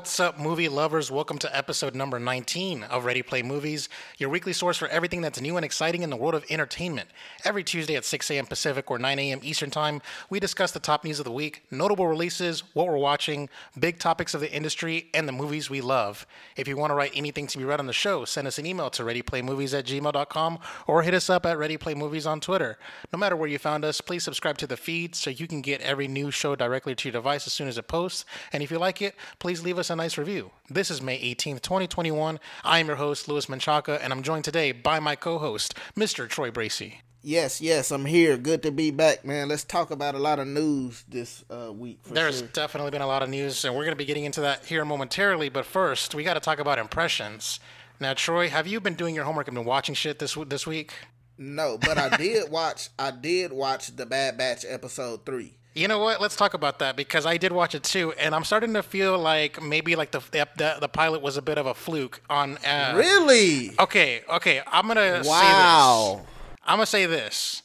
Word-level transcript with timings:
What's 0.00 0.18
up, 0.18 0.38
movie 0.38 0.70
lovers? 0.70 1.10
Welcome 1.10 1.36
to 1.40 1.54
episode 1.54 1.94
number 1.94 2.18
19 2.18 2.84
of 2.84 3.04
Ready 3.04 3.20
Play 3.20 3.42
Movies, 3.42 3.90
your 4.16 4.30
weekly 4.30 4.54
source 4.54 4.78
for 4.78 4.88
everything 4.88 5.20
that's 5.20 5.42
new 5.42 5.58
and 5.58 5.64
exciting 5.64 6.00
in 6.00 6.08
the 6.08 6.16
world 6.16 6.34
of 6.34 6.42
entertainment. 6.48 7.10
Every 7.44 7.62
Tuesday 7.62 7.96
at 7.96 8.06
6 8.06 8.30
a.m. 8.30 8.46
Pacific 8.46 8.90
or 8.90 8.98
9 8.98 9.18
a.m. 9.18 9.40
Eastern 9.42 9.70
Time, 9.70 10.00
we 10.30 10.40
discuss 10.40 10.72
the 10.72 10.80
top 10.80 11.04
news 11.04 11.18
of 11.20 11.26
the 11.26 11.30
week, 11.30 11.64
notable 11.70 12.08
releases, 12.08 12.60
what 12.72 12.86
we're 12.86 12.96
watching, 12.96 13.50
big 13.78 13.98
topics 13.98 14.32
of 14.32 14.40
the 14.40 14.50
industry, 14.50 15.10
and 15.12 15.28
the 15.28 15.32
movies 15.32 15.68
we 15.68 15.82
love. 15.82 16.26
If 16.56 16.66
you 16.66 16.78
want 16.78 16.92
to 16.92 16.94
write 16.94 17.12
anything 17.14 17.46
to 17.48 17.58
be 17.58 17.64
read 17.64 17.78
on 17.78 17.86
the 17.86 17.92
show, 17.92 18.24
send 18.24 18.48
us 18.48 18.58
an 18.58 18.64
email 18.64 18.88
to 18.88 19.02
readyplaymovies 19.02 19.78
at 19.78 19.84
gmail.com 19.84 20.58
or 20.86 21.02
hit 21.02 21.12
us 21.12 21.28
up 21.28 21.44
at 21.44 21.58
Ready 21.58 21.76
Play 21.76 21.92
Movies 21.92 22.24
on 22.24 22.40
Twitter. 22.40 22.78
No 23.12 23.18
matter 23.18 23.36
where 23.36 23.50
you 23.50 23.58
found 23.58 23.84
us, 23.84 24.00
please 24.00 24.24
subscribe 24.24 24.56
to 24.58 24.66
the 24.66 24.78
feed 24.78 25.14
so 25.14 25.28
you 25.28 25.46
can 25.46 25.60
get 25.60 25.82
every 25.82 26.08
new 26.08 26.30
show 26.30 26.56
directly 26.56 26.94
to 26.94 27.08
your 27.08 27.12
device 27.12 27.46
as 27.46 27.52
soon 27.52 27.68
as 27.68 27.76
it 27.76 27.86
posts. 27.86 28.24
And 28.50 28.62
if 28.62 28.70
you 28.70 28.78
like 28.78 29.02
it, 29.02 29.14
please 29.38 29.62
leave 29.62 29.78
us 29.78 29.89
a 29.90 29.96
nice 29.96 30.16
review. 30.16 30.52
This 30.68 30.90
is 30.90 31.02
May 31.02 31.18
18th, 31.18 31.62
2021. 31.62 32.38
I 32.64 32.78
am 32.78 32.86
your 32.86 32.96
host, 32.96 33.28
Louis 33.28 33.46
Menchaca, 33.46 33.98
and 34.00 34.12
I'm 34.12 34.22
joined 34.22 34.44
today 34.44 34.72
by 34.72 35.00
my 35.00 35.16
co 35.16 35.38
host, 35.38 35.74
Mr. 35.96 36.28
Troy 36.28 36.50
Bracey. 36.50 36.98
Yes, 37.22 37.60
yes, 37.60 37.90
I'm 37.90 38.06
here. 38.06 38.38
Good 38.38 38.62
to 38.62 38.70
be 38.70 38.90
back, 38.90 39.24
man. 39.24 39.48
Let's 39.48 39.64
talk 39.64 39.90
about 39.90 40.14
a 40.14 40.18
lot 40.18 40.38
of 40.38 40.46
news 40.46 41.04
this 41.08 41.44
uh, 41.50 41.72
week. 41.72 42.02
There's 42.04 42.38
sure. 42.38 42.48
definitely 42.48 42.92
been 42.92 43.02
a 43.02 43.06
lot 43.06 43.22
of 43.22 43.28
news, 43.28 43.64
and 43.64 43.74
we're 43.74 43.84
going 43.84 43.92
to 43.92 43.96
be 43.96 44.06
getting 44.06 44.24
into 44.24 44.40
that 44.40 44.64
here 44.64 44.84
momentarily. 44.84 45.50
But 45.50 45.66
first, 45.66 46.14
we 46.14 46.24
got 46.24 46.34
to 46.34 46.40
talk 46.40 46.60
about 46.60 46.78
impressions. 46.78 47.60
Now, 47.98 48.14
Troy, 48.14 48.48
have 48.48 48.66
you 48.66 48.80
been 48.80 48.94
doing 48.94 49.14
your 49.14 49.24
homework 49.24 49.48
and 49.48 49.54
been 49.54 49.66
watching 49.66 49.94
shit 49.94 50.18
this 50.18 50.34
this 50.46 50.66
week? 50.66 50.94
No, 51.36 51.76
but 51.78 51.98
I 51.98 52.16
did 52.16 52.50
watch. 52.50 52.88
I 52.98 53.10
did 53.10 53.52
watch 53.52 53.94
the 53.96 54.06
Bad 54.06 54.38
Batch 54.38 54.64
episode 54.66 55.26
three. 55.26 55.56
You 55.74 55.86
know 55.86 56.00
what? 56.00 56.20
Let's 56.20 56.34
talk 56.34 56.54
about 56.54 56.80
that 56.80 56.96
because 56.96 57.26
I 57.26 57.36
did 57.36 57.52
watch 57.52 57.76
it 57.76 57.84
too, 57.84 58.12
and 58.12 58.34
I'm 58.34 58.42
starting 58.42 58.74
to 58.74 58.82
feel 58.82 59.16
like 59.16 59.62
maybe 59.62 59.94
like 59.94 60.10
the 60.10 60.20
the, 60.32 60.76
the 60.80 60.88
pilot 60.88 61.22
was 61.22 61.36
a 61.36 61.42
bit 61.42 61.58
of 61.58 61.66
a 61.66 61.74
fluke 61.74 62.20
on. 62.28 62.56
Uh, 62.58 62.94
really? 62.96 63.78
Okay, 63.78 64.22
okay. 64.28 64.62
I'm 64.66 64.88
gonna 64.88 65.22
wow. 65.24 66.16
say 66.16 66.16
this. 66.16 66.26
I'm 66.66 66.76
gonna 66.76 66.86
say 66.86 67.06
this. 67.06 67.62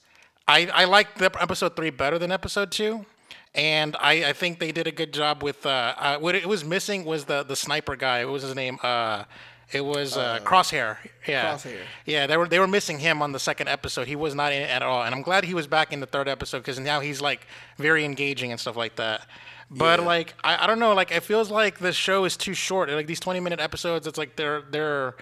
I 0.47 0.67
I 0.67 0.85
like 0.85 1.15
the 1.15 1.31
episode 1.41 1.75
three 1.75 1.89
better 1.89 2.19
than 2.19 2.31
episode 2.31 2.71
two, 2.71 3.07
and 3.55 3.95
I 3.99 4.29
I 4.29 4.33
think 4.33 4.59
they 4.59 4.71
did 4.71 4.85
a 4.85 4.91
good 4.91 5.11
job 5.11 5.41
with. 5.41 5.65
Uh, 5.65 5.95
uh 5.97 6.17
what 6.19 6.35
it 6.35 6.45
was 6.45 6.63
missing 6.63 7.05
was 7.05 7.25
the 7.25 7.41
the 7.41 7.55
sniper 7.55 7.95
guy. 7.95 8.23
What 8.25 8.33
was 8.33 8.43
his 8.43 8.53
name? 8.53 8.77
Uh, 8.83 9.23
it 9.71 9.81
was 9.83 10.15
uh, 10.17 10.21
uh, 10.21 10.39
Crosshair. 10.39 10.97
Yeah. 11.27 11.53
Crosshair. 11.55 11.79
Yeah, 12.05 12.27
they 12.27 12.37
were 12.37 12.47
they 12.47 12.59
were 12.59 12.67
missing 12.67 12.99
him 12.99 13.21
on 13.21 13.31
the 13.31 13.39
second 13.39 13.67
episode. 13.67 14.07
He 14.07 14.15
was 14.15 14.35
not 14.35 14.51
in 14.53 14.61
it 14.61 14.69
at 14.69 14.81
all, 14.83 15.03
and 15.03 15.13
I'm 15.15 15.21
glad 15.21 15.43
he 15.45 15.53
was 15.53 15.67
back 15.67 15.91
in 15.93 15.99
the 15.99 16.05
third 16.05 16.27
episode 16.27 16.59
because 16.59 16.79
now 16.79 16.99
he's 16.99 17.21
like 17.21 17.47
very 17.77 18.05
engaging 18.05 18.51
and 18.51 18.59
stuff 18.59 18.75
like 18.75 18.95
that. 18.97 19.25
But 19.71 19.99
Yeah. 19.99 20.05
like 20.05 20.33
I, 20.43 20.63
I 20.63 20.67
don't 20.67 20.79
know, 20.79 20.93
like 20.93 21.11
it 21.11 21.23
feels 21.23 21.49
like 21.49 21.79
the 21.79 21.91
show 21.93 22.25
is 22.25 22.37
too 22.37 22.53
short. 22.53 22.89
Like 22.89 23.07
these 23.07 23.19
20 23.19 23.39
minute 23.39 23.59
episodes, 23.59 24.05
it's 24.07 24.17
like 24.17 24.35
they're 24.35 24.61
they're 24.69 25.15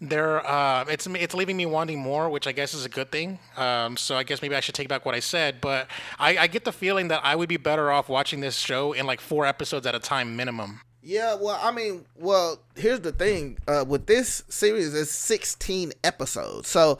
they're 0.00 0.44
uh 0.46 0.86
it's 0.88 1.06
it's 1.06 1.34
leaving 1.34 1.58
me 1.58 1.66
wanting 1.66 1.98
more, 1.98 2.30
which 2.30 2.46
I 2.46 2.52
guess 2.52 2.72
is 2.72 2.86
a 2.86 2.88
good 2.88 3.12
thing. 3.12 3.38
Um, 3.58 3.98
so 3.98 4.16
I 4.16 4.22
guess 4.22 4.40
maybe 4.40 4.54
I 4.56 4.60
should 4.60 4.74
take 4.74 4.88
back 4.88 5.04
what 5.04 5.14
I 5.14 5.20
said. 5.20 5.60
But 5.60 5.88
I, 6.18 6.38
I 6.38 6.46
get 6.46 6.64
the 6.64 6.72
feeling 6.72 7.08
that 7.08 7.20
I 7.22 7.36
would 7.36 7.50
be 7.50 7.58
better 7.58 7.90
off 7.92 8.08
watching 8.08 8.40
this 8.40 8.56
show 8.56 8.94
in 8.94 9.04
like 9.04 9.20
four 9.20 9.44
episodes 9.44 9.86
at 9.86 9.94
a 9.94 9.98
time 9.98 10.34
minimum. 10.36 10.80
Yeah, 11.02 11.34
well, 11.34 11.58
I 11.62 11.70
mean, 11.70 12.04
well, 12.18 12.60
here's 12.74 13.00
the 13.00 13.12
thing. 13.12 13.58
Uh, 13.66 13.84
with 13.86 14.06
this 14.06 14.42
series, 14.48 14.94
it's 14.94 15.10
16 15.10 15.92
episodes. 16.04 16.68
So, 16.68 16.98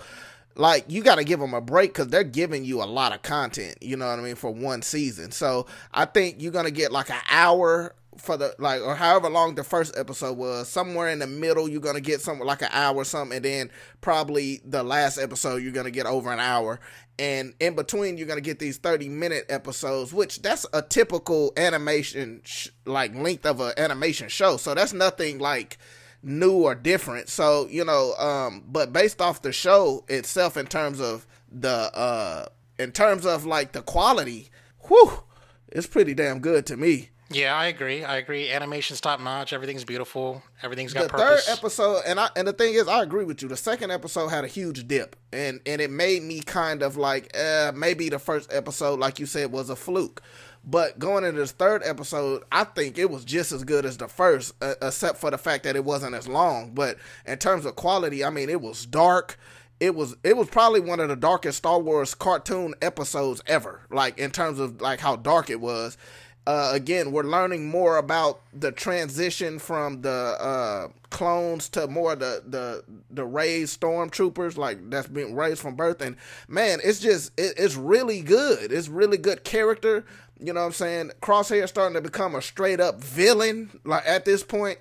like, 0.57 0.87
you 0.89 1.03
got 1.03 1.17
to 1.17 1.25
give 1.25 1.39
them 1.39 1.53
a 1.53 1.61
break 1.61 1.91
because 1.93 2.09
they're 2.09 2.25
giving 2.25 2.65
you 2.65 2.83
a 2.83 2.85
lot 2.85 3.15
of 3.15 3.23
content, 3.23 3.77
you 3.83 3.97
know 3.97 4.07
what 4.07 4.19
I 4.19 4.23
mean, 4.23 4.37
for 4.37 4.51
one 4.51 4.81
season. 4.81 5.33
So, 5.33 5.67
I 5.93 6.07
think 6.07 6.37
you're 6.41 6.53
to 6.65 6.71
get 6.71 6.93
like 6.93 7.11
an 7.11 7.21
hour 7.31 7.95
for 8.21 8.37
the, 8.37 8.55
like, 8.59 8.83
or 8.83 8.95
however 8.95 9.29
long 9.29 9.55
the 9.55 9.65
first 9.65 9.97
episode 9.97 10.37
was. 10.37 10.69
Somewhere 10.69 11.09
in 11.09 11.19
the 11.19 11.27
middle, 11.27 11.69
you're 11.69 11.81
to 11.97 12.01
get 12.01 12.21
something 12.21 12.47
like 12.47 12.63
an 12.63 12.69
hour 12.73 12.97
or 12.97 13.05
something. 13.05 13.37
And 13.37 13.45
then 13.45 13.71
probably 14.01 14.61
the 14.65 14.83
last 14.83 15.19
episode, 15.19 15.63
you're 15.63 15.73
to 15.73 15.91
get 15.91 16.07
over 16.07 16.33
an 16.33 16.41
hour 16.41 16.81
and 17.21 17.53
in 17.61 17.75
between 17.75 18.17
you're 18.17 18.27
gonna 18.27 18.41
get 18.41 18.59
these 18.59 18.79
30 18.79 19.09
minute 19.11 19.45
episodes 19.51 20.13
which 20.13 20.41
that's 20.41 20.65
a 20.73 20.81
typical 20.81 21.53
animation 21.57 22.41
sh- 22.45 22.69
like 22.87 23.15
length 23.15 23.45
of 23.45 23.61
an 23.61 23.73
animation 23.77 24.29
show 24.29 24.57
so 24.57 24.75
that's 24.75 24.95
nothing 24.95 25.39
like 25.39 25.77
new 26.23 26.53
or 26.53 26.75
different 26.75 27.29
so 27.29 27.69
you 27.69 27.85
know 27.85 28.15
um 28.15 28.65
but 28.67 28.93
based 28.93 29.21
off 29.21 29.43
the 29.43 29.53
show 29.53 30.03
itself 30.09 30.57
in 30.57 30.67
terms 30.67 30.99
of 30.99 31.27
the 31.53 31.69
uh 31.69 32.47
in 32.79 32.91
terms 32.91 33.27
of 33.27 33.45
like 33.45 33.73
the 33.73 33.83
quality 33.83 34.49
whew 34.89 35.23
it's 35.69 35.87
pretty 35.87 36.15
damn 36.15 36.41
good 36.41 36.65
to 36.65 36.77
me 36.77 37.11
Yeah, 37.33 37.55
I 37.55 37.67
agree. 37.67 38.03
I 38.03 38.17
agree. 38.17 38.51
Animation's 38.51 39.01
top 39.01 39.21
notch. 39.21 39.53
Everything's 39.53 39.85
beautiful. 39.85 40.43
Everything's 40.63 40.93
got 40.93 41.09
purpose. 41.09 41.21
the 41.21 41.27
purpose. 41.27 41.47
third 41.47 41.59
episode 41.59 42.03
and 42.07 42.19
I 42.19 42.29
and 42.35 42.49
the 42.49 42.53
thing 42.53 42.75
is 42.75 42.89
I 42.89 43.03
agree 43.03 43.25
with 43.25 43.41
you. 43.41 43.49
The 43.49 43.57
second 43.57 43.93
episode 43.93 44.29
had 44.29 44.45
a 44.45 44.49
huge 44.49 44.89
dip 44.89 45.15
and 45.33 45.61
and 45.65 45.81
it 45.81 45.91
made 45.91 46.25
me 46.25 46.41
kind 46.41 46.83
of 46.83 46.97
like 46.97 47.31
uh 47.39 47.71
maybe 47.75 48.09
the 48.09 48.19
first 48.19 48.53
episode 48.53 48.99
like 48.99 49.21
you 49.21 49.27
said 49.27 49.53
was 49.53 49.71
a 49.71 49.77
fluke. 49.77 50.23
But 50.65 50.99
going 50.99 51.25
into 51.25 51.41
this 51.41 51.53
third 51.53 51.83
episode, 51.85 52.43
I 52.53 52.65
think 52.65 52.99
it 52.99 53.11
was 53.11 53.25
just 53.25 53.51
as 53.51 53.65
good 53.65 53.87
as 53.87 53.97
the 53.97 54.09
first, 54.09 54.53
uh, 54.61 54.75
except 54.83 55.17
for 55.17 55.31
the 55.31 55.39
fact 55.39 55.65
that 55.65 55.75
it 55.75 55.85
wasn't 55.85 56.15
as 56.15 56.29
long. 56.29 56.73
But 56.75 56.99
in 57.27 57.39
terms 57.39 57.65
of 57.65 57.77
quality, 57.77 58.23
I 58.23 58.29
mean, 58.29 58.51
it 58.51 58.61
was 58.61 58.85
dark. 58.85 59.39
It 59.79 59.95
was 59.95 60.17
it 60.23 60.37
was 60.37 60.49
probably 60.51 60.81
one 60.81 61.01
of 61.01 61.09
the 61.09 61.17
darkest 61.17 61.59
Star 61.59 61.79
Wars 61.79 62.15
cartoon 62.15 62.75
episodes 62.83 63.41
ever. 63.47 63.81
Like 63.91 64.19
in 64.19 64.31
terms 64.31 64.59
of 64.59 64.83
like 64.83 65.01
how 65.01 65.17
dark 65.17 65.49
it 65.49 65.61
was. 65.61 65.97
Uh, 66.47 66.71
again, 66.73 67.13
we're 67.13 67.23
learning 67.23 67.69
more 67.69 67.99
about 67.99 68.41
the 68.53 68.73
transition 68.73 69.59
from 69.59 70.01
the 70.03 70.11
uh, 70.11 70.89
clones 71.11 71.69
to 71.69 71.87
more 71.87 72.17
the 72.17 72.43
the 72.47 72.83
the 73.11 73.25
raised 73.25 73.79
stormtroopers, 73.81 74.57
like 74.57 74.79
that's 74.91 75.09
been 75.09 75.35
raised 75.35 75.61
from 75.61 75.77
birth. 75.77 76.01
And 76.01 76.17
man, 76.49 76.81
it's 76.83 76.99
just 76.99 77.33
it, 77.39 77.55
it's 77.57 77.77
really 77.77 78.23
good. 78.23 78.73
It's 78.73 78.89
really 78.89 79.19
good 79.19 79.45
character. 79.45 80.05
You 80.39 80.55
know 80.55 80.61
what 80.61 80.67
I'm 80.67 80.73
saying? 80.73 81.11
Crosshair 81.21 81.69
starting 81.69 81.95
to 81.95 82.01
become 82.01 82.35
a 82.35 82.41
straight 82.41 82.81
up 82.81 83.03
villain, 83.03 83.79
like 83.85 84.07
at 84.07 84.25
this 84.25 84.43
point, 84.43 84.79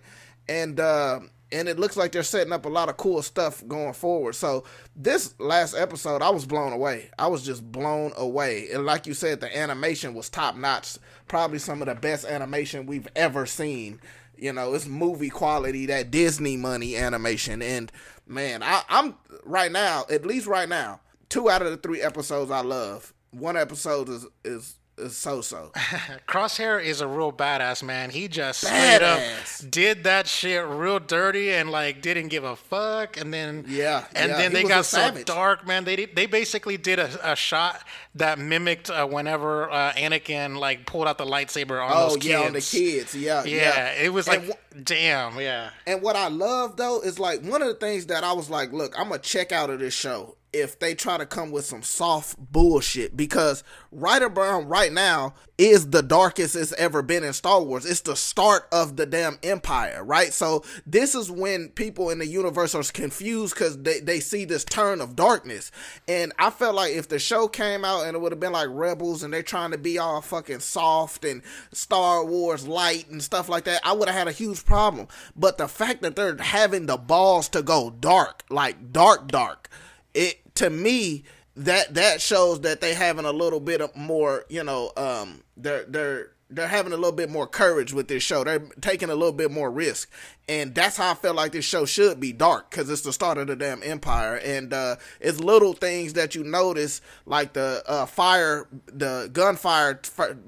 and 0.48 0.80
uh, 0.80 1.19
and 1.52 1.68
it 1.68 1.80
looks 1.80 1.98
like 1.98 2.12
they're 2.12 2.24
setting 2.24 2.54
up 2.54 2.66
a 2.66 2.70
lot 2.70 2.90
of 2.90 2.98
cool 2.98 3.22
stuff 3.22 3.66
going 3.68 3.94
forward. 3.94 4.36
So 4.36 4.64
this 4.96 5.34
last 5.40 5.76
episode, 5.76 6.22
I 6.22 6.30
was 6.30 6.46
blown 6.46 6.74
away. 6.74 7.10
I 7.18 7.28
was 7.28 7.44
just 7.44 7.72
blown 7.72 8.14
away. 8.18 8.70
And 8.72 8.86
like 8.86 9.08
you 9.08 9.14
said, 9.14 9.40
the 9.40 9.58
animation 9.58 10.14
was 10.14 10.30
top 10.30 10.56
notch. 10.56 10.98
Probably 11.28 11.60
some 11.60 11.82
of 11.82 11.88
the 11.88 11.96
best 11.96 12.26
animation 12.26 12.86
we've 12.86 13.08
ever 13.16 13.46
seen. 13.46 14.00
You 14.38 14.54
know, 14.54 14.74
it's 14.74 14.88
movie 14.88 15.30
quality, 15.30 15.86
that 15.88 16.12
Disney 16.12 16.56
money 16.56 16.96
animation. 16.96 17.62
And 17.62 17.92
man, 18.28 18.64
I, 18.64 18.84
I'm 18.88 19.16
right 19.44 19.72
now, 19.72 20.06
at 20.10 20.26
least 20.26 20.48
right 20.48 20.70
now, 20.70 21.02
two 21.30 21.50
out 21.50 21.62
of 21.62 21.72
the 21.72 21.78
three 21.78 22.02
episodes 22.02 22.52
I 22.52 22.62
love. 22.62 23.14
One 23.31 23.58
episode 23.58 24.10
is 24.10 24.26
is 24.44 24.76
is 24.79 24.79
so 25.10 25.42
so. 25.42 25.72
Crosshair 26.28 26.84
is 26.84 27.02
a 27.02 27.08
real 27.08 27.32
badass 27.32 27.82
man. 27.84 28.10
He 28.10 28.28
just 28.28 28.62
straight 28.62 29.02
up 29.02 29.20
Badass. 29.20 29.70
did 29.72 30.04
that 30.04 30.28
shit 30.28 30.66
real 30.66 31.00
dirty 31.00 31.52
and 31.54 31.70
like 31.72 32.02
didn't 32.02 32.28
give 32.28 32.44
a 32.44 32.56
fuck. 32.56 33.18
And 33.18 33.34
then 33.34 33.66
Yeah, 33.68 34.06
and 34.16 34.32
yeah, 34.32 34.38
then 34.38 34.52
he 34.52 34.64
they 34.64 34.70
got 34.70 34.86
so 34.86 34.98
savage. 34.98 35.26
dark, 35.26 35.66
man. 35.66 35.84
They 35.86 35.96
did- 35.96 36.16
they 36.16 36.25
basically 36.25 36.78
did 36.78 37.00
a, 37.00 37.31
a 37.31 37.36
shot 37.36 37.81
that 38.16 38.40
mimicked 38.40 38.90
uh, 38.90 39.06
whenever 39.07 39.69
uh, 39.72 39.94
Anakin 39.94 40.57
like 40.57 40.86
pulled 40.86 41.07
out 41.07 41.18
the 41.18 41.25
lightsaber 41.25 41.84
on 41.84 41.92
Oh 41.94 42.10
those 42.16 42.25
yeah, 42.25 42.38
kids. 42.38 42.48
on 42.48 42.54
the 42.54 42.62
kids. 42.62 43.16
Yeah, 43.16 43.44
Yeah, 43.46 43.56
yeah. 43.96 44.04
it 44.04 44.12
was 44.13 44.28
like, 44.28 44.44
damn, 44.84 45.40
yeah. 45.40 45.69
And 45.88 46.01
what 46.01 46.16
I 46.16 46.28
love 46.28 46.75
though 46.78 47.01
is 47.01 47.19
like 47.19 47.42
one 47.42 47.62
of 47.62 47.68
the 47.68 47.74
things 47.75 48.07
that 48.07 48.24
I 48.24 48.34
was 48.34 48.50
like, 48.50 48.72
look, 48.74 48.98
I'm 49.00 49.10
gonna 49.10 49.19
check 49.19 49.51
out 49.51 49.69
of 49.69 49.80
this 49.80 49.94
show 49.94 50.36
if 50.51 50.80
they 50.80 50.96
try 50.96 51.18
to 51.18 51.25
come 51.25 51.51
with 51.51 51.66
some 51.66 51.84
soft 51.84 52.38
bullshit 52.51 53.16
because 53.16 53.63
right 53.92 54.22
around 54.22 54.68
right 54.68 54.92
now 54.92 55.34
is 55.60 55.90
the 55.90 56.01
darkest 56.01 56.56
it's 56.56 56.72
ever 56.74 57.01
been 57.01 57.24
in 57.24 57.34
Star 57.34 57.62
Wars. 57.62 57.86
It's 57.86 58.01
the 58.01 58.16
start 58.16 58.68
of 58.72 58.96
the 58.96 59.06
damn 59.06 59.38
empire, 59.44 60.04
right? 60.04 60.34
So 60.34 60.63
this 60.88 61.13
is 61.13 61.30
when 61.30 61.69
people 61.69 62.10
in 62.10 62.19
the 62.19 62.25
universe 62.25 62.74
are 62.74 62.84
confused 62.84 63.56
because 63.56 63.78
they, 63.78 64.00
they 64.00 64.22
see 64.22 64.46
this 64.46 64.63
turn 64.63 65.01
of 65.01 65.16
darkness. 65.16 65.72
And 66.07 66.31
I 66.40 66.50
felt 66.50 66.75
like 66.75 66.94
if 66.94 67.10
the 67.10 67.19
show 67.19 67.48
came 67.48 67.84
out 67.84 68.06
and 68.06 68.16
it 68.16 68.19
would 68.19 68.31
have 68.31 68.40
been 68.40 68.54
like 68.54 68.69
Rebels 68.72 69.22
and 69.22 69.34
they're 69.34 69.44
trying 69.44 69.72
to 69.72 69.78
be 69.78 69.98
all 69.98 70.22
fucking 70.22 70.62
soft 70.62 71.25
and 71.25 71.42
Star 71.74 72.24
Wars 72.25 72.66
light 72.66 73.10
and 73.10 73.22
stuff 73.22 73.50
like 73.50 73.66
that, 73.66 73.81
I 73.84 73.92
would 73.92 74.07
have 74.07 74.18
had 74.18 74.28
a 74.30 74.31
huge 74.31 74.66
problem. 74.66 75.10
But 75.36 75.57
the 75.57 75.68
fact 75.68 76.01
that 76.04 76.16
they're 76.16 76.38
having 76.38 76.86
the 76.86 76.98
balls 76.98 77.50
to 77.50 77.62
go 77.62 77.90
dark, 77.90 78.44
like 78.50 78.94
dark, 78.94 79.28
dark, 79.28 79.69
it 80.14 80.56
to 80.56 80.70
me 80.70 81.24
that 81.56 81.94
that 81.96 82.22
shows 82.22 82.62
that 82.62 82.82
they 82.82 82.94
having 82.94 83.26
a 83.26 83.32
little 83.32 83.60
bit 83.60 83.82
of 83.82 83.96
more, 83.96 84.46
you 84.50 84.64
know, 84.64 84.92
um, 84.98 85.44
they're 85.58 85.84
they're 85.86 86.32
they're 86.50 86.68
having 86.68 86.94
a 86.94 86.98
little 86.98 87.12
bit 87.12 87.30
more 87.30 87.46
courage 87.46 87.94
with 87.94 88.07
this 88.07 88.24
show. 88.24 88.44
They're 88.44 88.60
taking 88.81 89.10
a 89.10 89.16
little 89.16 89.34
bit 89.34 89.51
more 89.51 89.69
risk, 89.69 90.10
and 90.48 90.74
that's 90.74 90.98
how 90.98 91.12
I 91.12 91.13
felt 91.13 91.36
like 91.36 91.51
this 91.51 91.66
show 91.66 91.86
should 91.86 92.19
be 92.19 92.34
dark 92.34 92.72
because 92.72 92.90
it's 92.90 93.04
the 93.04 93.13
start 93.13 93.38
of 93.38 93.48
the 93.48 93.56
damn 93.56 93.84
empire, 93.84 94.38
and 94.38 94.74
uh, 94.74 94.96
it's 95.19 95.40
little 95.40 95.74
things 95.74 96.13
that 96.13 96.34
you 96.34 96.44
notice 96.44 97.01
like 97.25 97.54
the 97.54 97.84
uh, 97.86 98.07
fire, 98.07 98.68
the 98.88 99.30
gunfire 99.31 100.01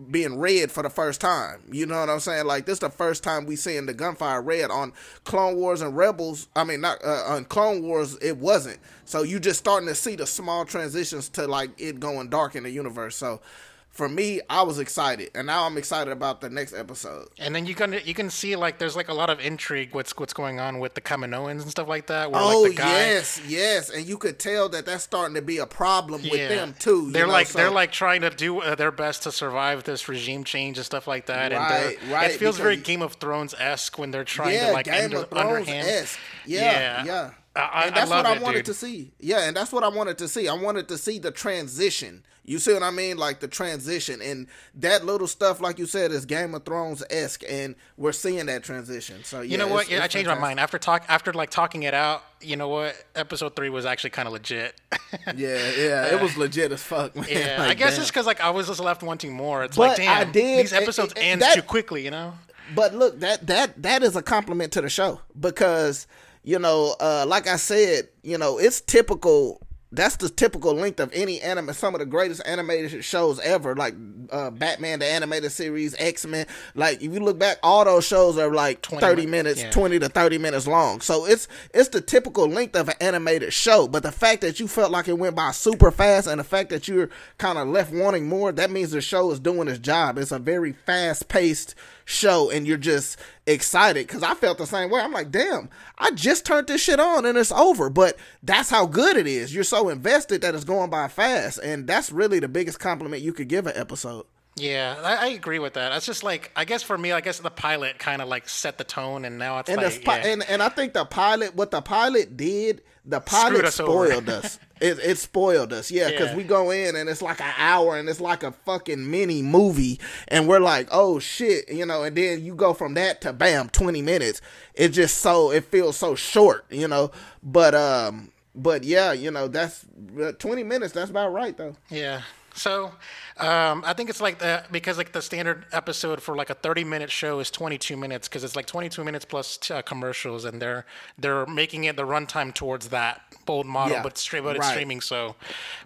being 0.10 0.40
red 0.40 0.72
for 0.72 0.82
the 0.82 0.90
first 0.90 1.22
time. 1.22 1.62
You 1.72 1.86
know 1.86 2.00
what 2.00 2.10
I'm 2.10 2.20
saying? 2.20 2.48
Like 2.48 2.66
this 2.66 2.74
is 2.74 2.80
the 2.80 2.90
first 2.90 3.24
time 3.24 3.46
we 3.46 3.56
seeing 3.56 3.86
the 3.86 3.94
gunfire 3.94 4.42
red 4.42 4.72
on 4.72 4.94
Clone 5.24 5.56
Wars 5.56 5.82
and 5.82 5.96
Rebels. 5.96 6.48
I 6.56 6.64
mean, 6.64 6.82
not 6.82 7.04
uh, 7.04 7.26
on 7.28 7.46
Clone 7.46 7.84
Wars, 7.84 8.18
it 8.22 8.38
wasn't. 8.38 8.80
So 9.06 9.22
you're 9.22 9.40
just 9.40 9.60
starting 9.60 9.88
to 9.88 9.96
see 9.96 10.16
the 10.16 10.26
small 10.26 10.66
transitions 10.66 11.30
to 11.30 11.46
like 11.46 11.80
it 11.80 12.00
going 12.00 12.30
dark 12.30 12.56
in 12.56 12.64
the 12.64 12.72
universe. 12.72 13.16
So 13.16 13.42
for 13.92 14.08
me, 14.08 14.40
I 14.50 14.62
was 14.64 14.80
excited, 14.80 15.32
and 15.36 15.46
now 15.48 15.66
I'm 15.66 15.78
excited 15.78 16.12
about 16.12 16.40
the 16.40 16.50
next 16.50 16.74
episode. 16.74 17.28
And 17.38 17.54
then 17.54 17.66
you 17.66 17.76
can 17.76 18.00
you 18.06 18.14
can 18.14 18.30
see 18.30 18.56
like 18.56 18.78
there's 18.80 18.96
like 18.96 19.10
a 19.10 19.14
lot 19.14 19.30
of 19.30 19.40
intrigue 19.42 19.94
what's 19.94 20.16
what's 20.18 20.32
going 20.34 20.60
on 20.62 20.80
with 20.80 20.94
the 20.94 21.02
Kaminoans 21.02 21.62
and 21.62 21.70
stuff 21.70 21.90
like 21.90 22.08
that. 22.08 22.32
Where, 22.32 22.42
oh 22.42 22.62
like, 22.62 22.72
the 22.72 22.78
guy, 22.78 22.90
yes, 22.90 23.42
yes, 23.46 23.90
and 23.90 24.06
you 24.06 24.18
could 24.18 24.40
tell 24.40 24.70
that 24.70 24.86
that's 24.86 25.04
starting 25.04 25.36
to 25.36 25.42
be 25.42 25.58
a 25.58 25.66
problem 25.66 26.22
with 26.24 26.50
them 26.50 26.74
too. 26.80 27.12
They're 27.12 27.28
know, 27.28 27.34
like 27.34 27.48
so- 27.48 27.58
they're 27.58 27.70
like 27.70 27.92
trying 27.92 28.22
to 28.22 28.30
do 28.30 28.62
uh, 28.62 28.76
their 28.76 28.92
best 28.92 29.24
to 29.24 29.32
survive 29.32 29.84
this 29.84 30.08
regime 30.08 30.46
change 30.46 30.78
and 30.78 30.86
stuff 30.86 31.06
like 31.06 31.26
that. 31.26 31.52
and 31.52 31.60
Right, 31.62 31.98
they're- 32.02 32.14
right, 32.14 32.32
it 32.32 32.38
feels 32.38 32.58
very 32.58 32.78
Game 32.78 33.02
of 33.02 33.16
Thrones 33.16 33.54
esque 33.60 34.00
when 34.00 34.12
they're 34.12 34.24
trying 34.24 34.54
yeah, 34.54 34.68
to 34.68 34.74
like 34.74 34.86
Game 34.86 35.04
under, 35.04 35.18
of 35.18 35.30
Thrones 35.30 35.48
underhand. 35.68 35.88
esque. 35.88 36.20
Yeah, 36.46 36.62
Yeah. 36.62 37.06
yeah. 37.06 37.30
I- 37.56 37.60
I- 37.60 37.84
and 37.88 37.96
that's 37.96 38.12
I 38.12 38.18
what 38.18 38.26
I 38.26 38.36
it, 38.36 38.42
wanted 38.42 38.58
dude. 38.60 38.66
to 38.68 38.74
see. 38.74 39.12
Yeah, 39.20 39.48
and 39.48 39.56
that's 39.56 39.72
what 39.74 39.84
I 39.84 39.90
wanted 39.90 40.18
to 40.20 40.28
see. 40.28 40.48
I 40.48 40.54
wanted 40.54 40.88
to 40.88 40.98
see 40.98 41.20
the 41.20 41.32
transition. 41.32 42.24
You 42.44 42.58
see 42.58 42.74
what 42.74 42.82
I 42.82 42.90
mean? 42.90 43.18
Like 43.18 43.40
the 43.40 43.48
transition 43.48 44.20
and 44.20 44.48
that 44.76 45.06
little 45.06 45.28
stuff, 45.28 45.62
like 45.62 45.78
you 45.78 45.86
said, 45.86 46.12
is 46.12 46.26
Game 46.26 46.56
of 46.56 46.66
Thrones 46.66 47.04
esque, 47.12 47.44
and 47.48 47.76
we're 47.98 48.14
seeing 48.14 48.48
that 48.48 48.64
transition. 48.64 49.24
So 49.24 49.42
yeah, 49.42 49.52
You 49.52 49.58
know 49.60 49.68
what? 49.68 49.82
it's- 49.84 49.92
Yeah, 49.92 50.02
I 50.02 50.06
it's 50.06 50.14
changed 50.14 50.28
my 50.28 50.40
mind 50.40 50.60
after 50.60 50.80
talk 50.80 51.04
after 51.08 51.34
like 51.34 51.52
talking 51.52 51.84
it 51.84 51.94
out. 51.94 52.24
You 52.42 52.56
know 52.56 52.68
what? 52.70 52.96
Episode 53.16 53.56
three 53.56 53.70
was 53.70 53.86
actually 53.86 54.10
kind 54.12 54.28
of 54.28 54.34
legit. 54.34 54.76
Yeah, 55.36 55.72
yeah, 55.78 56.06
it 56.16 56.22
was 56.22 56.36
legit 56.38 56.72
as 56.72 56.82
fuck, 56.82 57.16
man. 57.16 57.26
yeah, 57.30 57.56
Like, 57.60 57.70
I 57.72 57.74
guess 57.76 57.94
damn. 57.94 58.02
it's 58.02 58.10
because 58.12 58.26
like 58.26 58.40
I 58.42 58.50
was 58.50 58.68
just 58.68 58.80
left 58.80 59.04
wanting 59.04 59.34
more. 59.34 59.64
It's 59.66 59.76
But 59.78 59.90
like 59.90 59.98
damn, 59.98 60.18
I 60.18 60.24
did- 60.24 60.60
these 60.64 60.74
episodes 60.74 61.14
and- 61.14 61.20
and 61.24 61.42
ends 61.42 61.46
that- 61.46 61.56
too 61.56 61.62
quickly. 61.62 62.04
You 62.06 62.12
know? 62.12 62.34
But 62.74 62.96
look, 62.96 63.20
that 63.20 63.46
that 63.48 63.82
that 63.84 64.02
is 64.04 64.16
a 64.16 64.22
compliment 64.24 64.72
to 64.74 64.82
the 64.82 64.90
show 64.90 65.20
because 65.40 66.08
you 66.44 66.60
know, 66.60 66.96
uh, 67.00 67.26
like 67.28 67.48
I 67.48 67.58
said, 67.58 68.10
you 68.24 68.38
know, 68.38 68.58
it's 68.58 68.82
typical. 68.82 69.62
That's 69.94 70.16
the 70.16 70.30
typical 70.30 70.74
length 70.74 71.02
of 71.02 71.12
any 71.14 71.42
anime. 71.42 71.74
Some 71.74 71.94
of 71.94 72.00
the 72.00 72.06
greatest 72.06 72.42
animated 72.46 73.04
shows 73.04 73.42
ever, 73.42 73.76
like 73.76 73.94
uh, 74.30 74.50
Batman 74.50 75.00
the 75.00 75.06
animated 75.06 75.52
series, 75.52 75.94
X 76.00 76.26
Men. 76.26 76.48
Like 76.76 77.02
if 77.02 77.14
you 77.14 77.20
look 77.20 77.38
back, 77.38 77.58
all 77.62 77.84
those 77.84 78.08
shows 78.08 78.38
are 78.38 78.54
like 78.54 78.82
20 78.82 79.02
thirty 79.02 79.26
minutes, 79.26 79.62
yeah. 79.62 79.70
twenty 79.70 80.00
to 80.00 80.08
thirty 80.08 80.38
minutes 80.38 80.66
long. 80.66 81.02
So 81.02 81.26
it's 81.26 81.50
it's 81.74 81.90
the 81.90 82.00
typical 82.00 82.48
length 82.48 82.78
of 82.78 82.88
an 82.88 82.96
animated 83.02 83.52
show. 83.52 83.86
But 83.90 84.04
the 84.04 84.14
fact 84.14 84.42
that 84.42 84.62
you 84.62 84.70
felt 84.70 84.92
like 84.92 85.10
it 85.10 85.20
went 85.20 85.36
by 85.36 85.52
super 85.52 85.92
fast, 85.92 86.26
and 86.26 86.40
the 86.40 86.46
fact 86.46 86.70
that 86.70 86.88
you're 86.88 87.10
kind 87.38 87.58
of 87.58 87.68
left 87.68 87.92
wanting 87.92 88.30
more, 88.30 88.54
that 88.54 88.72
means 88.72 88.92
the 88.92 89.02
show 89.02 89.30
is 89.32 89.42
doing 89.42 89.68
its 89.68 89.80
job. 89.80 90.18
It's 90.18 90.32
a 90.32 90.40
very 90.40 90.72
fast 90.72 91.28
paced 91.28 91.76
show, 92.12 92.50
and 92.50 92.68
you're 92.68 92.78
just 92.78 93.18
excited 93.48 94.08
because 94.08 94.24
I 94.24 94.34
felt 94.36 94.58
the 94.58 94.68
same 94.68 94.90
way. 94.90 95.02
I'm 95.02 95.12
like, 95.12 95.32
damn, 95.32 95.70
I 95.98 96.12
just 96.12 96.46
turned 96.46 96.68
this 96.68 96.82
shit 96.82 97.00
on 97.00 97.26
and 97.26 97.38
it's 97.38 97.52
over. 97.52 97.90
But 97.90 98.18
that's 98.44 98.70
how 98.70 98.86
good 98.86 99.18
it 99.18 99.28
is. 99.28 99.54
You're 99.54 99.64
so 99.64 99.90
invested 99.90 100.42
that 100.42 100.54
it's 100.56 100.64
going 100.64 100.90
by 100.90 101.08
fast, 101.08 101.60
and 101.64 101.88
that's 101.88 102.12
really 102.12 102.40
the 102.40 102.48
biggest 102.48 102.80
compliment 102.80 103.22
you 103.22 103.34
could 103.34 103.48
give 103.48 103.68
an 103.68 103.74
episode. 103.76 104.26
Yeah, 104.58 104.98
I, 105.02 105.16
I 105.16 105.28
agree 105.28 105.60
with 105.60 105.74
that. 105.74 105.90
That's 105.90 106.06
just 106.06 106.24
like 106.24 106.52
I 106.56 106.66
guess 106.66 106.84
for 106.84 106.98
me, 106.98 107.12
I 107.14 107.22
guess 107.22 107.40
the 107.40 107.50
pilot 107.50 107.98
kind 108.00 108.22
of 108.22 108.28
like 108.28 108.50
set 108.50 108.78
the 108.78 108.84
tone, 108.84 109.24
and 109.26 109.38
now 109.38 109.60
it's 109.60 109.70
And, 109.70 109.82
like 109.82 109.94
the, 109.94 110.02
yeah. 110.06 110.28
and 110.28 110.44
and 110.50 110.62
I 110.62 110.70
think 110.70 110.94
the 110.94 111.06
pilot, 111.06 111.56
what 111.56 111.72
the 111.72 111.82
pilot 111.82 112.36
did, 112.36 112.82
the 113.06 113.22
pilot 113.22 113.66
us 113.66 113.76
spoiled 113.76 114.30
us. 114.30 114.60
It, 114.82 114.98
it 115.00 115.18
spoiled 115.20 115.72
us, 115.74 115.92
yeah, 115.92 116.10
because 116.10 116.30
Yeah. 116.32 116.36
we 116.38 116.44
go 116.44 116.72
in 116.72 116.96
and 116.96 117.08
it's 117.08 117.22
like 117.22 117.40
an 117.40 117.54
hour 117.58 117.98
and 117.98 118.10
it's 118.10 118.20
like 118.20 118.42
a 118.44 118.52
fucking 118.52 119.10
mini 119.12 119.42
movie, 119.44 120.00
and 120.28 120.48
we're 120.48 120.60
like, 120.60 120.88
oh 120.92 121.20
shit, 121.20 121.72
you 121.72 121.86
know, 121.86 122.04
and 122.04 122.18
then 122.18 122.44
you 122.44 122.56
go 122.56 122.74
from 122.74 122.96
that 122.96 123.22
to 123.22 123.32
bam, 123.34 123.70
twenty 123.70 124.02
minutes. 124.02 124.42
It 124.74 124.90
just 124.90 125.20
so 125.20 125.52
it 125.52 125.66
feels 125.66 125.98
so 125.98 126.16
short, 126.16 126.66
you 126.72 126.88
know. 126.88 127.12
But 127.44 127.76
um, 127.76 128.32
but 128.56 128.84
yeah, 128.84 129.12
you 129.14 129.30
know, 129.32 129.48
that's 129.48 129.86
uh, 130.20 130.32
twenty 130.40 130.64
minutes. 130.64 130.94
That's 130.94 131.12
about 131.12 131.32
right 131.32 131.56
though. 131.56 131.76
Yeah. 131.90 132.22
So, 132.54 132.94
um, 133.38 133.84
I 133.86 133.94
think 133.94 134.10
it's 134.10 134.22
like 134.22 134.40
the 134.40 134.64
because 134.72 134.98
like 134.98 135.14
the 135.14 135.22
standard 135.22 135.66
episode 135.72 136.22
for 136.22 136.36
like 136.36 136.50
a 136.50 136.54
30 136.54 136.84
minute 136.84 137.10
show 137.10 137.40
is 137.40 137.50
22 137.50 137.96
minutes 137.96 138.28
because 138.28 138.44
it's 138.44 138.56
like 138.56 138.66
22 138.66 139.04
minutes 139.04 139.26
plus 139.26 139.72
uh, 139.72 139.82
commercials 139.82 140.46
and 140.46 140.62
they're 140.62 140.86
they're 141.18 141.46
making 141.46 141.86
it 141.86 141.96
the 141.96 142.04
runtime 142.04 142.54
towards 142.54 142.90
that 142.90 143.22
bold 143.46 143.66
model, 143.66 143.98
Yeah, 143.98 144.04
but 144.04 144.18
straight 144.18 144.44
but 144.44 144.56
it's 144.56 144.68
streaming. 144.68 145.02
So, 145.02 145.36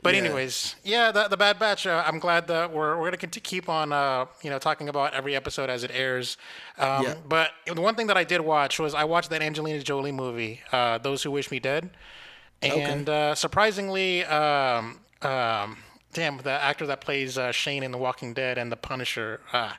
but 0.04 0.14
Yeah. 0.14 0.22
anyways, 0.22 0.76
yeah, 0.84 1.12
the 1.12 1.28
the 1.28 1.38
Bad 1.38 1.60
Batch. 1.60 1.86
Uh, 1.88 2.04
I'm 2.06 2.20
glad 2.20 2.48
that 2.48 2.72
we're 2.72 3.00
we're 3.00 3.12
gonna 3.12 3.28
keep 3.28 3.70
on 3.70 3.92
uh 3.94 4.26
you 4.42 4.50
know 4.50 4.60
talking 4.60 4.90
about 4.90 5.14
every 5.14 5.36
episode 5.36 5.70
as 5.70 5.84
it 5.84 5.92
airs. 5.94 6.38
Um, 6.78 7.04
Yeah. 7.04 7.16
But 7.28 7.52
the 7.66 7.82
one 7.82 7.96
thing 7.96 8.08
that 8.08 8.18
I 8.18 8.24
did 8.24 8.42
watch 8.42 8.80
was 8.80 8.94
I 8.94 9.04
watched 9.04 9.30
that 9.30 9.42
Angelina 9.42 9.82
Jolie 9.84 10.12
movie, 10.12 10.62
uh, 10.72 10.98
Those 10.98 11.24
Who 11.24 11.32
Wish 11.32 11.52
Me 11.52 11.60
Dead. 11.60 11.92
And 12.62 13.08
uh, 13.10 13.36
surprisingly, 13.36 14.26
um, 14.26 15.00
um, 15.22 15.78
damn, 16.16 16.38
the 16.38 16.50
actor 16.50 16.88
that 16.88 17.02
plays 17.02 17.38
uh, 17.38 17.52
Shane 17.52 17.84
in 17.84 17.92
The 17.92 17.98
Walking 17.98 18.34
Dead 18.34 18.58
and 18.58 18.72
The 18.72 18.78
Punisher, 18.78 19.42
uh, 19.54 19.74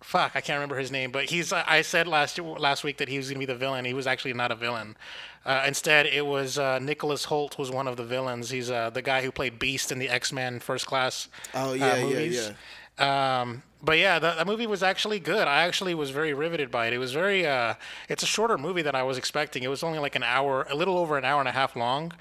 fuck, 0.00 0.32
I 0.34 0.40
can't 0.40 0.56
remember 0.56 0.78
his 0.78 0.90
name, 0.90 1.10
but 1.10 1.26
he's. 1.26 1.52
I 1.52 1.82
said 1.82 2.06
last 2.06 2.38
last 2.38 2.84
week 2.84 2.96
that 2.98 3.08
he 3.08 3.18
was 3.18 3.28
gonna 3.28 3.40
be 3.40 3.46
the 3.46 3.54
villain. 3.54 3.84
He 3.84 3.92
was 3.92 4.06
actually 4.06 4.32
not 4.32 4.50
a 4.50 4.54
villain. 4.54 4.96
Uh, 5.44 5.64
instead, 5.66 6.06
it 6.06 6.24
was 6.24 6.58
uh, 6.58 6.78
Nicholas 6.78 7.26
Hoult 7.26 7.58
was 7.58 7.70
one 7.70 7.86
of 7.86 7.96
the 7.96 8.04
villains. 8.04 8.50
He's 8.50 8.70
uh, 8.70 8.90
the 8.90 9.02
guy 9.02 9.22
who 9.22 9.30
played 9.30 9.58
Beast 9.58 9.92
in 9.92 9.98
the 9.98 10.08
X 10.08 10.32
Men 10.32 10.60
First 10.60 10.86
Class. 10.86 11.28
Oh, 11.54 11.70
uh, 11.70 11.74
yeah, 11.74 11.96
yeah. 11.96 13.40
Um, 13.40 13.62
but 13.82 13.98
yeah, 13.98 14.18
the, 14.18 14.34
the 14.38 14.44
movie 14.44 14.66
was 14.66 14.82
actually 14.82 15.18
good. 15.18 15.46
I 15.48 15.64
actually 15.64 15.94
was 15.94 16.10
very 16.10 16.32
riveted 16.32 16.70
by 16.70 16.86
it. 16.86 16.92
It 16.92 16.98
was 16.98 17.12
very. 17.12 17.46
Uh, 17.46 17.74
it's 18.08 18.22
a 18.22 18.26
shorter 18.26 18.56
movie 18.56 18.82
than 18.82 18.94
I 18.94 19.02
was 19.02 19.18
expecting. 19.18 19.64
It 19.64 19.68
was 19.68 19.82
only 19.82 19.98
like 19.98 20.14
an 20.14 20.22
hour, 20.22 20.66
a 20.70 20.74
little 20.76 20.96
over 20.96 21.18
an 21.18 21.24
hour 21.24 21.40
and 21.40 21.48
a 21.48 21.52
half 21.52 21.74
long. 21.74 22.12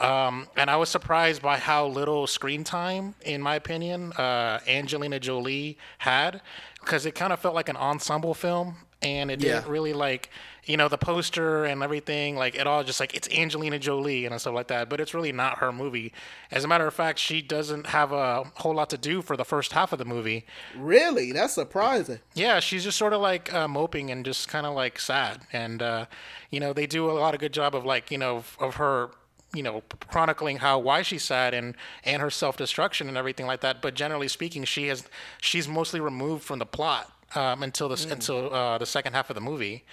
Um, 0.00 0.48
and 0.56 0.70
I 0.70 0.76
was 0.76 0.88
surprised 0.88 1.42
by 1.42 1.58
how 1.58 1.86
little 1.86 2.26
screen 2.26 2.64
time, 2.64 3.14
in 3.22 3.42
my 3.42 3.54
opinion, 3.54 4.12
uh, 4.14 4.60
Angelina 4.66 5.20
Jolie 5.20 5.76
had, 5.98 6.40
because 6.80 7.04
it 7.04 7.14
kind 7.14 7.32
of 7.32 7.38
felt 7.38 7.54
like 7.54 7.68
an 7.68 7.76
ensemble 7.76 8.32
film, 8.32 8.76
and 9.02 9.30
it 9.30 9.40
didn't 9.40 9.66
really 9.66 9.92
like, 9.92 10.30
you 10.64 10.76
know, 10.76 10.88
the 10.88 10.98
poster 10.98 11.64
and 11.64 11.82
everything, 11.82 12.36
like 12.36 12.54
it 12.54 12.66
all 12.66 12.82
just 12.84 13.00
like 13.00 13.14
it's 13.14 13.28
Angelina 13.30 13.78
Jolie 13.78 14.26
and 14.26 14.40
stuff 14.40 14.54
like 14.54 14.68
that. 14.68 14.88
But 14.88 15.00
it's 15.00 15.14
really 15.14 15.32
not 15.32 15.58
her 15.58 15.72
movie. 15.72 16.12
As 16.50 16.64
a 16.64 16.68
matter 16.68 16.86
of 16.86 16.94
fact, 16.94 17.18
she 17.18 17.42
doesn't 17.42 17.88
have 17.88 18.12
a 18.12 18.44
whole 18.56 18.74
lot 18.74 18.90
to 18.90 18.98
do 18.98 19.22
for 19.22 19.36
the 19.36 19.44
first 19.44 19.72
half 19.72 19.92
of 19.92 19.98
the 19.98 20.04
movie. 20.04 20.46
Really, 20.76 21.32
that's 21.32 21.54
surprising. 21.54 22.20
Yeah, 22.34 22.60
she's 22.60 22.84
just 22.84 22.98
sort 22.98 23.12
of 23.12 23.20
like 23.20 23.52
uh, 23.52 23.68
moping 23.68 24.10
and 24.10 24.24
just 24.24 24.48
kind 24.48 24.66
of 24.66 24.74
like 24.74 24.98
sad. 24.98 25.42
And 25.52 25.82
uh, 25.82 26.06
you 26.50 26.60
know, 26.60 26.72
they 26.72 26.86
do 26.86 27.10
a 27.10 27.12
lot 27.12 27.34
of 27.34 27.40
good 27.40 27.52
job 27.52 27.74
of 27.74 27.84
like 27.84 28.10
you 28.10 28.18
know 28.18 28.36
of, 28.36 28.56
of 28.60 28.74
her 28.76 29.10
you 29.54 29.62
know 29.62 29.82
chronicling 30.08 30.58
how 30.58 30.78
why 30.78 31.02
she's 31.02 31.22
sad 31.22 31.54
and 31.54 31.74
and 32.04 32.22
her 32.22 32.30
self 32.30 32.56
destruction 32.56 33.08
and 33.08 33.16
everything 33.16 33.46
like 33.46 33.60
that. 33.60 33.82
But 33.82 33.94
generally 33.94 34.28
speaking, 34.28 34.64
she 34.64 34.88
has 34.88 35.04
she's 35.40 35.68
mostly 35.68 36.00
removed 36.00 36.44
from 36.44 36.58
the 36.58 36.66
plot 36.66 37.10
um, 37.34 37.62
until 37.62 37.88
the 37.88 38.08
until 38.10 38.52
uh, 38.52 38.78
the 38.78 38.86
second 38.86 39.12
half 39.12 39.30
of 39.30 39.34
the 39.34 39.40
movie. 39.40 39.84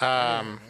Um, 0.00 0.60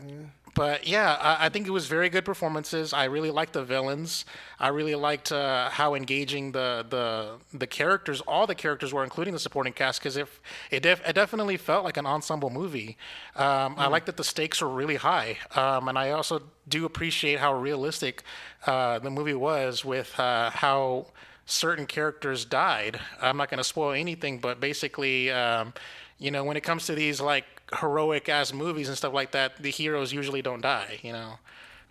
but 0.55 0.89
yeah, 0.89 1.17
I, 1.21 1.47
I 1.47 1.49
think 1.51 1.69
it 1.69 1.71
was 1.71 1.87
very 1.87 2.09
good 2.09 2.25
performances. 2.25 2.93
I 2.93 3.05
really 3.05 3.31
liked 3.31 3.53
the 3.53 3.63
villains. 3.63 4.25
I 4.59 4.69
really 4.69 4.97
liked 4.97 5.31
uh, 5.31 5.69
how 5.71 5.95
engaging 5.95 6.51
the 6.53 6.85
the 6.89 7.37
the 7.57 7.67
characters, 7.67 8.21
all 8.23 8.47
the 8.47 8.57
characters 8.57 8.93
were, 8.93 9.05
including 9.05 9.35
the 9.35 9.39
supporting 9.39 9.73
cast, 9.73 10.01
because 10.01 10.17
if 10.17 10.41
it 10.71 10.83
def- 10.83 11.07
it 11.07 11.13
definitely 11.13 11.59
felt 11.59 11.85
like 11.85 11.97
an 11.97 12.07
ensemble 12.07 12.51
movie. 12.51 12.97
Um, 13.37 13.75
I 13.79 13.87
like 13.87 14.07
that 14.07 14.17
the 14.17 14.25
stakes 14.25 14.61
were 14.61 14.69
really 14.69 14.97
high, 14.97 15.39
um, 15.55 15.89
and 15.89 15.97
I 15.97 16.11
also 16.11 16.43
do 16.69 16.85
appreciate 16.85 17.39
how 17.39 17.55
realistic 17.55 18.23
uh, 18.67 18.99
the 18.99 19.11
movie 19.11 19.35
was 19.35 19.85
with 19.85 20.19
uh, 20.19 20.51
how 20.51 21.07
certain 21.47 21.87
characters 21.87 22.45
died. 22.45 23.01
I'm 23.21 23.37
not 23.37 23.49
going 23.51 23.59
to 23.59 23.65
spoil 23.65 23.93
anything, 23.93 24.39
but 24.39 24.61
basically, 24.61 25.31
um, 25.31 25.73
you 26.19 26.31
know, 26.31 26.45
when 26.45 26.57
it 26.57 26.63
comes 26.63 26.87
to 26.87 26.95
these 26.95 27.21
like 27.21 27.45
heroic 27.81 28.29
ass 28.29 28.53
movies 28.53 28.89
and 28.89 28.97
stuff 28.97 29.13
like 29.15 29.33
that, 29.33 29.57
the 29.63 29.71
heroes 29.71 30.13
usually 30.13 30.43
don't 30.43 30.61
die. 30.63 30.99
You 31.03 31.13
know. 31.13 31.39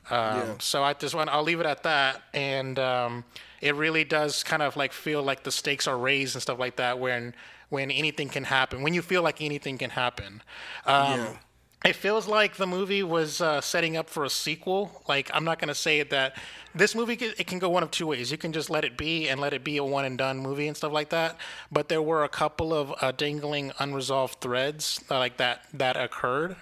Um, 0.10 0.60
So 0.60 0.84
I 0.84 0.94
just 0.94 1.16
want 1.16 1.30
I'll 1.30 1.44
leave 1.44 1.60
it 1.60 1.66
at 1.66 1.84
that, 1.84 2.22
and 2.34 2.80
um, 2.80 3.24
it 3.62 3.76
really 3.76 4.04
does 4.06 4.44
kind 4.44 4.62
of 4.62 4.76
like 4.78 4.94
feel 4.94 5.22
like 5.24 5.44
the 5.44 5.52
stakes 5.52 5.88
are 5.88 5.98
raised 5.98 6.36
and 6.36 6.42
stuff 6.42 6.60
like 6.60 6.78
that 6.78 7.00
when 7.00 7.34
when 7.70 7.92
anything 7.92 8.30
can 8.30 8.46
happen 8.46 8.82
when 8.82 8.94
you 8.94 9.02
feel 9.02 9.22
like 9.22 9.42
anything 9.42 9.78
can 9.78 9.90
happen. 9.90 10.42
Um, 10.86 11.06
Yeah. 11.10 11.38
It 11.88 11.96
feels 11.96 12.28
like 12.28 12.58
the 12.58 12.68
movie 12.68 13.04
was 13.04 13.42
uh, 13.42 13.62
setting 13.62 13.96
up 13.98 14.10
for 14.10 14.26
a 14.26 14.30
sequel. 14.30 15.04
Like 15.08 15.32
I'm 15.34 15.44
not 15.44 15.60
gonna 15.60 15.76
say 15.76 16.04
that 16.04 16.38
this 16.76 16.94
movie 16.94 17.14
it 17.14 17.48
can 17.48 17.60
go 17.60 17.70
one 17.70 17.84
of 17.84 17.92
two 17.92 18.08
ways. 18.08 18.32
You 18.32 18.38
can 18.38 18.54
just 18.54 18.70
let 18.70 18.84
it 18.84 18.98
be 18.98 19.30
and 19.30 19.40
let 19.40 19.54
it 19.54 19.64
be 19.64 19.78
a 19.78 19.84
one 19.84 20.06
and 20.06 20.18
done 20.18 20.38
movie 20.38 20.68
and 20.68 20.76
stuff 20.76 20.92
like 20.92 21.10
that. 21.10 21.38
But 21.72 21.90
there 21.90 22.02
were 22.02 22.24
a 22.24 22.30
couple 22.30 22.74
of 22.74 22.94
uh, 23.02 23.12
dangling 23.12 23.72
unresolved 23.80 24.42
threads 24.42 25.04
uh, 25.10 25.18
like 25.18 25.38
that 25.38 25.64
that 25.74 25.96
occurred 25.98 26.58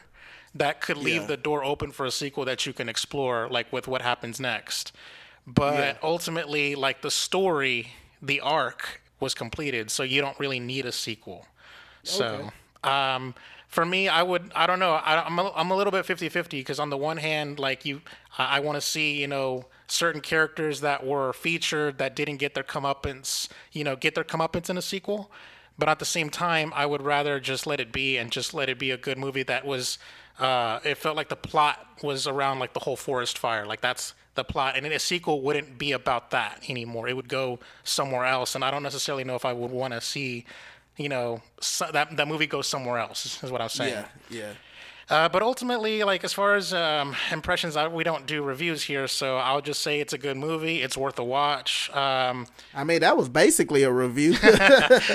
that 0.55 0.79
could 0.79 0.97
leave 0.97 1.21
yeah. 1.21 1.27
the 1.27 1.37
door 1.37 1.63
open 1.63 1.91
for 1.91 2.05
a 2.05 2.11
sequel 2.11 2.45
that 2.45 2.65
you 2.65 2.71
can 2.71 2.87
explore, 2.87 3.49
like 3.51 3.71
with 3.73 3.87
what 3.87 4.01
happens 4.01 4.39
next. 4.39 4.93
But 5.45 5.73
yeah. 5.73 5.97
ultimately, 6.01 6.75
like 6.75 7.01
the 7.01 7.11
story, 7.11 7.91
the 8.21 8.39
arc 8.39 9.01
was 9.19 9.33
completed, 9.33 9.91
so 9.91 10.01
you 10.03 10.21
don't 10.21 10.39
really 10.39 10.59
need 10.59 10.85
a 10.85 10.91
sequel. 10.91 11.39
Okay. 11.39 11.49
So, 12.03 12.51
um, 12.83 13.35
for 13.75 13.85
me, 13.85 14.07
I 14.07 14.23
would, 14.23 14.53
I 14.55 14.67
don't 14.67 14.79
know, 14.79 14.93
I, 14.93 15.27
am 15.27 15.37
a, 15.37 15.51
I'm 15.53 15.69
a 15.69 15.75
little 15.75 15.91
bit 15.91 16.05
50 16.05 16.29
50 16.29 16.61
because 16.61 16.79
on 16.79 16.89
the 16.89 16.95
one 16.95 17.17
hand, 17.17 17.59
like 17.59 17.83
you, 17.83 18.01
I, 18.37 18.57
I 18.57 18.59
want 18.61 18.77
to 18.77 18.81
see, 18.81 19.19
you 19.19 19.27
know, 19.27 19.65
certain 19.87 20.21
characters 20.21 20.79
that 20.79 21.05
were 21.05 21.33
featured 21.33 21.97
that 21.97 22.15
didn't 22.15 22.37
get 22.37 22.53
their 22.53 22.63
comeuppance, 22.63 23.49
you 23.73 23.83
know, 23.83 23.97
get 23.97 24.15
their 24.15 24.23
comeuppance 24.23 24.69
in 24.69 24.77
a 24.77 24.81
sequel. 24.81 25.29
But 25.77 25.89
at 25.89 25.99
the 25.99 26.05
same 26.05 26.29
time, 26.29 26.71
I 26.73 26.85
would 26.85 27.01
rather 27.01 27.37
just 27.41 27.67
let 27.67 27.81
it 27.81 27.91
be 27.91 28.17
and 28.17 28.31
just 28.31 28.53
let 28.53 28.69
it 28.69 28.79
be 28.79 28.91
a 28.91 28.97
good 28.97 29.17
movie 29.17 29.43
that 29.43 29.65
was 29.65 29.97
uh, 30.39 30.79
it 30.85 30.97
felt 30.97 31.17
like 31.17 31.27
the 31.27 31.35
plot 31.35 31.85
was 32.01 32.27
around 32.27 32.59
like 32.59 32.73
the 32.73 32.79
whole 32.79 32.95
forest 32.95 33.37
fire. 33.37 33.65
Like 33.65 33.81
that's 33.81 34.13
the 34.35 34.45
plot, 34.45 34.77
and 34.77 34.85
a 34.85 34.99
sequel 34.99 35.41
wouldn't 35.41 35.77
be 35.77 35.91
about 35.91 36.31
that 36.31 36.63
anymore. 36.69 37.09
It 37.09 37.15
would 37.17 37.27
go 37.27 37.59
somewhere 37.83 38.25
else, 38.25 38.55
and 38.55 38.63
I 38.63 38.71
don't 38.71 38.83
necessarily 38.83 39.25
know 39.25 39.35
if 39.35 39.43
I 39.43 39.51
would 39.51 39.71
want 39.71 39.93
to 39.93 40.01
see, 40.01 40.45
you 40.97 41.09
know, 41.09 41.41
so 41.59 41.87
that 41.91 42.15
that 42.17 42.27
movie 42.27 42.47
goes 42.47 42.67
somewhere 42.67 42.97
else. 42.97 43.43
Is 43.43 43.51
what 43.51 43.61
I'm 43.61 43.69
saying. 43.69 44.05
Yeah, 44.29 44.37
yeah. 44.37 44.51
Uh, 45.07 45.29
but 45.29 45.43
ultimately, 45.43 46.03
like 46.03 46.23
as 46.23 46.33
far 46.33 46.55
as 46.55 46.73
um, 46.73 47.15
impressions, 47.31 47.75
I, 47.75 47.87
we 47.87 48.03
don't 48.03 48.25
do 48.25 48.41
reviews 48.41 48.81
here, 48.81 49.07
so 49.07 49.37
I'll 49.37 49.61
just 49.61 49.81
say 49.81 49.99
it's 49.99 50.13
a 50.13 50.17
good 50.17 50.35
movie. 50.35 50.81
It's 50.81 50.97
worth 50.97 51.19
a 51.19 51.23
watch. 51.23 51.91
Um, 51.91 52.47
I 52.73 52.83
mean, 52.83 53.01
that 53.01 53.15
was 53.15 53.29
basically 53.29 53.83
a 53.83 53.91
review. 53.91 54.31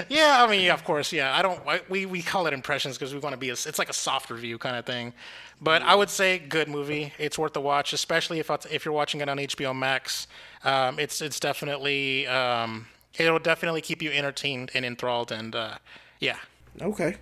yeah, 0.08 0.44
I 0.44 0.46
mean, 0.48 0.60
yeah, 0.60 0.74
of 0.74 0.84
course, 0.84 1.12
yeah. 1.12 1.36
I 1.36 1.42
don't. 1.42 1.60
I, 1.66 1.80
we 1.88 2.06
we 2.06 2.22
call 2.22 2.46
it 2.46 2.52
impressions 2.52 2.96
because 2.96 3.12
we 3.12 3.18
want 3.18 3.32
to 3.32 3.38
be. 3.38 3.48
A, 3.48 3.54
it's 3.54 3.78
like 3.80 3.90
a 3.90 3.94
soft 3.94 4.30
review 4.30 4.58
kind 4.58 4.76
of 4.76 4.86
thing. 4.86 5.12
But 5.60 5.82
I 5.82 5.96
would 5.96 6.08
say 6.08 6.38
good 6.38 6.68
movie. 6.68 7.12
It's 7.18 7.36
worth 7.36 7.56
a 7.56 7.60
watch, 7.60 7.92
especially 7.92 8.38
if 8.38 8.48
if 8.70 8.84
you're 8.84 8.94
watching 8.94 9.20
it 9.20 9.28
on 9.28 9.38
HBO 9.38 9.76
Max. 9.76 10.28
Um, 10.62 11.00
it's 11.00 11.20
it's 11.20 11.40
definitely 11.40 12.28
um, 12.28 12.86
it'll 13.20 13.38
definitely 13.38 13.80
keep 13.82 14.02
you 14.02 14.10
entertained 14.10 14.70
and 14.74 14.84
enthralled, 14.84 15.30
and 15.30 15.54
uh, 15.54 15.76
yeah. 16.18 16.36
Okay. 16.80 17.16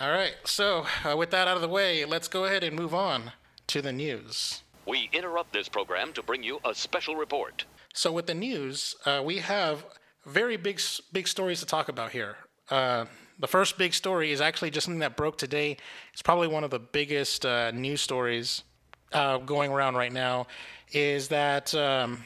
All 0.00 0.10
right. 0.10 0.34
So, 0.44 0.86
uh, 1.04 1.16
with 1.16 1.30
that 1.30 1.48
out 1.48 1.56
of 1.56 1.62
the 1.62 1.68
way, 1.68 2.04
let's 2.04 2.28
go 2.28 2.44
ahead 2.44 2.64
and 2.64 2.74
move 2.74 2.94
on 2.94 3.32
to 3.66 3.82
the 3.82 3.92
news. 3.92 4.62
We 4.86 5.10
interrupt 5.12 5.52
this 5.52 5.68
program 5.68 6.12
to 6.14 6.22
bring 6.22 6.42
you 6.42 6.58
a 6.64 6.74
special 6.74 7.16
report. 7.16 7.64
So, 7.92 8.12
with 8.12 8.26
the 8.26 8.34
news, 8.34 8.94
uh, 9.04 9.22
we 9.24 9.38
have 9.38 9.84
very 10.24 10.56
big, 10.56 10.80
big 11.12 11.28
stories 11.28 11.60
to 11.60 11.66
talk 11.66 11.88
about 11.88 12.12
here. 12.12 12.36
Uh, 12.70 13.06
the 13.38 13.48
first 13.48 13.78
big 13.78 13.94
story 13.94 14.32
is 14.32 14.40
actually 14.40 14.70
just 14.70 14.84
something 14.84 15.00
that 15.00 15.16
broke 15.16 15.38
today. 15.38 15.76
It's 16.12 16.22
probably 16.22 16.48
one 16.48 16.64
of 16.64 16.70
the 16.70 16.78
biggest 16.78 17.44
uh, 17.44 17.70
news 17.72 18.00
stories 18.00 18.62
uh, 19.12 19.38
going 19.38 19.72
around 19.72 19.96
right 19.96 20.12
now. 20.12 20.46
Is 20.92 21.28
that 21.28 21.74
um, 21.74 22.24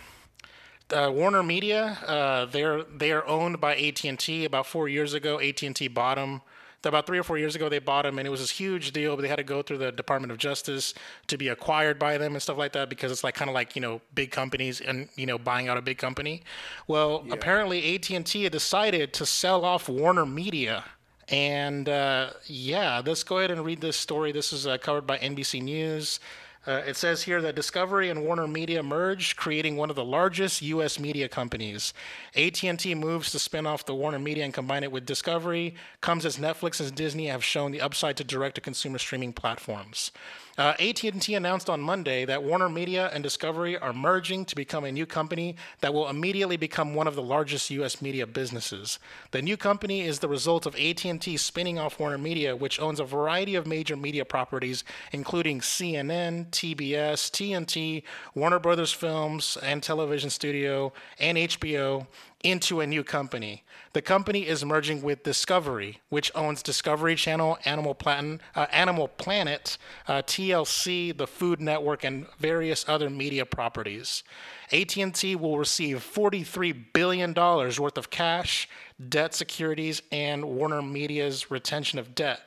uh, 0.93 1.11
Warner 1.13 1.43
Media? 1.43 1.99
Uh, 2.07 2.47
they're 2.47 2.83
they 2.85 3.13
are 3.13 3.27
owned 3.27 3.61
by 3.61 3.77
AT 3.77 4.05
and 4.05 4.19
T. 4.19 4.45
About 4.45 4.67
four 4.67 4.89
years 4.89 5.15
ago, 5.15 5.41
AT 5.41 5.63
and 5.63 5.75
T 5.75 5.89
bought 5.89 6.17
them 6.17 6.43
about 6.89 7.07
three 7.07 7.19
or 7.19 7.23
four 7.23 7.39
years 7.39 7.55
ago 7.55 7.69
they 7.69 7.79
bought 7.79 8.03
them 8.03 8.19
and 8.19 8.27
it 8.27 8.31
was 8.31 8.41
this 8.41 8.51
huge 8.51 8.93
deal 8.93 9.17
but 9.17 9.23
they 9.23 9.29
had 9.29 9.37
to 9.37 9.45
go 9.45 9.63
through 9.63 9.79
the 9.79 9.93
department 9.93 10.31
of 10.31 10.39
justice 10.39 10.95
to 11.27 11.37
be 11.37 11.49
acquired 11.49 11.99
by 11.99 12.19
them 12.19 12.33
and 12.35 12.43
stuff 12.43 12.59
like 12.59 12.73
that 12.73 12.89
because 12.89 13.11
it's 13.13 13.25
like 13.25 13.35
kind 13.35 13.49
of 13.49 13.55
like 13.55 13.75
you 13.77 13.83
know 13.83 14.01
big 14.15 14.31
companies 14.31 14.81
and 14.81 15.09
you 15.17 15.27
know 15.27 15.39
buying 15.39 15.69
out 15.69 15.77
a 15.77 15.83
big 15.83 15.99
company 15.99 16.43
well 16.87 17.23
yeah. 17.27 17.35
apparently 17.35 17.95
at&t 17.95 18.43
had 18.43 18.53
decided 18.53 19.13
to 19.13 19.27
sell 19.27 19.65
off 19.65 19.89
warner 19.89 20.27
media 20.27 20.85
and 21.29 21.89
uh, 21.89 22.31
yeah 22.47 23.01
let's 23.05 23.23
go 23.23 23.39
ahead 23.39 23.51
and 23.51 23.65
read 23.65 23.81
this 23.81 23.97
story 23.97 24.33
this 24.33 24.53
is 24.53 24.67
uh, 24.67 24.77
covered 24.79 25.07
by 25.07 25.19
nbc 25.19 25.63
news 25.63 26.21
uh, 26.67 26.83
it 26.87 26.97
says 26.97 27.23
here 27.23 27.43
that 27.43 27.55
Discovery 27.55 28.11
and 28.11 28.25
Warner 28.25 28.49
Media 28.49 28.83
merged, 28.83 29.37
creating 29.37 29.77
one 29.77 29.91
of 29.91 29.97
the 29.97 30.05
largest 30.05 30.63
U.S. 30.63 30.99
media 30.99 31.29
companies. 31.29 31.93
AT&T 32.35 32.95
moves 32.95 33.31
to 33.33 33.39
spin 33.39 33.67
off 33.67 33.85
the 33.85 33.95
Warner 33.95 34.19
Media 34.19 34.45
and 34.45 34.55
combine 34.55 34.83
it 34.83 34.93
with 34.93 35.05
Discovery. 35.05 35.75
Comes 36.01 36.25
as 36.25 36.39
Netflix 36.39 36.81
and 36.81 36.95
Disney 36.95 37.27
have 37.27 37.45
shown 37.45 37.71
the 37.71 37.81
upside 37.81 38.17
to 38.17 38.25
direct-to-consumer 38.25 38.99
streaming 38.99 39.33
platforms. 39.33 40.11
Uh, 40.57 40.73
AT&T 40.79 41.35
announced 41.35 41.69
on 41.69 41.81
Monday 41.81 42.25
that 42.25 42.45
Warner 42.45 42.69
Media 42.69 43.11
and 43.13 43.25
Discovery 43.25 43.77
are 43.77 43.93
merging 43.93 44.45
to 44.45 44.55
become 44.55 44.85
a 44.85 44.93
new 44.93 45.05
company 45.05 45.57
that 45.81 45.93
will 45.93 46.09
immediately 46.09 46.57
become 46.57 46.95
one 46.95 47.09
of 47.09 47.17
the 47.17 47.23
largest 47.23 47.71
U.S. 47.71 48.01
media 48.01 48.25
businesses. 48.25 49.01
The 49.33 49.43
new 49.43 49.57
company 49.57 50.03
is 50.03 50.21
the 50.21 50.29
result 50.29 50.65
of 50.65 50.77
AT&T 50.77 51.37
spinning 51.39 51.81
off 51.81 51.99
Warner 51.99 52.19
Media, 52.19 52.55
which 52.55 52.79
owns 52.79 53.01
a 53.01 53.05
variety 53.05 53.57
of 53.57 53.67
major 53.67 53.97
media 53.97 54.25
properties, 54.25 54.85
including 55.11 55.59
CNN, 55.59 56.51
TBS, 56.51 57.33
TNT, 57.33 58.05
Warner 58.37 58.61
Brothers 58.61 58.93
Films 58.93 59.59
and 59.61 59.83
Television 59.83 60.31
Studio, 60.31 60.93
and 61.19 61.37
HBO, 61.37 62.07
into 62.45 62.81
a 62.81 62.87
new 62.87 63.03
company. 63.03 63.65
The 63.95 64.03
company 64.03 64.47
is 64.47 64.65
merging 64.65 65.03
with 65.03 65.23
Discovery, 65.23 66.01
which 66.11 66.31
owns 66.35 66.63
Discovery 66.63 67.17
Channel, 67.17 67.59
Animal 67.65 67.95
Planet, 67.95 68.41
uh, 68.55 68.67
Animal 68.71 69.09
Planet 69.09 69.79
uh, 70.07 70.23
TLC, 70.23 71.17
the 71.17 71.27
Food 71.27 71.61
Network, 71.61 72.05
and 72.05 72.27
various 72.39 72.85
other 72.87 73.09
media 73.09 73.47
properties. 73.47 74.23
AT&T 74.71 75.37
will 75.37 75.59
receive 75.59 75.99
$43 75.99 76.93
billion 76.93 77.33
worth 77.35 77.99
of 77.99 78.11
cash, 78.11 78.69
debt 79.09 79.35
securities, 79.35 80.03
and 80.13 80.45
Warner 80.45 80.83
Media's 80.83 81.51
retention 81.51 81.99
of 81.99 82.15
debt. 82.15 82.41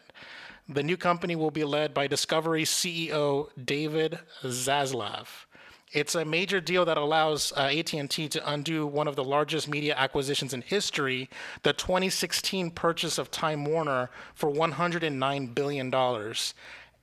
The 0.70 0.84
new 0.84 0.98
company 0.98 1.36
will 1.36 1.52
be 1.52 1.64
led 1.64 1.94
by 1.94 2.08
Discovery 2.08 2.66
CEO 2.66 3.50
David 3.64 4.20
Zaslav. 4.44 5.47
It's 5.94 6.16
a 6.16 6.26
major 6.26 6.60
deal 6.60 6.84
that 6.86 6.98
allows 6.98 7.54
uh, 7.56 7.72
AT&T 7.74 8.28
to 8.28 8.52
undo 8.52 8.86
one 8.86 9.08
of 9.08 9.16
the 9.16 9.24
largest 9.24 9.70
media 9.70 9.96
acquisitions 9.96 10.54
in 10.54 10.62
history, 10.62 11.30
the 11.64 11.72
2016 11.72 12.72
purchase 12.72 13.18
of 13.18 13.32
Time 13.32 13.64
Warner 13.64 14.10
for 14.36 14.50
109 14.50 15.48
billion 15.48 15.90
dollars. 15.90 16.54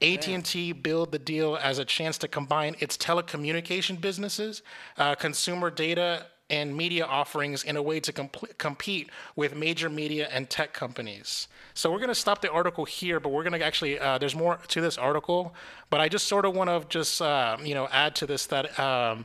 AT&T 0.03 0.73
billed 0.73 1.13
the 1.13 1.19
deal 1.19 1.57
as 1.57 1.79
a 1.79 1.85
chance 1.85 2.19
to 2.19 2.29
combine 2.29 2.77
its 2.79 2.97
telecommunication 2.99 3.99
businesses, 3.99 4.63
uh, 4.99 5.15
consumer 5.15 5.71
data, 5.71 6.27
and 6.51 6.77
media 6.77 7.05
offerings 7.05 7.65
in 7.65 7.77
a 7.77 7.83
way 7.83 8.01
to 8.01 8.13
comp- 8.13 8.59
compete 8.59 9.11
with 9.35 9.57
major 9.57 9.89
media 9.89 10.29
and 10.31 10.51
tech 10.51 10.73
companies. 10.73 11.49
So 11.73 11.91
we're 11.91 11.99
going 11.99 12.09
to 12.09 12.15
stop 12.15 12.43
the 12.43 12.51
article 12.51 12.85
here, 12.85 13.19
but 13.19 13.31
we're 13.31 13.43
going 13.43 13.59
to 13.59 13.65
actually 13.65 13.99
uh, 13.99 14.19
there's 14.19 14.35
more 14.35 14.59
to 14.69 14.81
this 14.81 14.99
article, 14.99 15.55
but 15.91 16.01
I 16.01 16.09
just 16.09 16.27
sort 16.27 16.45
of 16.45 16.55
want 16.55 16.71
to 16.71 16.85
just 16.89 17.23
uh, 17.23 17.57
you 17.63 17.75
know 17.75 17.89
add 17.91 18.15
to 18.17 18.27
this 18.27 18.47
that. 18.47 18.79
Um, 18.79 19.25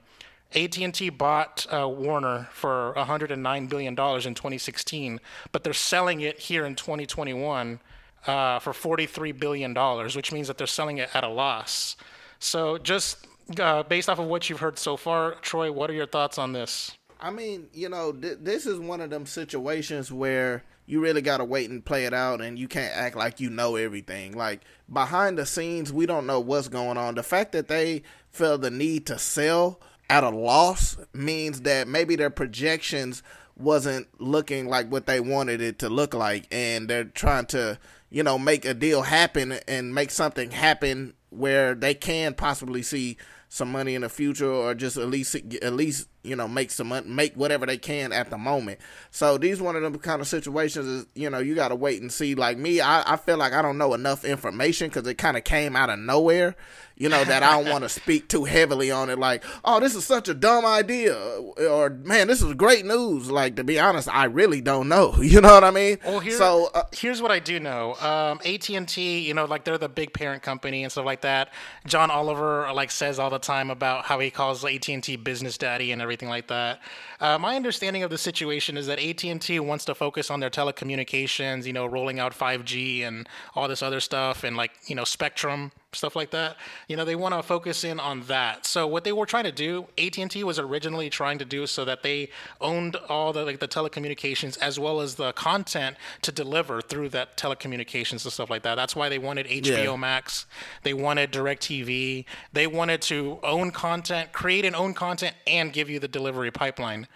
AT&T 0.55 1.09
bought 1.11 1.67
uh, 1.71 1.87
Warner 1.87 2.47
for 2.51 2.93
109 2.93 3.67
billion 3.67 3.93
dollars 3.93 4.25
in 4.25 4.33
2016, 4.33 5.19
but 5.51 5.63
they're 5.63 5.73
selling 5.73 6.21
it 6.21 6.39
here 6.39 6.65
in 6.65 6.73
2021 6.73 7.79
uh, 8.25 8.57
for 8.57 8.73
43 8.73 9.31
billion 9.33 9.75
dollars, 9.75 10.15
which 10.15 10.31
means 10.31 10.47
that 10.47 10.57
they're 10.57 10.65
selling 10.65 10.97
it 10.97 11.09
at 11.13 11.23
a 11.23 11.27
loss. 11.27 11.95
So, 12.39 12.79
just 12.79 13.27
uh, 13.59 13.83
based 13.83 14.09
off 14.09 14.19
of 14.19 14.25
what 14.25 14.49
you've 14.49 14.59
heard 14.59 14.79
so 14.79 14.97
far, 14.97 15.35
Troy, 15.35 15.71
what 15.71 15.89
are 15.89 15.93
your 15.93 16.07
thoughts 16.07 16.37
on 16.37 16.53
this? 16.53 16.97
I 17.19 17.31
mean, 17.31 17.67
you 17.73 17.89
know, 17.89 18.13
th- 18.13 18.39
this 18.41 18.65
is 18.65 18.79
one 18.79 19.01
of 19.01 19.09
them 19.09 19.25
situations 19.25 20.11
where 20.11 20.63
you 20.85 21.01
really 21.01 21.21
got 21.21 21.37
to 21.37 21.45
wait 21.45 21.69
and 21.69 21.85
play 21.85 22.05
it 22.05 22.13
out 22.13 22.41
and 22.41 22.57
you 22.57 22.67
can't 22.67 22.95
act 22.95 23.15
like 23.15 23.39
you 23.39 23.49
know 23.49 23.75
everything. 23.75 24.31
Like 24.31 24.61
behind 24.91 25.37
the 25.37 25.45
scenes, 25.45 25.91
we 25.91 26.05
don't 26.05 26.25
know 26.25 26.39
what's 26.39 26.67
going 26.67 26.97
on. 26.97 27.15
The 27.15 27.23
fact 27.23 27.51
that 27.51 27.67
they 27.67 28.03
felt 28.31 28.61
the 28.61 28.71
need 28.71 29.05
to 29.07 29.19
sell 29.19 29.79
at 30.09 30.23
a 30.23 30.29
loss 30.29 30.97
means 31.13 31.61
that 31.61 31.87
maybe 31.87 32.15
their 32.15 32.29
projections 32.29 33.21
wasn't 33.55 34.07
looking 34.19 34.67
like 34.67 34.89
what 34.89 35.05
they 35.05 35.19
wanted 35.19 35.61
it 35.61 35.79
to 35.79 35.89
look 35.89 36.13
like 36.13 36.47
and 36.51 36.89
they're 36.89 37.03
trying 37.03 37.45
to, 37.47 37.77
you 38.09 38.23
know, 38.23 38.39
make 38.39 38.65
a 38.65 38.73
deal 38.73 39.01
happen 39.01 39.59
and 39.67 39.93
make 39.93 40.09
something 40.09 40.51
happen 40.51 41.13
where 41.29 41.75
they 41.75 41.93
can 41.93 42.33
possibly 42.33 42.81
see 42.81 43.17
some 43.49 43.71
money 43.71 43.95
in 43.95 44.01
the 44.01 44.09
future 44.09 44.51
or 44.51 44.73
just 44.73 44.95
at 44.97 45.09
least 45.09 45.35
at 45.35 45.73
least 45.73 46.07
you 46.23 46.35
know 46.35 46.47
make 46.47 46.71
some 46.71 46.87
money, 46.87 47.07
make 47.07 47.33
whatever 47.35 47.65
they 47.65 47.77
can 47.77 48.11
at 48.11 48.29
the 48.29 48.37
moment. 48.37 48.79
So 49.11 49.37
these 49.37 49.61
one 49.61 49.75
of 49.75 49.81
them 49.81 49.97
kind 49.99 50.21
of 50.21 50.27
situations 50.27 50.85
is 50.85 51.05
you 51.15 51.29
know 51.29 51.39
you 51.39 51.55
got 51.55 51.69
to 51.69 51.75
wait 51.75 52.01
and 52.01 52.11
see. 52.11 52.35
Like 52.35 52.57
me, 52.57 52.81
I, 52.81 53.13
I 53.13 53.15
feel 53.15 53.37
like 53.37 53.53
I 53.53 53.61
don't 53.61 53.77
know 53.77 53.93
enough 53.93 54.25
information 54.25 54.89
because 54.89 55.07
it 55.07 55.17
kind 55.17 55.37
of 55.37 55.43
came 55.43 55.75
out 55.75 55.89
of 55.89 55.99
nowhere. 55.99 56.55
You 56.97 57.07
know 57.07 57.23
that 57.23 57.43
I 57.43 57.61
don't 57.61 57.71
want 57.71 57.85
to 57.85 57.89
speak 58.01 58.27
too 58.27 58.43
heavily 58.43 58.91
on 58.91 59.09
it. 59.09 59.17
Like, 59.17 59.45
oh, 59.63 59.79
this 59.79 59.95
is 59.95 60.05
such 60.05 60.27
a 60.27 60.33
dumb 60.33 60.65
idea, 60.65 61.15
or 61.15 61.89
man, 61.89 62.27
this 62.27 62.41
is 62.41 62.53
great 62.55 62.85
news. 62.85 63.31
Like 63.31 63.55
to 63.55 63.63
be 63.63 63.79
honest, 63.79 64.13
I 64.13 64.25
really 64.25 64.61
don't 64.61 64.89
know. 64.89 65.15
You 65.29 65.41
know 65.41 65.53
what 65.53 65.63
I 65.63 65.69
mean? 65.69 65.99
Well, 66.03 66.19
here, 66.19 66.35
so 66.35 66.71
uh, 66.73 66.83
here's 66.91 67.21
what 67.21 67.29
I 67.29 67.37
do 67.37 67.59
know. 67.59 67.93
Um, 67.95 68.39
AT 68.43 68.67
and 68.71 68.87
T, 68.87 69.19
you 69.19 69.35
know, 69.35 69.45
like 69.45 69.63
they're 69.63 69.77
the 69.77 69.87
big 69.87 70.11
parent 70.11 70.41
company 70.41 70.81
and 70.81 70.91
stuff 70.91 71.05
like 71.05 71.21
that. 71.21 71.53
John 71.85 72.09
Oliver 72.09 72.71
like 72.73 72.89
says 72.89 73.19
all 73.19 73.29
the 73.29 73.37
time 73.37 73.69
about 73.69 74.05
how 74.05 74.17
he 74.17 74.31
calls 74.31 74.65
AT 74.65 74.89
and 74.89 75.03
T 75.03 75.17
business 75.17 75.55
daddy 75.59 75.91
and 75.91 76.01
everything 76.09 76.29
like 76.29 76.47
that. 76.47 76.79
Uh, 77.19 77.37
my 77.37 77.55
understanding 77.55 78.01
of 78.01 78.09
the 78.09 78.17
situation 78.17 78.77
is 78.77 78.87
that 78.87 78.99
AT 78.99 79.23
and 79.23 79.39
T 79.39 79.59
wants 79.59 79.85
to 79.85 79.93
focus 79.93 80.31
on 80.31 80.39
their 80.39 80.49
telecommunications, 80.49 81.65
you 81.65 81.73
know, 81.73 81.85
rolling 81.85 82.19
out 82.19 82.33
5G 82.33 83.03
and 83.03 83.29
all 83.55 83.67
this 83.67 83.83
other 83.83 83.99
stuff, 83.99 84.43
and 84.43 84.57
like 84.57 84.71
you 84.87 84.95
know, 84.95 85.03
Spectrum 85.03 85.71
stuff 85.93 86.15
like 86.15 86.31
that. 86.31 86.55
You 86.87 86.95
know, 86.95 87.05
they 87.05 87.15
want 87.15 87.33
to 87.33 87.41
focus 87.41 87.83
in 87.83 87.99
on 87.99 88.21
that. 88.23 88.65
So 88.65 88.85
what 88.85 89.03
they 89.03 89.11
were 89.11 89.25
trying 89.25 89.45
to 89.45 89.51
do, 89.51 89.87
AT&T 89.97 90.43
was 90.43 90.59
originally 90.59 91.09
trying 91.09 91.39
to 91.39 91.45
do 91.45 91.65
so 91.65 91.83
that 91.85 92.03
they 92.03 92.29
owned 92.61 92.95
all 93.07 93.33
the 93.33 93.43
like 93.43 93.59
the 93.59 93.67
telecommunications 93.67 94.57
as 94.59 94.79
well 94.79 95.01
as 95.01 95.15
the 95.15 95.33
content 95.33 95.97
to 96.21 96.31
deliver 96.31 96.81
through 96.81 97.09
that 97.09 97.37
telecommunications 97.37 98.23
and 98.23 98.33
stuff 98.33 98.49
like 98.49 98.63
that. 98.63 98.75
That's 98.75 98.95
why 98.95 99.09
they 99.09 99.19
wanted 99.19 99.47
HBO 99.47 99.83
Yeah. 99.83 99.95
Max, 99.95 100.45
they 100.83 100.93
wanted 100.93 101.31
DirecTV, 101.31 102.25
they 102.53 102.67
wanted 102.67 103.01
to 103.03 103.39
own 103.43 103.71
content, 103.71 104.31
create 104.31 104.65
and 104.65 104.75
own 104.75 104.93
content 104.93 105.35
and 105.47 105.73
give 105.73 105.89
you 105.89 105.99
the 105.99 106.07
delivery 106.07 106.51
pipeline. 106.51 107.07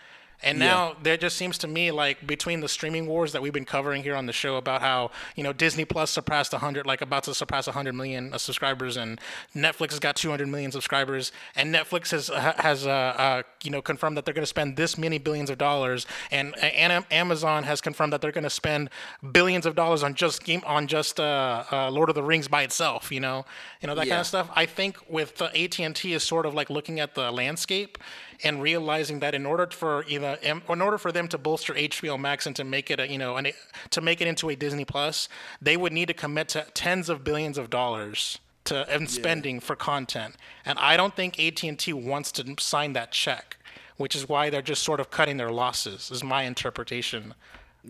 And 0.43 0.59
now 0.59 0.95
there 1.01 1.17
just 1.17 1.37
seems 1.37 1.57
to 1.59 1.67
me 1.67 1.91
like 1.91 2.25
between 2.27 2.59
the 2.59 2.67
streaming 2.67 3.07
wars 3.07 3.31
that 3.31 3.41
we've 3.41 3.53
been 3.53 3.65
covering 3.65 4.03
here 4.03 4.15
on 4.15 4.25
the 4.25 4.33
show 4.33 4.57
about 4.57 4.81
how 4.81 5.11
you 5.35 5.43
know 5.43 5.53
Disney 5.53 5.85
Plus 5.85 6.11
surpassed 6.11 6.51
100, 6.51 6.85
like 6.85 7.01
about 7.01 7.23
to 7.23 7.33
surpass 7.33 7.67
100 7.67 7.93
million 7.93 8.33
uh, 8.33 8.37
subscribers, 8.37 8.97
and 8.97 9.19
Netflix 9.55 9.91
has 9.91 9.99
got 9.99 10.15
200 10.15 10.47
million 10.47 10.71
subscribers, 10.71 11.31
and 11.55 11.73
Netflix 11.73 12.11
has 12.11 12.27
has 12.27 12.85
uh, 12.85 12.89
uh, 12.89 13.43
you 13.63 13.71
know 13.71 13.81
confirmed 13.81 14.17
that 14.17 14.25
they're 14.25 14.33
going 14.33 14.43
to 14.43 14.47
spend 14.47 14.75
this 14.75 14.97
many 14.97 15.17
billions 15.17 15.49
of 15.49 15.57
dollars, 15.57 16.05
and, 16.31 16.57
and 16.61 17.05
Amazon 17.11 17.63
has 17.63 17.81
confirmed 17.81 18.11
that 18.13 18.21
they're 18.21 18.31
going 18.31 18.43
to 18.43 18.49
spend 18.49 18.89
billions 19.31 19.65
of 19.65 19.75
dollars 19.75 20.03
on 20.03 20.13
just 20.13 20.43
game 20.43 20.61
on 20.65 20.87
just 20.87 21.19
uh, 21.19 21.63
uh, 21.71 21.89
Lord 21.89 22.09
of 22.09 22.15
the 22.15 22.23
Rings 22.23 22.47
by 22.47 22.63
itself. 22.63 23.11
You 23.11 23.19
know, 23.19 23.45
you 23.81 23.87
know 23.87 23.95
that 23.95 24.07
kind 24.07 24.21
of 24.21 24.27
stuff. 24.27 24.49
I 24.55 24.65
think 24.65 24.97
with 25.09 25.41
AT&T 25.41 26.13
is 26.13 26.23
sort 26.23 26.45
of 26.45 26.53
like 26.53 26.69
looking 26.69 26.99
at 26.99 27.15
the 27.15 27.31
landscape 27.31 27.97
and 28.43 28.61
realizing 28.61 29.19
that 29.19 29.35
in 29.35 29.45
order 29.45 29.67
for 29.71 30.05
either 30.07 30.37
in 30.41 30.61
order 30.67 30.97
for 30.97 31.11
them 31.11 31.27
to 31.29 31.37
bolster 31.37 31.73
HBO 31.73 32.19
Max 32.19 32.45
and 32.45 32.55
to 32.55 32.63
make 32.63 32.89
it 32.91 32.99
a, 32.99 33.07
you 33.09 33.17
know 33.17 33.37
an, 33.37 33.47
to 33.91 34.01
make 34.01 34.21
it 34.21 34.27
into 34.27 34.49
a 34.49 34.55
Disney 34.55 34.85
Plus, 34.85 35.29
they 35.61 35.77
would 35.77 35.93
need 35.93 36.07
to 36.07 36.13
commit 36.13 36.49
to 36.49 36.65
tens 36.73 37.09
of 37.09 37.23
billions 37.23 37.57
of 37.57 37.69
dollars 37.69 38.39
to 38.65 38.89
and 38.89 39.09
spending 39.09 39.59
for 39.59 39.75
content. 39.75 40.35
And 40.65 40.79
I 40.79 40.97
don't 40.97 41.15
think 41.15 41.39
AT&T 41.39 41.91
wants 41.93 42.31
to 42.33 42.55
sign 42.59 42.93
that 42.93 43.11
check, 43.11 43.57
which 43.97 44.15
is 44.15 44.29
why 44.29 44.49
they're 44.49 44.61
just 44.61 44.83
sort 44.83 44.99
of 44.99 45.11
cutting 45.11 45.37
their 45.37 45.51
losses. 45.51 46.09
Is 46.11 46.23
my 46.23 46.43
interpretation 46.43 47.33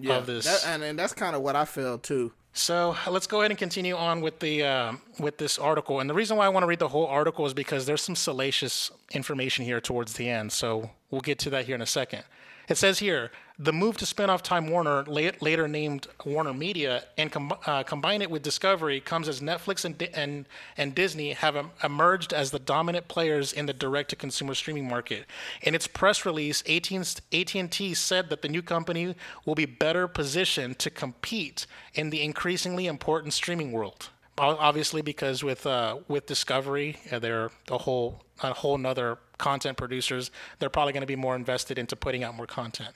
of 0.09 0.25
this. 0.25 0.45
that, 0.45 0.67
and, 0.67 0.83
and 0.83 0.97
that's 0.97 1.13
kind 1.13 1.35
of 1.35 1.41
what 1.41 1.55
I 1.55 1.65
feel 1.65 1.97
too. 1.97 2.31
So 2.53 2.95
let's 3.09 3.25
go 3.25 3.41
ahead 3.41 3.49
and 3.49 3.57
continue 3.57 3.95
on 3.95 4.21
with 4.21 4.39
the 4.39 4.63
um 4.63 5.01
with 5.19 5.37
this 5.37 5.57
article. 5.57 5.99
And 5.99 6.09
the 6.09 6.13
reason 6.13 6.37
why 6.37 6.45
I 6.45 6.49
want 6.49 6.63
to 6.63 6.67
read 6.67 6.79
the 6.79 6.87
whole 6.87 7.07
article 7.07 7.45
is 7.47 7.53
because 7.53 7.87
there's 7.87 8.03
some 8.03 8.15
salacious 8.15 8.91
information 9.11 9.65
here 9.65 9.81
towards 9.81 10.13
the 10.13 10.29
end. 10.29 10.51
So 10.51 10.91
we'll 11.09 11.21
get 11.21 11.39
to 11.39 11.49
that 11.49 11.65
here 11.65 11.75
in 11.75 11.81
a 11.81 11.87
second. 11.87 12.23
It 12.69 12.77
says 12.77 12.99
here 12.99 13.31
the 13.59 13.71
move 13.71 13.97
to 13.97 14.05
spin 14.05 14.29
off 14.29 14.41
Time 14.41 14.67
Warner, 14.69 15.03
later 15.03 15.67
named 15.67 16.07
Warner 16.25 16.53
Media, 16.53 17.03
and 17.17 17.31
com- 17.31 17.53
uh, 17.65 17.83
combine 17.83 18.21
it 18.21 18.31
with 18.31 18.41
Discovery 18.41 18.99
comes 18.99 19.27
as 19.27 19.41
Netflix 19.41 19.85
and, 19.85 19.97
Di- 19.97 20.09
and, 20.13 20.47
and 20.75 20.95
Disney 20.95 21.33
have 21.33 21.55
em- 21.55 21.71
emerged 21.83 22.33
as 22.33 22.49
the 22.49 22.59
dominant 22.59 23.07
players 23.07 23.53
in 23.53 23.67
the 23.67 23.73
direct-to-consumer 23.73 24.55
streaming 24.55 24.87
market. 24.87 25.25
In 25.61 25.75
its 25.75 25.85
press 25.85 26.25
release, 26.25 26.63
AT&T 26.67 27.93
said 27.93 28.29
that 28.29 28.41
the 28.41 28.49
new 28.49 28.63
company 28.63 29.15
will 29.45 29.55
be 29.55 29.65
better 29.65 30.07
positioned 30.07 30.79
to 30.79 30.89
compete 30.89 31.67
in 31.93 32.09
the 32.09 32.23
increasingly 32.23 32.87
important 32.87 33.33
streaming 33.33 33.71
world. 33.71 34.09
Obviously, 34.35 35.03
because 35.03 35.43
with 35.43 35.67
uh, 35.67 35.97
with 36.07 36.25
Discovery, 36.25 36.97
uh, 37.11 37.19
they're 37.19 37.51
a 37.69 37.77
whole 37.77 38.23
a 38.41 38.51
whole 38.51 38.79
nother 38.79 39.19
content 39.43 39.77
producers. 39.77 40.31
They're 40.59 40.69
probably 40.69 40.93
going 40.93 41.01
to 41.01 41.07
be 41.07 41.17
more 41.17 41.35
invested 41.35 41.77
into 41.77 41.97
putting 41.97 42.23
out 42.23 42.33
more 42.33 42.47
content. 42.47 42.93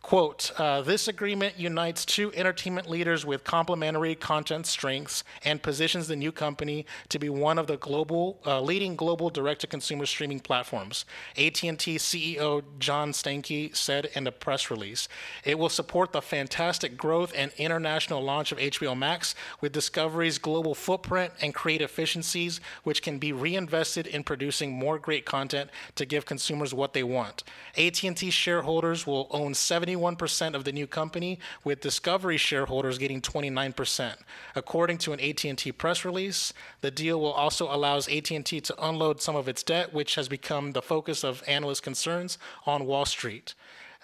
Quote: 0.00 0.50
uh, 0.58 0.80
This 0.80 1.06
agreement 1.06 1.58
unites 1.58 2.06
two 2.06 2.32
entertainment 2.32 2.88
leaders 2.88 3.26
with 3.26 3.44
complementary 3.44 4.14
content 4.14 4.66
strengths 4.66 5.22
and 5.44 5.62
positions 5.62 6.08
the 6.08 6.16
new 6.16 6.32
company 6.32 6.86
to 7.10 7.18
be 7.18 7.28
one 7.28 7.58
of 7.58 7.66
the 7.66 7.76
global 7.76 8.40
uh, 8.46 8.62
leading 8.62 8.96
global 8.96 9.28
direct-to-consumer 9.28 10.06
streaming 10.06 10.40
platforms. 10.40 11.04
AT&T 11.36 11.98
CEO 11.98 12.62
John 12.78 13.12
Stankey 13.12 13.76
said 13.76 14.08
in 14.14 14.26
a 14.26 14.32
press 14.32 14.70
release, 14.70 15.08
"It 15.44 15.58
will 15.58 15.68
support 15.68 16.12
the 16.12 16.22
fantastic 16.22 16.96
growth 16.96 17.34
and 17.36 17.52
international 17.58 18.22
launch 18.22 18.50
of 18.50 18.58
HBO 18.58 18.96
Max 18.96 19.34
with 19.60 19.72
Discovery's 19.72 20.38
global 20.38 20.74
footprint 20.74 21.34
and 21.42 21.54
create 21.54 21.82
efficiencies, 21.82 22.60
which 22.82 23.02
can 23.02 23.18
be 23.18 23.30
reinvested 23.30 24.06
in 24.06 24.24
producing 24.24 24.72
more 24.72 24.98
great 24.98 25.26
content 25.26 25.68
to 25.94 26.04
give 26.04 26.26
consumers 26.26 26.74
what 26.74 26.92
they 26.92 27.02
want. 27.02 27.44
AT&T 27.76 28.30
shareholders 28.30 29.06
will 29.06 29.26
own 29.30 29.52
71% 29.52 30.54
of 30.54 30.64
the 30.64 30.72
new 30.72 30.86
company, 30.86 31.38
with 31.64 31.80
Discovery 31.80 32.36
shareholders 32.36 32.98
getting 32.98 33.20
29%. 33.20 34.14
According 34.54 34.98
to 34.98 35.12
an 35.12 35.20
AT&T 35.20 35.72
press 35.72 36.04
release, 36.04 36.52
the 36.80 36.90
deal 36.90 37.20
will 37.20 37.32
also 37.32 37.72
allows 37.72 38.08
AT&T 38.08 38.60
to 38.60 38.86
unload 38.86 39.20
some 39.20 39.36
of 39.36 39.48
its 39.48 39.62
debt, 39.62 39.92
which 39.92 40.14
has 40.14 40.28
become 40.28 40.72
the 40.72 40.82
focus 40.82 41.24
of 41.24 41.42
analyst 41.46 41.82
concerns 41.82 42.38
on 42.66 42.86
Wall 42.86 43.04
Street. 43.04 43.54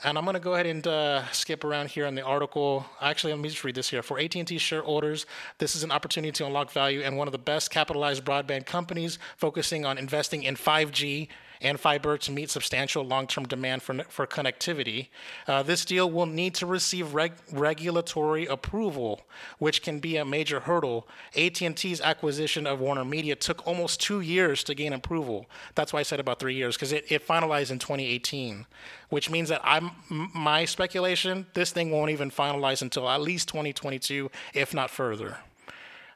And 0.05 0.17
I'm 0.17 0.25
going 0.25 0.35
to 0.35 0.41
go 0.41 0.55
ahead 0.55 0.67
and 0.67 0.87
uh, 0.87 1.27
skip 1.33 1.65
around 1.65 1.89
here 1.91 2.07
in 2.07 2.15
the 2.15 2.23
article. 2.23 2.87
Actually, 3.01 3.33
let 3.33 3.43
me 3.43 3.49
just 3.49 3.65
read 3.65 3.75
this 3.75 3.91
here. 3.91 4.01
For 4.01 4.21
AT&T 4.21 4.57
shareholders, 4.59 5.27
this 5.59 5.75
is 5.75 5.83
an 5.83 5.91
opportunity 5.91 6.31
to 6.33 6.47
unlock 6.47 6.71
value 6.71 7.01
in 7.01 7.17
one 7.17 7.27
of 7.27 7.33
the 7.33 7.39
best 7.39 7.71
capitalized 7.71 8.25
broadband 8.25 8.65
companies, 8.65 9.19
focusing 9.37 9.85
on 9.85 9.99
investing 9.99 10.45
in 10.45 10.55
5G 10.55 11.29
and 11.61 11.79
fiber 11.81 12.17
to 12.19 12.33
meet 12.33 12.51
substantial 12.51 13.05
long-term 13.05 13.47
demand 13.47 13.83
for, 13.83 14.03
for 14.05 14.27
connectivity. 14.27 15.09
Uh, 15.47 15.63
this 15.63 15.85
deal 15.85 16.11
will 16.11 16.27
need 16.27 16.55
to 16.55 16.67
receive 16.67 17.15
reg- 17.15 17.33
regulatory 17.53 18.47
approval, 18.47 19.23
which 19.59 19.83
can 19.83 19.99
be 19.99 20.17
a 20.17 20.25
major 20.25 20.61
hurdle. 20.61 21.09
AT&T's 21.37 22.01
acquisition 22.01 22.67
of 22.67 22.81
Warner 22.81 23.05
Media 23.05 23.35
took 23.35 23.67
almost 23.67 24.01
two 24.01 24.21
years 24.21 24.63
to 24.65 24.75
gain 24.75 24.93
approval. 24.93 25.47
That's 25.75 25.93
why 25.93 26.01
I 26.01 26.05
said 26.05 26.21
about 26.21 26.39
three 26.39 26.55
years, 26.55 26.77
because 26.77 26.93
it, 26.93 27.11
it 27.11 27.27
finalized 27.27 27.71
in 27.71 27.79
2018, 27.79 28.67
which 29.09 29.31
means 29.31 29.49
that 29.49 29.61
I'm 29.65 29.91
my 30.09 30.65
speculation, 30.65 31.47
this 31.55 31.73
thing 31.73 31.91
won't 31.91 32.11
even 32.11 32.31
finalize 32.31 32.83
until 32.83 33.09
at 33.09 33.21
least 33.21 33.49
2022, 33.49 34.31
if 34.55 34.75
not 34.75 34.91
further. 34.91 35.39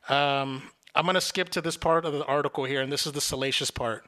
Um, 0.09 0.63
I'm 0.95 1.05
going 1.05 1.15
to 1.15 1.21
skip 1.21 1.49
to 1.51 1.61
this 1.61 1.77
part 1.77 2.05
of 2.05 2.13
the 2.13 2.25
article 2.25 2.65
here, 2.65 2.83
and 2.83 2.93
this 2.93 3.07
is 3.07 3.13
the 3.13 3.21
salacious 3.21 3.71
part. 3.71 4.07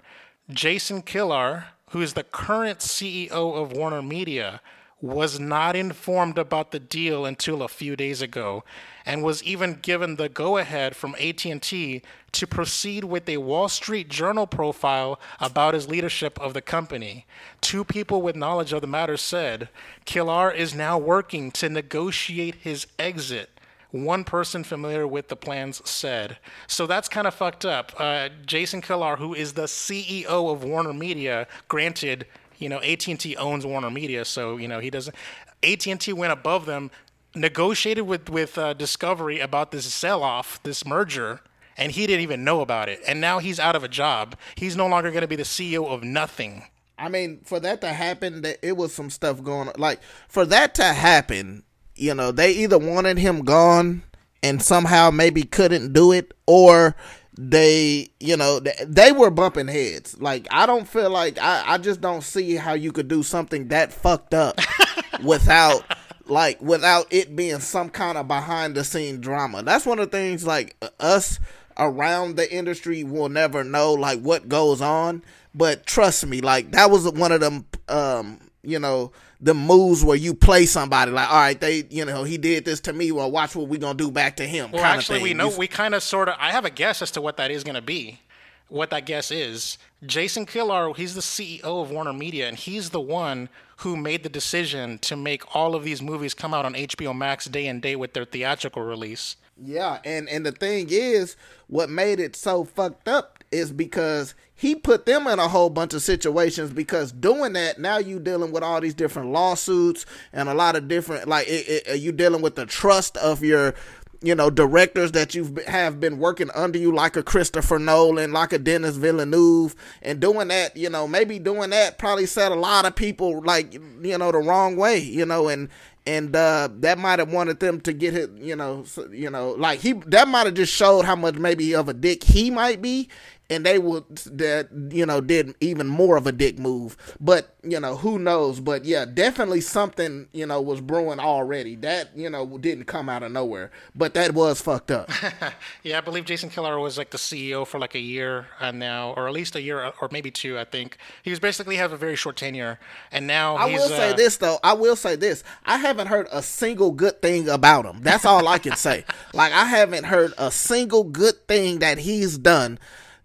Jason 0.50 1.00
Kilar, 1.00 1.68
who 1.90 2.02
is 2.02 2.12
the 2.12 2.22
current 2.22 2.80
CEO 2.80 3.30
of 3.30 3.72
Warner 3.72 4.02
Media, 4.02 4.60
was 5.00 5.40
not 5.40 5.74
informed 5.74 6.36
about 6.36 6.70
the 6.70 6.78
deal 6.78 7.24
until 7.24 7.62
a 7.62 7.68
few 7.68 7.96
days 7.96 8.20
ago 8.20 8.62
and 9.06 9.22
was 9.22 9.42
even 9.42 9.78
given 9.80 10.16
the 10.16 10.28
go-ahead 10.28 10.94
from 10.96 11.14
AT&T 11.18 12.02
to 12.32 12.46
proceed 12.46 13.04
with 13.04 13.28
a 13.28 13.38
Wall 13.38 13.68
Street 13.68 14.08
Journal 14.08 14.46
profile 14.46 15.18
about 15.40 15.74
his 15.74 15.88
leadership 15.88 16.38
of 16.38 16.52
the 16.52 16.62
company. 16.62 17.26
Two 17.62 17.84
people 17.84 18.20
with 18.20 18.36
knowledge 18.36 18.72
of 18.72 18.82
the 18.82 18.86
matter 18.86 19.16
said, 19.16 19.70
"Kilar 20.04 20.54
is 20.54 20.74
now 20.74 20.98
working 20.98 21.50
to 21.52 21.70
negotiate 21.70 22.56
his 22.56 22.86
exit." 22.98 23.53
One 23.94 24.24
person 24.24 24.64
familiar 24.64 25.06
with 25.06 25.28
the 25.28 25.36
plans 25.36 25.80
said. 25.88 26.38
So 26.66 26.84
that's 26.84 27.08
kind 27.08 27.28
of 27.28 27.34
fucked 27.34 27.64
up. 27.64 27.92
Uh, 27.96 28.28
Jason 28.44 28.82
Kilar, 28.82 29.18
who 29.18 29.34
is 29.34 29.52
the 29.52 29.66
CEO 29.66 30.26
of 30.26 30.64
Warner 30.64 30.92
Media, 30.92 31.46
granted, 31.68 32.26
you 32.58 32.68
know, 32.68 32.80
AT&T 32.80 33.36
owns 33.36 33.64
Warner 33.64 33.92
Media, 33.92 34.24
so 34.24 34.56
you 34.56 34.66
know 34.66 34.80
he 34.80 34.90
doesn't. 34.90 35.14
AT&T 35.62 36.12
went 36.12 36.32
above 36.32 36.66
them, 36.66 36.90
negotiated 37.36 38.04
with 38.04 38.28
with 38.28 38.58
uh, 38.58 38.72
Discovery 38.72 39.38
about 39.38 39.70
this 39.70 39.94
sell-off, 39.94 40.60
this 40.64 40.84
merger. 40.84 41.40
And 41.76 41.92
he 41.92 42.08
didn't 42.08 42.22
even 42.22 42.42
know 42.42 42.62
about 42.62 42.88
it. 42.88 43.00
And 43.06 43.20
now 43.20 43.38
he's 43.38 43.60
out 43.60 43.76
of 43.76 43.84
a 43.84 43.88
job. 43.88 44.36
He's 44.56 44.76
no 44.76 44.88
longer 44.88 45.10
going 45.10 45.22
to 45.22 45.28
be 45.28 45.36
the 45.36 45.44
CEO 45.44 45.86
of 45.86 46.02
nothing. 46.02 46.64
I 46.98 47.08
mean, 47.08 47.42
for 47.44 47.60
that 47.60 47.80
to 47.82 47.88
happen, 47.88 48.42
that 48.42 48.58
it 48.60 48.76
was 48.76 48.92
some 48.92 49.10
stuff 49.10 49.42
going 49.42 49.68
on. 49.68 49.74
Like 49.78 50.00
for 50.28 50.44
that 50.46 50.74
to 50.76 50.84
happen, 50.84 51.62
you 51.96 52.14
know, 52.14 52.32
they 52.32 52.52
either 52.52 52.78
wanted 52.78 53.18
him 53.18 53.44
gone 53.44 54.02
and 54.42 54.62
somehow 54.62 55.10
maybe 55.10 55.42
couldn't 55.42 55.92
do 55.92 56.12
it, 56.12 56.34
or 56.46 56.94
they 57.36 58.08
you 58.20 58.36
know 58.36 58.60
they, 58.60 59.12
were 59.12 59.30
bumping 59.30 59.68
heads. 59.68 60.20
Like 60.20 60.46
i 60.50 60.66
don't 60.66 60.86
feel 60.86 61.10
like 61.10 61.38
I, 61.38 61.74
I 61.74 61.78
just 61.78 62.00
don't 62.00 62.22
see 62.22 62.54
how 62.54 62.74
you 62.74 62.92
could 62.92 63.08
do 63.08 63.22
something 63.22 63.68
that 63.68 63.92
fucked 63.92 64.34
up 64.34 64.58
without 65.24 65.84
like 66.26 66.60
without 66.60 67.06
it 67.12 67.34
being 67.34 67.58
some 67.58 67.90
kind 67.90 68.16
of 68.16 68.28
behind 68.28 68.74
the 68.74 68.84
scene 68.84 69.20
drama. 69.20 69.62
That's 69.62 69.86
one 69.86 69.98
of 69.98 70.10
the 70.10 70.16
things 70.16 70.46
like 70.46 70.76
us 71.00 71.38
around 71.76 72.36
the 72.36 72.52
industry 72.52 73.02
will 73.02 73.28
never 73.28 73.64
know 73.64 73.94
like 73.94 74.20
what 74.20 74.48
goes 74.48 74.80
on. 74.80 75.22
But 75.54 75.86
trust 75.86 76.26
me 76.26 76.40
like 76.40 76.70
that 76.72 76.90
was 76.90 77.10
one 77.10 77.32
of 77.32 77.40
them 77.40 77.66
um 77.88 78.38
you 78.62 78.78
know 78.78 79.12
the 79.44 79.52
moves 79.52 80.02
where 80.02 80.16
you 80.16 80.32
play 80.32 80.64
somebody 80.64 81.10
like, 81.10 81.28
all 81.28 81.36
right, 81.36 81.60
they, 81.60 81.84
you 81.90 82.06
know, 82.06 82.24
he 82.24 82.38
did 82.38 82.64
this 82.64 82.80
to 82.80 82.94
me. 82.94 83.12
Well, 83.12 83.30
watch 83.30 83.54
what 83.54 83.68
we 83.68 83.76
gonna 83.76 83.94
do 83.94 84.10
back 84.10 84.36
to 84.38 84.46
him. 84.46 84.70
Well, 84.72 84.82
actually, 84.82 85.22
we 85.22 85.34
know 85.34 85.54
we 85.54 85.68
kind 85.68 85.94
of 85.94 86.02
sort 86.02 86.30
of. 86.30 86.36
I 86.38 86.50
have 86.50 86.64
a 86.64 86.70
guess 86.70 87.02
as 87.02 87.10
to 87.12 87.20
what 87.20 87.36
that 87.36 87.50
is 87.50 87.62
gonna 87.62 87.82
be. 87.82 88.20
What 88.68 88.88
that 88.88 89.04
guess 89.04 89.30
is, 89.30 89.76
Jason 90.06 90.46
Kilar, 90.46 90.96
he's 90.96 91.14
the 91.14 91.20
CEO 91.20 91.82
of 91.82 91.90
Warner 91.90 92.14
Media, 92.14 92.48
and 92.48 92.56
he's 92.56 92.88
the 92.88 93.00
one 93.00 93.50
who 93.78 93.98
made 93.98 94.22
the 94.22 94.30
decision 94.30 94.98
to 95.00 95.14
make 95.14 95.54
all 95.54 95.74
of 95.74 95.84
these 95.84 96.00
movies 96.00 96.32
come 96.32 96.54
out 96.54 96.64
on 96.64 96.72
HBO 96.72 97.14
Max 97.14 97.44
day 97.44 97.66
and 97.66 97.82
day 97.82 97.96
with 97.96 98.14
their 98.14 98.24
theatrical 98.24 98.82
release. 98.82 99.36
Yeah, 99.62 99.98
and 100.06 100.26
and 100.30 100.46
the 100.46 100.52
thing 100.52 100.86
is, 100.88 101.36
what 101.66 101.90
made 101.90 102.18
it 102.18 102.34
so 102.34 102.64
fucked 102.64 103.08
up 103.08 103.33
is 103.54 103.72
because 103.72 104.34
he 104.54 104.74
put 104.74 105.06
them 105.06 105.26
in 105.26 105.38
a 105.38 105.48
whole 105.48 105.70
bunch 105.70 105.94
of 105.94 106.02
situations 106.02 106.72
because 106.72 107.12
doing 107.12 107.54
that 107.54 107.78
now 107.78 107.98
you 107.98 108.18
dealing 108.18 108.52
with 108.52 108.62
all 108.62 108.80
these 108.80 108.94
different 108.94 109.30
lawsuits 109.30 110.06
and 110.32 110.48
a 110.48 110.54
lot 110.54 110.76
of 110.76 110.88
different 110.88 111.28
like 111.28 111.48
you 111.94 112.12
dealing 112.12 112.42
with 112.42 112.54
the 112.54 112.66
trust 112.66 113.16
of 113.18 113.42
your 113.42 113.74
you 114.22 114.34
know 114.34 114.48
directors 114.50 115.12
that 115.12 115.34
you 115.34 115.54
have 115.66 116.00
been 116.00 116.18
working 116.18 116.50
under 116.54 116.78
you 116.78 116.94
like 116.94 117.16
a 117.16 117.22
Christopher 117.22 117.78
Nolan 117.78 118.32
like 118.32 118.52
a 118.52 118.58
Denis 118.58 118.96
Villeneuve 118.96 119.74
and 120.02 120.20
doing 120.20 120.48
that 120.48 120.76
you 120.76 120.88
know 120.88 121.06
maybe 121.06 121.38
doing 121.38 121.70
that 121.70 121.98
probably 121.98 122.26
set 122.26 122.52
a 122.52 122.56
lot 122.56 122.86
of 122.86 122.96
people 122.96 123.42
like 123.42 123.74
you 123.74 124.18
know 124.18 124.32
the 124.32 124.38
wrong 124.38 124.76
way 124.76 124.98
you 124.98 125.26
know 125.26 125.48
and 125.48 125.68
and 126.06 126.36
uh, 126.36 126.68
that 126.80 126.98
might 126.98 127.18
have 127.18 127.32
wanted 127.32 127.60
them 127.60 127.80
to 127.80 127.92
get 127.92 128.14
it, 128.14 128.30
you 128.36 128.54
know, 128.54 128.84
you 129.10 129.30
know, 129.30 129.52
like 129.52 129.80
he 129.80 129.92
that 130.06 130.28
might 130.28 130.44
have 130.44 130.54
just 130.54 130.72
showed 130.72 131.04
how 131.04 131.16
much 131.16 131.36
maybe 131.36 131.74
of 131.74 131.88
a 131.88 131.94
dick 131.94 132.22
he 132.24 132.50
might 132.50 132.82
be, 132.82 133.08
and 133.50 133.64
they 133.64 133.78
would 133.78 134.04
that 134.16 134.68
you 134.90 135.04
know 135.04 135.20
did 135.20 135.54
even 135.60 135.86
more 135.86 136.16
of 136.16 136.26
a 136.26 136.32
dick 136.32 136.58
move. 136.58 136.96
But 137.20 137.54
you 137.62 137.78
know 137.78 137.96
who 137.96 138.18
knows? 138.18 138.60
But 138.60 138.84
yeah, 138.84 139.04
definitely 139.04 139.60
something 139.60 140.28
you 140.32 140.46
know 140.46 140.60
was 140.60 140.80
brewing 140.80 141.20
already. 141.20 141.76
That 141.76 142.16
you 142.16 142.30
know 142.30 142.58
didn't 142.58 142.84
come 142.84 143.08
out 143.08 143.22
of 143.22 143.32
nowhere, 143.32 143.70
but 143.94 144.14
that 144.14 144.32
was 144.34 144.60
fucked 144.60 144.90
up. 144.90 145.10
yeah, 145.82 145.98
I 145.98 146.00
believe 146.00 146.24
Jason 146.24 146.50
Kilar 146.50 146.80
was 146.80 146.96
like 146.96 147.10
the 147.10 147.18
CEO 147.18 147.66
for 147.66 147.78
like 147.78 147.94
a 147.94 148.00
year 148.00 148.46
and 148.60 148.78
now, 148.78 149.12
or 149.16 149.28
at 149.28 149.34
least 149.34 149.56
a 149.56 149.62
year 149.62 149.92
or 150.00 150.08
maybe 150.10 150.30
two. 150.30 150.58
I 150.58 150.64
think 150.64 150.96
he 151.22 151.30
was 151.30 151.40
basically 151.40 151.76
have 151.76 151.92
a 151.92 151.96
very 151.96 152.16
short 152.16 152.36
tenure, 152.36 152.78
and 153.12 153.26
now 153.26 153.56
I 153.56 153.66
will 153.66 153.88
say 153.88 154.10
uh, 154.10 154.14
this 154.14 154.38
though. 154.38 154.58
I 154.62 154.72
will 154.72 154.96
say 154.96 155.16
this. 155.16 155.44
I 155.64 155.78
haven't 155.78 156.06
heard 156.06 156.28
a 156.32 156.42
single 156.42 156.92
good 156.92 157.20
thing 157.20 157.48
about 157.48 157.84
him. 157.84 158.00
That's 158.00 158.24
all 158.24 158.48
I 158.48 158.58
can 158.58 158.76
say. 158.76 159.04
Like 159.32 159.52
I 159.52 159.64
haven't 159.64 160.04
heard 160.04 160.32
a 160.38 160.50
single 160.50 161.02
good 161.02 161.48
thing 161.48 161.80
that 161.80 161.98
he's 161.98 162.38
done 162.38 162.78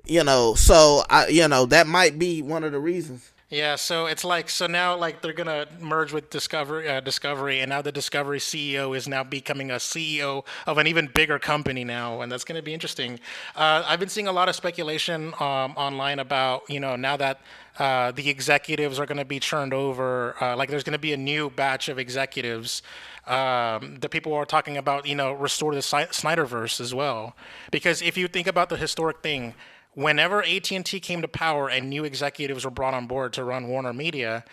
you 0.09 0.23
know, 0.23 0.55
so 0.55 1.03
I, 1.09 1.27
you 1.27 1.47
know, 1.47 1.65
that 1.67 1.87
might 1.87 2.17
be 2.17 2.41
one 2.41 2.63
of 2.63 2.71
the 2.71 2.79
reasons. 2.79 3.31
Yeah, 3.51 3.77
so 3.77 4.05
it's 4.05 4.23
like 4.23 4.47
so 4.47 4.67
now 4.67 4.95
like 4.95 5.23
they're 5.23 5.33
gonna 5.33 5.65
merge 5.79 6.13
with 6.13 6.29
Discovery, 6.29 6.87
uh, 6.87 6.99
Discovery, 6.99 7.61
and 7.61 7.69
now 7.69 7.81
the 7.81 7.91
Discovery 7.91 8.37
CEO 8.37 8.95
is 8.95 9.07
now 9.07 9.23
becoming 9.23 9.71
a 9.71 9.75
CEO 9.75 10.45
of 10.67 10.77
an 10.77 10.85
even 10.85 11.07
bigger 11.07 11.39
company 11.39 11.83
now, 11.83 12.21
and 12.21 12.31
that's 12.31 12.43
gonna 12.43 12.61
be 12.61 12.75
interesting. 12.75 13.19
Uh, 13.55 13.83
I've 13.87 13.99
been 13.99 14.09
seeing 14.09 14.27
a 14.27 14.31
lot 14.31 14.49
of 14.49 14.55
speculation 14.55 15.33
um, 15.39 15.73
online 15.75 16.19
about 16.19 16.69
you 16.69 16.79
know 16.79 16.95
now 16.95 17.17
that 17.17 17.41
uh, 17.79 18.11
the 18.11 18.29
executives 18.29 18.99
are 18.99 19.07
gonna 19.07 19.25
be 19.25 19.39
turned 19.39 19.73
over, 19.73 20.35
uh, 20.39 20.55
like 20.55 20.69
there's 20.69 20.83
gonna 20.83 20.99
be 20.99 21.13
a 21.13 21.17
new 21.17 21.49
batch 21.49 21.89
of 21.89 21.97
executives. 21.97 22.83
Um, 23.25 23.97
the 23.99 24.09
people 24.09 24.35
are 24.35 24.45
talking 24.45 24.77
about 24.77 25.07
you 25.07 25.15
know 25.15 25.33
restore 25.33 25.73
the 25.73 25.81
Snyderverse 25.81 26.79
as 26.79 26.93
well, 26.93 27.35
because 27.71 28.03
if 28.03 28.15
you 28.15 28.27
think 28.27 28.45
about 28.45 28.69
the 28.69 28.77
historic 28.77 29.23
thing 29.23 29.55
whenever 29.99 30.41
AT&T 30.43 30.97
came 31.01 31.21
to 31.21 31.27
power 31.27 31.69
and 31.69 31.89
new 31.89 32.05
executives 32.05 32.63
were 32.63 32.71
brought 32.71 32.93
on 32.93 33.05
board 33.05 33.33
to 33.33 33.43
run 33.43 33.67
Warner 33.67 33.91
Media, 33.91 34.45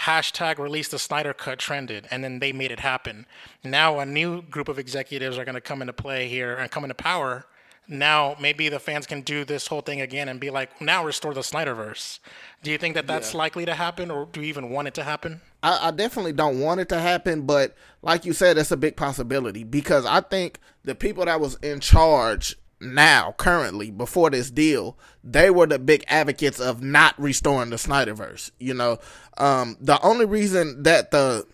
hashtag 0.00 0.58
release 0.58 0.88
the 0.88 0.98
Snyder 0.98 1.34
Cut 1.34 1.58
trended, 1.58 2.08
and 2.10 2.24
then 2.24 2.38
they 2.38 2.52
made 2.52 2.72
it 2.72 2.80
happen. 2.80 3.26
Now 3.62 3.98
a 3.98 4.06
new 4.06 4.40
group 4.40 4.66
of 4.66 4.78
executives 4.78 5.36
are 5.36 5.44
going 5.44 5.56
to 5.56 5.60
come 5.60 5.82
into 5.82 5.92
play 5.92 6.26
here 6.28 6.56
and 6.56 6.70
come 6.70 6.84
into 6.84 6.94
power. 6.94 7.44
Now 7.86 8.34
maybe 8.40 8.70
the 8.70 8.78
fans 8.78 9.06
can 9.06 9.20
do 9.20 9.44
this 9.44 9.66
whole 9.66 9.82
thing 9.82 10.00
again 10.00 10.26
and 10.26 10.40
be 10.40 10.48
like, 10.48 10.80
now 10.80 11.04
restore 11.04 11.34
the 11.34 11.42
Snyderverse. 11.42 12.18
Do 12.62 12.70
you 12.70 12.78
think 12.78 12.94
that 12.94 13.06
that's 13.06 13.34
yeah. 13.34 13.38
likely 13.38 13.66
to 13.66 13.74
happen, 13.74 14.10
or 14.10 14.26
do 14.32 14.40
you 14.40 14.46
even 14.46 14.70
want 14.70 14.88
it 14.88 14.94
to 14.94 15.04
happen? 15.04 15.42
I, 15.62 15.88
I 15.88 15.90
definitely 15.90 16.32
don't 16.32 16.60
want 16.60 16.80
it 16.80 16.88
to 16.88 16.98
happen, 16.98 17.42
but 17.42 17.74
like 18.00 18.24
you 18.24 18.32
said, 18.32 18.56
it's 18.56 18.70
a 18.70 18.76
big 18.78 18.96
possibility 18.96 19.64
because 19.64 20.06
I 20.06 20.22
think 20.22 20.60
the 20.82 20.94
people 20.94 21.26
that 21.26 21.40
was 21.42 21.56
in 21.56 21.80
charge 21.80 22.56
now, 22.84 23.34
currently, 23.36 23.90
before 23.90 24.30
this 24.30 24.50
deal, 24.50 24.98
they 25.22 25.50
were 25.50 25.66
the 25.66 25.78
big 25.78 26.04
advocates 26.08 26.60
of 26.60 26.82
not 26.82 27.18
restoring 27.18 27.70
the 27.70 27.76
Snyderverse. 27.76 28.50
You 28.58 28.74
know, 28.74 28.98
um, 29.38 29.76
the 29.80 30.00
only 30.02 30.26
reason 30.26 30.82
that 30.82 31.10
the 31.10 31.46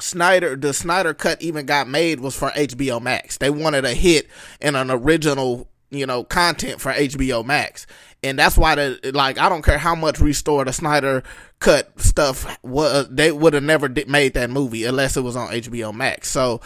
Snyder, 0.00 0.56
the 0.56 0.72
Snyder 0.72 1.14
cut 1.14 1.42
even 1.42 1.66
got 1.66 1.88
made 1.88 2.20
was 2.20 2.36
for 2.36 2.50
HBO 2.50 3.00
Max. 3.00 3.38
They 3.38 3.50
wanted 3.50 3.84
a 3.84 3.94
hit 3.94 4.28
and 4.60 4.76
an 4.76 4.90
original, 4.90 5.68
you 5.90 6.06
know, 6.06 6.24
content 6.24 6.80
for 6.80 6.92
HBO 6.92 7.44
Max. 7.44 7.86
And 8.22 8.38
that's 8.38 8.56
why 8.56 8.74
the, 8.74 9.12
like, 9.14 9.38
I 9.38 9.48
don't 9.48 9.62
care 9.62 9.78
how 9.78 9.94
much 9.94 10.20
restore 10.20 10.64
the 10.64 10.72
Snyder 10.72 11.22
cut 11.60 12.00
stuff 12.00 12.58
was, 12.62 13.08
they 13.10 13.30
would 13.30 13.54
have 13.54 13.62
never 13.62 13.88
made 14.06 14.34
that 14.34 14.50
movie 14.50 14.84
unless 14.84 15.16
it 15.16 15.22
was 15.22 15.36
on 15.36 15.48
HBO 15.48 15.94
Max. 15.94 16.28
So, 16.28 16.60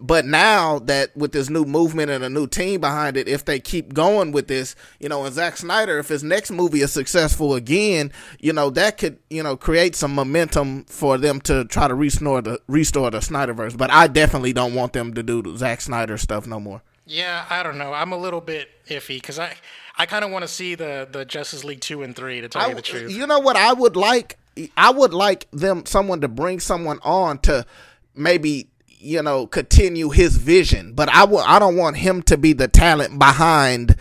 but 0.00 0.24
now 0.24 0.78
that 0.80 1.16
with 1.16 1.32
this 1.32 1.48
new 1.48 1.64
movement 1.64 2.10
and 2.10 2.24
a 2.24 2.28
new 2.28 2.46
team 2.46 2.80
behind 2.80 3.16
it, 3.16 3.28
if 3.28 3.44
they 3.44 3.60
keep 3.60 3.94
going 3.94 4.32
with 4.32 4.48
this, 4.48 4.74
you 5.00 5.08
know, 5.08 5.24
and 5.24 5.34
Zack 5.34 5.56
Snyder, 5.56 5.98
if 5.98 6.08
his 6.08 6.22
next 6.22 6.50
movie 6.50 6.80
is 6.80 6.92
successful 6.92 7.54
again, 7.54 8.12
you 8.40 8.52
know, 8.52 8.70
that 8.70 8.98
could, 8.98 9.18
you 9.30 9.42
know, 9.42 9.56
create 9.56 9.94
some 9.94 10.14
momentum 10.14 10.84
for 10.84 11.18
them 11.18 11.40
to 11.42 11.64
try 11.66 11.88
to 11.88 11.94
restore 11.94 12.42
the 12.42 12.60
restore 12.66 13.10
the 13.10 13.18
Snyderverse. 13.18 13.76
But 13.76 13.90
I 13.90 14.06
definitely 14.06 14.52
don't 14.52 14.74
want 14.74 14.92
them 14.92 15.14
to 15.14 15.22
do 15.22 15.42
the 15.42 15.56
Zack 15.56 15.80
Snyder 15.80 16.18
stuff 16.18 16.46
no 16.46 16.60
more. 16.60 16.82
Yeah, 17.06 17.46
I 17.48 17.62
don't 17.62 17.78
know. 17.78 17.92
I'm 17.92 18.12
a 18.12 18.16
little 18.16 18.40
bit 18.40 18.68
iffy 18.88 19.16
because 19.16 19.38
I, 19.38 19.54
I 19.96 20.06
kind 20.06 20.24
of 20.24 20.32
want 20.32 20.42
to 20.42 20.48
see 20.48 20.74
the 20.74 21.08
the 21.10 21.24
Justice 21.24 21.64
League 21.64 21.80
two 21.80 22.02
and 22.02 22.16
three 22.16 22.40
to 22.40 22.48
tell 22.48 22.62
I, 22.62 22.68
you 22.68 22.74
the 22.74 22.82
truth. 22.82 23.12
You 23.12 23.26
know 23.26 23.38
what 23.38 23.56
I 23.56 23.72
would 23.72 23.96
like? 23.96 24.38
I 24.76 24.90
would 24.90 25.14
like 25.14 25.48
them 25.52 25.86
someone 25.86 26.20
to 26.22 26.28
bring 26.28 26.60
someone 26.60 26.98
on 27.02 27.38
to 27.40 27.66
maybe 28.14 28.68
you 28.98 29.22
know, 29.22 29.46
continue 29.46 30.10
his 30.10 30.36
vision. 30.36 30.92
But 30.94 31.08
I 31.08 31.24
will, 31.24 31.38
I 31.38 31.58
don't 31.58 31.76
want 31.76 31.96
him 31.96 32.22
to 32.22 32.36
be 32.36 32.52
the 32.52 32.68
talent 32.68 33.18
behind 33.18 33.96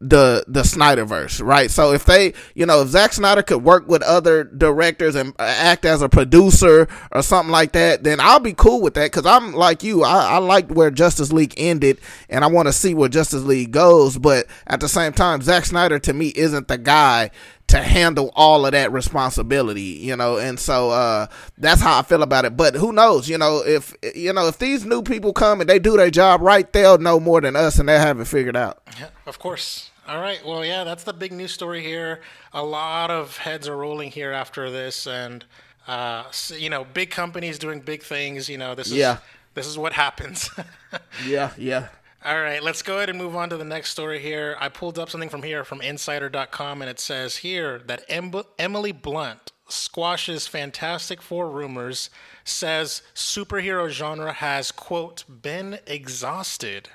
the 0.00 0.44
the 0.48 0.62
Snyderverse, 0.62 1.44
right? 1.44 1.70
So 1.70 1.92
if 1.92 2.06
they, 2.06 2.32
you 2.54 2.64
know, 2.64 2.80
if 2.80 2.88
Zack 2.88 3.12
Snyder 3.12 3.42
could 3.42 3.62
work 3.62 3.86
with 3.86 4.02
other 4.02 4.44
directors 4.44 5.14
and 5.14 5.34
act 5.38 5.84
as 5.84 6.00
a 6.00 6.08
producer 6.08 6.88
or 7.12 7.22
something 7.22 7.52
like 7.52 7.72
that, 7.72 8.02
then 8.02 8.18
I'll 8.18 8.40
be 8.40 8.54
cool 8.54 8.80
with 8.80 8.94
that 8.94 9.12
because 9.12 9.26
I'm 9.26 9.52
like 9.52 9.82
you. 9.82 10.02
I, 10.02 10.36
I 10.36 10.38
liked 10.38 10.70
where 10.70 10.90
Justice 10.90 11.32
League 11.32 11.52
ended, 11.58 12.00
and 12.30 12.44
I 12.44 12.46
want 12.46 12.66
to 12.68 12.72
see 12.72 12.94
where 12.94 13.10
Justice 13.10 13.42
League 13.42 13.72
goes. 13.72 14.16
But 14.16 14.46
at 14.66 14.80
the 14.80 14.88
same 14.88 15.12
time, 15.12 15.42
Zack 15.42 15.66
Snyder 15.66 15.98
to 15.98 16.14
me 16.14 16.28
isn't 16.28 16.68
the 16.68 16.78
guy 16.78 17.30
to 17.70 17.82
handle 17.82 18.32
all 18.34 18.66
of 18.66 18.72
that 18.72 18.92
responsibility, 18.92 19.80
you 19.80 20.16
know, 20.16 20.38
and 20.38 20.58
so 20.58 20.90
uh, 20.90 21.26
that's 21.56 21.80
how 21.80 21.98
I 21.98 22.02
feel 22.02 22.22
about 22.22 22.44
it. 22.44 22.56
But 22.56 22.74
who 22.74 22.92
knows, 22.92 23.28
you 23.28 23.38
know, 23.38 23.62
if 23.64 23.94
you 24.14 24.32
know 24.32 24.48
if 24.48 24.58
these 24.58 24.84
new 24.84 25.02
people 25.02 25.32
come 25.32 25.60
and 25.60 25.70
they 25.70 25.78
do 25.78 25.96
their 25.96 26.10
job 26.10 26.40
right, 26.40 26.70
they'll 26.72 26.98
know 26.98 27.20
more 27.20 27.40
than 27.40 27.56
us, 27.56 27.78
and 27.78 27.88
they 27.88 27.98
have 27.98 28.20
it 28.20 28.26
figured 28.26 28.56
out. 28.56 28.82
Yeah, 28.98 29.08
of 29.26 29.38
course. 29.38 29.90
All 30.08 30.20
right. 30.20 30.44
Well, 30.44 30.64
yeah, 30.64 30.82
that's 30.82 31.04
the 31.04 31.12
big 31.12 31.32
news 31.32 31.52
story 31.52 31.82
here. 31.82 32.20
A 32.52 32.64
lot 32.64 33.12
of 33.12 33.36
heads 33.36 33.68
are 33.68 33.76
rolling 33.76 34.10
here 34.10 34.32
after 34.32 34.68
this, 34.68 35.06
and 35.06 35.44
uh, 35.86 36.24
you 36.56 36.70
know, 36.70 36.84
big 36.84 37.10
companies 37.10 37.58
doing 37.58 37.80
big 37.80 38.02
things. 38.02 38.48
You 38.48 38.58
know, 38.58 38.74
this 38.74 38.88
is 38.88 38.94
yeah. 38.94 39.18
this 39.54 39.66
is 39.66 39.78
what 39.78 39.92
happens. 39.92 40.50
yeah, 41.26 41.52
yeah. 41.56 41.88
All 42.22 42.38
right, 42.38 42.62
let's 42.62 42.82
go 42.82 42.98
ahead 42.98 43.08
and 43.08 43.16
move 43.16 43.34
on 43.34 43.48
to 43.48 43.56
the 43.56 43.64
next 43.64 43.92
story 43.92 44.18
here. 44.18 44.54
I 44.60 44.68
pulled 44.68 44.98
up 44.98 45.08
something 45.08 45.30
from 45.30 45.42
here 45.42 45.64
from 45.64 45.80
Insider.com, 45.80 46.82
and 46.82 46.90
it 46.90 47.00
says 47.00 47.36
here 47.36 47.78
that 47.86 48.04
em- 48.10 48.34
Emily 48.58 48.92
Blunt 48.92 49.52
squashes 49.70 50.46
Fantastic 50.46 51.22
Four 51.22 51.50
rumors, 51.50 52.10
says 52.44 53.00
superhero 53.14 53.88
genre 53.88 54.34
has, 54.34 54.70
quote, 54.70 55.24
been 55.26 55.78
exhausted. 55.86 56.90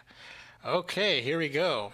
Okay, 0.64 1.22
here 1.22 1.40
we 1.40 1.50
go. 1.50 1.94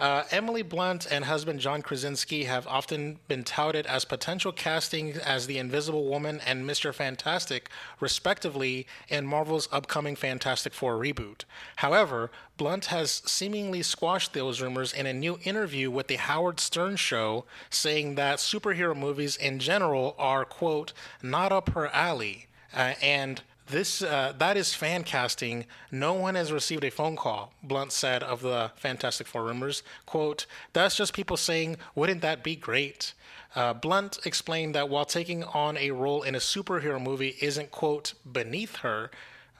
Uh, 0.00 0.24
Emily 0.30 0.62
Blunt 0.62 1.06
and 1.10 1.26
husband 1.26 1.60
John 1.60 1.82
Krasinski 1.82 2.44
have 2.44 2.66
often 2.66 3.18
been 3.28 3.44
touted 3.44 3.84
as 3.84 4.06
potential 4.06 4.50
casting 4.50 5.12
as 5.12 5.46
the 5.46 5.58
Invisible 5.58 6.06
Woman 6.06 6.40
and 6.46 6.64
Mr. 6.64 6.94
Fantastic, 6.94 7.68
respectively, 8.00 8.86
in 9.10 9.26
Marvel's 9.26 9.68
upcoming 9.70 10.16
Fantastic 10.16 10.72
Four 10.72 10.96
reboot. 10.96 11.44
However, 11.76 12.30
Blunt 12.56 12.86
has 12.86 13.20
seemingly 13.26 13.82
squashed 13.82 14.32
those 14.32 14.62
rumors 14.62 14.94
in 14.94 15.04
a 15.04 15.12
new 15.12 15.38
interview 15.44 15.90
with 15.90 16.06
the 16.06 16.16
Howard 16.16 16.60
Stern 16.60 16.96
show, 16.96 17.44
saying 17.68 18.14
that 18.14 18.38
superhero 18.38 18.96
movies 18.96 19.36
in 19.36 19.58
general 19.58 20.16
are, 20.18 20.46
quote, 20.46 20.94
not 21.22 21.52
up 21.52 21.70
her 21.70 21.88
alley. 21.88 22.46
Uh, 22.74 22.94
and 23.02 23.42
this 23.70 24.02
uh, 24.02 24.32
that 24.38 24.56
is 24.56 24.74
fan 24.74 25.04
casting. 25.04 25.66
No 25.90 26.14
one 26.14 26.34
has 26.34 26.52
received 26.52 26.84
a 26.84 26.90
phone 26.90 27.16
call. 27.16 27.52
Blunt 27.62 27.92
said 27.92 28.22
of 28.22 28.42
the 28.42 28.72
Fantastic 28.76 29.26
Four 29.26 29.44
rumors, 29.44 29.82
"quote 30.06 30.46
That's 30.72 30.96
just 30.96 31.12
people 31.12 31.36
saying, 31.36 31.76
wouldn't 31.94 32.22
that 32.22 32.42
be 32.42 32.56
great?" 32.56 33.14
Uh, 33.54 33.72
Blunt 33.72 34.18
explained 34.24 34.74
that 34.74 34.88
while 34.88 35.04
taking 35.04 35.42
on 35.44 35.76
a 35.76 35.90
role 35.90 36.22
in 36.22 36.34
a 36.34 36.38
superhero 36.38 37.02
movie 37.02 37.36
isn't 37.40 37.70
quote 37.70 38.14
beneath 38.30 38.76
her, 38.76 39.10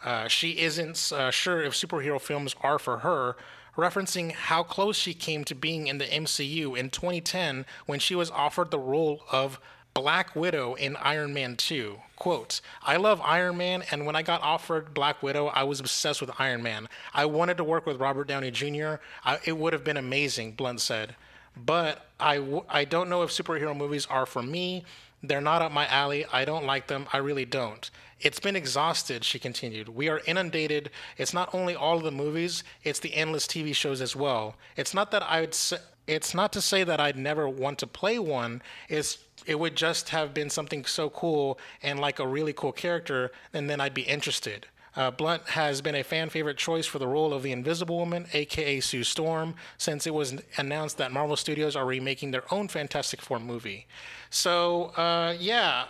uh, 0.05 0.29
she 0.29 0.59
isn't 0.59 1.13
uh, 1.13 1.31
sure 1.31 1.63
if 1.63 1.75
superhero 1.75 2.21
films 2.21 2.55
are 2.63 2.79
for 2.79 2.99
her. 2.99 3.37
Referencing 3.77 4.33
how 4.33 4.63
close 4.63 4.97
she 4.97 5.15
came 5.15 5.45
to 5.45 5.55
being 5.55 5.87
in 5.87 5.99
the 5.99 6.05
MCU 6.05 6.77
in 6.77 6.91
2010 6.91 7.65
when 7.87 7.99
she 7.99 8.15
was 8.15 8.31
offered 8.31 8.71
the 8.71 8.79
role 8.79 9.23
of 9.31 9.61
Black 9.95 10.37
Widow 10.37 10.75
in 10.75 10.97
Iron 10.97 11.33
Man 11.33 11.57
2. 11.57 11.99
Quote, 12.21 12.61
I 12.83 12.97
love 12.97 13.19
Iron 13.25 13.57
Man, 13.57 13.83
and 13.91 14.05
when 14.05 14.15
I 14.15 14.21
got 14.21 14.43
offered 14.43 14.93
Black 14.93 15.23
Widow, 15.23 15.47
I 15.47 15.63
was 15.63 15.81
obsessed 15.81 16.21
with 16.21 16.31
Iron 16.39 16.63
Man. 16.63 16.87
I 17.15 17.25
wanted 17.25 17.57
to 17.57 17.65
work 17.65 17.87
with 17.87 17.99
Robert 17.99 18.29
Downey 18.29 18.51
Jr., 18.51 18.97
I, 19.25 19.39
it 19.47 19.57
would 19.57 19.73
have 19.73 19.85
been 19.85 19.97
amazing, 19.97 20.53
Blunt 20.53 20.83
said. 20.83 21.17
But 21.57 22.07
I 22.21 22.37
w- 22.37 22.65
I 22.69 22.85
don't 22.85 23.09
know 23.09 23.23
if 23.23 23.31
superhero 23.31 23.75
movies 23.75 24.05
are 24.05 24.27
for 24.27 24.43
me. 24.43 24.85
They're 25.23 25.41
not 25.41 25.63
up 25.63 25.73
my 25.73 25.87
alley. 25.87 26.27
I 26.31 26.45
don't 26.45 26.67
like 26.67 26.89
them. 26.89 27.07
I 27.11 27.17
really 27.17 27.47
don't. 27.47 27.91
It's 28.21 28.39
been 28.39 28.55
exhausted, 28.55 29.25
she 29.25 29.39
continued. 29.39 29.89
We 29.89 30.11
are 30.11 30.21
inundated. 30.27 30.91
It's 31.17 31.33
not 31.33 31.55
only 31.55 31.75
all 31.75 31.97
of 31.97 32.05
the 32.05 32.11
movies, 32.11 32.65
it's 32.85 33.01
the 33.01 33.15
endless 33.15 33.47
TV 33.47 33.75
shows 33.75 34.03
as 34.03 34.15
well. 34.15 34.57
It's 34.77 34.93
not 34.93 35.11
that 35.13 35.23
I 35.23 35.41
would 35.41 35.55
say, 35.55 35.79
it's 36.07 36.35
not 36.35 36.53
to 36.53 36.61
say 36.61 36.85
that 36.85 37.01
I'd 37.01 37.17
never 37.17 37.49
want 37.49 37.79
to 37.79 37.87
play 37.87 38.19
one. 38.19 38.63
It's 38.89 39.19
it 39.47 39.59
would 39.59 39.77
just 39.77 40.11
have 40.11 40.35
been 40.35 40.51
something 40.51 40.85
so 40.85 41.11
cool 41.11 41.59
and 41.83 41.99
like 41.99 42.19
a 42.19 42.27
really 42.27 42.53
cool 42.53 42.73
character, 42.73 43.31
and 43.53 43.69
then 43.69 43.81
I'd 43.81 43.95
be 43.95 44.03
interested. 44.03 44.67
Uh, 44.97 45.11
Blunt 45.11 45.49
has 45.51 45.81
been 45.81 45.95
a 45.95 46.03
fan 46.03 46.31
favorite 46.31 46.57
choice 46.57 46.87
for 46.87 46.99
the 46.99 47.07
role 47.07 47.33
of 47.33 47.43
the 47.43 47.53
Invisible 47.53 47.97
Woman, 47.97 48.27
aka 48.33 48.81
Sue 48.81 49.05
Storm, 49.05 49.55
since 49.79 50.07
it 50.07 50.15
was 50.15 50.35
announced 50.57 50.99
that 50.99 51.13
Marvel 51.13 51.37
Studios 51.37 51.77
are 51.77 51.87
remaking 51.87 52.33
their 52.33 52.53
own 52.53 52.69
Fantastic 52.69 53.21
Four 53.21 53.39
movie. 53.39 53.87
So, 54.31 54.87
uh, 54.97 55.35
yeah. 55.39 55.85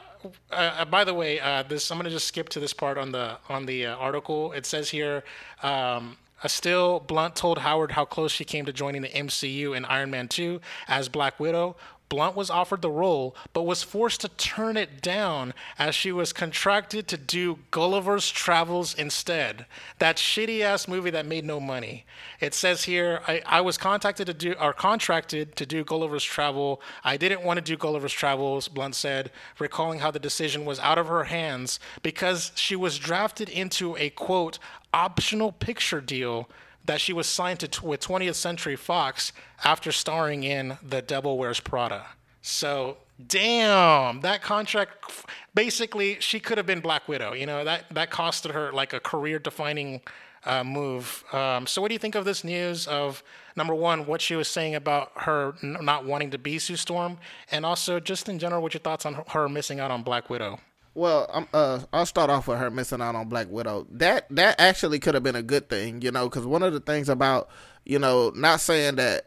Uh, 0.52 0.54
uh 0.54 0.84
by 0.84 1.04
the 1.04 1.14
way, 1.14 1.40
uh, 1.40 1.62
this 1.62 1.90
I'm 1.90 1.96
gonna 1.96 2.10
just 2.10 2.28
skip 2.28 2.50
to 2.50 2.60
this 2.60 2.74
part 2.74 2.98
on 2.98 3.10
the 3.12 3.38
on 3.48 3.64
the 3.64 3.86
uh, 3.86 3.96
article. 3.96 4.52
It 4.52 4.66
says 4.66 4.90
here. 4.90 5.24
Um, 5.62 6.18
Still, 6.46 7.00
Blunt 7.00 7.36
told 7.36 7.58
Howard 7.58 7.92
how 7.92 8.06
close 8.06 8.32
she 8.32 8.46
came 8.46 8.64
to 8.64 8.72
joining 8.72 9.02
the 9.02 9.10
MCU 9.10 9.76
in 9.76 9.84
Iron 9.84 10.10
Man 10.10 10.26
2 10.26 10.58
as 10.88 11.10
Black 11.10 11.38
Widow, 11.38 11.76
Blunt 12.10 12.34
was 12.34 12.50
offered 12.50 12.82
the 12.82 12.90
role, 12.90 13.36
but 13.52 13.62
was 13.62 13.84
forced 13.84 14.20
to 14.22 14.28
turn 14.28 14.76
it 14.76 15.00
down 15.00 15.54
as 15.78 15.94
she 15.94 16.10
was 16.10 16.32
contracted 16.32 17.06
to 17.06 17.16
do 17.16 17.60
Gulliver's 17.70 18.28
Travels 18.28 18.94
instead. 18.94 19.64
That 20.00 20.16
shitty 20.16 20.60
ass 20.60 20.88
movie 20.88 21.10
that 21.10 21.24
made 21.24 21.44
no 21.44 21.60
money. 21.60 22.04
It 22.40 22.52
says 22.52 22.82
here, 22.84 23.20
I, 23.28 23.42
I 23.46 23.60
was 23.60 23.78
contacted 23.78 24.26
to 24.26 24.34
do 24.34 24.54
or 24.60 24.72
contracted 24.72 25.54
to 25.54 25.64
do 25.64 25.84
Gulliver's 25.84 26.24
Travel. 26.24 26.82
I 27.04 27.16
didn't 27.16 27.44
want 27.44 27.58
to 27.58 27.62
do 27.62 27.76
Gulliver's 27.76 28.12
Travels, 28.12 28.66
Blunt 28.66 28.96
said, 28.96 29.30
recalling 29.60 30.00
how 30.00 30.10
the 30.10 30.18
decision 30.18 30.64
was 30.64 30.80
out 30.80 30.98
of 30.98 31.06
her 31.06 31.24
hands 31.24 31.78
because 32.02 32.50
she 32.56 32.74
was 32.74 32.98
drafted 32.98 33.48
into 33.48 33.96
a 33.98 34.10
quote 34.10 34.58
optional 34.92 35.52
picture 35.52 36.00
deal 36.00 36.48
that 36.84 37.00
she 37.00 37.12
was 37.12 37.26
signed 37.26 37.60
to 37.60 37.86
with 37.86 38.00
20th 38.00 38.34
Century 38.34 38.76
Fox 38.76 39.32
after 39.64 39.92
starring 39.92 40.42
in 40.42 40.78
The 40.82 41.02
Devil 41.02 41.38
Wears 41.38 41.60
Prada. 41.60 42.06
So, 42.42 42.96
damn, 43.24 44.20
that 44.22 44.42
contract 44.42 45.26
basically 45.54 46.18
she 46.20 46.40
could 46.40 46.58
have 46.58 46.66
been 46.66 46.80
Black 46.80 47.06
Widow. 47.08 47.32
You 47.34 47.46
know 47.46 47.64
that 47.64 47.84
that 47.90 48.10
costed 48.10 48.52
her 48.52 48.72
like 48.72 48.92
a 48.92 49.00
career-defining 49.00 50.00
uh, 50.44 50.64
move. 50.64 51.24
Um, 51.32 51.66
so, 51.66 51.82
what 51.82 51.88
do 51.88 51.94
you 51.94 51.98
think 51.98 52.14
of 52.14 52.24
this 52.24 52.44
news 52.44 52.86
of 52.86 53.22
number 53.56 53.74
one, 53.74 54.06
what 54.06 54.20
she 54.20 54.36
was 54.36 54.48
saying 54.48 54.74
about 54.74 55.12
her 55.16 55.54
n- 55.62 55.76
not 55.82 56.06
wanting 56.06 56.30
to 56.30 56.38
be 56.38 56.58
Sue 56.58 56.76
Storm, 56.76 57.18
and 57.50 57.66
also 57.66 58.00
just 58.00 58.28
in 58.28 58.38
general, 58.38 58.62
what 58.62 58.72
your 58.72 58.80
thoughts 58.80 59.04
on 59.04 59.22
her 59.28 59.48
missing 59.48 59.80
out 59.80 59.90
on 59.90 60.02
Black 60.02 60.30
Widow? 60.30 60.58
Well, 60.94 61.30
I'm, 61.32 61.46
uh, 61.54 61.80
I'll 61.92 62.06
start 62.06 62.30
off 62.30 62.48
with 62.48 62.58
her 62.58 62.70
missing 62.70 63.00
out 63.00 63.14
on 63.14 63.28
Black 63.28 63.48
Widow. 63.48 63.86
That 63.90 64.26
that 64.30 64.60
actually 64.60 64.98
could 64.98 65.14
have 65.14 65.22
been 65.22 65.36
a 65.36 65.42
good 65.42 65.68
thing, 65.68 66.02
you 66.02 66.10
know, 66.10 66.28
because 66.28 66.44
one 66.44 66.62
of 66.62 66.72
the 66.72 66.80
things 66.80 67.08
about, 67.08 67.48
you 67.84 67.98
know, 67.98 68.32
not 68.34 68.60
saying 68.60 68.96
that 68.96 69.26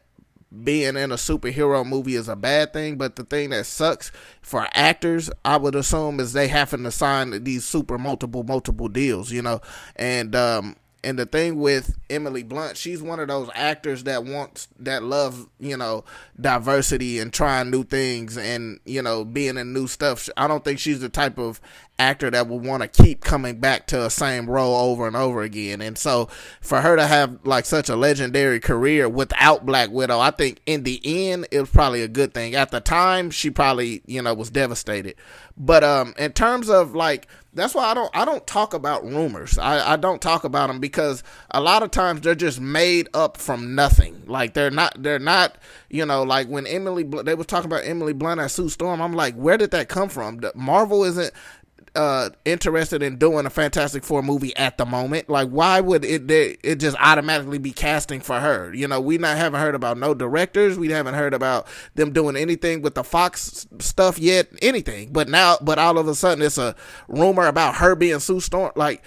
being 0.63 0.95
in 0.97 1.11
a 1.11 1.15
superhero 1.15 1.85
movie 1.85 2.15
is 2.15 2.27
a 2.27 2.35
bad 2.35 2.73
thing, 2.73 2.97
but 2.97 3.15
the 3.15 3.23
thing 3.23 3.49
that 3.49 3.65
sucks 3.65 4.11
for 4.41 4.67
actors, 4.73 5.29
I 5.43 5.57
would 5.57 5.73
assume, 5.73 6.19
is 6.19 6.33
they 6.33 6.47
having 6.47 6.83
to 6.83 6.91
sign 6.91 7.43
these 7.43 7.65
super 7.65 7.97
multiple 7.97 8.43
multiple 8.43 8.89
deals, 8.89 9.31
you 9.31 9.41
know, 9.41 9.61
and 9.95 10.35
um, 10.35 10.75
and 11.03 11.19
the 11.19 11.25
thing 11.25 11.59
with 11.59 11.97
Emily 12.09 12.43
Blunt, 12.43 12.77
she's 12.77 13.01
one 13.01 13.19
of 13.19 13.27
those 13.27 13.49
actors 13.53 14.03
that 14.03 14.23
wants 14.23 14.67
that 14.79 15.03
love, 15.03 15.47
you 15.59 15.75
know, 15.75 16.05
diversity 16.39 17.19
and 17.19 17.33
trying 17.33 17.69
new 17.69 17.83
things 17.83 18.37
and, 18.37 18.79
you 18.85 19.01
know, 19.01 19.25
being 19.25 19.57
in 19.57 19.73
new 19.73 19.87
stuff. 19.87 20.29
I 20.37 20.47
don't 20.47 20.63
think 20.63 20.79
she's 20.79 21.01
the 21.01 21.09
type 21.09 21.37
of 21.37 21.59
actor 21.99 22.31
that 22.31 22.47
will 22.47 22.59
want 22.59 22.81
to 22.81 22.87
keep 22.87 23.21
coming 23.21 23.59
back 23.59 23.87
to 23.87 23.97
the 23.97 24.09
same 24.09 24.49
role 24.49 24.75
over 24.75 25.05
and 25.05 25.15
over 25.15 25.41
again. 25.41 25.81
And 25.81 25.97
so 25.97 26.27
for 26.61 26.81
her 26.81 26.95
to 26.95 27.05
have 27.05 27.45
like 27.45 27.65
such 27.65 27.89
a 27.89 27.95
legendary 27.95 28.59
career 28.59 29.07
without 29.07 29.65
Black 29.65 29.89
Widow, 29.91 30.19
I 30.19 30.31
think 30.31 30.61
in 30.65 30.83
the 30.83 30.99
end 31.03 31.47
it 31.51 31.59
was 31.59 31.69
probably 31.69 32.01
a 32.01 32.07
good 32.07 32.33
thing. 32.33 32.55
At 32.55 32.71
the 32.71 32.81
time, 32.81 33.29
she 33.29 33.49
probably, 33.49 34.01
you 34.05 34.21
know, 34.21 34.33
was 34.33 34.49
devastated. 34.49 35.15
But 35.55 35.83
um 35.83 36.15
in 36.17 36.31
terms 36.33 36.69
of 36.69 36.95
like 36.95 37.27
that's 37.53 37.75
why 37.75 37.85
I 37.85 37.93
don't 37.93 38.09
I 38.15 38.25
don't 38.25 38.45
talk 38.47 38.73
about 38.73 39.03
rumors. 39.05 39.57
I, 39.57 39.93
I 39.93 39.95
don't 39.95 40.21
talk 40.21 40.43
about 40.43 40.67
them 40.67 40.79
because 40.79 41.23
a 41.51 41.61
lot 41.61 41.83
of 41.83 41.91
times 41.91 42.21
they're 42.21 42.35
just 42.35 42.59
made 42.59 43.07
up 43.13 43.37
from 43.37 43.75
nothing. 43.75 44.23
Like 44.25 44.53
they're 44.53 44.71
not 44.71 45.01
they're 45.01 45.19
not 45.19 45.57
you 45.89 46.05
know 46.05 46.23
like 46.23 46.47
when 46.47 46.65
Emily 46.65 47.03
they 47.03 47.35
was 47.35 47.45
talking 47.45 47.69
about 47.71 47.85
Emily 47.85 48.13
Blunt 48.13 48.41
as 48.41 48.53
Sue 48.53 48.69
Storm. 48.69 49.01
I'm 49.01 49.13
like 49.13 49.35
where 49.35 49.57
did 49.57 49.71
that 49.71 49.89
come 49.89 50.09
from? 50.09 50.41
Marvel 50.55 51.03
isn't 51.03 51.31
uh, 51.95 52.29
interested 52.45 53.03
in 53.03 53.17
doing 53.17 53.45
a 53.45 53.49
Fantastic 53.49 54.03
Four 54.03 54.23
movie 54.23 54.55
at 54.55 54.77
the 54.77 54.85
moment. 54.85 55.29
Like, 55.29 55.49
why 55.49 55.79
would 55.79 56.03
it 56.03 56.29
it 56.31 56.75
just 56.79 56.97
automatically 56.99 57.59
be 57.59 57.71
casting 57.71 58.19
for 58.19 58.39
her? 58.39 58.73
You 58.73 58.87
know, 58.87 58.99
we 58.99 59.17
not 59.17 59.37
haven't 59.37 59.59
heard 59.59 59.75
about 59.75 59.97
no 59.97 60.13
directors. 60.13 60.77
We 60.77 60.89
haven't 60.89 61.13
heard 61.13 61.33
about 61.33 61.67
them 61.95 62.11
doing 62.11 62.35
anything 62.35 62.81
with 62.81 62.95
the 62.95 63.03
Fox 63.03 63.67
stuff 63.79 64.17
yet. 64.17 64.47
Anything, 64.61 65.11
but 65.11 65.29
now, 65.29 65.57
but 65.61 65.77
all 65.77 65.97
of 65.97 66.07
a 66.07 66.15
sudden, 66.15 66.43
it's 66.43 66.57
a 66.57 66.75
rumor 67.07 67.47
about 67.47 67.75
her 67.75 67.95
being 67.95 68.19
Sue 68.19 68.39
Storm. 68.39 68.71
Like, 68.75 69.03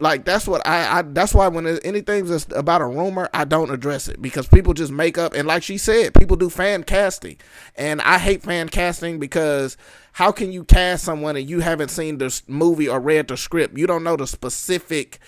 like 0.00 0.24
that's 0.24 0.46
what 0.48 0.66
I, 0.66 0.98
I 0.98 1.02
that's 1.02 1.34
why 1.34 1.48
when 1.48 1.66
anything's 1.80 2.46
about 2.52 2.80
a 2.80 2.86
rumor 2.86 3.28
i 3.32 3.44
don't 3.44 3.70
address 3.70 4.08
it 4.08 4.20
because 4.20 4.46
people 4.48 4.74
just 4.74 4.92
make 4.92 5.18
up. 5.18 5.34
And 5.34 5.46
like 5.46 5.62
she 5.62 5.78
said 5.78 6.14
people 6.14 6.36
do 6.36 6.50
fan 6.50 6.82
casting. 6.84 7.36
And 7.76 8.00
i 8.02 8.18
hate 8.18 8.42
fan 8.42 8.68
casting 8.68 9.18
because 9.18 9.76
how 10.12 10.32
can 10.32 10.50
you 10.50 10.64
cast 10.64 11.04
someone 11.04 11.36
and 11.36 11.48
you 11.48 11.60
haven't 11.60 11.90
seen 11.90 12.18
the 12.18 12.42
movie 12.46 12.88
or 12.88 12.98
read 13.00 13.28
the 13.28 13.36
script? 13.36 13.76
You 13.76 13.86
don't 13.86 14.02
know 14.02 14.16
the 14.16 14.26
specific 14.26 15.18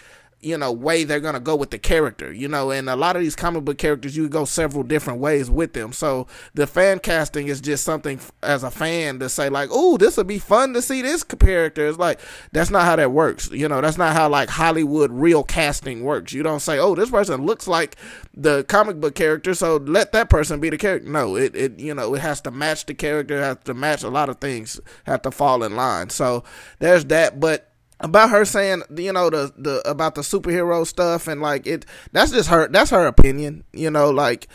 you 0.41 0.57
know 0.57 0.71
way 0.71 1.03
they're 1.03 1.19
gonna 1.19 1.41
go 1.41 1.57
with 1.57 1.71
the 1.71 1.79
character 1.79 2.33
you 2.33 2.47
know 2.47 2.71
and 2.71 2.89
a 2.89 2.95
lot 2.95 3.17
of 3.17 3.23
these 3.23 3.35
comic 3.35 3.65
book 3.65 3.77
characters 3.77 4.17
you 4.17 4.29
go 4.29 4.45
several 4.45 4.85
different 4.85 5.21
ways 5.21 5.51
with 5.51 5.73
them. 5.73 5.93
So 5.93 6.27
the 6.55 6.67
fan 6.67 7.01
casting 7.01 7.49
is 7.49 7.61
just 7.61 7.85
something 7.85 8.21
as 8.43 8.63
a 8.63 8.71
fan 8.71 9.19
to 9.19 9.29
say 9.29 9.49
like 9.49 9.69
oh 9.73 9.97
this 9.97 10.17
would 10.17 10.29
be 10.29 10.39
fun 10.39 10.75
to 10.75 10.83
see 10.83 11.03
this 11.03 11.25
character. 11.25 11.89
It's 11.89 11.99
like 11.99 12.21
that's 12.53 12.71
not 12.71 12.85
how 12.85 12.97
that 12.97 13.11
works 13.11 13.51
you 13.51 13.69
know 13.69 13.81
that's 13.81 13.99
not 13.99 14.15
how 14.15 14.29
like 14.29 14.49
hollywood 14.49 15.11
real 15.11 15.43
casting 15.43 16.05
works. 16.05 16.33
You 16.33 16.43
don't 16.43 16.61
say 16.61 16.79
oh 16.79 16.95
this 16.95 17.11
person 17.11 17.45
looks 17.45 17.67
like 17.67 17.97
the 18.35 18.65
comic 18.65 19.01
book 19.01 19.17
character 19.17 19.55
so 19.55 19.77
let 19.77 20.13
that 20.13 20.31
person 20.31 20.61
be 20.61 20.71
the 20.71 20.79
character 20.79 21.09
no 21.09 21.37
it, 21.37 21.57
it 21.57 21.81
you 21.81 21.93
know 21.95 22.15
it 22.15 22.21
has 22.21 22.41
to 22.43 22.53
match 22.53 22.87
the 22.87 22.95
character 22.95 23.41
has 23.41 23.57
to 23.65 23.75
match 23.75 24.05
a 24.05 24.09
lot 24.09 24.29
of 24.29 24.39
things 24.39 24.81
have 25.05 25.23
to 25.23 25.31
fall 25.31 25.65
in 25.65 25.75
line. 25.75 26.11
So 26.11 26.45
there's 26.79 27.05
that 27.07 27.41
but 27.41 27.69
about 28.01 28.31
her 28.31 28.45
saying 28.45 28.83
you 28.97 29.13
know 29.13 29.29
the 29.31 29.53
the 29.57 29.89
about 29.89 30.15
the 30.15 30.21
superhero 30.21 30.87
stuff 30.87 31.27
and 31.27 31.41
like 31.41 31.67
it 31.67 31.85
that's 32.13 32.31
just 32.31 32.49
her 32.49 32.69
that's 32.69 32.91
her 32.91 33.07
opinion 33.07 33.65
you 33.73 33.91
know 33.91 34.11
like 34.11 34.49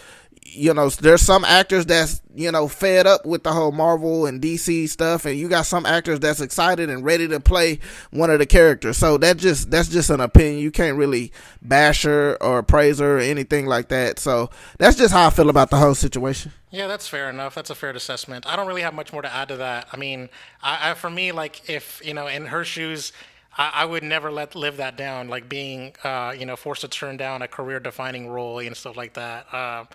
you 0.56 0.74
know, 0.74 0.90
there's 0.90 1.22
some 1.22 1.44
actors 1.46 1.86
that's 1.86 2.22
you 2.36 2.52
know 2.52 2.68
fed 2.68 3.08
up 3.08 3.26
with 3.26 3.44
the 3.44 3.52
whole 3.52 3.72
Marvel 3.72 4.26
and 4.26 4.42
DC 4.42 4.90
stuff, 4.90 5.26
and 5.26 5.38
you 5.38 5.48
got 5.48 5.66
some 5.66 5.86
actors 5.86 6.20
that's 6.20 6.42
excited 6.42 6.90
and 6.90 7.04
ready 7.04 7.28
to 7.28 7.40
play 7.40 7.80
one 8.12 8.30
of 8.30 8.40
the 8.40 8.46
characters. 8.46 8.98
So 8.98 9.18
that 9.18 9.38
just 9.38 9.72
that's 9.72 9.90
just 9.90 10.10
an 10.10 10.20
opinion. 10.20 10.60
You 10.60 10.72
can't 10.72 10.98
really 10.98 11.32
bash 11.62 12.04
her 12.04 12.42
or 12.42 12.64
praise 12.64 13.00
her 13.00 13.18
or 13.18 13.20
anything 13.20 13.66
like 13.66 13.90
that. 13.90 14.20
So 14.20 14.50
that's 14.78 14.98
just 14.98 15.14
how 15.14 15.28
I 15.28 15.30
feel 15.30 15.50
about 15.50 15.70
the 15.70 15.78
whole 15.78 15.96
situation. 15.96 16.52
Yeah, 16.72 16.88
that's 16.88 17.08
fair 17.08 17.30
enough. 17.30 17.56
That's 17.56 17.70
a 17.70 17.76
fair 17.76 17.92
assessment. 17.92 18.48
I 18.48 18.56
don't 18.56 18.68
really 18.68 18.82
have 18.82 18.94
much 18.94 19.14
more 19.14 19.22
to 19.22 19.34
add 19.34 19.50
to 19.50 19.58
that. 19.58 19.88
I 19.92 19.98
mean, 19.98 20.30
I, 20.62 20.92
I 20.92 20.94
for 20.94 21.10
me, 21.10 21.32
like 21.32 21.70
if 21.70 22.02
you 22.06 22.14
know, 22.14 22.28
in 22.28 22.48
her 22.48 22.64
shoes. 22.64 23.12
I, 23.58 23.72
I 23.76 23.86
would 23.86 24.04
never 24.04 24.32
let 24.32 24.56
live 24.56 24.78
that 24.78 24.98
down, 24.98 25.28
like 25.28 25.48
being, 25.48 25.96
uh, 26.04 26.34
you 26.38 26.46
know, 26.46 26.56
forced 26.56 26.82
to 26.82 26.88
turn 26.88 27.18
down 27.18 27.42
a 27.42 27.48
career-defining 27.48 28.28
role 28.30 28.60
and 28.60 28.76
stuff 28.76 28.98
like 28.98 29.14
that. 29.14 29.54
Uh, 29.54 29.86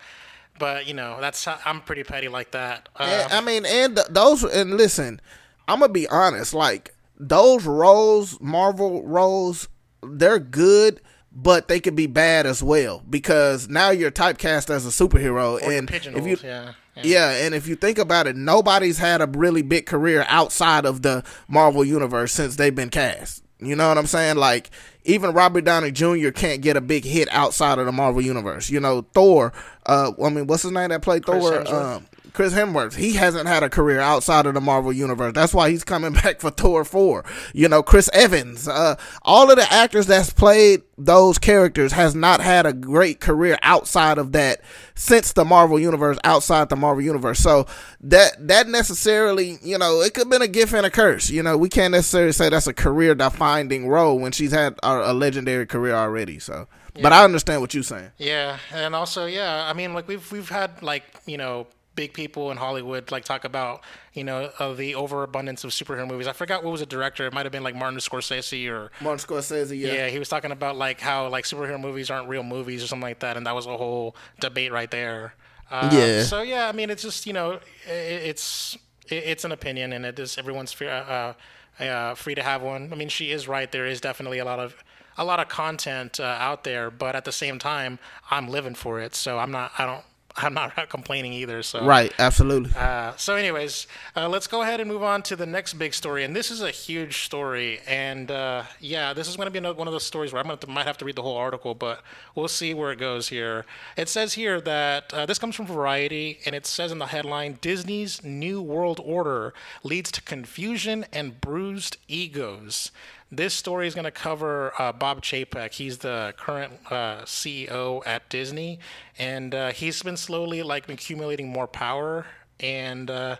but 0.57 0.87
you 0.87 0.93
know, 0.93 1.17
that's 1.19 1.47
I'm 1.65 1.81
pretty 1.81 2.03
petty 2.03 2.27
like 2.27 2.51
that. 2.51 2.89
Uh, 2.95 3.03
And, 3.23 3.33
I 3.33 3.41
mean, 3.41 3.65
and 3.65 3.95
th- 3.95 4.07
those 4.09 4.43
and 4.43 4.75
listen, 4.77 5.21
I'm 5.67 5.79
gonna 5.79 5.91
be 5.91 6.07
honest. 6.07 6.53
Like 6.53 6.93
those 7.17 7.65
roles, 7.65 8.39
Marvel 8.41 9.03
roles, 9.05 9.67
they're 10.03 10.39
good, 10.39 11.01
but 11.31 11.67
they 11.67 11.79
could 11.79 11.95
be 11.95 12.07
bad 12.07 12.45
as 12.45 12.61
well 12.61 13.03
because 13.09 13.69
now 13.69 13.89
you're 13.89 14.11
typecast 14.11 14.69
as 14.69 14.85
a 14.85 14.89
superhero. 14.89 15.61
or 15.61 15.71
and 15.71 15.89
if 15.89 16.05
you, 16.27 16.37
yeah, 16.43 16.73
yeah. 16.95 17.03
yeah, 17.03 17.29
and 17.45 17.53
if 17.55 17.67
you 17.67 17.75
think 17.75 17.97
about 17.97 18.27
it, 18.27 18.35
nobody's 18.35 18.97
had 18.97 19.21
a 19.21 19.27
really 19.27 19.61
big 19.61 19.85
career 19.85 20.25
outside 20.27 20.85
of 20.85 21.01
the 21.01 21.23
Marvel 21.47 21.85
universe 21.85 22.33
since 22.33 22.55
they've 22.55 22.75
been 22.75 22.89
cast. 22.89 23.43
You 23.61 23.75
know 23.75 23.89
what 23.89 23.97
I'm 23.97 24.07
saying? 24.07 24.37
Like 24.37 24.69
even 25.03 25.33
Robert 25.33 25.65
Downey 25.65 25.91
Jr. 25.91 26.29
can't 26.29 26.61
get 26.61 26.77
a 26.77 26.81
big 26.81 27.03
hit 27.03 27.27
outside 27.31 27.79
of 27.79 27.85
the 27.85 27.91
Marvel 27.91 28.21
universe. 28.21 28.69
You 28.69 28.79
know, 28.79 29.05
Thor. 29.13 29.53
Uh, 29.85 30.11
I 30.23 30.29
mean, 30.29 30.47
what's 30.47 30.63
his 30.63 30.71
name 30.71 30.89
that 30.89 31.01
played 31.01 31.25
Chris 31.25 31.43
Thor? 31.43 31.67
Um, 31.75 32.07
Chris 32.33 32.53
Hemsworth. 32.53 32.95
He 32.95 33.13
hasn't 33.13 33.47
had 33.47 33.63
a 33.63 33.69
career 33.69 33.99
outside 33.99 34.45
of 34.45 34.53
the 34.53 34.61
Marvel 34.61 34.93
universe. 34.93 35.33
That's 35.33 35.53
why 35.53 35.69
he's 35.69 35.83
coming 35.83 36.13
back 36.23 36.39
for 36.39 36.51
Thor 36.51 36.83
four. 36.83 37.25
You 37.53 37.67
know, 37.67 37.83
Chris 37.83 38.09
Evans. 38.13 38.67
Uh, 38.67 38.95
all 39.23 39.49
of 39.49 39.57
the 39.57 39.71
actors 39.71 40.07
that's 40.07 40.31
played 40.31 40.81
those 40.97 41.37
characters 41.37 41.93
has 41.93 42.13
not 42.13 42.41
had 42.41 42.65
a 42.65 42.73
great 42.73 43.19
career 43.19 43.57
outside 43.61 44.17
of 44.17 44.33
that 44.33 44.61
since 44.95 45.31
the 45.31 45.45
Marvel 45.45 45.79
universe, 45.79 46.17
outside 46.23 46.69
the 46.69 46.75
Marvel 46.75 47.03
universe. 47.03 47.39
So 47.39 47.65
that 48.01 48.47
that 48.47 48.67
necessarily, 48.67 49.57
you 49.61 49.77
know, 49.77 50.01
it 50.01 50.13
could 50.13 50.23
have 50.23 50.29
been 50.29 50.41
a 50.41 50.47
gift 50.47 50.73
and 50.73 50.85
a 50.85 50.89
curse. 50.89 51.29
You 51.29 51.41
know, 51.41 51.57
we 51.57 51.69
can't 51.69 51.91
necessarily 51.91 52.33
say 52.33 52.49
that's 52.49 52.67
a 52.67 52.73
career 52.73 53.15
defining 53.15 53.87
role 53.87 54.19
when 54.19 54.31
she's 54.31 54.51
had 54.51 54.77
a, 54.83 55.11
a 55.11 55.13
legendary 55.13 55.65
career 55.65 55.95
already. 55.95 56.39
So, 56.39 56.67
but 57.01 57.13
I 57.13 57.23
understand 57.23 57.61
what 57.61 57.73
you're 57.73 57.83
saying. 57.83 58.11
Yeah, 58.17 58.57
and 58.73 58.93
also, 58.93 59.25
yeah, 59.25 59.67
I 59.69 59.73
mean, 59.73 59.93
like 59.93 60.07
we've 60.07 60.31
we've 60.31 60.49
had 60.49 60.81
like 60.83 61.03
you 61.25 61.37
know 61.37 61.67
big 61.95 62.13
people 62.13 62.51
in 62.51 62.57
Hollywood 62.57 63.11
like 63.11 63.25
talk 63.25 63.43
about 63.43 63.83
you 64.13 64.23
know 64.23 64.51
uh, 64.59 64.73
the 64.73 64.95
overabundance 64.95 65.63
of 65.63 65.71
superhero 65.71 66.07
movies. 66.07 66.27
I 66.27 66.33
forgot 66.33 66.63
what 66.63 66.71
was 66.71 66.79
the 66.81 66.85
director. 66.85 67.25
It 67.27 67.33
might 67.33 67.45
have 67.45 67.51
been 67.51 67.63
like 67.63 67.75
Martin 67.75 67.99
Scorsese 67.99 68.69
or 68.69 68.91
Martin 69.01 69.25
Scorsese, 69.25 69.77
yeah. 69.77 69.93
yeah. 69.93 70.07
he 70.07 70.19
was 70.19 70.29
talking 70.29 70.51
about 70.51 70.77
like 70.77 70.99
how 70.99 71.27
like 71.29 71.45
superhero 71.45 71.79
movies 71.79 72.09
aren't 72.09 72.29
real 72.29 72.43
movies 72.43 72.83
or 72.83 72.87
something 72.87 73.07
like 73.07 73.19
that, 73.19 73.37
and 73.37 73.45
that 73.45 73.55
was 73.55 73.65
a 73.65 73.77
whole 73.77 74.15
debate 74.39 74.71
right 74.71 74.91
there. 74.91 75.33
Uh, 75.69 75.89
Yeah. 75.93 76.23
So 76.23 76.41
yeah, 76.41 76.67
I 76.67 76.71
mean, 76.71 76.89
it's 76.89 77.03
just 77.03 77.25
you 77.25 77.33
know, 77.33 77.59
i 77.87 77.91
it's 77.91 78.77
it, 79.07 79.23
it's 79.25 79.43
an 79.43 79.51
opinion, 79.51 79.93
and 79.93 80.05
it 80.05 80.19
is 80.19 80.37
everyone's 80.37 80.71
free, 80.71 80.87
uh, 80.87 81.33
uh, 81.79 82.15
free 82.15 82.35
to 82.35 82.43
have 82.43 82.61
one. 82.61 82.91
I 82.91 82.95
mean, 82.95 83.09
she 83.09 83.31
is 83.31 83.47
right. 83.47 83.71
There 83.71 83.85
is 83.85 84.01
definitely 84.01 84.39
a 84.39 84.45
lot 84.45 84.59
of 84.59 84.75
a 85.17 85.25
lot 85.25 85.39
of 85.39 85.49
content 85.49 86.19
uh, 86.19 86.23
out 86.23 86.63
there, 86.63 86.89
but 86.89 87.15
at 87.15 87.25
the 87.25 87.31
same 87.31 87.59
time, 87.59 87.99
I'm 88.31 88.47
living 88.47 88.75
for 88.75 88.99
it, 89.01 89.15
so 89.15 89.37
I'm 89.37 89.51
not. 89.51 89.71
I 89.77 89.85
don't. 89.85 90.03
I'm 90.43 90.53
not 90.53 90.89
complaining 90.89 91.33
either. 91.33 91.61
So 91.63 91.85
Right, 91.85 92.13
absolutely. 92.17 92.71
uh, 92.77 93.13
so, 93.17 93.35
anyways, 93.35 93.87
uh, 94.15 94.29
let's 94.29 94.47
go 94.47 94.61
ahead 94.61 94.79
and 94.79 94.89
move 94.89 95.03
on 95.03 95.21
to 95.23 95.35
the 95.35 95.45
next 95.45 95.73
big 95.73 95.93
story, 95.93 96.23
and 96.23 96.35
this 96.35 96.49
is 96.51 96.61
a 96.61 96.71
huge 96.71 97.23
story. 97.25 97.79
And 97.87 98.31
uh, 98.31 98.63
yeah, 98.79 99.13
this 99.13 99.27
is 99.27 99.35
going 99.35 99.47
to 99.47 99.51
be 99.51 99.57
another 99.57 99.77
one 99.77 99.87
of 99.87 99.93
those 99.93 100.05
stories 100.05 100.31
where 100.31 100.39
I'm 100.41 100.47
going 100.47 100.59
to 100.59 100.67
might 100.67 100.85
have 100.85 100.97
to 100.99 101.05
read 101.05 101.15
the 101.15 101.21
whole 101.21 101.37
article, 101.37 101.75
but 101.75 102.01
we'll 102.35 102.47
see 102.47 102.73
where 102.73 102.91
it 102.91 102.99
goes 102.99 103.29
here. 103.29 103.65
It 103.97 104.09
says 104.09 104.33
here 104.33 104.61
that 104.61 105.13
uh, 105.13 105.25
this 105.25 105.39
comes 105.39 105.55
from 105.55 105.65
Variety, 105.65 106.39
and 106.45 106.55
it 106.55 106.65
says 106.65 106.91
in 106.91 106.99
the 106.99 107.07
headline: 107.07 107.57
Disney's 107.61 108.23
New 108.23 108.61
World 108.61 109.01
Order 109.03 109.53
leads 109.83 110.11
to 110.13 110.21
confusion 110.21 111.05
and 111.11 111.41
bruised 111.41 111.97
egos. 112.07 112.91
This 113.31 113.53
story 113.53 113.85
is 113.85 113.93
going 113.93 114.05
to 114.05 114.11
cover 114.11 114.73
uh, 114.79 114.91
Bob 114.91 115.21
Chapek. 115.21 115.73
He's 115.73 115.99
the 115.99 116.33
current 116.35 116.73
uh, 116.89 117.21
CEO 117.25 118.01
at 118.07 118.27
Disney, 118.27 118.79
and 119.19 119.53
uh, 119.53 119.71
he's 119.71 120.01
been 120.01 120.17
slowly 120.17 120.63
like 120.63 120.89
accumulating 120.89 121.47
more 121.47 121.67
power. 121.67 122.25
And 122.59 123.11
uh, 123.11 123.35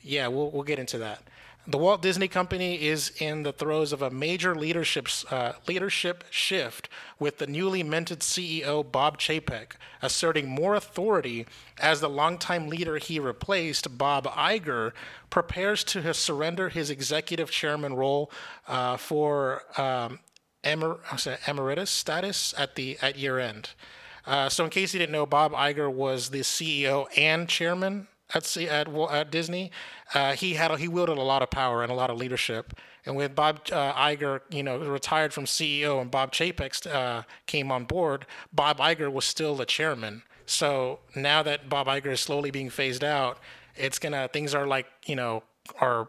yeah, 0.00 0.28
we'll 0.28 0.50
we'll 0.52 0.62
get 0.62 0.78
into 0.78 0.98
that. 0.98 1.24
The 1.64 1.78
Walt 1.78 2.02
Disney 2.02 2.26
Company 2.26 2.82
is 2.82 3.12
in 3.20 3.44
the 3.44 3.52
throes 3.52 3.92
of 3.92 4.02
a 4.02 4.10
major 4.10 4.52
leadership 4.52 5.06
uh, 5.30 5.52
leadership 5.68 6.24
shift, 6.28 6.88
with 7.20 7.38
the 7.38 7.46
newly 7.46 7.84
minted 7.84 8.18
CEO 8.18 8.90
Bob 8.90 9.16
Chapek 9.16 9.76
asserting 10.02 10.48
more 10.48 10.74
authority 10.74 11.46
as 11.78 12.00
the 12.00 12.10
longtime 12.10 12.68
leader 12.68 12.98
he 12.98 13.20
replaced, 13.20 13.96
Bob 13.96 14.24
Iger, 14.24 14.90
prepares 15.30 15.84
to 15.84 16.12
surrender 16.12 16.68
his 16.68 16.90
executive 16.90 17.52
chairman 17.52 17.94
role 17.94 18.28
uh, 18.66 18.96
for 18.96 19.62
um, 19.80 20.18
emer- 20.64 20.98
emeritus 21.46 21.90
status 21.90 22.52
at 22.58 22.74
the 22.74 22.98
at 23.00 23.16
year 23.16 23.38
end. 23.38 23.70
Uh, 24.26 24.48
so, 24.48 24.64
in 24.64 24.70
case 24.70 24.92
you 24.94 24.98
didn't 24.98 25.12
know, 25.12 25.26
Bob 25.26 25.52
Iger 25.52 25.92
was 25.92 26.30
the 26.30 26.40
CEO 26.40 27.06
and 27.16 27.48
chairman 27.48 28.08
at 28.34 28.56
at, 28.56 28.88
at 28.88 29.30
Disney. 29.30 29.70
Uh, 30.14 30.32
he 30.32 30.54
had 30.54 30.78
he 30.78 30.88
wielded 30.88 31.18
a 31.18 31.22
lot 31.22 31.42
of 31.42 31.50
power 31.50 31.82
and 31.82 31.90
a 31.90 31.94
lot 31.94 32.10
of 32.10 32.18
leadership. 32.18 32.74
And 33.04 33.16
when 33.16 33.34
Bob 33.34 33.60
uh, 33.72 33.92
Iger, 33.94 34.40
you 34.50 34.62
know, 34.62 34.78
retired 34.78 35.32
from 35.32 35.44
CEO 35.44 36.00
and 36.00 36.10
Bob 36.10 36.32
Chapek 36.32 36.86
uh, 36.86 37.22
came 37.46 37.72
on 37.72 37.84
board, 37.84 38.26
Bob 38.52 38.78
Iger 38.78 39.12
was 39.12 39.24
still 39.24 39.56
the 39.56 39.66
chairman. 39.66 40.22
So 40.46 41.00
now 41.16 41.42
that 41.42 41.68
Bob 41.68 41.88
Iger 41.88 42.12
is 42.12 42.20
slowly 42.20 42.50
being 42.50 42.70
phased 42.70 43.02
out, 43.02 43.38
it's 43.76 43.98
gonna 43.98 44.28
things 44.28 44.54
are 44.54 44.66
like 44.66 44.86
you 45.06 45.16
know 45.16 45.42
are 45.80 46.08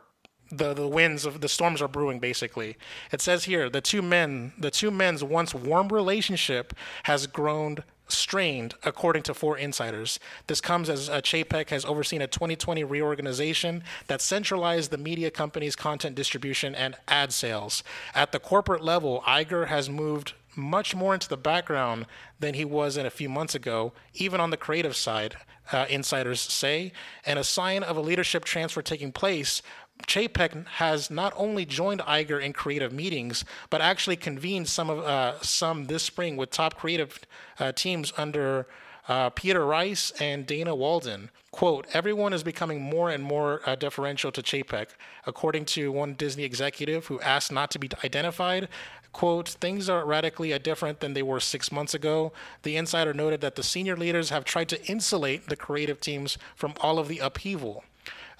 the 0.51 0.73
the 0.73 0.87
winds 0.87 1.25
of 1.25 1.41
the 1.41 1.47
storms 1.47 1.81
are 1.81 1.87
brewing 1.87 2.19
basically 2.19 2.75
it 3.11 3.21
says 3.21 3.45
here 3.45 3.69
the 3.69 3.81
two 3.81 4.01
men 4.01 4.53
the 4.57 4.69
two 4.69 4.91
men's 4.91 5.23
once 5.23 5.53
warm 5.53 5.87
relationship 5.87 6.73
has 7.03 7.25
grown 7.27 7.77
strained 8.07 8.75
according 8.83 9.23
to 9.23 9.33
four 9.33 9.57
insiders 9.57 10.19
this 10.47 10.61
comes 10.61 10.89
as 10.89 11.09
uh, 11.09 11.21
chapek 11.21 11.69
has 11.69 11.85
overseen 11.85 12.21
a 12.21 12.27
2020 12.27 12.83
reorganization 12.83 13.83
that 14.07 14.21
centralized 14.21 14.91
the 14.91 14.97
media 14.97 15.31
company's 15.31 15.75
content 15.75 16.15
distribution 16.15 16.75
and 16.75 16.95
ad 17.07 17.31
sales 17.31 17.83
at 18.13 18.31
the 18.31 18.39
corporate 18.39 18.83
level 18.83 19.23
iger 19.25 19.67
has 19.67 19.89
moved 19.89 20.33
much 20.55 20.95
more 20.95 21.13
into 21.13 21.29
the 21.29 21.37
background 21.37 22.05
than 22.39 22.53
he 22.53 22.65
was 22.65 22.97
in 22.97 23.05
a 23.05 23.11
few 23.11 23.29
months 23.29 23.55
ago, 23.55 23.93
even 24.13 24.39
on 24.39 24.49
the 24.49 24.57
creative 24.57 24.95
side, 24.95 25.35
uh, 25.71 25.85
insiders 25.89 26.41
say. 26.41 26.91
And 27.25 27.39
a 27.39 27.43
sign 27.43 27.83
of 27.83 27.97
a 27.97 28.01
leadership 28.01 28.45
transfer 28.45 28.81
taking 28.81 29.11
place, 29.11 29.61
Chapek 30.07 30.67
has 30.67 31.09
not 31.09 31.33
only 31.35 31.65
joined 31.65 32.01
Iger 32.01 32.41
in 32.41 32.53
creative 32.53 32.91
meetings, 32.91 33.45
but 33.69 33.81
actually 33.81 34.15
convened 34.15 34.67
some 34.67 34.89
of 34.89 34.99
uh, 34.99 35.39
some 35.41 35.85
this 35.85 36.03
spring 36.03 36.37
with 36.37 36.51
top 36.51 36.75
creative 36.75 37.19
uh, 37.59 37.71
teams 37.71 38.13
under 38.17 38.67
uh, 39.07 39.29
Peter 39.31 39.65
Rice 39.65 40.11
and 40.19 40.45
Dana 40.45 40.75
Walden. 40.75 41.29
Quote, 41.51 41.85
everyone 41.93 42.33
is 42.33 42.43
becoming 42.43 42.81
more 42.81 43.09
and 43.11 43.23
more 43.23 43.61
uh, 43.65 43.75
deferential 43.75 44.31
to 44.31 44.41
Chapek, 44.41 44.87
according 45.27 45.65
to 45.65 45.91
one 45.91 46.15
Disney 46.15 46.43
executive 46.43 47.07
who 47.07 47.19
asked 47.21 47.51
not 47.51 47.69
to 47.71 47.79
be 47.79 47.89
identified. 48.03 48.69
Quote, 49.11 49.49
things 49.49 49.89
are 49.89 50.05
radically 50.05 50.51
uh, 50.53 50.57
different 50.57 50.99
than 50.99 51.13
they 51.13 51.21
were 51.21 51.39
six 51.39 51.71
months 51.71 51.93
ago. 51.93 52.33
The 52.63 52.75
insider 52.75 53.13
noted 53.13 53.41
that 53.41 53.55
the 53.55 53.61
senior 53.61 53.95
leaders 53.95 54.31
have 54.31 54.45
tried 54.45 54.69
to 54.69 54.83
insulate 54.87 55.47
the 55.47 55.55
creative 55.55 55.99
teams 56.01 56.37
from 56.55 56.73
all 56.81 56.97
of 56.97 57.07
the 57.07 57.19
upheaval. 57.19 57.83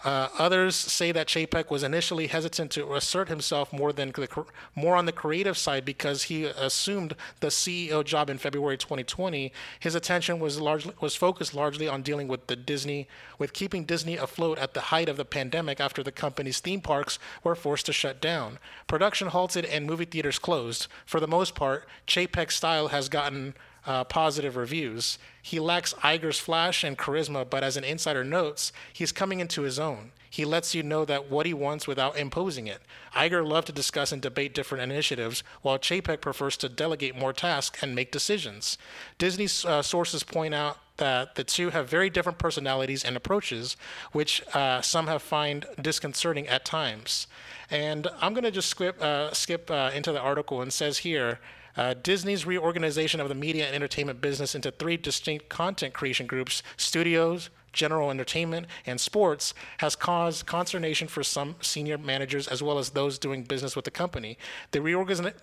Uh, 0.04 0.28
others 0.38 0.76
say 0.76 1.12
that 1.14 1.28
Chapek 1.28 1.70
was 1.70 1.82
initially 1.82 2.28
hesitant 2.28 2.72
to 2.72 2.94
assert 2.94 3.30
himself 3.30 3.72
more 3.72 3.94
than 3.94 4.12
the, 4.12 4.46
more 4.76 4.96
on 4.96 5.06
the 5.06 5.12
creative 5.12 5.58
side 5.58 5.86
because 5.86 6.24
he 6.24 6.44
assumed 6.46 7.16
the 7.40 7.48
CEO 7.48 8.04
job 8.04 8.30
in 8.30 8.38
February 8.38 8.78
2020. 8.78 9.54
His 9.80 9.96
attention 9.96 10.40
was 10.40 10.60
largely 10.60 10.94
was 11.00 11.16
focused 11.16 11.54
largely 11.54 11.88
on 11.88 12.02
dealing 12.02 12.28
with 12.28 12.48
the 12.48 12.56
Disney 12.56 13.08
with 13.40 13.54
keeping 13.54 13.86
Disney 13.86 14.18
afloat 14.18 14.58
at 14.58 14.74
the 14.74 14.82
height 14.82 15.08
of 15.08 15.16
the 15.18 15.26
pandemic 15.26 15.80
after 15.80 16.04
the 16.04 16.12
company's 16.12 16.60
theme 16.60 16.82
parks 16.82 17.18
were 17.44 17.56
forced 17.56 17.86
to 17.86 17.94
shut 17.94 18.20
down. 18.20 18.60
Production 18.88 19.30
halted 19.30 19.66
and 19.66 19.86
movie 19.86 20.06
theaters 20.06 20.40
closed. 20.40 20.88
For 21.06 21.22
the 21.22 21.28
most 21.28 21.56
part, 21.56 21.88
Chapek's 22.08 22.58
style 22.58 22.90
has 22.90 23.08
gotten 23.08 23.54
uh, 23.86 24.04
positive 24.04 24.56
reviews. 24.56 25.18
He 25.42 25.60
lacks 25.60 25.94
Iger's 25.96 26.40
flash 26.40 26.84
and 26.84 26.98
charisma, 26.98 27.50
but 27.50 27.64
as 27.64 27.78
an 27.78 27.84
insider 27.84 28.24
notes, 28.24 28.72
he's 28.92 29.12
coming 29.12 29.40
into 29.40 29.64
his 29.64 29.80
own. 29.80 30.12
He 30.30 30.46
lets 30.46 30.74
you 30.74 30.82
know 30.82 31.06
that 31.06 31.30
what 31.30 31.46
he 31.46 31.54
wants 31.54 31.86
without 31.86 32.18
imposing 32.18 32.66
it. 32.66 32.82
Iger 33.14 33.46
loved 33.48 33.68
to 33.68 33.74
discuss 33.74 34.12
and 34.12 34.20
debate 34.20 34.56
different 34.56 34.84
initiatives, 34.84 35.44
while 35.62 35.78
Chapek 35.78 36.22
prefers 36.22 36.58
to 36.58 36.70
delegate 36.70 37.16
more 37.16 37.34
tasks 37.34 37.84
and 37.84 37.94
make 37.94 38.12
decisions. 38.12 38.80
Disney 39.20 39.48
uh, 39.70 39.84
sources 39.84 40.24
point 40.24 40.56
out 40.56 40.80
that 40.98 41.36
the 41.36 41.44
two 41.44 41.70
have 41.70 41.88
very 41.88 42.10
different 42.10 42.40
personalities 42.40 43.04
and 43.04 43.16
approaches, 43.16 43.78
which 44.12 44.42
uh, 44.56 44.82
some 44.82 45.06
have 45.06 45.22
find 45.22 45.68
disconcerting 45.80 46.48
at 46.48 46.66
times. 46.66 47.28
And 47.70 48.08
I'm 48.20 48.34
going 48.34 48.44
to 48.44 48.50
just 48.50 48.70
skip, 48.70 49.00
uh, 49.02 49.34
skip 49.34 49.70
uh, 49.70 49.92
into 49.94 50.12
the 50.12 50.20
article 50.20 50.62
and 50.62 50.74
says 50.74 51.00
here. 51.00 51.40
Uh, 51.76 51.94
Disney's 51.96 52.46
reorganization 52.46 53.20
of 53.20 53.30
the 53.30 53.36
media 53.36 53.66
and 53.66 53.76
entertainment 53.76 54.22
business 54.22 54.54
into 54.56 54.72
three 54.72 54.98
distinct 54.98 55.50
content 55.50 55.94
creation 55.94 56.28
groups 56.28 56.62
studios, 56.78 57.50
general 57.74 58.12
entertainment, 58.12 58.68
and 58.86 59.02
sports 59.02 59.54
has 59.80 59.96
caused 59.96 60.46
consternation 60.46 61.08
for 61.08 61.24
some 61.24 61.56
senior 61.60 61.98
managers 61.98 62.48
as 62.48 62.64
well 62.64 62.78
as 62.80 62.92
those 62.92 63.20
doing 63.20 63.44
business 63.44 63.76
with 63.76 63.86
the 63.86 63.92
company. 63.92 64.38
The, 64.72 64.80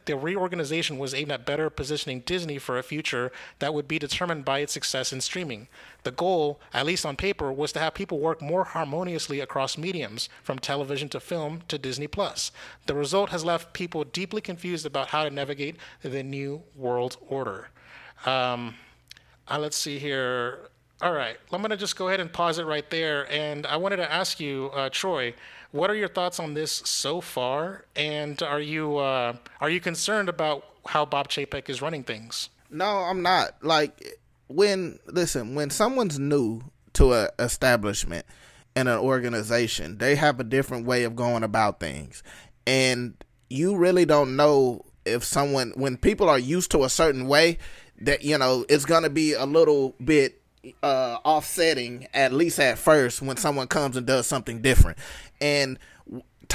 the 0.07 0.17
reorganization 0.17 0.99
was 0.99 1.13
aimed 1.13 1.33
at 1.33 1.45
better 1.45 1.69
positioning 1.69 2.21
Disney 2.21 2.59
for 2.59 2.79
a 2.79 2.83
future 2.83 3.31
that 3.59 3.75
would 3.75 3.89
be 3.89 3.99
determined 3.99 4.45
by 4.45 4.61
its 4.61 4.73
success 4.73 5.13
in 5.13 5.21
streaming. 5.21 5.69
The 6.05 6.13
goal, 6.13 6.61
at 6.73 6.87
least 6.87 7.05
on 7.05 7.17
paper, 7.17 7.53
was 7.53 7.73
to 7.73 7.81
have 7.81 7.95
people 7.95 8.19
work 8.19 8.41
more 8.41 8.65
harmoniously 8.65 9.41
across 9.41 9.77
mediums, 9.77 10.29
from 10.43 10.59
television 10.59 11.09
to 11.11 11.21
film 11.21 11.63
to 11.69 11.79
Disney 11.79 12.07
Plus. 12.07 12.53
The 12.87 12.95
result 12.95 13.31
has 13.31 13.45
left 13.45 13.73
people 13.73 14.05
deeply 14.05 14.41
confused 14.41 14.87
about 14.87 15.09
how 15.09 15.25
to 15.25 15.31
navigate 15.31 15.77
the 16.03 16.23
new 16.23 16.63
world 16.75 17.17
order. 17.29 17.69
Um, 18.25 18.77
uh, 19.49 19.59
let's 19.59 19.77
see 19.77 19.99
here. 19.99 20.70
All 21.03 21.13
right, 21.13 21.39
I'm 21.51 21.63
going 21.63 21.71
to 21.71 21.79
just 21.79 21.97
go 21.97 22.09
ahead 22.09 22.21
and 22.21 22.31
pause 22.31 22.59
it 22.59 22.67
right 22.67 22.89
there. 22.91 23.31
And 23.33 23.67
I 23.67 23.77
wanted 23.77 23.97
to 23.97 24.13
ask 24.13 24.39
you, 24.39 24.71
uh, 24.75 24.91
Troy, 24.91 25.33
what 25.71 25.89
are 25.89 25.95
your 25.95 26.09
thoughts 26.09 26.39
on 26.39 26.53
this 26.53 26.73
so 26.85 27.23
far? 27.23 27.87
And 27.97 28.43
are 28.43 28.61
you 28.61 28.99
uh, 28.99 29.37
are 29.63 29.71
you 29.71 29.81
concerned 29.81 30.29
about 30.29 30.65
how 30.87 31.07
Bob 31.07 31.29
Chapek 31.29 31.71
is 31.71 31.81
running 31.81 32.05
things? 32.05 32.51
No, 32.71 32.85
I'm 32.85 33.23
not. 33.23 33.63
Like 33.63 34.19
when 34.49 34.99
listen, 35.07 35.55
when 35.55 35.71
someone's 35.71 36.19
new 36.19 36.63
to 36.95 37.15
an 37.15 37.29
establishment 37.39 38.27
and 38.77 38.87
an 38.87 38.99
organization, 38.99 39.99
they 39.99 40.17
have 40.17 40.39
a 40.39 40.45
different 40.45 40.87
way 40.87 41.05
of 41.05 41.17
going 41.17 41.45
about 41.45 41.81
things. 41.81 42.23
And 42.67 43.15
you 43.49 43.75
really 43.75 44.05
don't 44.05 44.37
know 44.37 44.85
if 45.07 45.25
someone 45.25 45.73
when 45.77 45.97
people 45.97 46.29
are 46.29 46.39
used 46.39 46.71
to 46.73 46.85
a 46.85 46.91
certain 46.91 47.27
way 47.27 47.57
that 48.03 48.23
you 48.23 48.37
know 48.37 48.67
it's 48.69 48.85
going 48.85 49.03
to 49.03 49.11
be 49.11 49.33
a 49.33 49.47
little 49.47 49.95
bit 50.05 50.40
uh, 50.83 51.19
offsetting 51.25 52.07
at 52.13 52.33
least 52.33 52.59
at 52.61 52.79
first 52.79 53.23
when 53.23 53.37
someone 53.37 53.67
comes 53.67 53.97
and 53.97 54.07
does 54.07 54.27
something 54.27 54.61
different. 54.61 54.99
And 55.41 55.79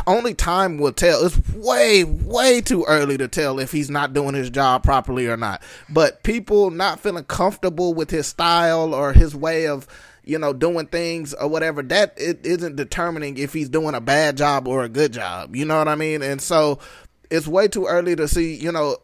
only 0.08 0.34
time 0.34 0.78
will 0.78 0.92
tell. 0.92 1.26
It's 1.26 1.40
way 1.54 2.04
way 2.04 2.62
too 2.62 2.86
early 2.88 3.18
to 3.18 3.28
tell 3.28 3.60
if 3.60 3.72
he's 3.72 3.90
not 3.90 4.14
doing 4.14 4.36
his 4.36 4.50
job 4.50 4.84
properly 4.84 5.28
or 5.28 5.38
not. 5.38 5.62
But 5.90 6.24
people 6.24 6.72
not 6.72 7.00
feeling 7.00 7.24
comfortable 7.24 7.94
with 7.94 8.12
his 8.12 8.28
style 8.28 8.94
or 8.94 9.14
his 9.14 9.36
way 9.36 9.68
of 9.68 9.88
you 10.24 10.40
know 10.40 10.54
doing 10.54 10.88
things 10.88 11.34
or 11.34 11.48
whatever 11.48 11.82
that 11.84 12.14
it 12.18 12.46
isn't 12.46 12.76
determining 12.76 13.38
if 13.38 13.54
he's 13.54 13.70
doing 13.70 13.96
a 13.96 14.02
bad 14.02 14.38
job 14.38 14.68
or 14.68 14.84
a 14.84 14.90
good 14.90 15.14
job. 15.14 15.56
You 15.56 15.66
know 15.66 15.78
what 15.78 15.88
i 15.88 15.96
mean? 15.96 16.22
And 16.22 16.42
so 16.42 16.80
it's 17.30 17.48
way 17.48 17.68
too 17.68 17.86
early 17.86 18.16
to 18.16 18.28
see 18.28 18.56
you 18.56 18.72
know 18.72 18.98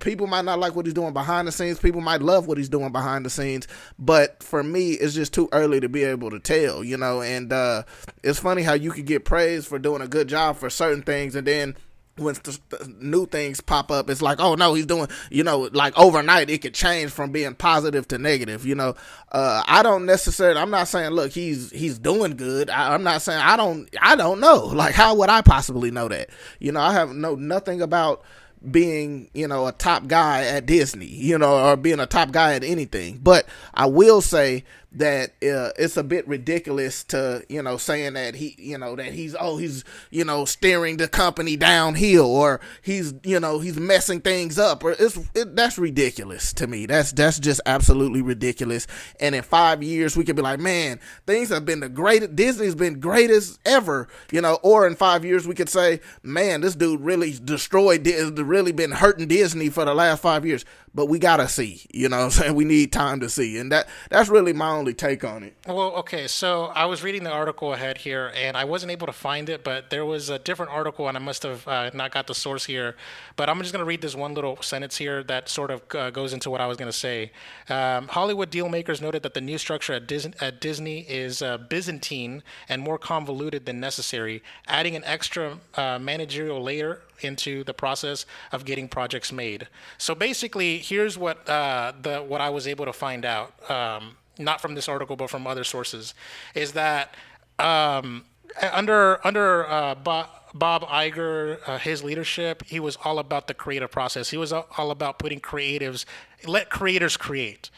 people 0.00 0.26
might 0.26 0.44
not 0.44 0.58
like 0.58 0.74
what 0.74 0.86
he's 0.86 0.94
doing 0.94 1.12
behind 1.12 1.48
the 1.48 1.52
scenes. 1.52 1.78
People 1.78 2.00
might 2.00 2.22
love 2.22 2.46
what 2.46 2.58
he's 2.58 2.68
doing 2.68 2.92
behind 2.92 3.24
the 3.24 3.30
scenes. 3.30 3.68
But 3.98 4.42
for 4.42 4.62
me, 4.62 4.92
it's 4.92 5.14
just 5.14 5.32
too 5.32 5.48
early 5.52 5.80
to 5.80 5.88
be 5.88 6.04
able 6.04 6.30
to 6.30 6.40
tell, 6.40 6.84
you 6.84 6.96
know. 6.96 7.22
And 7.22 7.52
uh, 7.52 7.84
it's 8.22 8.38
funny 8.38 8.62
how 8.62 8.74
you 8.74 8.90
could 8.90 9.06
get 9.06 9.24
praised 9.24 9.68
for 9.68 9.78
doing 9.78 10.02
a 10.02 10.08
good 10.08 10.28
job 10.28 10.56
for 10.56 10.70
certain 10.70 11.02
things, 11.02 11.34
and 11.34 11.46
then 11.46 11.76
when 12.16 12.34
the, 12.34 12.58
new 13.00 13.26
things 13.26 13.60
pop 13.60 13.90
up, 13.90 14.08
it's 14.08 14.22
like, 14.22 14.40
oh 14.40 14.54
no, 14.54 14.74
he's 14.74 14.86
doing, 14.86 15.08
you 15.30 15.42
know, 15.42 15.68
like 15.72 15.98
overnight 15.98 16.48
it 16.48 16.58
could 16.62 16.74
change 16.74 17.10
from 17.10 17.32
being 17.32 17.54
positive 17.54 18.06
to 18.08 18.18
negative. 18.18 18.64
You 18.64 18.76
know, 18.76 18.94
uh, 19.32 19.64
I 19.66 19.82
don't 19.82 20.06
necessarily. 20.06 20.60
I'm 20.60 20.70
not 20.70 20.88
saying, 20.88 21.10
look, 21.10 21.32
he's 21.32 21.70
he's 21.70 21.98
doing 21.98 22.36
good. 22.36 22.70
I, 22.70 22.94
I'm 22.94 23.02
not 23.02 23.22
saying 23.22 23.40
I 23.40 23.56
don't. 23.56 23.88
I 24.00 24.16
don't 24.16 24.40
know. 24.40 24.66
Like, 24.66 24.94
how 24.94 25.14
would 25.16 25.28
I 25.28 25.40
possibly 25.40 25.90
know 25.90 26.08
that? 26.08 26.30
You 26.58 26.72
know, 26.72 26.80
I 26.80 26.92
have 26.92 27.12
know 27.12 27.34
nothing 27.34 27.82
about 27.82 28.22
being, 28.70 29.30
you 29.34 29.48
know, 29.48 29.66
a 29.66 29.72
top 29.72 30.06
guy 30.06 30.44
at 30.44 30.66
Disney, 30.66 31.06
you 31.06 31.38
know, 31.38 31.68
or 31.68 31.76
being 31.76 32.00
a 32.00 32.06
top 32.06 32.32
guy 32.32 32.54
at 32.54 32.64
anything. 32.64 33.20
But 33.22 33.46
I 33.72 33.86
will 33.86 34.20
say 34.20 34.64
that 34.94 35.30
uh, 35.42 35.70
it's 35.78 35.96
a 35.96 36.04
bit 36.04 36.26
ridiculous 36.28 37.04
to 37.04 37.44
you 37.48 37.62
know 37.62 37.76
saying 37.76 38.14
that 38.14 38.34
he 38.34 38.54
you 38.58 38.78
know 38.78 38.96
that 38.96 39.12
he's 39.12 39.34
oh 39.38 39.56
he's 39.56 39.84
you 40.10 40.24
know 40.24 40.44
steering 40.44 40.96
the 40.96 41.08
company 41.08 41.56
downhill 41.56 42.26
or 42.26 42.60
he's 42.82 43.14
you 43.22 43.40
know 43.40 43.58
he's 43.58 43.76
messing 43.76 44.20
things 44.20 44.58
up 44.58 44.84
or 44.84 44.92
it's 44.92 45.18
it, 45.34 45.56
that's 45.56 45.78
ridiculous 45.78 46.52
to 46.52 46.66
me. 46.66 46.86
That's 46.86 47.12
that's 47.12 47.38
just 47.38 47.60
absolutely 47.66 48.22
ridiculous. 48.22 48.86
And 49.20 49.34
in 49.34 49.42
five 49.42 49.82
years 49.82 50.16
we 50.16 50.24
could 50.24 50.36
be 50.36 50.42
like 50.42 50.60
man 50.60 51.00
things 51.26 51.48
have 51.48 51.64
been 51.64 51.80
the 51.80 51.88
greatest 51.88 52.36
disney's 52.36 52.74
been 52.74 53.00
greatest 53.00 53.58
ever 53.64 54.08
you 54.30 54.40
know 54.40 54.58
or 54.62 54.86
in 54.86 54.94
five 54.94 55.24
years 55.24 55.46
we 55.46 55.54
could 55.54 55.68
say 55.68 56.00
man 56.22 56.60
this 56.60 56.74
dude 56.74 57.00
really 57.00 57.32
destroyed 57.44 58.06
really 58.06 58.72
been 58.72 58.90
hurting 58.90 59.28
disney 59.28 59.68
for 59.68 59.84
the 59.84 59.94
last 59.94 60.22
five 60.22 60.44
years 60.44 60.64
but 60.94 61.06
we 61.06 61.18
gotta 61.18 61.48
see. 61.48 61.82
You 61.92 62.08
know 62.08 62.18
I'm 62.18 62.30
saying? 62.30 62.54
We 62.54 62.64
need 62.64 62.92
time 62.92 63.20
to 63.20 63.28
see. 63.28 63.58
And 63.58 63.72
that 63.72 63.88
that's 64.10 64.28
really 64.28 64.52
my 64.52 64.70
only 64.70 64.94
take 64.94 65.24
on 65.24 65.42
it. 65.42 65.54
Well, 65.66 65.92
okay, 65.96 66.26
so 66.26 66.66
I 66.66 66.86
was 66.86 67.02
reading 67.02 67.24
the 67.24 67.30
article 67.32 67.72
ahead 67.72 67.98
here 67.98 68.32
and 68.34 68.56
I 68.56 68.64
wasn't 68.64 68.92
able 68.92 69.06
to 69.06 69.12
find 69.12 69.48
it, 69.48 69.64
but 69.64 69.90
there 69.90 70.04
was 70.04 70.28
a 70.30 70.38
different 70.38 70.72
article 70.72 71.08
and 71.08 71.16
I 71.16 71.20
must 71.20 71.42
have 71.42 71.66
uh, 71.66 71.90
not 71.94 72.12
got 72.12 72.26
the 72.26 72.34
source 72.34 72.64
here. 72.66 72.96
But 73.36 73.48
I'm 73.50 73.58
just 73.60 73.72
gonna 73.72 73.84
read 73.84 74.00
this 74.02 74.14
one 74.14 74.34
little 74.34 74.60
sentence 74.62 74.96
here 74.96 75.22
that 75.24 75.48
sort 75.48 75.70
of 75.70 75.82
uh, 75.94 76.10
goes 76.10 76.32
into 76.32 76.50
what 76.50 76.60
I 76.60 76.66
was 76.66 76.76
gonna 76.76 76.92
say. 76.92 77.32
Um, 77.68 78.08
Hollywood 78.08 78.50
dealmakers 78.50 79.00
noted 79.00 79.22
that 79.24 79.34
the 79.34 79.40
new 79.40 79.58
structure 79.58 79.94
at, 79.94 80.06
Dis- 80.06 80.28
at 80.40 80.60
Disney 80.60 81.00
is 81.00 81.42
uh, 81.42 81.58
Byzantine 81.58 82.42
and 82.68 82.80
more 82.80 82.98
convoluted 82.98 83.66
than 83.66 83.80
necessary, 83.80 84.42
adding 84.68 84.94
an 84.94 85.04
extra 85.04 85.58
uh, 85.74 85.98
managerial 85.98 86.62
layer 86.62 87.00
into 87.20 87.64
the 87.64 87.74
process 87.74 88.26
of 88.52 88.64
getting 88.64 88.88
projects 88.88 89.32
made. 89.32 89.68
So 89.98 90.14
basically, 90.14 90.78
here's 90.78 91.16
what 91.18 91.48
uh, 91.48 91.92
the 92.00 92.18
what 92.18 92.40
I 92.40 92.50
was 92.50 92.66
able 92.66 92.84
to 92.84 92.92
find 92.92 93.24
out, 93.24 93.52
um, 93.70 94.16
not 94.38 94.60
from 94.60 94.74
this 94.74 94.88
article 94.88 95.16
but 95.16 95.30
from 95.30 95.46
other 95.46 95.64
sources, 95.64 96.14
is 96.54 96.72
that 96.72 97.14
um, 97.58 98.24
under 98.72 99.24
under 99.26 99.68
uh, 99.68 99.94
Bob, 99.94 100.28
Bob 100.54 100.82
Iger, 100.82 101.58
uh, 101.66 101.78
his 101.78 102.04
leadership, 102.04 102.64
he 102.66 102.78
was 102.78 102.96
all 103.04 103.18
about 103.18 103.48
the 103.48 103.54
creative 103.54 103.90
process. 103.90 104.30
He 104.30 104.36
was 104.36 104.52
all 104.52 104.90
about 104.90 105.18
putting 105.18 105.40
creatives, 105.40 106.04
let 106.46 106.70
creators 106.70 107.16
create. 107.16 107.70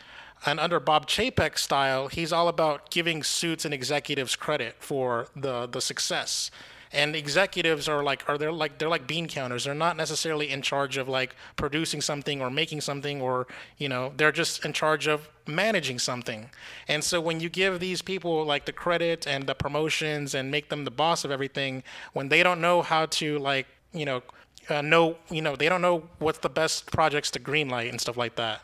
And 0.45 0.61
under 0.61 0.79
Bob 0.79 1.07
Chapek's 1.07 1.63
style, 1.65 2.09
he's 2.09 2.33
all 2.33 2.49
about 2.49 2.91
giving 2.91 3.23
suits 3.23 3.65
and 3.65 3.73
executives 3.73 4.37
credit 4.37 4.77
for 4.79 5.29
the 5.35 5.67
the 5.67 5.81
success 5.81 6.51
and 6.93 7.17
executives 7.17 7.89
are 7.89 8.03
like 8.03 8.29
are 8.29 8.39
they 8.39 8.49
like 8.49 8.79
they're 8.79 8.89
like 8.89 9.07
bean 9.07 9.29
counters. 9.29 9.65
They're 9.65 9.75
not 9.75 9.97
necessarily 9.97 10.51
in 10.51 10.63
charge 10.63 10.97
of 10.97 11.09
like 11.09 11.35
producing 11.57 12.01
something 12.01 12.41
or 12.41 12.51
making 12.51 12.81
something 12.81 13.21
or 13.21 13.47
you 13.79 13.89
know 13.89 14.13
they're 14.17 14.33
just 14.33 14.65
in 14.65 14.73
charge 14.73 15.07
of 15.07 15.29
managing 15.47 15.99
something. 15.99 16.51
And 16.89 17.03
so 17.03 17.21
when 17.21 17.41
you 17.41 17.49
give 17.49 17.81
these 17.81 18.03
people 18.03 18.45
like 18.45 18.67
the 18.67 18.73
credit 18.73 19.27
and 19.27 19.47
the 19.47 19.55
promotions 19.55 20.35
and 20.35 20.51
make 20.51 20.69
them 20.69 20.85
the 20.85 20.91
boss 20.91 21.25
of 21.25 21.31
everything 21.31 21.83
when 22.13 22.29
they 22.29 22.43
don't 22.43 22.61
know 22.61 22.83
how 22.83 23.07
to 23.07 23.39
like 23.39 23.67
you 23.93 24.05
know 24.05 24.23
uh, 24.69 24.83
know 24.83 25.17
you 25.31 25.43
know 25.43 25.57
they 25.57 25.69
don't 25.69 25.83
know 25.83 26.05
what's 26.19 26.39
the 26.39 26.49
best 26.49 26.91
projects 26.93 27.31
to 27.33 27.41
greenlight 27.41 27.89
and 27.89 28.01
stuff 28.01 28.17
like 28.17 28.37
that. 28.37 28.63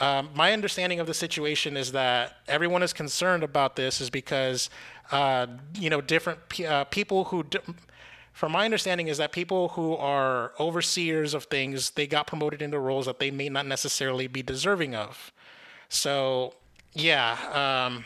Um, 0.00 0.30
my 0.34 0.54
understanding 0.54 0.98
of 0.98 1.06
the 1.06 1.12
situation 1.12 1.76
is 1.76 1.92
that 1.92 2.38
everyone 2.48 2.82
is 2.82 2.94
concerned 2.94 3.42
about 3.42 3.76
this 3.76 4.00
is 4.00 4.08
because 4.08 4.70
uh, 5.10 5.46
you 5.74 5.90
know, 5.90 6.00
different 6.00 6.38
uh, 6.60 6.84
people 6.84 7.24
who, 7.24 7.44
from 8.32 8.52
my 8.52 8.64
understanding, 8.64 9.08
is 9.08 9.18
that 9.18 9.32
people 9.32 9.68
who 9.70 9.96
are 9.96 10.52
overseers 10.58 11.34
of 11.34 11.44
things, 11.44 11.90
they 11.90 12.06
got 12.06 12.26
promoted 12.26 12.62
into 12.62 12.78
roles 12.78 13.06
that 13.06 13.18
they 13.18 13.30
may 13.30 13.48
not 13.48 13.66
necessarily 13.66 14.26
be 14.26 14.42
deserving 14.42 14.94
of. 14.94 15.32
So, 15.88 16.54
yeah. 16.92 17.86
Um, 17.86 18.04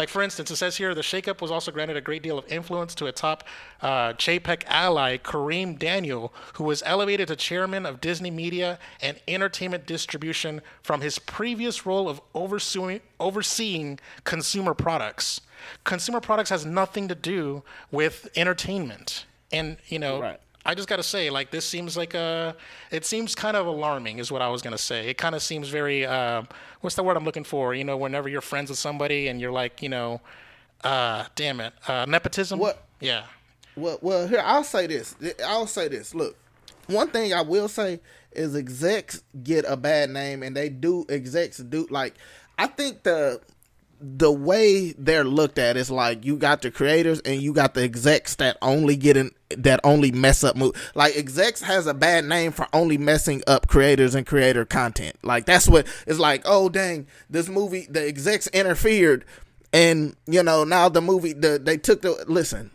like, 0.00 0.08
for 0.08 0.22
instance, 0.22 0.50
it 0.50 0.56
says 0.56 0.78
here 0.78 0.94
the 0.94 1.02
shakeup 1.02 1.42
was 1.42 1.50
also 1.50 1.70
granted 1.70 1.94
a 1.94 2.00
great 2.00 2.22
deal 2.22 2.38
of 2.38 2.50
influence 2.50 2.94
to 2.94 3.06
a 3.06 3.12
top 3.12 3.44
uh, 3.82 4.14
Chapek 4.14 4.62
ally, 4.66 5.18
Kareem 5.18 5.78
Daniel, 5.78 6.32
who 6.54 6.64
was 6.64 6.82
elevated 6.86 7.28
to 7.28 7.36
chairman 7.36 7.84
of 7.84 8.00
Disney 8.00 8.30
Media 8.30 8.78
and 9.02 9.20
Entertainment 9.28 9.84
Distribution 9.84 10.62
from 10.82 11.02
his 11.02 11.18
previous 11.18 11.84
role 11.84 12.08
of 12.08 12.22
overseeing, 12.34 13.02
overseeing 13.18 13.98
consumer 14.24 14.72
products. 14.72 15.42
Consumer 15.84 16.20
products 16.20 16.50
has 16.50 16.64
nothing 16.64 17.08
to 17.08 17.14
do 17.14 17.62
with 17.90 18.28
entertainment. 18.36 19.26
And, 19.52 19.76
you 19.88 19.98
know, 19.98 20.20
right. 20.20 20.40
I 20.64 20.74
just 20.74 20.88
got 20.88 20.96
to 20.96 21.02
say, 21.02 21.30
like, 21.30 21.50
this 21.50 21.64
seems 21.64 21.96
like 21.96 22.14
a, 22.14 22.54
it 22.90 23.04
seems 23.04 23.34
kind 23.34 23.56
of 23.56 23.66
alarming, 23.66 24.18
is 24.18 24.30
what 24.30 24.42
I 24.42 24.48
was 24.48 24.60
going 24.62 24.76
to 24.76 24.82
say. 24.82 25.08
It 25.08 25.16
kind 25.16 25.34
of 25.34 25.42
seems 25.42 25.68
very, 25.68 26.04
uh, 26.04 26.42
what's 26.82 26.96
the 26.96 27.02
word 27.02 27.16
I'm 27.16 27.24
looking 27.24 27.44
for? 27.44 27.74
You 27.74 27.84
know, 27.84 27.96
whenever 27.96 28.28
you're 28.28 28.42
friends 28.42 28.68
with 28.68 28.78
somebody 28.78 29.28
and 29.28 29.40
you're 29.40 29.52
like, 29.52 29.82
you 29.82 29.88
know, 29.88 30.20
uh, 30.84 31.24
damn 31.34 31.60
it, 31.60 31.72
uh, 31.88 32.04
nepotism? 32.06 32.58
What? 32.58 32.84
Yeah. 33.00 33.24
Well, 33.74 33.98
well, 34.02 34.28
here, 34.28 34.42
I'll 34.44 34.64
say 34.64 34.86
this. 34.86 35.14
I'll 35.46 35.66
say 35.66 35.88
this. 35.88 36.14
Look, 36.14 36.36
one 36.86 37.08
thing 37.08 37.32
I 37.32 37.40
will 37.40 37.68
say 37.68 38.00
is 38.32 38.54
execs 38.54 39.22
get 39.42 39.64
a 39.66 39.76
bad 39.76 40.10
name 40.10 40.42
and 40.42 40.54
they 40.54 40.68
do, 40.68 41.06
execs 41.08 41.56
do, 41.56 41.86
like, 41.90 42.14
I 42.58 42.66
think 42.66 43.02
the 43.02 43.40
the 44.00 44.32
way 44.32 44.92
they're 44.92 45.24
looked 45.24 45.58
at 45.58 45.76
is 45.76 45.90
like 45.90 46.24
you 46.24 46.36
got 46.36 46.62
the 46.62 46.70
creators 46.70 47.20
and 47.20 47.42
you 47.42 47.52
got 47.52 47.74
the 47.74 47.82
execs 47.82 48.34
that 48.36 48.56
only 48.62 48.96
get 48.96 49.16
in 49.16 49.30
that 49.50 49.78
only 49.84 50.10
mess 50.10 50.42
up 50.42 50.56
move 50.56 50.74
like 50.94 51.14
execs 51.16 51.60
has 51.60 51.86
a 51.86 51.92
bad 51.92 52.24
name 52.24 52.50
for 52.50 52.66
only 52.72 52.96
messing 52.96 53.42
up 53.46 53.68
creators 53.68 54.14
and 54.14 54.26
creator 54.26 54.64
content. 54.64 55.16
Like 55.22 55.44
that's 55.44 55.68
what 55.68 55.86
it's 56.06 56.18
like 56.18 56.42
oh 56.46 56.68
dang 56.68 57.06
this 57.28 57.48
movie 57.48 57.86
the 57.90 58.06
execs 58.06 58.46
interfered 58.48 59.24
and 59.72 60.16
you 60.26 60.42
know 60.42 60.64
now 60.64 60.88
the 60.88 61.02
movie 61.02 61.34
the 61.34 61.60
they 61.62 61.76
took 61.76 62.00
the 62.00 62.24
listen 62.26 62.70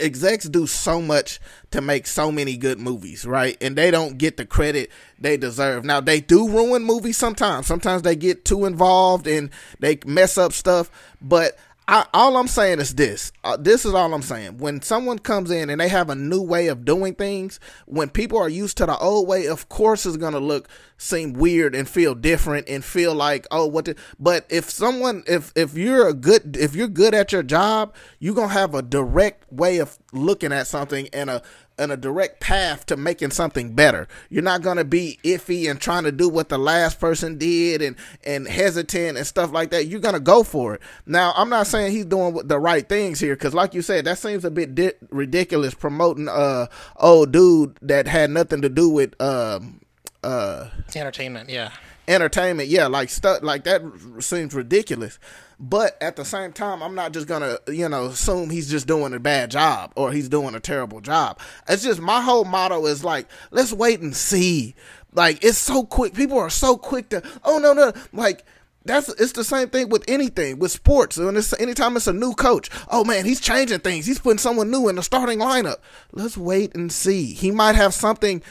execs 0.00 0.48
do 0.48 0.66
so 0.66 1.00
much 1.00 1.40
to 1.70 1.80
make 1.80 2.06
so 2.06 2.32
many 2.32 2.56
good 2.56 2.78
movies, 2.78 3.24
right? 3.24 3.56
And 3.60 3.76
they 3.76 3.90
don't 3.90 4.18
get 4.18 4.36
the 4.36 4.46
credit 4.46 4.90
they 5.18 5.36
deserve. 5.36 5.84
Now 5.84 6.00
they 6.00 6.20
do 6.20 6.48
ruin 6.48 6.84
movies 6.84 7.16
sometimes. 7.16 7.66
Sometimes 7.66 8.02
they 8.02 8.16
get 8.16 8.44
too 8.44 8.64
involved 8.64 9.26
and 9.26 9.50
they 9.78 9.98
mess 10.06 10.38
up 10.38 10.52
stuff, 10.52 10.90
but 11.20 11.58
I, 11.90 12.06
all 12.14 12.36
I'm 12.36 12.46
saying 12.46 12.78
is 12.78 12.94
this. 12.94 13.32
Uh, 13.42 13.56
this 13.56 13.84
is 13.84 13.94
all 13.94 14.14
I'm 14.14 14.22
saying. 14.22 14.58
When 14.58 14.80
someone 14.80 15.18
comes 15.18 15.50
in 15.50 15.70
and 15.70 15.80
they 15.80 15.88
have 15.88 16.08
a 16.08 16.14
new 16.14 16.40
way 16.40 16.68
of 16.68 16.84
doing 16.84 17.16
things, 17.16 17.58
when 17.86 18.08
people 18.08 18.38
are 18.38 18.48
used 18.48 18.76
to 18.76 18.86
the 18.86 18.96
old 18.98 19.26
way, 19.26 19.48
of 19.48 19.68
course 19.68 20.06
it's 20.06 20.16
gonna 20.16 20.38
look 20.38 20.68
seem 20.98 21.32
weird 21.32 21.74
and 21.74 21.88
feel 21.88 22.14
different 22.14 22.68
and 22.68 22.84
feel 22.84 23.12
like 23.12 23.44
oh 23.50 23.66
what. 23.66 23.86
The, 23.86 23.96
but 24.20 24.46
if 24.48 24.70
someone 24.70 25.24
if 25.26 25.52
if 25.56 25.76
you're 25.76 26.06
a 26.06 26.14
good 26.14 26.56
if 26.56 26.76
you're 26.76 26.86
good 26.86 27.12
at 27.12 27.32
your 27.32 27.42
job, 27.42 27.92
you're 28.20 28.36
gonna 28.36 28.52
have 28.52 28.72
a 28.72 28.82
direct 28.82 29.52
way 29.52 29.78
of 29.78 29.98
looking 30.12 30.52
at 30.52 30.68
something 30.68 31.08
and 31.12 31.28
a 31.28 31.42
and 31.80 31.90
a 31.90 31.96
direct 31.96 32.40
path 32.40 32.86
to 32.86 32.96
making 32.96 33.30
something 33.30 33.74
better. 33.74 34.06
You're 34.28 34.42
not 34.42 34.62
to 34.76 34.84
be 34.84 35.18
iffy 35.24 35.68
and 35.70 35.80
trying 35.80 36.04
to 36.04 36.12
do 36.12 36.28
what 36.28 36.50
the 36.50 36.58
last 36.58 37.00
person 37.00 37.38
did 37.38 37.82
and 37.82 37.96
and 38.24 38.46
hesitant 38.46 39.16
and 39.16 39.26
stuff 39.26 39.52
like 39.52 39.70
that. 39.70 39.86
You're 39.86 40.00
to 40.14 40.20
go 40.20 40.44
for 40.44 40.74
it. 40.74 40.82
Now, 41.06 41.32
I'm 41.36 41.48
not 41.48 41.66
saying 41.66 41.92
he's 41.92 42.04
doing 42.04 42.34
the 42.44 42.58
right 42.58 42.88
things 42.88 43.18
here 43.18 43.34
cuz 43.34 43.54
like 43.54 43.74
you 43.74 43.82
said, 43.82 44.04
that 44.04 44.18
seems 44.18 44.44
a 44.44 44.50
bit 44.50 44.74
di- 44.74 44.92
ridiculous 45.08 45.74
promoting 45.74 46.28
uh 46.28 46.66
old 46.96 47.32
dude 47.32 47.76
that 47.82 48.06
had 48.06 48.30
nothing 48.30 48.62
to 48.62 48.68
do 48.68 48.90
with 48.90 49.20
um 49.20 49.80
uh 50.22 50.68
entertainment, 50.94 51.48
yeah. 51.48 51.70
Entertainment, 52.06 52.68
yeah, 52.68 52.88
like 52.88 53.08
stuff 53.08 53.42
like 53.42 53.64
that 53.64 53.82
seems 54.18 54.54
ridiculous. 54.54 55.18
But 55.62 56.02
at 56.02 56.16
the 56.16 56.24
same 56.24 56.52
time, 56.54 56.82
I'm 56.82 56.94
not 56.94 57.12
just 57.12 57.28
gonna, 57.28 57.58
you 57.68 57.86
know, 57.90 58.06
assume 58.06 58.48
he's 58.48 58.70
just 58.70 58.86
doing 58.86 59.12
a 59.12 59.20
bad 59.20 59.50
job 59.50 59.92
or 59.94 60.10
he's 60.10 60.30
doing 60.30 60.54
a 60.54 60.60
terrible 60.60 61.02
job. 61.02 61.38
It's 61.68 61.82
just 61.82 62.00
my 62.00 62.22
whole 62.22 62.46
motto 62.46 62.86
is 62.86 63.04
like, 63.04 63.26
let's 63.50 63.70
wait 63.70 64.00
and 64.00 64.16
see. 64.16 64.74
Like 65.12 65.44
it's 65.44 65.58
so 65.58 65.84
quick. 65.84 66.14
People 66.14 66.38
are 66.38 66.48
so 66.48 66.78
quick 66.78 67.10
to, 67.10 67.22
oh 67.44 67.58
no 67.58 67.74
no, 67.74 67.92
like 68.14 68.46
that's 68.86 69.10
it's 69.10 69.32
the 69.32 69.44
same 69.44 69.68
thing 69.68 69.90
with 69.90 70.02
anything 70.08 70.58
with 70.58 70.70
sports. 70.70 71.18
It's 71.18 71.60
anytime 71.60 71.94
it's 71.94 72.06
a 72.06 72.14
new 72.14 72.32
coach, 72.32 72.70
oh 72.90 73.04
man, 73.04 73.26
he's 73.26 73.40
changing 73.40 73.80
things. 73.80 74.06
He's 74.06 74.18
putting 74.18 74.38
someone 74.38 74.70
new 74.70 74.88
in 74.88 74.96
the 74.96 75.02
starting 75.02 75.40
lineup. 75.40 75.76
Let's 76.12 76.38
wait 76.38 76.74
and 76.74 76.90
see. 76.90 77.34
He 77.34 77.50
might 77.50 77.74
have 77.74 77.92
something 77.92 78.42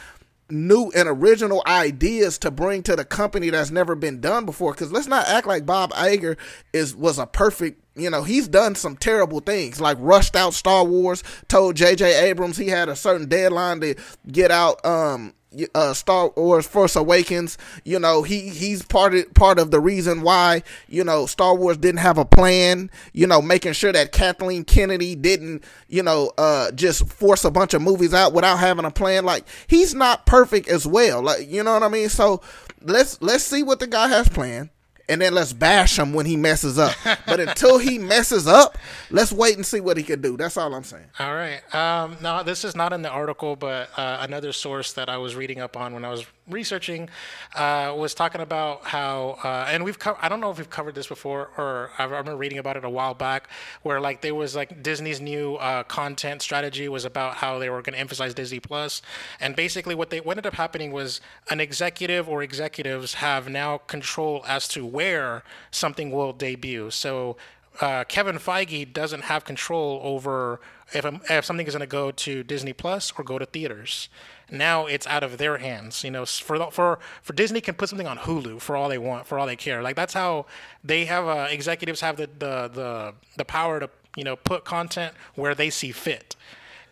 new 0.52 0.92
and 0.96 1.08
original 1.08 1.64
ideas 1.68 2.38
to 2.40 2.52
bring 2.52 2.84
to 2.84 2.96
the 2.96 3.06
company 3.06 3.50
that's 3.50 3.72
never 3.72 3.96
been 3.96 4.20
done 4.22 4.46
before. 4.46 4.74
Because 4.74 4.92
let's 4.92 5.08
not 5.08 5.28
act 5.28 5.48
like 5.48 5.66
Bob 5.66 5.92
Iger 5.92 6.38
is 6.74 6.96
was 6.96 7.20
a 7.20 7.26
perfect. 7.26 7.84
You 8.00 8.10
know, 8.10 8.24
he's 8.24 8.48
done 8.48 8.76
some 8.76 8.96
terrible 8.96 9.40
things, 9.40 9.80
like 9.80 9.98
rushed 10.00 10.36
out 10.36 10.54
Star 10.54 10.84
Wars. 10.84 11.24
Told 11.48 11.76
J.J. 11.76 12.30
Abrams 12.30 12.58
he 12.58 12.68
had 12.68 12.90
a 12.90 12.96
certain 12.96 13.28
deadline 13.28 13.82
to 13.82 13.96
get 14.32 14.52
out. 14.52 14.84
Um, 14.86 15.34
uh, 15.74 15.94
Star 15.94 16.32
Wars 16.36 16.68
Force 16.68 16.96
Awakens, 16.96 17.58
you 17.84 18.00
know, 18.00 18.22
he 18.24 18.50
he's 18.50 18.84
part 18.84 19.16
of 19.16 19.34
part 19.34 19.58
of 19.58 19.72
the 19.72 19.80
reason 19.80 20.22
why, 20.22 20.64
you 20.88 21.04
know, 21.04 21.26
Star 21.26 21.56
Wars 21.56 21.78
didn't 21.78 22.00
have 22.00 22.18
a 22.18 22.26
plan, 22.26 22.92
you 23.14 23.26
know, 23.26 23.42
making 23.42 23.74
sure 23.74 23.92
that 23.92 24.12
Kathleen 24.12 24.64
Kennedy 24.64 25.16
didn't, 25.16 25.64
you 25.88 26.04
know, 26.04 26.32
uh 26.38 26.72
just 26.72 27.08
force 27.08 27.46
a 27.46 27.52
bunch 27.52 27.74
of 27.74 27.82
movies 27.82 28.14
out 28.14 28.34
without 28.34 28.58
having 28.58 28.86
a 28.86 28.92
plan. 28.92 29.26
Like 29.26 29.46
he's 29.68 29.96
not 29.96 30.26
perfect 30.26 30.68
as 30.68 30.86
well. 30.86 31.24
Like, 31.24 31.50
you 31.50 31.64
know 31.64 31.74
what 31.74 31.84
I 31.84 31.90
mean? 31.90 32.10
So 32.10 32.42
let's 32.82 33.20
let's 33.22 33.44
see 33.44 33.64
what 33.64 33.80
the 33.80 33.88
guy 33.88 34.08
has 34.08 34.30
planned 34.30 34.70
and 35.10 35.20
then 35.20 35.34
let's 35.34 35.52
bash 35.52 35.98
him 35.98 36.14
when 36.14 36.26
he 36.26 36.38
messes 36.38 36.78
up. 36.78 36.94
but 37.26 37.40
until 37.40 37.80
he 37.80 37.98
messes 38.00 38.48
up, 38.48 38.78
let's 39.10 39.32
wait 39.32 39.56
and 39.56 39.66
see 39.66 39.80
what 39.80 39.98
he 39.98 40.04
can 40.04 40.22
do. 40.22 40.38
That's 40.38 40.56
all 40.56 40.74
I'm 40.74 40.84
saying. 40.84 41.08
All 41.20 41.34
right. 41.34 41.62
Um, 41.74 42.16
no, 42.22 42.44
this 42.44 42.64
is 42.64 42.76
not 42.76 42.94
in 42.94 43.02
the 43.02 43.10
article, 43.10 43.56
but 43.56 43.90
uh, 43.98 44.20
another 44.22 44.54
source 44.54 44.94
that 44.94 45.10
I 45.10 45.18
was 45.18 45.36
reading 45.36 45.60
up 45.60 45.76
on 45.76 45.94
when 45.94 46.06
I 46.06 46.12
was 46.12 46.26
researching 46.50 47.10
uh, 47.56 47.94
was 47.98 48.14
talking 48.14 48.42
about 48.42 48.86
how, 48.86 49.38
uh, 49.44 49.68
and 49.70 49.84
we've 49.84 50.00
co- 50.00 50.18
I 50.22 50.30
don't 50.30 50.40
know 50.40 50.52
if 50.52 50.58
we've 50.58 50.70
covered 50.70 50.96
this 50.96 51.08
before, 51.08 51.52
or 51.58 51.92
I 51.98 52.04
remember 52.06 52.36
reading 52.36 52.58
about 52.58 52.78
it 52.78 52.84
a 52.84 52.90
while 52.90 53.14
back, 53.14 53.50
where 53.84 54.02
like 54.02 54.22
there 54.22 54.36
was 54.36 54.56
like 54.56 54.84
Disney's 54.84 55.22
new 55.22 55.56
uh, 55.56 55.84
content 55.84 56.42
strategy 56.42 56.90
was 56.90 57.06
about 57.06 57.36
how 57.36 57.60
they 57.60 57.70
were 57.70 57.82
going 57.82 57.94
to 57.94 58.00
emphasize 58.00 58.34
Disney 58.34 58.60
Plus, 58.60 59.02
and 59.40 59.56
basically 59.56 59.96
what 59.96 60.10
they 60.10 60.20
what 60.20 60.38
ended 60.38 60.48
up 60.48 60.56
happening 60.56 60.92
was 60.92 61.22
an 61.50 61.60
executive 61.60 62.28
or 62.28 62.44
executives 62.44 63.16
have 63.16 63.50
now 63.50 63.78
control 63.78 64.44
as 64.48 64.68
to 64.70 64.86
where 64.86 65.44
something 65.72 66.12
will 66.12 66.34
debut. 66.34 66.90
So 66.90 67.38
uh, 67.82 68.04
Kevin 68.06 68.38
Feige 68.38 68.92
doesn't 68.92 69.24
have 69.24 69.46
control 69.46 70.02
over 70.04 70.60
if, 70.92 71.06
if 71.30 71.46
something 71.46 71.66
is 71.68 71.74
going 71.74 71.82
to 71.82 71.88
go 71.88 72.12
to 72.12 72.44
Disney 72.44 72.74
Plus 72.74 73.14
or 73.18 73.24
go 73.24 73.40
to 73.40 73.46
theaters. 73.46 74.10
Now 74.52 74.86
it's 74.86 75.08
out 75.08 75.24
of 75.24 75.38
their 75.38 75.58
hands. 75.58 76.04
You 76.04 76.12
know, 76.12 76.26
for 76.26 76.72
for 76.72 77.00
for 77.22 77.34
Disney 77.34 77.62
can 77.62 77.76
put 77.76 77.90
something 77.90 78.08
on 78.08 78.18
Hulu 78.18 78.62
for 78.62 78.76
all 78.76 78.90
they 78.90 78.98
want, 78.98 79.28
for 79.28 79.40
all 79.40 79.46
they 79.46 79.56
care. 79.56 79.82
Like 79.82 79.96
that's 79.96 80.14
how 80.14 80.46
they 80.84 81.06
have 81.06 81.28
uh, 81.28 81.48
executives 81.50 82.02
have 82.02 82.18
the, 82.18 82.28
the 82.28 82.70
the 82.74 83.14
the 83.38 83.46
power 83.46 83.80
to 83.80 83.90
you 84.16 84.24
know 84.24 84.36
put 84.36 84.66
content 84.66 85.14
where 85.36 85.56
they 85.56 85.70
see 85.70 85.92
fit. 85.92 86.36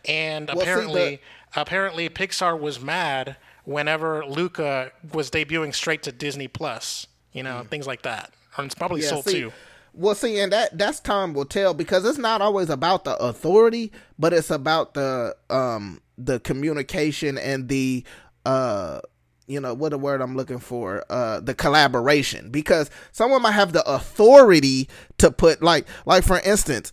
And 0.06 0.48
well, 0.48 0.60
apparently, 0.60 1.20
the- 1.54 1.60
apparently 1.60 2.08
Pixar 2.08 2.58
was 2.58 2.80
mad 2.80 3.36
whenever 3.64 4.24
Luca 4.24 4.92
was 5.12 5.30
debuting 5.30 5.74
straight 5.74 6.02
to 6.04 6.12
Disney 6.12 6.48
Plus. 6.48 7.06
You 7.32 7.42
know, 7.42 7.62
mm. 7.62 7.68
things 7.68 7.86
like 7.86 8.02
that. 8.02 8.32
And 8.56 8.66
it's 8.66 8.74
probably 8.74 9.02
yeah, 9.02 9.08
sold 9.08 9.26
see, 9.26 9.40
too. 9.40 9.52
Well, 9.94 10.14
see, 10.14 10.38
and 10.38 10.52
that 10.52 10.78
that's 10.78 11.00
time 11.00 11.34
will 11.34 11.44
tell 11.44 11.74
because 11.74 12.04
it's 12.04 12.18
not 12.18 12.40
always 12.40 12.70
about 12.70 13.04
the 13.04 13.16
authority, 13.16 13.92
but 14.18 14.32
it's 14.32 14.50
about 14.50 14.94
the 14.94 15.36
um 15.50 16.00
the 16.18 16.40
communication 16.40 17.38
and 17.38 17.68
the 17.68 18.04
uh 18.44 19.00
you 19.46 19.60
know 19.60 19.72
what 19.72 19.90
the 19.90 19.98
word 19.98 20.20
I'm 20.20 20.36
looking 20.36 20.58
for 20.58 21.04
uh 21.08 21.40
the 21.40 21.54
collaboration 21.54 22.50
because 22.50 22.90
someone 23.12 23.40
might 23.42 23.52
have 23.52 23.72
the 23.72 23.88
authority 23.88 24.88
to 25.18 25.30
put 25.30 25.62
like 25.62 25.86
like 26.04 26.24
for 26.24 26.40
instance 26.40 26.92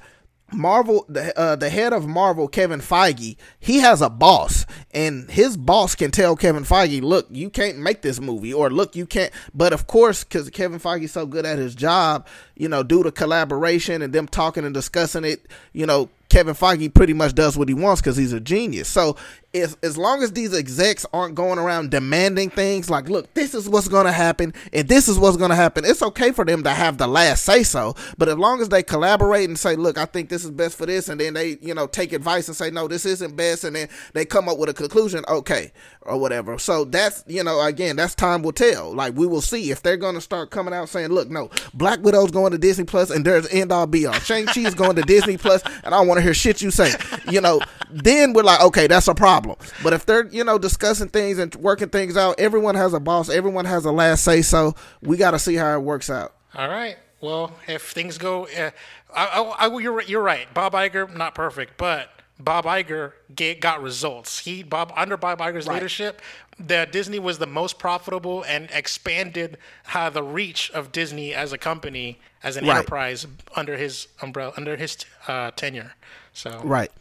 Marvel, 0.53 1.05
the 1.09 1.37
uh, 1.37 1.55
the 1.55 1.69
head 1.69 1.91
of 1.91 2.07
Marvel, 2.07 2.47
Kevin 2.47 2.79
Feige, 2.79 3.35
he 3.59 3.79
has 3.79 4.01
a 4.01 4.09
boss, 4.09 4.65
and 4.91 5.29
his 5.29 5.57
boss 5.57 5.95
can 5.95 6.11
tell 6.11 6.35
Kevin 6.35 6.63
Feige, 6.63 7.01
"Look, 7.01 7.27
you 7.31 7.49
can't 7.49 7.79
make 7.79 8.03
this 8.03 8.19
movie," 8.19 8.53
or 8.53 8.69
"Look, 8.69 8.95
you 8.95 9.07
can't." 9.07 9.31
But 9.55 9.73
of 9.73 9.87
course, 9.87 10.23
because 10.23 10.49
Kevin 10.51 10.79
Feige's 10.79 11.11
so 11.11 11.25
good 11.25 11.45
at 11.47 11.57
his 11.57 11.73
job, 11.73 12.27
you 12.55 12.69
know, 12.69 12.83
due 12.83 13.01
to 13.01 13.11
collaboration 13.11 14.03
and 14.03 14.13
them 14.13 14.27
talking 14.27 14.65
and 14.65 14.73
discussing 14.73 15.25
it, 15.25 15.47
you 15.73 15.87
know, 15.87 16.09
Kevin 16.29 16.55
Feige 16.55 16.93
pretty 16.93 17.13
much 17.13 17.35
does 17.35 17.57
what 17.57 17.67
he 17.67 17.73
wants 17.73 18.01
because 18.01 18.17
he's 18.17 18.33
a 18.33 18.39
genius. 18.39 18.87
So 18.87 19.15
as 19.55 19.77
as 19.83 19.97
long 19.97 20.21
as 20.21 20.33
these 20.33 20.53
execs 20.53 21.05
aren't 21.13 21.35
going 21.35 21.57
around 21.57 21.91
demanding 21.91 22.49
things 22.49 22.89
like, 22.89 23.09
look, 23.09 23.33
this 23.33 23.53
is 23.53 23.69
what's 23.69 23.87
going 23.87 24.05
to 24.05 24.11
happen 24.11 24.53
and 24.73 24.87
this 24.87 25.07
is 25.07 25.17
what's 25.17 25.37
going 25.37 25.49
to 25.49 25.55
happen, 25.55 25.85
it's 25.85 26.01
okay 26.01 26.31
for 26.31 26.43
them 26.45 26.63
to 26.63 26.71
have 26.71 26.97
the 26.97 27.07
last 27.07 27.45
say 27.45 27.63
so. 27.63 27.95
But 28.17 28.27
as 28.27 28.37
long 28.37 28.61
as 28.61 28.69
they 28.69 28.83
collaborate 28.83 29.47
and 29.47 29.57
say, 29.57 29.75
look, 29.75 29.97
I 29.97 30.05
think 30.05 30.29
this 30.29 30.43
is 30.43 30.51
best 30.51 30.77
for 30.77 30.85
this, 30.85 31.09
and 31.09 31.19
then 31.19 31.33
they, 31.33 31.57
you 31.61 31.73
know, 31.73 31.87
take 31.87 32.11
advice 32.11 32.47
and 32.47 32.57
say, 32.57 32.69
no, 32.71 32.87
this 32.87 33.05
isn't 33.05 33.35
best, 33.35 33.63
and 33.63 33.75
then 33.75 33.87
they 34.13 34.25
come 34.25 34.49
up 34.49 34.57
with 34.57 34.69
a 34.69 34.73
conclusion, 34.73 35.23
okay, 35.27 35.71
or 36.01 36.19
whatever. 36.19 36.57
So 36.57 36.85
that's, 36.85 37.23
you 37.27 37.43
know, 37.43 37.61
again, 37.61 37.95
that's 37.95 38.15
time 38.15 38.41
will 38.41 38.51
tell. 38.51 38.93
Like 38.93 39.15
we 39.15 39.25
will 39.25 39.41
see 39.41 39.71
if 39.71 39.81
they're 39.81 39.97
going 39.97 40.15
to 40.15 40.21
start 40.21 40.51
coming 40.51 40.73
out 40.73 40.89
saying, 40.89 41.09
look, 41.09 41.29
no, 41.29 41.49
Black 41.73 41.99
Widow's 42.01 42.31
going 42.31 42.51
to 42.51 42.57
Disney 42.57 42.85
Plus, 42.85 43.09
and 43.09 43.23
there's 43.23 43.47
end 43.53 43.71
all 43.71 43.87
be 43.87 44.05
all. 44.05 44.13
Shang 44.13 44.45
Chi 44.47 44.61
is 44.61 44.75
going 44.75 44.95
to 44.97 45.01
Disney 45.03 45.37
Plus, 45.37 45.61
and 45.83 45.93
I 45.95 46.01
want 46.01 46.14
to 46.15 46.21
hear 46.21 46.33
shit 46.33 46.61
you 46.61 46.71
say. 46.71 46.93
You 47.29 47.41
know, 47.41 47.59
then 47.91 48.33
we're 48.33 48.43
like, 48.43 48.61
okay, 48.61 48.87
that's 48.87 49.07
a 49.07 49.15
problem. 49.15 49.57
But 49.83 49.93
if 49.93 50.05
they're, 50.05 50.27
you 50.27 50.43
know, 50.43 50.57
discussing 50.57 51.09
things 51.09 51.39
and 51.39 51.53
working 51.55 51.89
things 51.89 52.17
out, 52.17 52.39
everyone 52.39 52.75
has 52.75 52.93
a 52.93 52.99
boss, 52.99 53.29
everyone 53.29 53.65
has 53.65 53.85
a 53.85 53.91
last 53.91 54.23
say 54.23 54.41
so. 54.41 54.75
We 55.01 55.17
got 55.17 55.31
to 55.31 55.39
see 55.39 55.55
how 55.55 55.75
it 55.75 55.81
works 55.81 56.09
out. 56.09 56.33
All 56.53 56.69
right. 56.69 56.97
Well, 57.21 57.55
if 57.67 57.91
things 57.91 58.17
go, 58.17 58.45
uh, 58.47 58.71
I, 59.13 59.25
I, 59.25 59.67
I, 59.67 59.79
you're 59.79 60.01
you're 60.03 60.21
right. 60.21 60.51
Bob 60.53 60.73
Iger 60.73 61.15
not 61.15 61.33
perfect, 61.33 61.77
but 61.77 62.09
Bob 62.39 62.65
Iger 62.65 63.13
get, 63.33 63.61
got 63.61 63.81
results. 63.81 64.39
He 64.39 64.61
Bob 64.61 64.91
under 64.95 65.15
Bob 65.17 65.39
Iger's 65.39 65.67
right. 65.67 65.75
leadership, 65.75 66.21
the 66.59 66.87
Disney 66.91 67.19
was 67.19 67.37
the 67.37 67.47
most 67.47 67.79
profitable 67.79 68.43
and 68.43 68.69
expanded 68.71 69.57
uh, 69.93 70.09
the 70.09 70.23
reach 70.23 70.69
of 70.71 70.91
Disney 70.91 71.33
as 71.33 71.53
a 71.53 71.57
company, 71.57 72.19
as 72.43 72.57
an 72.57 72.65
right. 72.65 72.77
enterprise 72.77 73.25
under 73.55 73.77
his 73.77 74.07
umbrella, 74.21 74.53
under 74.57 74.75
his 74.75 74.97
uh, 75.27 75.51
tenure. 75.51 75.93
So 76.33 76.61
right, 76.63 76.91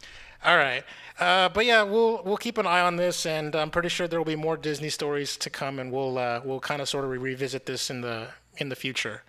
all 0.43 0.57
right. 0.57 0.83
Uh, 1.19 1.49
but 1.49 1.65
yeah, 1.65 1.83
we'll 1.83 2.21
we'll 2.23 2.37
keep 2.37 2.57
an 2.57 2.67
eye 2.67 2.81
on 2.81 2.95
this, 2.95 3.25
and 3.25 3.55
I'm 3.55 3.71
pretty 3.71 3.89
sure 3.89 4.07
there 4.07 4.19
will 4.19 4.25
be 4.25 4.35
more 4.35 4.57
Disney 4.57 4.89
stories 4.89 5.37
to 5.37 5.49
come, 5.49 5.79
and 5.79 5.91
we'll 5.91 6.17
uh, 6.17 6.41
we'll 6.43 6.59
kind 6.59 6.81
of 6.81 6.89
sort 6.89 7.03
of 7.03 7.11
re- 7.11 7.17
revisit 7.17 7.65
this 7.65 7.89
in 7.89 8.01
the 8.01 8.27
in 8.57 8.69
the 8.69 8.75
future. 8.75 9.23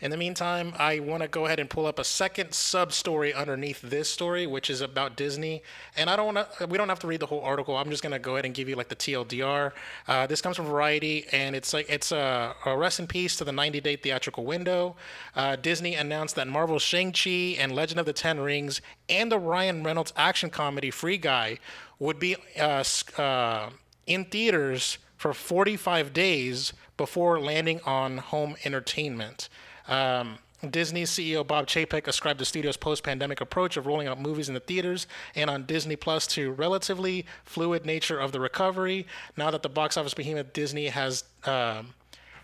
In 0.00 0.10
the 0.10 0.16
meantime, 0.16 0.72
I 0.78 0.98
want 0.98 1.22
to 1.22 1.28
go 1.28 1.44
ahead 1.44 1.60
and 1.60 1.68
pull 1.68 1.84
up 1.84 1.98
a 1.98 2.04
second 2.04 2.52
sub 2.54 2.90
story 2.90 3.34
underneath 3.34 3.82
this 3.82 4.08
story, 4.08 4.46
which 4.46 4.70
is 4.70 4.80
about 4.80 5.14
Disney. 5.14 5.62
And 5.94 6.08
I 6.08 6.16
don't 6.16 6.34
want 6.34 6.58
to. 6.58 6.66
We 6.66 6.78
don't 6.78 6.88
have 6.88 7.00
to 7.00 7.06
read 7.06 7.20
the 7.20 7.26
whole 7.26 7.42
article. 7.42 7.76
I'm 7.76 7.90
just 7.90 8.02
gonna 8.02 8.18
go 8.18 8.34
ahead 8.34 8.46
and 8.46 8.54
give 8.54 8.66
you 8.66 8.76
like 8.76 8.88
the 8.88 8.96
TLDR. 8.96 9.72
Uh, 10.08 10.26
this 10.26 10.40
comes 10.40 10.56
from 10.56 10.64
Variety, 10.64 11.26
and 11.32 11.54
it's 11.54 11.74
like 11.74 11.90
it's 11.90 12.12
a, 12.12 12.54
a 12.64 12.76
rest 12.78 12.98
in 12.98 13.08
peace 13.08 13.36
to 13.36 13.44
the 13.44 13.52
90-day 13.52 13.96
theatrical 13.96 14.46
window. 14.46 14.96
Uh, 15.36 15.56
Disney 15.56 15.94
announced 15.94 16.34
that 16.36 16.48
Marvel's 16.48 16.82
Shang-Chi 16.82 17.56
and 17.58 17.72
Legend 17.72 18.00
of 18.00 18.06
the 18.06 18.14
Ten 18.14 18.40
Rings 18.40 18.80
and 19.10 19.30
the 19.30 19.38
Ryan 19.38 19.82
Reynolds 19.82 20.14
action 20.16 20.48
comedy 20.48 20.90
Free 20.90 21.18
Guy 21.18 21.58
would 21.98 22.18
be 22.18 22.36
uh, 22.58 22.82
uh, 23.18 23.68
in 24.06 24.24
theaters 24.24 24.96
for 25.18 25.34
45 25.34 26.14
days 26.14 26.72
before 26.96 27.38
landing 27.38 27.80
on 27.84 28.16
home 28.16 28.56
entertainment. 28.64 29.50
Um, 29.88 30.38
Disney 30.68 31.04
CEO 31.04 31.46
Bob 31.46 31.66
Chapek 31.66 32.06
ascribed 32.06 32.38
the 32.38 32.44
studio's 32.44 32.76
post-pandemic 32.76 33.40
approach 33.40 33.76
of 33.76 33.86
rolling 33.86 34.08
out 34.08 34.20
movies 34.20 34.48
in 34.48 34.54
the 34.54 34.60
theaters 34.60 35.06
and 35.34 35.48
on 35.48 35.64
Disney 35.64 35.96
Plus 35.96 36.26
to 36.28 36.52
relatively 36.52 37.24
fluid 37.44 37.86
nature 37.86 38.18
of 38.18 38.32
the 38.32 38.40
recovery. 38.40 39.06
Now 39.36 39.50
that 39.50 39.62
the 39.62 39.70
box 39.70 39.96
office 39.96 40.12
behemoth 40.12 40.52
Disney 40.52 40.88
has 40.88 41.24
um, 41.44 41.94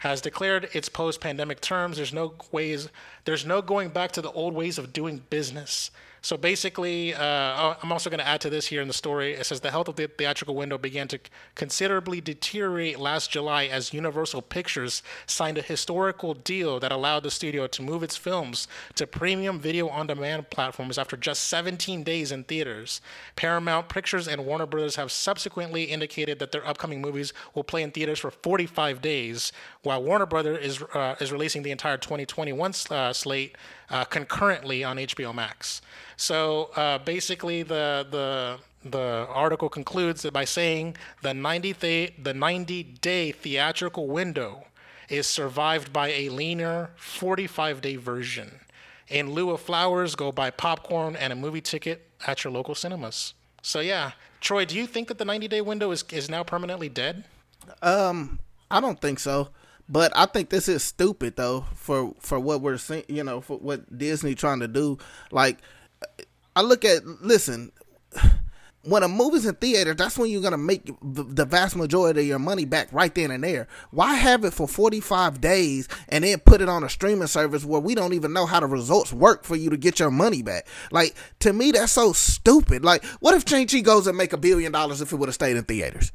has 0.00 0.20
declared 0.20 0.68
its 0.72 0.88
post-pandemic 0.88 1.60
terms, 1.60 1.96
there's 1.96 2.12
no 2.12 2.34
ways, 2.52 2.88
there's 3.24 3.46
no 3.46 3.62
going 3.62 3.88
back 3.88 4.12
to 4.12 4.22
the 4.22 4.30
old 4.32 4.54
ways 4.54 4.78
of 4.78 4.92
doing 4.92 5.22
business. 5.30 5.90
So 6.26 6.36
basically, 6.36 7.14
uh, 7.14 7.20
oh, 7.22 7.76
I'm 7.80 7.92
also 7.92 8.10
going 8.10 8.18
to 8.18 8.26
add 8.26 8.40
to 8.40 8.50
this 8.50 8.66
here 8.66 8.82
in 8.82 8.88
the 8.88 8.94
story. 8.94 9.34
It 9.34 9.46
says 9.46 9.60
the 9.60 9.70
health 9.70 9.86
of 9.86 9.94
the 9.94 10.08
theatrical 10.08 10.56
window 10.56 10.76
began 10.76 11.06
to 11.06 11.20
considerably 11.54 12.20
deteriorate 12.20 12.98
last 12.98 13.30
July 13.30 13.66
as 13.66 13.94
Universal 13.94 14.42
Pictures 14.42 15.04
signed 15.26 15.56
a 15.56 15.62
historical 15.62 16.34
deal 16.34 16.80
that 16.80 16.90
allowed 16.90 17.22
the 17.22 17.30
studio 17.30 17.68
to 17.68 17.80
move 17.80 18.02
its 18.02 18.16
films 18.16 18.66
to 18.96 19.06
premium 19.06 19.60
video 19.60 19.88
on 19.88 20.08
demand 20.08 20.50
platforms 20.50 20.98
after 20.98 21.16
just 21.16 21.44
17 21.44 22.02
days 22.02 22.32
in 22.32 22.42
theaters. 22.42 23.00
Paramount 23.36 23.88
Pictures 23.88 24.26
and 24.26 24.44
Warner 24.44 24.66
Brothers 24.66 24.96
have 24.96 25.12
subsequently 25.12 25.84
indicated 25.84 26.40
that 26.40 26.50
their 26.50 26.66
upcoming 26.66 27.00
movies 27.00 27.32
will 27.54 27.62
play 27.62 27.84
in 27.84 27.92
theaters 27.92 28.18
for 28.18 28.32
45 28.32 29.00
days, 29.00 29.52
while 29.84 30.02
Warner 30.02 30.26
Brothers 30.26 30.58
is, 30.58 30.82
uh, 30.92 31.14
is 31.20 31.30
releasing 31.30 31.62
the 31.62 31.70
entire 31.70 31.98
2021 31.98 32.72
uh, 32.90 33.12
slate 33.12 33.54
uh, 33.90 34.04
concurrently 34.04 34.84
on 34.84 34.96
HBO 34.96 35.34
Max. 35.34 35.80
So 36.16 36.70
uh, 36.76 36.98
basically, 36.98 37.62
the 37.62 38.06
the 38.10 38.58
the 38.88 39.26
article 39.28 39.68
concludes 39.68 40.24
by 40.30 40.44
saying 40.44 40.96
the 41.22 41.34
90 41.34 41.72
th- 41.74 42.14
the 42.22 42.34
90 42.34 42.82
day 42.82 43.32
theatrical 43.32 44.06
window 44.06 44.66
is 45.08 45.26
survived 45.26 45.92
by 45.92 46.08
a 46.08 46.28
leaner 46.28 46.90
45 46.96 47.80
day 47.80 47.96
version. 47.96 48.60
In 49.08 49.32
lieu 49.32 49.50
of 49.50 49.60
flowers, 49.60 50.14
go 50.14 50.32
buy 50.32 50.50
popcorn 50.50 51.14
and 51.16 51.32
a 51.32 51.36
movie 51.36 51.60
ticket 51.60 52.10
at 52.26 52.42
your 52.44 52.52
local 52.52 52.74
cinemas. 52.74 53.34
So 53.62 53.80
yeah, 53.80 54.12
Troy, 54.40 54.64
do 54.64 54.76
you 54.76 54.86
think 54.86 55.08
that 55.08 55.18
the 55.18 55.24
90 55.24 55.48
day 55.48 55.60
window 55.60 55.90
is 55.90 56.04
is 56.10 56.28
now 56.28 56.42
permanently 56.42 56.88
dead? 56.88 57.24
Um, 57.82 58.38
I 58.70 58.80
don't 58.80 59.00
think 59.00 59.18
so. 59.18 59.48
But 59.88 60.12
I 60.16 60.26
think 60.26 60.50
this 60.50 60.68
is 60.68 60.82
stupid 60.82 61.36
though 61.36 61.66
for 61.74 62.14
for 62.20 62.40
what 62.40 62.60
we're 62.60 62.78
seeing, 62.78 63.04
you 63.08 63.22
know, 63.22 63.40
for 63.40 63.58
what 63.58 63.96
Disney 63.96 64.34
trying 64.34 64.60
to 64.60 64.68
do. 64.68 64.98
Like 65.30 65.58
I 66.56 66.62
look 66.62 66.84
at 66.84 67.06
listen, 67.22 67.70
when 68.82 69.02
a 69.02 69.08
movie's 69.08 69.46
in 69.46 69.54
theaters, 69.54 69.96
that's 69.96 70.18
when 70.18 70.30
you're 70.30 70.42
gonna 70.42 70.58
make 70.58 70.90
the 71.02 71.44
vast 71.44 71.76
majority 71.76 72.22
of 72.22 72.26
your 72.26 72.38
money 72.38 72.64
back 72.64 72.88
right 72.92 73.14
then 73.14 73.30
and 73.30 73.44
there. 73.44 73.68
Why 73.90 74.14
have 74.14 74.44
it 74.44 74.54
for 74.54 74.66
45 74.66 75.40
days 75.40 75.88
and 76.08 76.24
then 76.24 76.38
put 76.40 76.60
it 76.60 76.68
on 76.68 76.82
a 76.82 76.88
streaming 76.88 77.28
service 77.28 77.64
where 77.64 77.80
we 77.80 77.94
don't 77.94 78.12
even 78.12 78.32
know 78.32 78.46
how 78.46 78.60
the 78.60 78.66
results 78.66 79.12
work 79.12 79.44
for 79.44 79.54
you 79.54 79.70
to 79.70 79.76
get 79.76 80.00
your 80.00 80.10
money 80.10 80.42
back? 80.42 80.66
Like 80.90 81.14
to 81.40 81.52
me, 81.52 81.70
that's 81.70 81.92
so 81.92 82.12
stupid. 82.12 82.84
Like, 82.84 83.04
what 83.20 83.34
if 83.34 83.48
Shang 83.48 83.66
Chi 83.68 83.80
goes 83.80 84.08
and 84.08 84.18
make 84.18 84.32
a 84.32 84.38
billion 84.38 84.72
dollars 84.72 85.00
if 85.00 85.12
it 85.12 85.16
would 85.16 85.28
have 85.28 85.34
stayed 85.34 85.56
in 85.56 85.64
theaters? 85.64 86.10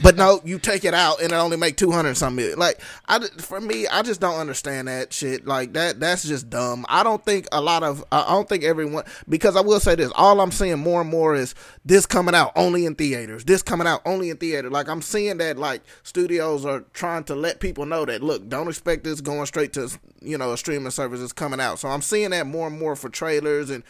But 0.00 0.16
no, 0.16 0.40
you 0.44 0.58
take 0.58 0.84
it 0.84 0.94
out 0.94 1.20
and 1.20 1.32
it 1.32 1.36
only 1.36 1.56
make 1.56 1.76
two 1.76 1.90
hundred 1.90 2.16
something. 2.16 2.56
Like 2.56 2.80
I, 3.08 3.20
for 3.38 3.60
me, 3.60 3.86
I 3.86 4.02
just 4.02 4.20
don't 4.20 4.38
understand 4.38 4.88
that 4.88 5.12
shit. 5.12 5.46
Like 5.46 5.72
that, 5.74 6.00
that's 6.00 6.24
just 6.24 6.48
dumb. 6.48 6.86
I 6.88 7.02
don't 7.02 7.24
think 7.24 7.46
a 7.52 7.60
lot 7.60 7.82
of, 7.82 8.04
I 8.10 8.28
don't 8.28 8.48
think 8.48 8.64
everyone, 8.64 9.04
because 9.28 9.56
I 9.56 9.60
will 9.60 9.80
say 9.80 9.94
this, 9.94 10.10
all 10.14 10.40
I'm 10.40 10.52
seeing 10.52 10.78
more 10.78 11.00
and 11.02 11.10
more 11.10 11.34
is 11.34 11.54
this 11.84 12.06
coming 12.06 12.34
out 12.34 12.52
only 12.56 12.86
in 12.86 12.94
theaters. 12.94 13.44
This 13.44 13.62
coming 13.62 13.86
out 13.86 14.00
only 14.06 14.30
in 14.30 14.36
theater. 14.36 14.70
Like 14.70 14.88
I'm 14.88 15.02
seeing 15.02 15.38
that 15.38 15.58
like 15.58 15.82
studios 16.02 16.64
are 16.64 16.84
trying 16.92 17.24
to 17.24 17.34
let 17.34 17.60
people 17.60 17.84
know 17.84 18.04
that 18.04 18.22
look, 18.22 18.48
don't 18.48 18.68
expect 18.68 19.04
this 19.04 19.20
going 19.20 19.46
straight 19.46 19.72
to 19.74 19.90
you 20.20 20.38
know 20.38 20.52
a 20.52 20.56
streaming 20.56 20.90
service 20.90 21.20
is 21.20 21.32
coming 21.32 21.60
out. 21.60 21.78
So 21.78 21.88
I'm 21.88 22.02
seeing 22.02 22.30
that 22.30 22.46
more 22.46 22.68
and 22.68 22.78
more 22.78 22.96
for 22.96 23.08
trailers 23.08 23.70
and 23.70 23.82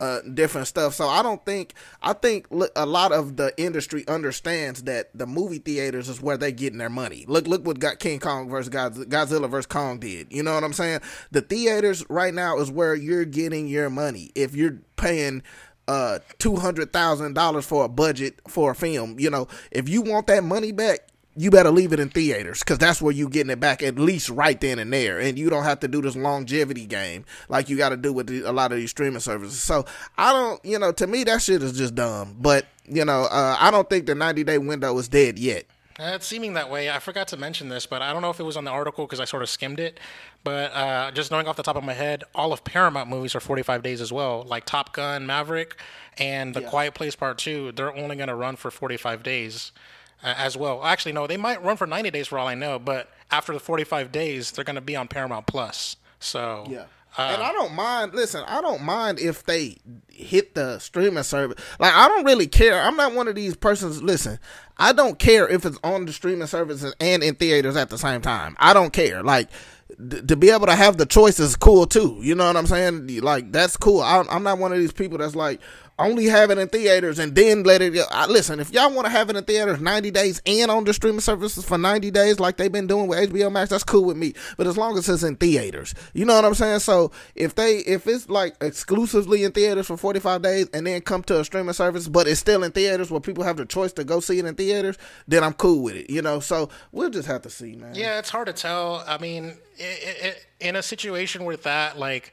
uh, 0.00 0.20
different 0.34 0.66
stuff. 0.66 0.94
So 0.94 1.06
I 1.06 1.22
don't 1.22 1.44
think 1.44 1.74
I 2.02 2.14
think 2.14 2.46
a 2.74 2.86
lot 2.86 3.12
of 3.12 3.36
the 3.36 3.52
industry 3.56 4.04
understands 4.08 4.84
that 4.84 5.10
the 5.14 5.26
movie 5.26 5.58
theaters 5.58 6.08
is 6.08 6.20
where 6.20 6.36
they're 6.36 6.50
getting 6.50 6.78
their 6.78 6.88
money. 6.88 7.24
Look, 7.28 7.46
look 7.46 7.66
what 7.66 7.78
got 7.78 7.98
King 7.98 8.18
Kong 8.18 8.48
versus 8.48 8.70
Godzilla 8.70 9.48
versus 9.48 9.66
Kong 9.66 9.98
did. 9.98 10.32
You 10.32 10.42
know 10.42 10.54
what 10.54 10.64
I'm 10.64 10.72
saying? 10.72 11.00
The 11.30 11.42
theaters 11.42 12.04
right 12.08 12.34
now 12.34 12.58
is 12.58 12.70
where 12.70 12.94
you're 12.94 13.24
getting 13.26 13.68
your 13.68 13.90
money. 13.90 14.32
If 14.34 14.54
you're 14.54 14.78
paying 14.96 15.42
uh 15.88 16.20
two 16.38 16.56
hundred 16.56 16.92
thousand 16.92 17.34
dollars 17.34 17.66
for 17.66 17.84
a 17.84 17.88
budget 17.88 18.40
for 18.48 18.70
a 18.70 18.74
film, 18.74 19.18
you 19.18 19.28
know, 19.28 19.48
if 19.70 19.88
you 19.88 20.02
want 20.02 20.26
that 20.28 20.44
money 20.44 20.72
back, 20.72 21.09
you 21.36 21.50
better 21.50 21.70
leave 21.70 21.92
it 21.92 22.00
in 22.00 22.08
theaters 22.08 22.60
because 22.60 22.78
that's 22.78 23.00
where 23.00 23.12
you 23.12 23.28
getting 23.28 23.50
it 23.50 23.60
back 23.60 23.82
at 23.82 23.98
least 23.98 24.28
right 24.30 24.60
then 24.60 24.78
and 24.78 24.92
there, 24.92 25.18
and 25.18 25.38
you 25.38 25.48
don't 25.48 25.64
have 25.64 25.80
to 25.80 25.88
do 25.88 26.02
this 26.02 26.16
longevity 26.16 26.86
game 26.86 27.24
like 27.48 27.68
you 27.68 27.76
got 27.76 27.90
to 27.90 27.96
do 27.96 28.12
with 28.12 28.26
the, 28.26 28.42
a 28.42 28.52
lot 28.52 28.72
of 28.72 28.78
these 28.78 28.90
streaming 28.90 29.20
services. 29.20 29.60
So 29.60 29.84
I 30.18 30.32
don't, 30.32 30.64
you 30.64 30.78
know, 30.78 30.92
to 30.92 31.06
me 31.06 31.24
that 31.24 31.42
shit 31.42 31.62
is 31.62 31.76
just 31.76 31.94
dumb. 31.94 32.36
But 32.38 32.66
you 32.86 33.04
know, 33.04 33.22
uh, 33.22 33.56
I 33.58 33.70
don't 33.70 33.88
think 33.88 34.06
the 34.06 34.14
ninety 34.14 34.44
day 34.44 34.58
window 34.58 34.96
is 34.98 35.08
dead 35.08 35.38
yet. 35.38 35.66
Uh, 35.98 36.12
it's 36.14 36.26
seeming 36.26 36.54
that 36.54 36.70
way. 36.70 36.88
I 36.88 36.98
forgot 36.98 37.28
to 37.28 37.36
mention 37.36 37.68
this, 37.68 37.84
but 37.84 38.00
I 38.00 38.12
don't 38.12 38.22
know 38.22 38.30
if 38.30 38.40
it 38.40 38.44
was 38.44 38.56
on 38.56 38.64
the 38.64 38.70
article 38.70 39.04
because 39.04 39.20
I 39.20 39.26
sort 39.26 39.42
of 39.42 39.50
skimmed 39.50 39.78
it. 39.78 40.00
But 40.42 40.72
uh, 40.72 41.10
just 41.10 41.30
knowing 41.30 41.46
off 41.46 41.56
the 41.56 41.62
top 41.62 41.76
of 41.76 41.84
my 41.84 41.92
head, 41.92 42.24
all 42.34 42.54
of 42.54 42.64
Paramount 42.64 43.10
movies 43.10 43.34
are 43.34 43.40
45 43.40 43.82
days 43.82 44.00
as 44.00 44.10
well. 44.10 44.44
Like 44.44 44.64
Top 44.64 44.94
Gun, 44.94 45.26
Maverick, 45.26 45.76
and 46.16 46.54
The 46.54 46.62
yeah. 46.62 46.70
Quiet 46.70 46.94
Place 46.94 47.14
Part 47.14 47.36
2, 47.36 47.72
they're 47.72 47.94
only 47.94 48.16
going 48.16 48.28
to 48.28 48.34
run 48.34 48.56
for 48.56 48.70
45 48.70 49.22
days 49.22 49.72
uh, 50.22 50.34
as 50.36 50.56
well. 50.56 50.84
Actually, 50.84 51.12
no, 51.12 51.26
they 51.26 51.36
might 51.36 51.62
run 51.62 51.76
for 51.76 51.86
90 51.86 52.10
days 52.10 52.28
for 52.28 52.38
all 52.38 52.46
I 52.46 52.54
know, 52.54 52.78
but 52.78 53.10
after 53.30 53.52
the 53.52 53.60
45 53.60 54.12
days, 54.12 54.50
they're 54.50 54.64
going 54.64 54.74
to 54.74 54.80
be 54.80 54.96
on 54.96 55.08
Paramount 55.08 55.46
Plus. 55.46 55.96
So 56.18 56.66
yeah. 56.68 56.84
Uh, 57.18 57.32
and 57.34 57.42
I 57.42 57.52
don't 57.52 57.74
mind. 57.74 58.14
Listen, 58.14 58.44
I 58.46 58.60
don't 58.60 58.82
mind 58.82 59.18
if 59.18 59.44
they 59.44 59.78
hit 60.08 60.54
the 60.54 60.78
streaming 60.78 61.24
service. 61.24 61.60
Like 61.80 61.92
I 61.92 62.06
don't 62.06 62.24
really 62.24 62.46
care. 62.46 62.80
I'm 62.80 62.96
not 62.96 63.14
one 63.14 63.26
of 63.26 63.34
these 63.34 63.56
persons. 63.56 64.00
Listen, 64.00 64.38
I 64.78 64.92
don't 64.92 65.18
care 65.18 65.48
if 65.48 65.66
it's 65.66 65.78
on 65.82 66.06
the 66.06 66.12
streaming 66.12 66.46
services 66.46 66.94
and 67.00 67.24
in 67.24 67.34
theaters 67.34 67.76
at 67.76 67.90
the 67.90 67.98
same 67.98 68.20
time. 68.20 68.56
I 68.60 68.72
don't 68.72 68.92
care. 68.92 69.24
Like 69.24 69.48
to 70.26 70.36
be 70.36 70.50
able 70.50 70.66
to 70.66 70.76
have 70.76 70.98
the 70.98 71.06
choice 71.06 71.40
is 71.40 71.56
cool 71.56 71.86
too. 71.86 72.18
You 72.20 72.34
know 72.36 72.46
what 72.46 72.56
I'm 72.56 72.66
saying? 72.66 73.08
Like 73.20 73.50
that's 73.50 73.76
cool. 73.76 74.00
I, 74.00 74.24
I'm 74.30 74.44
not 74.44 74.58
one 74.58 74.72
of 74.72 74.78
these 74.78 74.92
people 74.92 75.18
that's 75.18 75.34
like, 75.34 75.60
only 76.06 76.26
have 76.26 76.50
it 76.50 76.58
in 76.58 76.68
theaters 76.68 77.18
and 77.18 77.34
then 77.34 77.62
let 77.62 77.82
it 77.82 77.90
go. 77.90 78.04
I, 78.10 78.26
listen, 78.26 78.60
if 78.60 78.72
y'all 78.72 78.92
want 78.92 79.06
to 79.06 79.10
have 79.10 79.30
it 79.30 79.36
in 79.36 79.44
theaters 79.44 79.80
90 79.80 80.10
days 80.10 80.42
and 80.46 80.70
on 80.70 80.84
the 80.84 80.94
streaming 80.94 81.20
services 81.20 81.64
for 81.64 81.78
90 81.78 82.10
days 82.10 82.40
like 82.40 82.56
they've 82.56 82.70
been 82.70 82.86
doing 82.86 83.06
with 83.06 83.30
HBO 83.30 83.50
Max, 83.50 83.70
that's 83.70 83.84
cool 83.84 84.04
with 84.04 84.16
me. 84.16 84.34
But 84.56 84.66
as 84.66 84.76
long 84.76 84.96
as 84.98 85.08
it's 85.08 85.22
in 85.22 85.36
theaters, 85.36 85.94
you 86.14 86.24
know 86.24 86.34
what 86.34 86.44
I'm 86.44 86.54
saying? 86.54 86.80
So 86.80 87.10
if 87.34 87.54
they 87.54 87.78
if 87.78 88.06
it's 88.06 88.28
like 88.28 88.56
exclusively 88.60 89.44
in 89.44 89.52
theaters 89.52 89.86
for 89.86 89.96
45 89.96 90.42
days 90.42 90.68
and 90.72 90.86
then 90.86 91.00
come 91.00 91.22
to 91.24 91.40
a 91.40 91.44
streaming 91.44 91.72
service, 91.72 92.08
but 92.08 92.26
it's 92.26 92.40
still 92.40 92.64
in 92.64 92.72
theaters 92.72 93.10
where 93.10 93.20
people 93.20 93.44
have 93.44 93.56
the 93.56 93.66
choice 93.66 93.92
to 93.94 94.04
go 94.04 94.20
see 94.20 94.38
it 94.38 94.44
in 94.44 94.54
theaters, 94.54 94.96
then 95.28 95.44
I'm 95.44 95.54
cool 95.54 95.82
with 95.82 95.96
it. 95.96 96.10
You 96.10 96.22
know, 96.22 96.40
so 96.40 96.68
we'll 96.92 97.10
just 97.10 97.28
have 97.28 97.42
to 97.42 97.50
see, 97.50 97.76
man. 97.76 97.94
Yeah, 97.94 98.18
it's 98.18 98.30
hard 98.30 98.46
to 98.46 98.52
tell. 98.52 99.04
I 99.06 99.18
mean, 99.18 99.56
it, 99.76 100.16
it, 100.22 100.46
in 100.60 100.76
a 100.76 100.82
situation 100.82 101.44
with 101.44 101.62
that, 101.64 101.98
like 101.98 102.32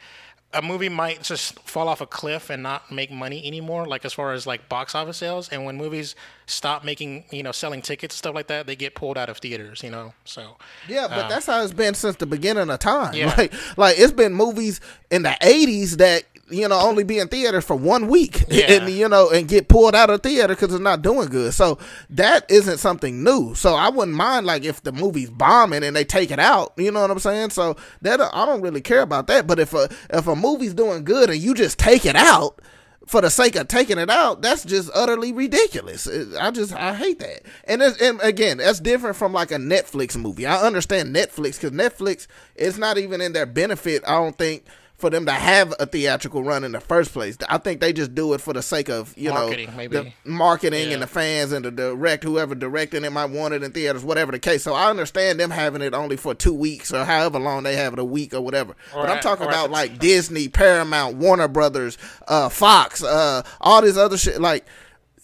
a 0.53 0.61
movie 0.61 0.89
might 0.89 1.23
just 1.23 1.59
fall 1.59 1.89
off 1.89 1.99
a 1.99 2.05
cliff 2.05 2.49
and 2.49 2.63
not 2.63 2.89
make 2.91 3.11
money 3.11 3.45
anymore 3.45 3.85
like 3.85 4.05
as 4.05 4.13
far 4.13 4.31
as 4.31 4.47
like 4.47 4.69
box 4.69 4.95
office 4.95 5.17
sales. 5.17 5.49
And 5.49 5.65
when 5.65 5.75
movies 5.77 6.15
stop 6.45 6.83
making 6.85 7.25
you 7.31 7.43
know 7.43 7.51
selling 7.51 7.81
tickets 7.81 8.15
and 8.15 8.17
stuff 8.17 8.33
like 8.33 8.47
that 8.47 8.65
they 8.65 8.75
get 8.75 8.95
pulled 8.95 9.17
out 9.17 9.29
of 9.29 9.37
theaters 9.37 9.83
you 9.83 9.91
know? 9.91 10.13
So 10.23 10.57
yeah 10.87 11.07
but 11.09 11.25
um, 11.25 11.29
that's 11.29 11.45
how 11.45 11.61
it's 11.61 11.73
been 11.73 11.93
since 11.93 12.15
the 12.15 12.25
beginning 12.25 12.69
of 12.69 12.79
time. 12.79 13.13
Yeah. 13.13 13.33
like 13.37 13.53
like 13.77 13.99
it's 13.99 14.13
been 14.13 14.33
movies 14.33 14.79
in 15.11 15.23
the 15.23 15.35
80s 15.41 15.97
that 15.97 16.23
you 16.49 16.67
know, 16.67 16.79
only 16.79 17.03
be 17.03 17.19
in 17.19 17.27
theaters 17.27 17.65
for 17.65 17.75
one 17.75 18.07
week, 18.07 18.43
yeah. 18.49 18.71
and 18.71 18.89
you 18.89 19.07
know, 19.07 19.29
and 19.29 19.47
get 19.47 19.67
pulled 19.67 19.95
out 19.95 20.09
of 20.09 20.21
theater 20.21 20.55
because 20.55 20.73
it's 20.73 20.81
not 20.81 21.01
doing 21.01 21.27
good. 21.29 21.53
So 21.53 21.77
that 22.09 22.49
isn't 22.49 22.77
something 22.77 23.23
new. 23.23 23.53
So 23.55 23.75
I 23.75 23.89
wouldn't 23.89 24.15
mind 24.15 24.45
like 24.45 24.63
if 24.63 24.83
the 24.83 24.91
movie's 24.91 25.29
bombing 25.29 25.83
and 25.83 25.95
they 25.95 26.03
take 26.05 26.31
it 26.31 26.39
out. 26.39 26.73
You 26.77 26.91
know 26.91 27.01
what 27.01 27.11
I'm 27.11 27.19
saying? 27.19 27.51
So 27.51 27.75
that 28.01 28.21
I 28.21 28.45
don't 28.45 28.61
really 28.61 28.81
care 28.81 29.01
about 29.01 29.27
that. 29.27 29.47
But 29.47 29.59
if 29.59 29.73
a 29.73 29.89
if 30.09 30.27
a 30.27 30.35
movie's 30.35 30.73
doing 30.73 31.03
good 31.03 31.29
and 31.29 31.39
you 31.39 31.53
just 31.53 31.79
take 31.79 32.05
it 32.05 32.15
out 32.15 32.61
for 33.07 33.21
the 33.21 33.29
sake 33.29 33.55
of 33.55 33.67
taking 33.69 33.97
it 33.97 34.09
out, 34.09 34.41
that's 34.41 34.65
just 34.65 34.91
utterly 34.93 35.31
ridiculous. 35.31 36.07
I 36.39 36.51
just 36.51 36.73
I 36.73 36.93
hate 36.93 37.19
that. 37.19 37.43
And, 37.63 37.81
and 37.81 38.19
again, 38.21 38.57
that's 38.57 38.79
different 38.81 39.15
from 39.15 39.31
like 39.33 39.51
a 39.51 39.55
Netflix 39.55 40.17
movie. 40.17 40.45
I 40.45 40.61
understand 40.61 41.15
Netflix 41.15 41.59
because 41.59 41.71
Netflix 41.71 42.27
it's 42.55 42.77
not 42.77 42.97
even 42.97 43.21
in 43.21 43.33
their 43.33 43.45
benefit. 43.45 44.03
I 44.05 44.15
don't 44.15 44.37
think 44.37 44.65
for 44.97 45.11
them 45.11 45.27
to 45.27 45.31
have 45.31 45.73
a 45.79 45.85
theatrical 45.85 46.41
run 46.43 46.63
in 46.63 46.71
the 46.71 46.79
first 46.79 47.13
place. 47.13 47.37
I 47.47 47.59
think 47.59 47.81
they 47.81 47.93
just 47.93 48.15
do 48.15 48.33
it 48.33 48.41
for 48.41 48.51
the 48.51 48.63
sake 48.63 48.89
of 48.89 49.13
you 49.15 49.29
marketing, 49.29 49.69
know 49.69 49.77
maybe. 49.77 49.95
the 49.97 50.11
marketing 50.25 50.87
Yeah. 50.87 50.93
and 50.95 51.03
the 51.03 51.07
fans 51.07 51.51
and 51.51 51.63
the 51.63 51.69
direct 51.71 52.23
whoever 52.23 52.55
directing 52.55 53.03
it 53.05 53.11
might 53.11 53.29
want 53.29 53.53
it 53.53 53.61
in 53.61 53.71
theaters, 53.71 54.03
whatever 54.03 54.31
the 54.31 54.39
case. 54.39 54.63
So 54.63 54.73
I 54.73 54.89
understand 54.89 55.39
them 55.39 55.51
having 55.51 55.83
it 55.83 55.93
only 55.93 56.17
for 56.17 56.33
two 56.33 56.53
weeks 56.53 56.91
or 56.91 57.05
however 57.05 57.37
long 57.37 57.61
they 57.63 57.75
have 57.75 57.93
it, 57.93 57.99
a 57.99 58.03
week 58.03 58.33
or 58.33 58.41
whatever. 58.41 58.71
Or 58.95 59.03
but 59.03 59.09
I'm 59.11 59.19
talking 59.21 59.45
about 59.45 59.69
like 59.69 59.99
Disney, 59.99 60.47
Paramount, 60.47 61.17
Warner 61.17 61.47
Brothers, 61.47 61.97
uh, 62.27 62.49
Fox, 62.49 63.03
uh, 63.03 63.43
all 63.61 63.83
this 63.83 63.97
other 63.97 64.17
shit. 64.17 64.41
Like 64.41 64.65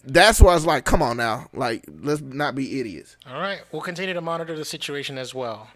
that's 0.04 0.40
where 0.40 0.52
I 0.52 0.54
was 0.54 0.66
like, 0.66 0.84
come 0.84 1.02
on 1.02 1.16
now, 1.16 1.48
like 1.52 1.84
let's 2.02 2.20
not 2.20 2.54
be 2.54 2.78
idiots. 2.78 3.16
All 3.28 3.40
right, 3.40 3.60
we'll 3.72 3.82
continue 3.82 4.14
to 4.14 4.20
monitor 4.20 4.54
the 4.56 4.64
situation 4.64 5.18
as 5.18 5.34
well. 5.34 5.68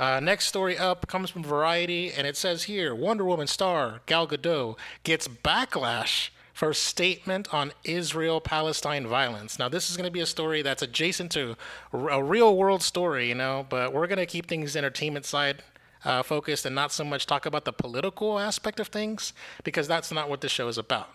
Uh, 0.00 0.18
next 0.18 0.46
story 0.46 0.78
up 0.78 1.06
comes 1.08 1.28
from 1.28 1.44
Variety, 1.44 2.10
and 2.10 2.26
it 2.26 2.34
says 2.34 2.62
here 2.62 2.94
Wonder 2.94 3.22
Woman 3.22 3.46
star 3.46 4.00
Gal 4.06 4.26
Gadot 4.26 4.78
gets 5.04 5.28
backlash 5.28 6.30
for 6.54 6.72
statement 6.72 7.52
on 7.52 7.72
Israel 7.84 8.40
Palestine 8.40 9.06
violence. 9.06 9.58
Now, 9.58 9.68
this 9.68 9.90
is 9.90 9.98
going 9.98 10.06
to 10.06 10.10
be 10.10 10.20
a 10.20 10.26
story 10.26 10.62
that's 10.62 10.80
adjacent 10.80 11.30
to 11.32 11.54
a 11.92 12.24
real 12.24 12.56
world 12.56 12.82
story, 12.82 13.28
you 13.28 13.34
know, 13.34 13.66
but 13.68 13.92
we're 13.92 14.06
going 14.06 14.18
to 14.18 14.24
keep 14.24 14.46
things 14.46 14.74
entertainment 14.74 15.26
side 15.26 15.62
uh, 16.06 16.22
focused 16.22 16.64
and 16.64 16.74
not 16.74 16.92
so 16.92 17.04
much 17.04 17.26
talk 17.26 17.44
about 17.44 17.66
the 17.66 17.72
political 17.72 18.38
aspect 18.38 18.80
of 18.80 18.88
things 18.88 19.34
because 19.64 19.86
that's 19.86 20.10
not 20.10 20.30
what 20.30 20.40
this 20.40 20.50
show 20.50 20.68
is 20.68 20.78
about. 20.78 21.10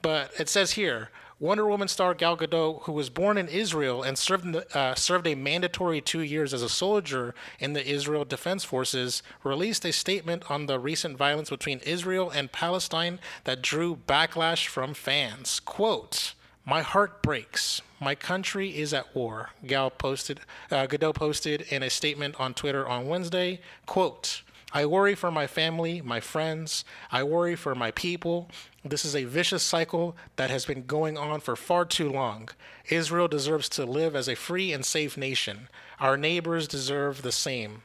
But 0.00 0.32
it 0.40 0.48
says 0.48 0.72
here, 0.72 1.10
Wonder 1.42 1.66
Woman 1.66 1.88
star 1.88 2.14
Gal 2.14 2.36
Gadot, 2.36 2.84
who 2.84 2.92
was 2.92 3.10
born 3.10 3.36
in 3.36 3.48
Israel 3.48 4.04
and 4.04 4.16
served 4.16 4.44
in 4.44 4.52
the, 4.52 4.78
uh, 4.78 4.94
served 4.94 5.26
a 5.26 5.34
mandatory 5.34 6.00
two 6.00 6.20
years 6.20 6.54
as 6.54 6.62
a 6.62 6.68
soldier 6.68 7.34
in 7.58 7.72
the 7.72 7.84
Israel 7.84 8.24
Defense 8.24 8.62
Forces, 8.62 9.24
released 9.42 9.84
a 9.84 9.90
statement 9.90 10.48
on 10.48 10.66
the 10.66 10.78
recent 10.78 11.16
violence 11.16 11.50
between 11.50 11.80
Israel 11.80 12.30
and 12.30 12.52
Palestine 12.52 13.18
that 13.42 13.60
drew 13.60 13.96
backlash 14.06 14.68
from 14.68 14.94
fans. 14.94 15.58
Quote. 15.58 16.34
My 16.64 16.82
heart 16.82 17.24
breaks. 17.24 17.82
My 17.98 18.14
country 18.14 18.78
is 18.78 18.94
at 18.94 19.12
war. 19.12 19.50
Gal 19.66 19.90
posted, 19.90 20.38
uh, 20.70 20.86
Gadot 20.86 21.16
posted 21.16 21.62
in 21.62 21.82
a 21.82 21.90
statement 21.90 22.36
on 22.38 22.54
Twitter 22.54 22.86
on 22.86 23.08
Wednesday. 23.08 23.60
Quote, 23.84 24.42
I 24.74 24.86
worry 24.86 25.14
for 25.14 25.30
my 25.30 25.46
family, 25.46 26.00
my 26.00 26.20
friends. 26.20 26.84
I 27.10 27.24
worry 27.24 27.56
for 27.56 27.74
my 27.74 27.90
people. 27.90 28.48
This 28.82 29.04
is 29.04 29.14
a 29.14 29.24
vicious 29.24 29.62
cycle 29.62 30.16
that 30.36 30.48
has 30.48 30.64
been 30.64 30.86
going 30.86 31.18
on 31.18 31.40
for 31.40 31.56
far 31.56 31.84
too 31.84 32.10
long. 32.10 32.48
Israel 32.88 33.28
deserves 33.28 33.68
to 33.70 33.84
live 33.84 34.16
as 34.16 34.28
a 34.28 34.34
free 34.34 34.72
and 34.72 34.84
safe 34.84 35.16
nation. 35.16 35.68
Our 36.00 36.16
neighbors 36.16 36.66
deserve 36.66 37.20
the 37.20 37.32
same. 37.32 37.82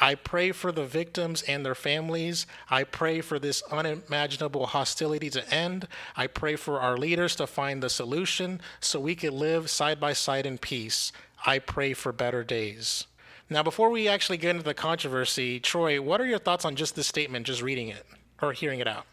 I 0.00 0.14
pray 0.14 0.52
for 0.52 0.70
the 0.70 0.84
victims 0.84 1.42
and 1.42 1.66
their 1.66 1.74
families. 1.74 2.46
I 2.70 2.84
pray 2.84 3.20
for 3.20 3.40
this 3.40 3.62
unimaginable 3.72 4.66
hostility 4.66 5.28
to 5.30 5.52
end. 5.52 5.88
I 6.16 6.28
pray 6.28 6.54
for 6.54 6.80
our 6.80 6.96
leaders 6.96 7.34
to 7.36 7.48
find 7.48 7.82
the 7.82 7.90
solution 7.90 8.60
so 8.78 9.00
we 9.00 9.16
can 9.16 9.36
live 9.36 9.68
side 9.68 9.98
by 9.98 10.12
side 10.12 10.46
in 10.46 10.58
peace. 10.58 11.10
I 11.44 11.58
pray 11.58 11.94
for 11.94 12.12
better 12.12 12.44
days. 12.44 13.06
Now, 13.50 13.62
before 13.62 13.90
we 13.90 14.08
actually 14.08 14.36
get 14.36 14.50
into 14.50 14.62
the 14.62 14.74
controversy, 14.74 15.58
Troy, 15.58 16.00
what 16.00 16.20
are 16.20 16.26
your 16.26 16.38
thoughts 16.38 16.64
on 16.64 16.76
just 16.76 16.96
this 16.96 17.06
statement, 17.06 17.46
just 17.46 17.62
reading 17.62 17.88
it 17.88 18.04
or 18.42 18.52
hearing 18.52 18.80
it 18.80 18.88
out? 18.88 19.06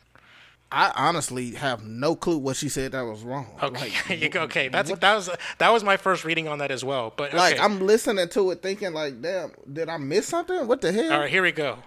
I 0.71 0.91
honestly 0.95 1.51
have 1.51 1.86
no 1.86 2.15
clue 2.15 2.38
what 2.38 2.57
she 2.57 2.69
said 2.69 2.91
that 2.91 3.03
was 3.03 3.23
wrong. 3.23 3.47
Okay, 3.61 3.93
Like, 4.09 4.36
okay, 4.36 4.67
that's 4.67 4.91
that 4.91 5.15
was 5.15 5.29
that 5.59 5.69
was 5.71 5.83
my 5.83 5.95
first 5.95 6.25
reading 6.25 6.47
on 6.47 6.57
that 6.57 6.71
as 6.71 6.83
well. 6.83 7.13
But 7.15 7.29
okay. 7.29 7.38
like 7.38 7.59
I'm 7.59 7.79
listening 7.79 8.27
to 8.29 8.51
it 8.51 8.61
thinking 8.61 8.91
like, 8.91 9.21
damn, 9.21 9.51
did 9.71 9.88
I 9.88 9.97
miss 9.97 10.27
something? 10.27 10.67
What 10.67 10.81
the 10.81 10.91
hell? 10.91 11.13
All 11.13 11.19
right, 11.19 11.29
here 11.29 11.43
we 11.43 11.51
go. 11.51 11.77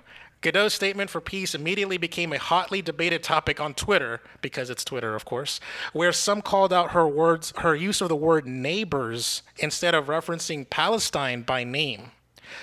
Gadot's 0.41 0.73
statement 0.73 1.11
for 1.11 1.21
peace 1.21 1.53
immediately 1.55 1.99
became 1.99 2.33
a 2.33 2.39
hotly 2.39 2.81
debated 2.81 3.25
topic 3.25 3.61
on 3.61 3.75
Twitter, 3.75 4.21
because 4.41 4.71
it's 4.71 4.85
Twitter, 4.85 5.17
of 5.17 5.25
course, 5.25 5.59
where 5.93 6.13
some 6.13 6.43
called 6.43 6.73
out 6.73 6.93
her 6.93 7.09
words, 7.09 7.53
her 7.59 7.75
use 7.75 8.01
of 8.01 8.09
the 8.09 8.15
word 8.15 8.47
neighbors 8.47 9.43
instead 9.57 9.97
of 9.97 10.07
referencing 10.07 10.71
Palestine 10.71 11.43
by 11.43 11.65
name. 11.65 12.13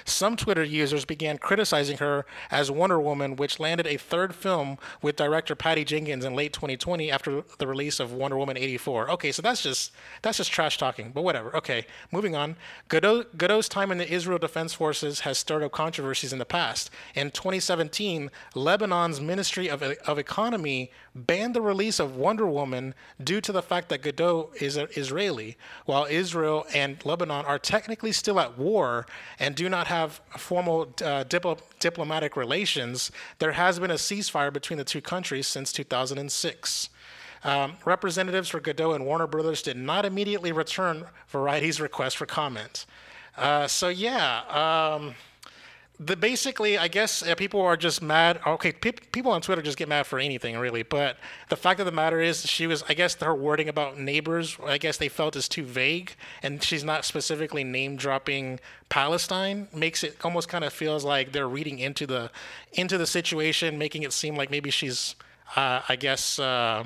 Some 0.05 0.35
Twitter 0.35 0.63
users 0.63 1.05
began 1.05 1.37
criticizing 1.37 1.97
her 1.97 2.25
as 2.51 2.71
Wonder 2.71 2.99
Woman, 2.99 3.35
which 3.35 3.59
landed 3.59 3.87
a 3.87 3.97
third 3.97 4.35
film 4.35 4.77
with 5.01 5.15
director 5.15 5.55
Patty 5.55 5.83
Jenkins 5.83 6.25
in 6.25 6.35
late 6.35 6.53
2020 6.53 7.11
after 7.11 7.43
the 7.57 7.67
release 7.67 7.99
of 7.99 8.13
Wonder 8.13 8.37
Woman 8.37 8.57
84. 8.57 9.11
Okay, 9.11 9.31
so 9.31 9.41
that's 9.41 9.61
just 9.61 9.91
that's 10.21 10.37
just 10.37 10.51
trash 10.51 10.77
talking, 10.77 11.11
but 11.11 11.23
whatever. 11.23 11.55
Okay, 11.55 11.85
moving 12.11 12.35
on. 12.35 12.55
Gadot, 12.89 13.25
Gadot's 13.37 13.69
time 13.69 13.91
in 13.91 13.97
the 13.97 14.11
Israel 14.11 14.39
Defense 14.39 14.73
Forces 14.73 15.21
has 15.21 15.37
stirred 15.37 15.63
up 15.63 15.71
controversies 15.71 16.33
in 16.33 16.39
the 16.39 16.45
past. 16.45 16.89
In 17.13 17.31
2017, 17.31 18.31
Lebanon's 18.55 19.21
Ministry 19.21 19.69
of, 19.69 19.81
of 19.81 20.17
Economy 20.17 20.91
banned 21.15 21.55
the 21.55 21.61
release 21.61 21.99
of 21.99 22.17
Wonder 22.17 22.45
Woman 22.45 22.93
due 23.23 23.39
to 23.41 23.51
the 23.51 23.61
fact 23.61 23.89
that 23.89 24.03
Gadot 24.03 24.61
is 24.61 24.77
Israeli, 24.77 25.57
while 25.85 26.05
Israel 26.05 26.65
and 26.73 27.03
Lebanon 27.05 27.45
are 27.45 27.57
technically 27.57 28.11
still 28.11 28.39
at 28.39 28.57
war 28.57 29.05
and 29.39 29.55
do 29.55 29.69
not 29.69 29.87
have 29.87 30.19
formal 30.37 30.81
uh, 30.81 31.23
diplo- 31.23 31.61
diplomatic 31.79 32.35
relations. 32.35 33.11
There 33.39 33.53
has 33.53 33.79
been 33.79 33.91
a 33.91 33.95
ceasefire 33.95 34.51
between 34.51 34.77
the 34.77 34.83
two 34.83 35.01
countries 35.01 35.47
since 35.47 35.71
2006. 35.71 36.89
Um, 37.43 37.77
representatives 37.85 38.49
for 38.49 38.59
Gadot 38.59 38.95
and 38.95 39.05
Warner 39.05 39.27
Brothers 39.27 39.61
did 39.61 39.77
not 39.77 40.03
immediately 40.03 40.51
return 40.51 41.05
Variety's 41.29 41.79
request 41.79 42.17
for 42.17 42.25
comment. 42.25 42.85
Uh, 43.37 43.67
so 43.67 43.89
yeah, 43.89 44.41
um, 44.95 45.13
the 45.99 46.15
basically, 46.15 46.77
I 46.77 46.87
guess 46.87 47.23
uh, 47.23 47.35
people 47.35 47.61
are 47.61 47.77
just 47.77 48.01
mad. 48.01 48.39
Okay, 48.45 48.73
pe- 48.73 48.91
people 48.91 49.31
on 49.31 49.41
Twitter 49.41 49.61
just 49.61 49.77
get 49.77 49.87
mad 49.87 50.05
for 50.05 50.19
anything, 50.19 50.57
really. 50.57 50.83
But 50.83 51.17
the 51.49 51.55
fact 51.55 51.79
of 51.79 51.85
the 51.85 51.91
matter 51.91 52.19
is, 52.19 52.45
she 52.45 52.67
was. 52.67 52.83
I 52.89 52.93
guess 52.93 53.15
her 53.15 53.33
wording 53.33 53.69
about 53.69 53.97
neighbors. 53.97 54.57
I 54.65 54.77
guess 54.77 54.97
they 54.97 55.07
felt 55.07 55.35
is 55.35 55.47
too 55.47 55.63
vague, 55.63 56.15
and 56.43 56.61
she's 56.61 56.83
not 56.83 57.05
specifically 57.05 57.63
name 57.63 57.95
dropping 57.95 58.59
Palestine. 58.89 59.67
Makes 59.73 60.03
it 60.03 60.17
almost 60.23 60.49
kind 60.49 60.65
of 60.65 60.73
feels 60.73 61.05
like 61.05 61.31
they're 61.31 61.47
reading 61.47 61.79
into 61.79 62.05
the 62.05 62.29
into 62.73 62.97
the 62.97 63.07
situation, 63.07 63.77
making 63.77 64.03
it 64.03 64.11
seem 64.11 64.35
like 64.35 64.51
maybe 64.51 64.71
she's, 64.71 65.15
uh, 65.55 65.81
I 65.87 65.95
guess, 65.95 66.39
uh, 66.39 66.83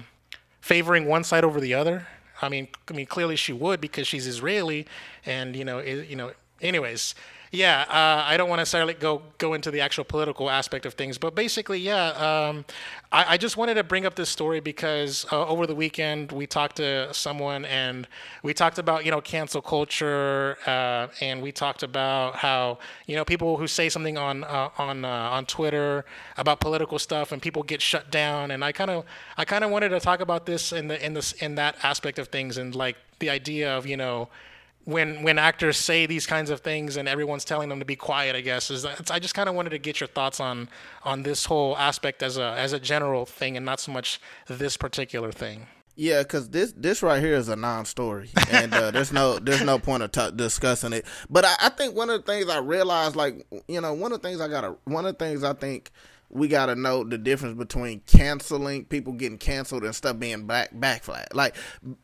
favoring 0.62 1.08
one 1.08 1.24
side 1.24 1.44
over 1.44 1.60
the 1.60 1.74
other. 1.74 2.08
I 2.42 2.50
mean, 2.50 2.68
I 2.88 2.94
mean, 2.94 3.08
clearly 3.08 3.36
she 3.36 3.54
would 3.54 3.82
because 3.82 4.08
she's 4.08 4.28
Israeli, 4.28 4.86
and 5.26 5.56
you 5.56 5.66
know, 5.66 5.80
i 5.80 5.84
you 5.84 6.16
know. 6.16 6.32
Anyways, 6.62 7.16
yeah, 7.52 7.82
uh, 7.90 8.24
I 8.28 8.38
don't 8.38 8.48
want 8.48 8.60
to 8.60 8.62
necessarily 8.62 8.94
go 8.94 9.24
go 9.40 9.56
into 9.56 9.72
the 9.72 9.82
actual 9.82 10.04
political 10.04 10.52
aspect 10.52 10.86
of 10.86 10.94
things, 10.94 11.18
but 11.18 11.34
basically, 11.34 11.80
yeah, 11.80 12.10
um, 12.10 12.64
I, 13.12 13.34
I 13.34 13.38
just 13.38 13.58
wanted 13.58 13.74
to 13.76 13.84
bring 13.84 14.06
up 14.06 14.16
this 14.16 14.30
story 14.30 14.60
because 14.60 15.26
uh, 15.32 15.48
over 15.48 15.66
the 15.66 15.74
weekend 15.74 16.32
we 16.32 16.46
talked 16.46 16.76
to 16.76 17.12
someone 17.12 17.66
and 17.66 18.08
we 18.44 18.54
talked 18.54 18.78
about 18.78 19.04
you 19.04 19.10
know 19.10 19.20
cancel 19.20 19.64
culture, 19.64 20.58
uh, 20.68 21.08
and 21.22 21.42
we 21.42 21.52
talked 21.52 21.82
about 21.82 22.36
how 22.36 22.78
you 23.08 23.16
know 23.16 23.26
people 23.26 23.58
who 23.58 23.66
say 23.66 23.90
something 23.90 24.18
on 24.18 24.44
uh, 24.44 24.70
on 24.78 25.04
uh, 25.04 25.08
on 25.08 25.48
Twitter 25.48 26.06
about 26.38 26.60
political 26.60 27.00
stuff 27.00 27.32
and 27.32 27.42
people 27.42 27.64
get 27.64 27.82
shut 27.82 28.12
down, 28.12 28.52
and 28.52 28.64
I 28.64 28.72
kind 28.72 28.92
of 28.92 29.06
I 29.38 29.46
kind 29.46 29.64
of 29.64 29.72
wanted 29.72 29.90
to 29.90 30.00
talk 30.00 30.20
about 30.20 30.46
this 30.46 30.72
in 30.72 30.88
the 30.88 31.04
in 31.04 31.16
this 31.16 31.32
in 31.34 31.56
that 31.56 31.78
aspect 31.82 32.20
of 32.20 32.28
things 32.28 32.58
and 32.58 32.76
like 32.76 32.98
the 33.18 33.32
idea 33.32 33.76
of 33.76 33.88
you 33.88 33.98
know 33.98 34.30
when 34.90 35.24
when 35.24 35.38
actors 35.38 35.78
say 35.78 36.06
these 36.06 36.26
kinds 36.26 36.50
of 36.50 36.62
things 36.62 36.98
and 36.98 37.08
everyone's 37.08 37.46
telling 37.46 37.70
them 37.70 37.80
to 37.80 37.86
be 37.86 37.96
quiet, 37.96 38.36
I 38.36 38.42
guess 38.42 38.72
is 38.72 38.84
that, 38.84 39.12
I 39.12 39.20
just 39.20 39.36
kind 39.36 39.48
of 39.48 39.56
wanted 39.56 39.70
to 39.72 39.78
get 39.78 40.00
your 40.00 40.08
thoughts 40.08 40.40
on 40.40 40.70
on 41.04 41.24
this 41.24 41.46
whole 41.46 41.78
aspect 41.78 42.24
as 42.24 42.38
a 42.38 42.56
as 42.58 42.74
a 42.74 42.80
general 42.80 43.26
thing 43.26 43.56
and 43.56 43.66
not 43.66 43.80
so 43.80 43.92
much 43.92 44.20
this 44.48 44.78
particular 44.78 45.32
thing. 45.32 45.68
Yeah, 45.96 46.24
because 46.24 46.50
this 46.50 46.74
this 46.78 47.04
right 47.04 47.22
here 47.22 47.36
is 47.36 47.50
a 47.50 47.56
non-story, 47.56 48.30
and 48.52 48.74
uh, 48.74 48.92
there's 48.92 49.12
no 49.12 49.38
there's 49.38 49.64
no 49.64 49.80
point 49.80 50.02
of 50.02 50.12
t- 50.12 50.32
discussing 50.34 50.94
it. 50.94 51.06
But 51.30 51.46
I, 51.46 51.56
I 51.64 51.70
think 51.70 51.96
one 51.96 52.10
of 52.10 52.26
the 52.26 52.32
things 52.32 52.50
I 52.50 52.60
realized, 52.60 53.16
like 53.16 53.46
you 53.68 53.82
know, 53.82 53.94
one 53.94 54.12
of 54.12 54.22
the 54.22 54.28
things 54.28 54.42
I 54.42 54.48
gotta 54.48 54.76
one 54.86 55.06
of 55.06 55.18
the 55.18 55.26
things 55.26 55.44
I 55.44 55.54
think 55.54 55.92
we 56.30 56.48
gotta 56.48 56.76
know 56.76 57.04
the 57.04 57.18
difference 57.18 57.58
between 57.58 58.00
canceling 58.08 58.86
people 58.86 59.14
getting 59.14 59.38
canceled 59.38 59.84
and 59.84 59.94
stuff 59.94 60.18
being 60.18 60.48
back 60.48 60.74
backflash. 60.74 61.28
Like 61.34 61.56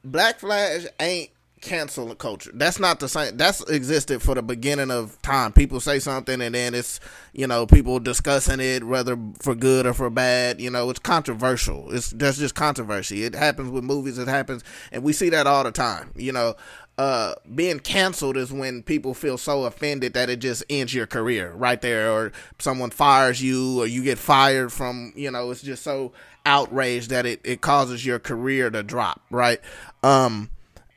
Black 0.04 0.40
Flash 0.40 0.86
ain't 1.00 1.30
cancel 1.66 2.14
culture. 2.16 2.52
That's 2.54 2.80
not 2.80 3.00
the 3.00 3.10
same. 3.10 3.36
That's 3.38 3.62
existed 3.70 4.22
for 4.22 4.36
the 4.36 4.44
beginning 4.44 4.92
of 4.92 5.20
time. 5.24 5.52
People 5.52 5.80
say 5.80 5.98
something 5.98 6.40
and 6.40 6.54
then 6.54 6.76
it's, 6.76 7.00
you 7.34 7.48
know, 7.48 7.66
people 7.66 8.00
discussing 8.00 8.60
it, 8.60 8.84
whether 8.84 9.18
for 9.40 9.56
good 9.56 9.88
or 9.88 9.94
for 9.94 10.12
bad. 10.12 10.62
You 10.62 10.70
know, 10.70 10.90
it's 10.92 11.00
controversial. 11.00 11.92
It's 11.92 12.12
that's 12.12 12.38
just 12.38 12.54
controversy. 12.54 13.24
It 13.24 13.34
happens 13.34 13.72
with 13.72 13.84
movies. 13.84 14.20
It 14.20 14.28
happens, 14.28 14.64
and 14.92 15.04
we 15.04 15.12
see 15.12 15.30
that 15.30 15.48
all 15.48 15.64
the 15.64 15.72
time. 15.72 16.12
You 16.16 16.32
know, 16.32 16.56
uh, 16.98 17.34
being 17.56 17.80
canceled 17.80 18.38
is 18.38 18.54
when 18.54 18.84
people 18.84 19.14
feel 19.14 19.38
so 19.38 19.66
offended 19.66 20.14
that 20.14 20.30
it 20.30 20.38
just 20.38 20.64
ends 20.70 20.94
your 20.94 21.08
career 21.08 21.52
right 21.54 21.82
there, 21.82 22.12
or 22.12 22.32
someone 22.60 22.92
fires 22.92 23.42
you, 23.42 23.82
or 23.82 23.88
you 23.88 24.04
get 24.04 24.20
fired 24.20 24.72
from, 24.72 25.14
you 25.16 25.32
know, 25.32 25.50
it's 25.50 25.64
just 25.64 25.84
so 25.84 26.14
outraged 26.46 27.10
that 27.10 27.26
it, 27.26 27.42
it 27.44 27.62
causes 27.62 28.06
your 28.06 28.20
career 28.20 28.70
to 28.70 28.84
drop, 28.84 29.22
right? 29.32 29.60
Um, 30.04 30.52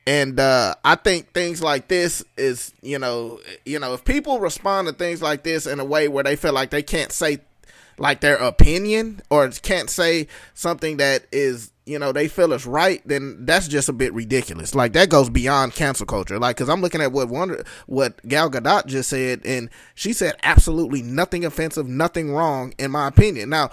and 0.08 0.40
uh, 0.40 0.74
I 0.86 0.94
think 0.94 1.34
things 1.34 1.62
like 1.62 1.88
this 1.88 2.24
is, 2.38 2.72
you 2.80 2.98
know, 2.98 3.40
you 3.66 3.78
know, 3.78 3.92
if 3.92 4.06
people 4.06 4.40
respond 4.40 4.88
to 4.88 4.94
things 4.94 5.20
like 5.20 5.42
this 5.42 5.66
in 5.66 5.80
a 5.80 5.84
way 5.84 6.08
where 6.08 6.24
they 6.24 6.34
feel 6.34 6.54
like 6.54 6.70
they 6.70 6.82
can't 6.82 7.12
say 7.12 7.40
like 7.98 8.22
their 8.22 8.36
opinion 8.36 9.20
or 9.28 9.50
can't 9.50 9.90
say 9.90 10.28
something 10.54 10.96
that 10.96 11.26
is, 11.30 11.72
you 11.84 11.98
know, 11.98 12.10
they 12.12 12.26
feel 12.26 12.54
is 12.54 12.64
right, 12.64 13.02
then 13.06 13.44
that's 13.44 13.68
just 13.68 13.90
a 13.90 13.92
bit 13.92 14.14
ridiculous. 14.14 14.74
Like 14.74 14.94
that 14.94 15.10
goes 15.10 15.28
beyond 15.28 15.74
cancel 15.74 16.06
culture. 16.06 16.38
Like, 16.38 16.56
cause 16.56 16.70
I'm 16.70 16.80
looking 16.80 17.02
at 17.02 17.12
what 17.12 17.28
Wonder, 17.28 17.62
what 17.84 18.26
Gal 18.26 18.50
Gadot 18.50 18.86
just 18.86 19.10
said, 19.10 19.42
and 19.44 19.68
she 19.94 20.14
said 20.14 20.36
absolutely 20.42 21.02
nothing 21.02 21.44
offensive, 21.44 21.86
nothing 21.86 22.32
wrong, 22.32 22.72
in 22.78 22.92
my 22.92 23.08
opinion. 23.08 23.50
Now, 23.50 23.72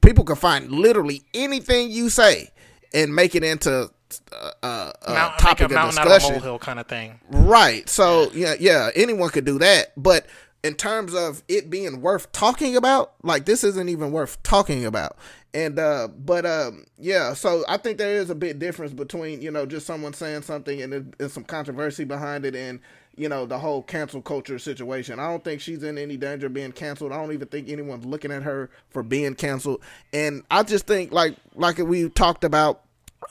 people 0.00 0.24
can 0.24 0.36
find 0.36 0.72
literally 0.72 1.22
anything 1.34 1.90
you 1.90 2.08
say 2.08 2.48
and 2.94 3.14
make 3.14 3.34
it 3.34 3.44
into 3.44 3.90
uh, 4.32 4.50
uh, 4.62 4.92
Mount, 5.08 5.38
topic 5.38 5.60
make 5.60 5.60
a 5.60 5.64
of 5.64 5.70
mountain 5.72 5.98
out 5.98 6.06
of 6.06 6.12
a 6.12 6.14
discussion. 6.14 6.34
molehill 6.36 6.58
kind 6.58 6.78
of 6.80 6.86
thing. 6.86 7.20
Right. 7.30 7.88
So 7.88 8.30
yeah, 8.32 8.54
yeah, 8.58 8.90
anyone 8.94 9.30
could 9.30 9.44
do 9.44 9.58
that. 9.58 9.92
But 9.96 10.26
in 10.62 10.74
terms 10.74 11.14
of 11.14 11.42
it 11.48 11.70
being 11.70 12.00
worth 12.00 12.30
talking 12.32 12.76
about, 12.76 13.12
like 13.22 13.44
this 13.46 13.62
isn't 13.64 13.88
even 13.88 14.12
worth 14.12 14.42
talking 14.42 14.84
about. 14.84 15.16
And 15.54 15.78
uh 15.78 16.08
but 16.08 16.44
um 16.44 16.84
yeah, 16.98 17.32
so 17.34 17.64
I 17.68 17.76
think 17.78 17.98
there 17.98 18.16
is 18.16 18.30
a 18.30 18.34
big 18.34 18.58
difference 18.58 18.92
between, 18.92 19.40
you 19.42 19.50
know, 19.50 19.64
just 19.66 19.86
someone 19.86 20.12
saying 20.12 20.42
something 20.42 20.80
and 20.82 20.92
there- 20.92 21.04
there's 21.18 21.32
some 21.32 21.44
controversy 21.44 22.04
behind 22.04 22.44
it 22.44 22.54
and 22.54 22.80
you 23.18 23.30
know 23.30 23.46
the 23.46 23.58
whole 23.58 23.82
cancel 23.82 24.20
culture 24.20 24.58
situation. 24.58 25.18
I 25.18 25.28
don't 25.30 25.42
think 25.42 25.62
she's 25.62 25.82
in 25.82 25.96
any 25.96 26.18
danger 26.18 26.48
of 26.48 26.52
being 26.52 26.72
canceled. 26.72 27.12
I 27.12 27.16
don't 27.16 27.32
even 27.32 27.48
think 27.48 27.70
anyone's 27.70 28.04
looking 28.04 28.30
at 28.30 28.42
her 28.42 28.68
for 28.90 29.02
being 29.02 29.34
canceled. 29.34 29.80
And 30.12 30.42
I 30.50 30.62
just 30.64 30.86
think 30.86 31.12
like 31.12 31.36
like 31.54 31.78
we 31.78 32.10
talked 32.10 32.44
about 32.44 32.82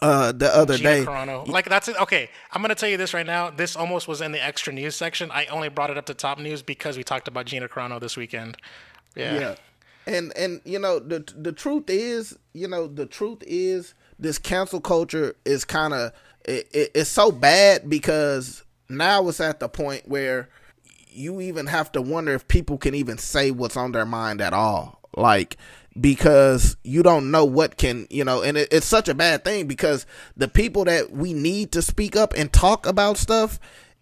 uh 0.01 0.31
the 0.31 0.53
other 0.55 0.77
Gina 0.77 0.89
day. 0.89 1.05
Carano. 1.05 1.47
Like 1.47 1.69
that's 1.69 1.87
it. 1.87 1.99
Okay, 2.01 2.29
I'm 2.51 2.61
gonna 2.61 2.75
tell 2.75 2.89
you 2.89 2.97
this 2.97 3.13
right 3.13 3.25
now. 3.25 3.49
This 3.49 3.75
almost 3.75 4.07
was 4.07 4.21
in 4.21 4.31
the 4.31 4.43
extra 4.43 4.73
news 4.73 4.95
section. 4.95 5.31
I 5.31 5.45
only 5.47 5.69
brought 5.69 5.89
it 5.89 5.97
up 5.97 6.05
to 6.07 6.13
top 6.13 6.39
news 6.39 6.61
because 6.61 6.97
we 6.97 7.03
talked 7.03 7.27
about 7.27 7.45
Gina 7.45 7.67
Carano 7.67 7.99
this 7.99 8.17
weekend. 8.17 8.57
Yeah. 9.15 9.39
Yeah. 9.39 9.55
And 10.07 10.35
and 10.37 10.61
you 10.65 10.79
know 10.79 10.99
the 10.99 11.23
the 11.35 11.51
truth 11.51 11.89
is, 11.89 12.37
you 12.53 12.67
know, 12.67 12.87
the 12.87 13.05
truth 13.05 13.43
is 13.45 13.93
this 14.19 14.37
cancel 14.37 14.81
culture 14.81 15.35
is 15.45 15.65
kind 15.65 15.93
of 15.93 16.11
it, 16.45 16.67
it, 16.73 16.91
it's 16.93 17.09
so 17.09 17.31
bad 17.31 17.89
because 17.89 18.63
now 18.87 19.27
it's 19.27 19.39
at 19.39 19.59
the 19.59 19.67
point 19.69 20.07
where 20.07 20.49
you 21.09 21.41
even 21.41 21.65
have 21.67 21.91
to 21.93 22.01
wonder 22.01 22.33
if 22.33 22.47
people 22.47 22.77
can 22.77 22.93
even 22.93 23.17
say 23.17 23.49
what's 23.49 23.77
on 23.77 23.93
their 23.93 24.05
mind 24.05 24.41
at 24.41 24.53
all. 24.53 24.99
Like 25.15 25.57
because 25.99 26.75
you 26.83 27.01
don't 27.01 27.31
know 27.31 27.45
what 27.45 27.77
can 27.77 28.05
you 28.09 28.23
know 28.23 28.41
and 28.41 28.57
it, 28.57 28.67
it's 28.71 28.85
such 28.85 29.07
a 29.07 29.13
bad 29.13 29.45
thing 29.45 29.65
because 29.65 30.05
the 30.35 30.47
people 30.47 30.83
that 30.83 31.11
we 31.11 31.33
need 31.33 31.71
to 31.71 31.81
speak 31.81 32.15
up 32.15 32.33
and 32.35 32.51
talk 32.51 32.85
about 32.85 33.17
stuff 33.17 33.59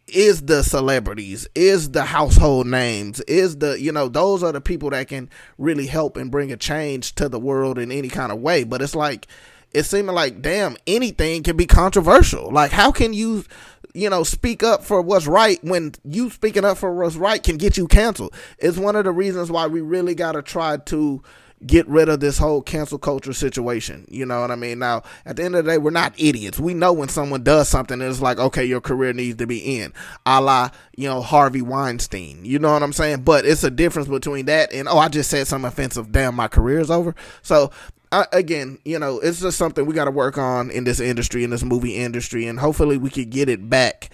is 0.08 0.42
the 0.44 0.64
celebrities, 0.64 1.48
is 1.56 1.92
the 1.92 2.04
household 2.04 2.68
names, 2.68 3.22
is 3.22 3.58
the, 3.58 3.80
you 3.80 3.92
know, 3.92 4.10
those 4.10 4.44
are 4.44 4.52
the 4.52 4.62
people 4.62 4.90
that 4.90 5.08
can 5.08 5.30
really 5.58 5.88
help 5.88 6.18
and 6.18 6.32
bring 6.32 6.52
a 6.52 6.58
change 6.58 7.16
to 7.16 7.30
the 7.30 7.40
world 7.40 7.78
in 7.78 7.92
any 7.92 8.10
kind 8.10 8.32
of 8.32 8.40
way. 8.40 8.64
But 8.64 8.82
it's 8.82 8.96
like, 8.96 9.28
it's 9.74 9.90
seeming 9.90 10.16
like, 10.16 10.42
damn, 10.42 10.78
anything 10.86 11.44
can 11.44 11.58
be 11.58 11.66
controversial. 11.66 12.52
Like, 12.52 12.72
how 12.72 12.92
can 12.92 13.14
you, 13.14 13.46
you 13.94 14.10
know, 14.10 14.24
speak 14.24 14.62
up 14.62 14.84
for 14.84 15.02
what's 15.02 15.26
right 15.26 15.64
when 15.64 15.94
you 16.04 16.30
speaking 16.30 16.66
up 16.66 16.78
for 16.78 16.94
what's 16.94 17.16
right 17.16 17.42
can 17.42 17.58
get 17.58 17.78
you 17.78 17.88
canceled? 17.88 18.34
It's 18.60 18.78
one 18.78 18.96
of 18.96 19.06
the 19.06 19.12
reasons 19.12 19.50
why 19.50 19.68
we 19.68 19.82
really 19.82 20.16
got 20.16 20.34
to 20.34 20.42
try 20.42 20.78
to 20.78 21.24
get 21.66 21.88
rid 21.88 22.10
of 22.10 22.20
this 22.20 22.38
whole 22.38 22.62
cancel 22.62 22.98
culture 22.98 23.34
situation. 23.34 24.06
You 24.10 24.26
know 24.26 24.42
what 24.42 24.52
I 24.52 24.56
mean? 24.56 24.80
Now, 24.80 25.04
at 25.26 25.36
the 25.36 25.44
end 25.44 25.56
of 25.56 25.66
the 25.66 25.72
day, 25.72 25.78
we're 25.78 25.92
not 25.92 26.14
idiots. 26.18 26.60
We 26.60 26.74
know 26.74 26.94
when 26.94 27.10
someone 27.10 27.44
does 27.44 27.70
something, 27.70 28.02
it's 28.02 28.22
like, 28.22 28.40
okay, 28.40 28.66
your 28.66 28.82
career 28.82 29.14
needs 29.14 29.38
to 29.38 29.48
be 29.48 29.80
in, 29.80 29.94
a 30.26 30.42
la, 30.42 30.70
you 30.96 31.08
know, 31.08 31.22
Harvey 31.22 31.62
Weinstein. 31.62 32.44
You 32.46 32.60
know 32.60 32.74
what 32.74 32.84
I'm 32.84 32.94
saying? 32.94 33.24
But 33.24 33.46
it's 33.46 33.64
a 33.64 33.72
difference 33.72 34.08
between 34.08 34.46
that 34.46 34.74
and, 34.74 34.88
oh, 34.88 34.98
I 34.98 35.10
just 35.10 35.30
said 35.30 35.48
something 35.48 35.68
offensive. 35.68 36.12
Damn, 36.12 36.36
my 36.36 36.48
career's 36.48 36.92
over. 36.92 37.16
So, 37.42 37.72
I, 38.12 38.28
again, 38.32 38.78
you 38.86 39.00
know, 39.00 39.20
it's 39.20 39.42
just 39.42 39.58
something 39.58 39.86
we 39.86 39.96
got 39.96 40.06
to 40.06 40.12
work 40.12 40.38
on 40.38 40.70
in 40.70 40.84
this 40.84 41.00
industry, 41.00 41.44
in 41.44 41.50
this 41.50 41.64
movie 41.64 41.96
industry, 41.96 42.46
and 42.46 42.60
hopefully 42.60 42.96
we 42.98 43.10
could 43.10 43.32
get 43.32 43.50
it 43.50 43.70
back 43.70 44.12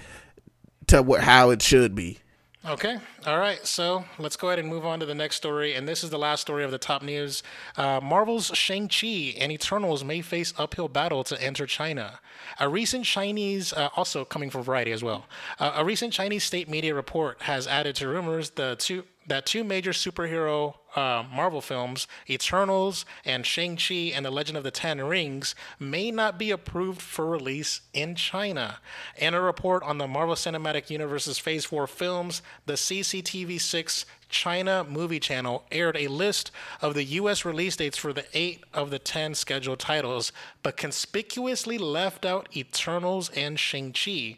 to 0.88 1.04
what 1.04 1.22
how 1.22 1.50
it 1.50 1.62
should 1.62 1.96
be. 1.96 2.20
Okay. 2.68 2.98
All 3.26 3.40
right. 3.40 3.66
So 3.66 4.04
let's 4.18 4.36
go 4.36 4.50
ahead 4.50 4.60
and 4.60 4.68
move 4.68 4.86
on 4.86 5.00
to 5.00 5.06
the 5.06 5.16
next 5.16 5.38
story. 5.38 5.76
And 5.76 5.88
this 5.88 6.04
is 6.04 6.10
the 6.10 6.20
last 6.20 6.42
story 6.42 6.66
of 6.66 6.72
the 6.72 6.78
top 6.78 7.02
news. 7.02 7.42
Uh, 7.78 8.02
Marvel's 8.04 8.48
Shang-Chi 8.48 9.36
and 9.40 9.50
Eternals 9.50 10.04
may 10.04 10.22
face 10.22 10.54
uphill 10.58 10.90
battle 10.90 11.24
to 11.24 11.42
enter 11.42 11.66
China. 11.66 12.20
A 12.60 12.68
recent 12.68 13.06
Chinese, 13.06 13.72
uh, 13.72 13.90
also 13.96 14.26
coming 14.26 14.50
from 14.50 14.64
Variety 14.64 14.92
as 14.92 15.02
well, 15.02 15.26
uh, 15.58 15.72
a 15.76 15.86
recent 15.86 16.12
Chinese 16.12 16.44
state 16.44 16.68
media 16.68 16.94
report 16.94 17.42
has 17.44 17.66
added 17.66 17.96
to 17.96 18.10
rumors 18.10 18.50
the 18.52 18.76
two 18.78 19.06
that 19.28 19.46
two 19.46 19.64
major 19.64 19.92
superhero 19.92 20.74
uh, 20.96 21.24
Marvel 21.34 21.62
films, 21.62 22.08
Eternals 22.30 23.06
and 23.26 23.46
Shang-Chi 23.46 24.12
and 24.16 24.26
the 24.26 24.32
Legend 24.32 24.58
of 24.58 24.64
the 24.64 24.72
Ten 24.72 25.02
Rings, 25.02 25.56
may 25.80 26.12
not 26.12 26.38
be 26.38 26.52
approved 26.52 27.02
for 27.02 27.26
release 27.26 27.82
in 27.94 28.16
China. 28.16 28.80
In 29.18 29.34
a 29.34 29.42
report 29.42 29.84
on 29.84 29.98
the 29.98 30.08
Marvel 30.08 30.36
Cinematic 30.36 30.90
Universe's 30.90 31.40
Phase 31.40 31.66
4 31.66 31.88
films, 31.88 32.42
the 32.66 32.74
CCTV6 32.74 34.06
China 34.30 34.86
Movie 34.88 35.20
Channel 35.20 35.66
aired 35.72 35.98
a 35.98 36.08
list 36.08 36.52
of 36.82 36.94
the 36.94 37.04
U.S. 37.04 37.44
release 37.44 37.76
dates 37.76 37.98
for 37.98 38.14
the 38.14 38.26
eight 38.34 38.64
of 38.74 38.92
the 38.92 39.00
ten 39.00 39.34
scheduled 39.34 39.80
titles, 39.80 40.32
but 40.62 40.78
conspicuously 40.78 41.78
left 41.78 42.26
out 42.26 42.48
Eternals 42.56 43.30
and 43.32 43.60
Shang-Chi. 43.60 44.38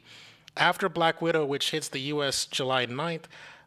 After 0.57 0.89
Black 0.89 1.21
Widow, 1.21 1.45
which 1.45 1.71
hits 1.71 1.87
the 1.87 1.99
U.S. 1.99 2.45
July 2.45 2.85
9th, 2.85 3.23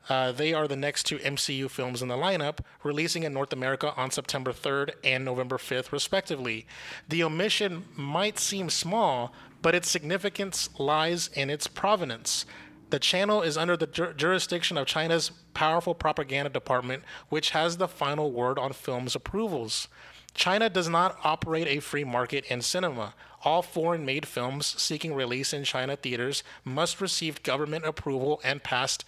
uh, 0.08 0.32
they 0.32 0.52
are 0.52 0.68
the 0.68 0.76
next 0.76 1.04
two 1.04 1.18
MCU 1.18 1.70
films 1.70 2.02
in 2.02 2.08
the 2.08 2.16
lineup, 2.16 2.58
releasing 2.82 3.22
in 3.22 3.32
North 3.32 3.52
America 3.52 3.94
on 3.96 4.10
September 4.10 4.52
3rd 4.52 4.92
and 5.02 5.24
November 5.24 5.56
5th, 5.56 5.92
respectively. 5.92 6.66
The 7.08 7.22
omission 7.22 7.84
might 7.96 8.38
seem 8.38 8.68
small, 8.70 9.32
but 9.62 9.74
its 9.74 9.88
significance 9.88 10.68
lies 10.78 11.28
in 11.28 11.48
its 11.48 11.66
provenance. 11.66 12.44
The 12.90 12.98
channel 12.98 13.42
is 13.42 13.56
under 13.56 13.76
the 13.76 13.86
jur- 13.86 14.12
jurisdiction 14.12 14.76
of 14.76 14.86
China's 14.86 15.30
powerful 15.54 15.94
propaganda 15.94 16.50
department, 16.50 17.02
which 17.28 17.50
has 17.50 17.76
the 17.76 17.88
final 17.88 18.30
word 18.30 18.58
on 18.58 18.72
films 18.72 19.16
approvals. 19.16 19.88
China 20.34 20.68
does 20.68 20.88
not 20.88 21.16
operate 21.24 21.66
a 21.66 21.80
free 21.80 22.04
market 22.04 22.44
in 22.46 22.60
cinema. 22.60 23.14
All 23.44 23.60
foreign 23.60 24.06
made 24.06 24.26
films 24.26 24.74
seeking 24.80 25.14
release 25.14 25.52
in 25.52 25.64
China 25.64 25.96
theaters 25.96 26.42
must 26.64 27.00
receive 27.00 27.42
government 27.42 27.84
approval 27.84 28.40
and 28.42 28.62
pass 28.62 28.98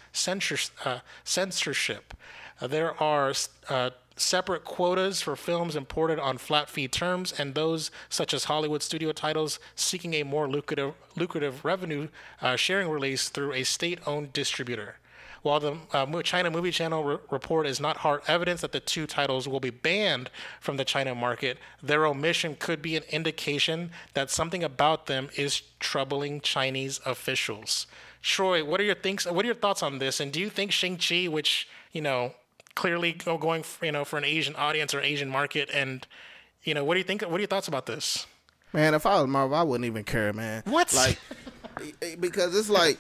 uh, 0.85 0.99
censorship. 1.25 2.15
Uh, 2.61 2.67
there 2.67 3.03
are 3.03 3.33
uh, 3.71 3.91
separate 4.17 4.65
quotas 4.65 5.23
for 5.23 5.37
films 5.37 5.75
imported 5.75 6.19
on 6.19 6.39
flat 6.39 6.69
fee 6.69 6.89
terms 6.89 7.33
and 7.39 7.55
those 7.55 7.91
such 8.09 8.35
as 8.35 8.45
Hollywood 8.45 8.83
studio 8.83 9.13
titles 9.13 9.59
seeking 9.75 10.15
a 10.15 10.23
more 10.23 10.49
lucrative, 10.49 10.95
lucrative 11.17 11.65
revenue 11.65 12.09
uh, 12.43 12.57
sharing 12.57 12.89
release 12.89 13.29
through 13.31 13.53
a 13.53 13.65
state 13.65 14.01
owned 14.07 14.33
distributor. 14.33 14.97
While 15.47 15.61
the 15.61 15.77
uh, 15.93 16.23
China 16.23 16.51
Movie 16.51 16.73
Channel 16.73 17.05
re- 17.05 17.19
report 17.31 17.69
is 17.69 17.79
not 17.79 17.99
hard 17.99 18.23
evidence 18.27 18.63
that 18.63 18.73
the 18.73 18.81
two 18.81 19.07
titles 19.07 19.47
will 19.47 19.61
be 19.61 19.71
banned 19.71 20.29
from 20.61 20.77
the 20.77 20.85
China 20.85 21.15
market, 21.15 21.59
their 21.81 22.05
omission 22.05 22.57
could 22.59 22.83
be 22.83 22.97
an 22.97 23.05
indication 23.11 23.93
that 24.15 24.29
something 24.29 24.65
about 24.65 25.07
them 25.07 25.31
is 25.37 25.63
troubling 25.79 26.41
Chinese 26.41 26.99
officials. 27.07 27.87
Troy, 28.23 28.65
what 28.65 28.81
are 28.81 28.83
your 28.83 28.97
thinks? 28.97 29.25
What 29.25 29.45
are 29.45 29.47
your 29.47 29.55
thoughts 29.55 29.85
on 29.85 30.01
this? 30.01 30.19
And 30.19 30.33
do 30.33 30.41
you 30.41 30.51
think 30.51 30.73
Shang 30.73 30.97
Chi, 30.97 31.29
which 31.29 31.69
you 31.93 32.03
know 32.03 32.33
clearly 32.75 33.13
go 33.13 33.39
going 33.39 33.63
for, 33.63 33.87
you 33.87 33.93
know 33.93 34.05
for 34.05 34.19
an 34.19 34.25
Asian 34.25 34.57
audience 34.57 34.95
or 34.95 35.01
Asian 35.01 35.29
market, 35.29 35.71
and 35.73 36.05
you 36.65 36.75
know 36.75 36.83
what 36.83 36.95
do 36.95 36.99
you 36.99 37.05
think? 37.05 37.23
What 37.23 37.37
are 37.37 37.39
your 37.39 37.47
thoughts 37.47 37.69
about 37.69 37.87
this? 37.87 38.27
Man, 38.73 38.95
if 38.95 39.07
I 39.07 39.21
was 39.21 39.29
Marvel, 39.29 39.57
I 39.57 39.63
wouldn't 39.63 39.87
even 39.87 40.03
care, 40.03 40.33
man. 40.33 40.65
What? 40.67 40.93
Like, 40.93 41.21
because 42.19 42.57
it's 42.59 42.69
like 42.69 42.99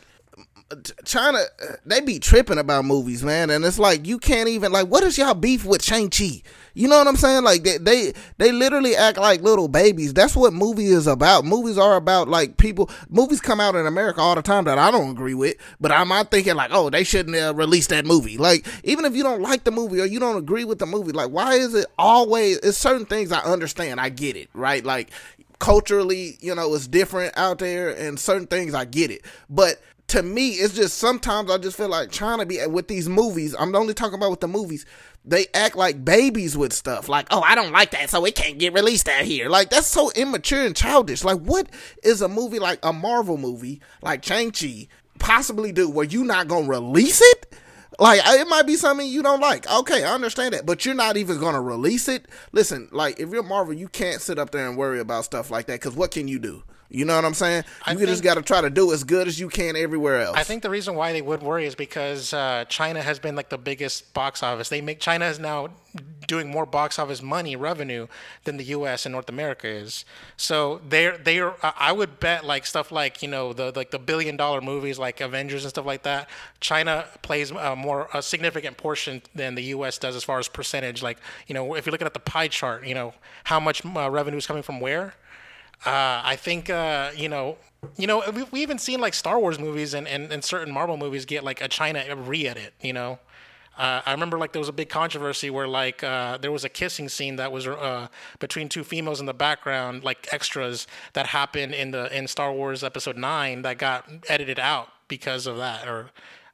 China, 1.04 1.38
they 1.84 2.00
be 2.00 2.18
tripping 2.18 2.58
about 2.58 2.84
movies, 2.84 3.22
man, 3.22 3.50
and 3.50 3.64
it's 3.64 3.78
like 3.78 4.04
you 4.04 4.18
can't 4.18 4.48
even 4.48 4.72
like. 4.72 4.88
What 4.88 5.04
is 5.04 5.16
y'all 5.16 5.34
beef 5.34 5.64
with 5.64 5.80
Shang 5.80 6.10
Chi? 6.10 6.42
You 6.74 6.88
know 6.88 6.98
what 6.98 7.06
I'm 7.06 7.14
saying? 7.14 7.44
Like 7.44 7.62
they, 7.62 7.78
they 7.78 8.12
they 8.38 8.50
literally 8.50 8.96
act 8.96 9.16
like 9.16 9.42
little 9.42 9.68
babies. 9.68 10.12
That's 10.12 10.34
what 10.34 10.52
movie 10.52 10.86
is 10.86 11.06
about. 11.06 11.44
Movies 11.44 11.78
are 11.78 11.94
about 11.94 12.28
like 12.28 12.56
people. 12.56 12.90
Movies 13.08 13.40
come 13.40 13.60
out 13.60 13.76
in 13.76 13.86
America 13.86 14.20
all 14.20 14.34
the 14.34 14.42
time 14.42 14.64
that 14.64 14.76
I 14.76 14.90
don't 14.90 15.10
agree 15.10 15.34
with, 15.34 15.56
but 15.80 15.92
I'm 15.92 16.08
not 16.08 16.32
thinking 16.32 16.56
like, 16.56 16.72
oh, 16.72 16.90
they 16.90 17.04
shouldn't 17.04 17.36
uh, 17.36 17.54
release 17.54 17.86
that 17.86 18.04
movie. 18.04 18.36
Like 18.36 18.66
even 18.82 19.04
if 19.04 19.14
you 19.14 19.22
don't 19.22 19.42
like 19.42 19.62
the 19.62 19.70
movie 19.70 20.00
or 20.00 20.04
you 20.04 20.18
don't 20.18 20.36
agree 20.36 20.64
with 20.64 20.80
the 20.80 20.86
movie, 20.86 21.12
like 21.12 21.30
why 21.30 21.54
is 21.54 21.74
it 21.74 21.86
always? 21.96 22.58
It's 22.58 22.76
certain 22.76 23.06
things 23.06 23.30
I 23.30 23.40
understand. 23.40 24.00
I 24.00 24.08
get 24.08 24.36
it, 24.36 24.50
right? 24.52 24.84
Like 24.84 25.10
culturally, 25.58 26.38
you 26.40 26.54
know, 26.54 26.74
it's 26.74 26.88
different 26.88 27.36
out 27.36 27.58
there, 27.58 27.90
and 27.90 28.18
certain 28.18 28.46
things 28.48 28.74
I 28.74 28.84
get 28.84 29.10
it, 29.12 29.22
but 29.48 29.80
to 30.08 30.22
me, 30.22 30.50
it's 30.50 30.74
just 30.74 30.98
sometimes 30.98 31.50
I 31.50 31.58
just 31.58 31.76
feel 31.76 31.88
like 31.88 32.10
trying 32.10 32.38
to 32.38 32.46
be 32.46 32.64
with 32.66 32.88
these 32.88 33.08
movies. 33.08 33.54
I'm 33.58 33.74
only 33.74 33.94
talking 33.94 34.14
about 34.14 34.30
with 34.30 34.40
the 34.40 34.48
movies. 34.48 34.86
They 35.24 35.46
act 35.52 35.74
like 35.74 36.04
babies 36.04 36.56
with 36.56 36.72
stuff. 36.72 37.08
Like, 37.08 37.26
oh, 37.30 37.40
I 37.40 37.56
don't 37.56 37.72
like 37.72 37.90
that, 37.90 38.10
so 38.10 38.24
it 38.24 38.36
can't 38.36 38.58
get 38.58 38.72
released 38.72 39.08
out 39.08 39.24
here. 39.24 39.48
Like, 39.48 39.70
that's 39.70 39.88
so 39.88 40.12
immature 40.12 40.64
and 40.64 40.76
childish. 40.76 41.24
Like, 41.24 41.40
what 41.40 41.68
is 42.04 42.22
a 42.22 42.28
movie 42.28 42.60
like 42.60 42.78
a 42.84 42.92
Marvel 42.92 43.36
movie, 43.36 43.80
like 44.02 44.24
Shang-Chi, 44.24 44.86
possibly 45.18 45.72
do 45.72 45.90
where 45.90 46.06
you 46.06 46.24
not 46.24 46.46
gonna 46.46 46.68
release 46.68 47.20
it? 47.20 47.56
Like 47.98 48.20
it 48.24 48.46
might 48.48 48.66
be 48.66 48.76
something 48.76 49.06
you 49.06 49.22
don't 49.22 49.40
like. 49.40 49.70
Okay, 49.70 50.04
I 50.04 50.12
understand 50.12 50.52
that, 50.52 50.66
but 50.66 50.84
you're 50.84 50.94
not 50.94 51.16
even 51.16 51.40
gonna 51.40 51.62
release 51.62 52.08
it. 52.08 52.26
Listen, 52.52 52.88
like 52.92 53.18
if 53.18 53.30
you're 53.30 53.42
Marvel, 53.42 53.72
you 53.72 53.88
can't 53.88 54.20
sit 54.20 54.38
up 54.38 54.50
there 54.50 54.68
and 54.68 54.76
worry 54.76 55.00
about 55.00 55.24
stuff 55.24 55.50
like 55.50 55.66
that 55.66 55.80
because 55.80 55.96
what 55.96 56.10
can 56.10 56.28
you 56.28 56.38
do? 56.38 56.62
You 56.88 57.04
know 57.04 57.16
what 57.16 57.24
I'm 57.24 57.34
saying? 57.34 57.64
You 57.88 57.96
think, 57.96 58.08
just 58.08 58.22
got 58.22 58.34
to 58.34 58.42
try 58.42 58.60
to 58.60 58.70
do 58.70 58.92
as 58.92 59.02
good 59.02 59.26
as 59.26 59.40
you 59.40 59.48
can 59.48 59.76
everywhere 59.76 60.20
else. 60.20 60.36
I 60.36 60.44
think 60.44 60.62
the 60.62 60.70
reason 60.70 60.94
why 60.94 61.12
they 61.12 61.22
would 61.22 61.42
worry 61.42 61.66
is 61.66 61.74
because 61.74 62.32
uh, 62.32 62.64
China 62.68 63.02
has 63.02 63.18
been 63.18 63.34
like 63.34 63.48
the 63.48 63.58
biggest 63.58 64.14
box 64.14 64.42
office. 64.42 64.68
They 64.68 64.80
make 64.80 65.00
China 65.00 65.26
is 65.26 65.38
now 65.38 65.70
doing 66.26 66.48
more 66.48 66.66
box 66.66 66.98
office 66.98 67.22
money 67.22 67.56
revenue 67.56 68.06
than 68.44 68.56
the 68.56 68.64
U.S. 68.64 69.06
and 69.06 69.12
North 69.12 69.28
America 69.28 69.68
is. 69.68 70.04
So 70.36 70.80
they're 70.88 71.18
they're 71.18 71.54
I 71.62 71.92
would 71.92 72.20
bet 72.20 72.44
like 72.44 72.66
stuff 72.66 72.92
like 72.92 73.22
you 73.22 73.28
know 73.28 73.52
the 73.52 73.72
like 73.74 73.90
the 73.90 73.98
billion 73.98 74.36
dollar 74.36 74.60
movies 74.60 74.98
like 74.98 75.20
Avengers 75.20 75.64
and 75.64 75.70
stuff 75.70 75.86
like 75.86 76.02
that. 76.04 76.28
China 76.60 77.06
plays 77.22 77.50
a 77.50 77.74
more 77.74 78.08
a 78.14 78.22
significant 78.22 78.76
portion 78.76 79.22
than 79.34 79.54
the 79.54 79.62
U.S. 79.64 79.98
does 79.98 80.14
as 80.16 80.24
far 80.24 80.38
as 80.38 80.48
percentage. 80.48 81.02
Like 81.02 81.18
you 81.46 81.54
know 81.54 81.74
if 81.74 81.86
you're 81.86 81.92
looking 81.92 82.06
at 82.06 82.14
the 82.14 82.20
pie 82.20 82.48
chart, 82.48 82.86
you 82.86 82.94
know 82.94 83.14
how 83.44 83.58
much 83.58 83.84
uh, 83.84 84.10
revenue 84.10 84.38
is 84.38 84.46
coming 84.46 84.62
from 84.62 84.80
where 84.80 85.14
uh, 85.84 86.22
I 86.24 86.36
think 86.36 86.70
uh, 86.70 87.10
you 87.16 87.28
know, 87.28 87.58
you 87.96 88.06
know, 88.06 88.22
we 88.34 88.42
we 88.44 88.62
even 88.62 88.78
seen 88.78 89.00
like 89.00 89.14
Star 89.14 89.38
Wars 89.38 89.58
movies 89.58 89.94
and, 89.94 90.08
and, 90.08 90.32
and 90.32 90.42
certain 90.42 90.72
Marvel 90.72 90.96
movies 90.96 91.24
get 91.24 91.44
like 91.44 91.60
a 91.60 91.68
China 91.68 92.04
re-edit. 92.16 92.74
You 92.80 92.92
know, 92.92 93.18
uh, 93.78 94.00
I 94.06 94.12
remember 94.12 94.38
like 94.38 94.52
there 94.52 94.60
was 94.60 94.68
a 94.68 94.72
big 94.72 94.88
controversy 94.88 95.50
where 95.50 95.68
like 95.68 96.02
uh, 96.02 96.38
there 96.38 96.50
was 96.50 96.64
a 96.64 96.68
kissing 96.68 97.08
scene 97.08 97.36
that 97.36 97.52
was 97.52 97.66
uh, 97.66 98.08
between 98.38 98.68
two 98.68 98.84
females 98.84 99.20
in 99.20 99.26
the 99.26 99.34
background, 99.34 100.02
like 100.02 100.28
extras 100.32 100.86
that 101.12 101.26
happened 101.26 101.74
in 101.74 101.90
the 101.90 102.16
in 102.16 102.26
Star 102.26 102.52
Wars 102.52 102.82
Episode 102.82 103.16
Nine 103.16 103.62
that 103.62 103.78
got 103.78 104.08
edited 104.28 104.58
out 104.58 104.88
because 105.08 105.46
of 105.46 105.58
that 105.58 105.86
or 105.86 106.10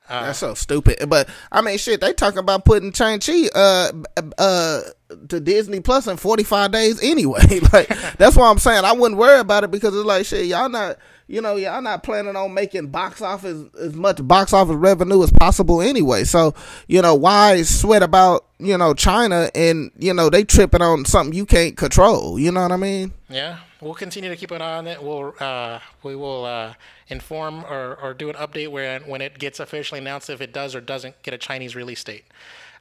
uh, 0.08 0.26
That's 0.26 0.38
so 0.38 0.54
stupid. 0.54 1.08
But 1.08 1.28
I 1.50 1.60
mean, 1.62 1.78
shit, 1.78 2.00
they 2.00 2.12
talking 2.12 2.38
about 2.38 2.64
putting 2.64 2.92
Shang 2.92 3.20
Chi 3.20 3.48
uh 3.54 3.92
uh 4.38 4.80
to 5.28 5.40
Disney 5.40 5.80
Plus 5.80 6.06
in 6.06 6.16
forty 6.16 6.42
five 6.42 6.72
days 6.72 7.02
anyway. 7.02 7.60
like 7.72 7.88
that's 8.18 8.36
why 8.36 8.50
I'm 8.50 8.58
saying 8.58 8.84
I 8.84 8.92
wouldn't 8.92 9.18
worry 9.18 9.40
about 9.40 9.64
it 9.64 9.70
because 9.70 9.94
it's 9.94 10.04
like 10.04 10.26
shit, 10.26 10.46
y'all 10.46 10.68
not 10.68 10.98
you 11.28 11.40
know 11.40 11.56
y'all 11.56 11.80
not 11.80 12.02
planning 12.02 12.36
on 12.36 12.52
making 12.52 12.88
box 12.88 13.22
office 13.22 13.64
as 13.80 13.94
much 13.94 14.26
box 14.26 14.52
office 14.52 14.74
revenue 14.74 15.22
as 15.22 15.30
possible 15.32 15.80
anyway. 15.80 16.24
So 16.24 16.54
you 16.88 17.00
know 17.00 17.14
why 17.14 17.62
sweat 17.62 18.02
about 18.02 18.44
you 18.58 18.76
know 18.76 18.94
China 18.94 19.50
and 19.54 19.90
you 19.98 20.12
know 20.12 20.28
they 20.30 20.44
tripping 20.44 20.82
on 20.82 21.04
something 21.04 21.34
you 21.34 21.46
can't 21.46 21.76
control. 21.76 22.38
You 22.38 22.52
know 22.52 22.62
what 22.62 22.72
I 22.72 22.76
mean? 22.76 23.12
Yeah, 23.30 23.58
we'll 23.82 23.94
continue 23.94 24.30
to 24.30 24.36
keep 24.36 24.50
an 24.52 24.62
eye 24.62 24.78
on 24.78 24.86
it. 24.86 25.02
We'll 25.02 25.34
uh 25.40 25.80
we 26.02 26.14
will 26.16 26.44
uh 26.44 26.74
inform 27.08 27.64
or, 27.64 27.96
or 28.00 28.14
do 28.14 28.30
an 28.30 28.36
update 28.36 28.68
where 28.68 29.00
when 29.00 29.20
it 29.20 29.38
gets 29.38 29.60
officially 29.60 30.00
announced 30.00 30.30
if 30.30 30.40
it 30.40 30.52
does 30.52 30.74
or 30.74 30.80
doesn't 30.80 31.22
get 31.22 31.34
a 31.34 31.38
Chinese 31.38 31.76
release 31.76 32.02
date. 32.02 32.24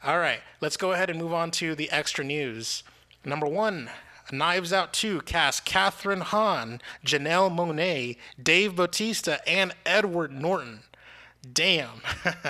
All 0.03 0.19
right, 0.19 0.39
let's 0.61 0.77
go 0.77 0.93
ahead 0.93 1.09
and 1.09 1.19
move 1.19 1.33
on 1.33 1.51
to 1.51 1.75
the 1.75 1.91
extra 1.91 2.23
news. 2.23 2.83
Number 3.23 3.45
one, 3.45 3.89
Knives 4.31 4.73
Out 4.73 4.93
2 4.93 5.21
cast 5.21 5.65
Kathryn 5.65 6.21
Hahn, 6.21 6.81
Janelle 7.05 7.51
Monáe, 7.51 8.17
Dave 8.41 8.75
Bautista, 8.75 9.47
and 9.47 9.73
Edward 9.85 10.31
Norton. 10.31 10.79
Damn. 11.53 12.01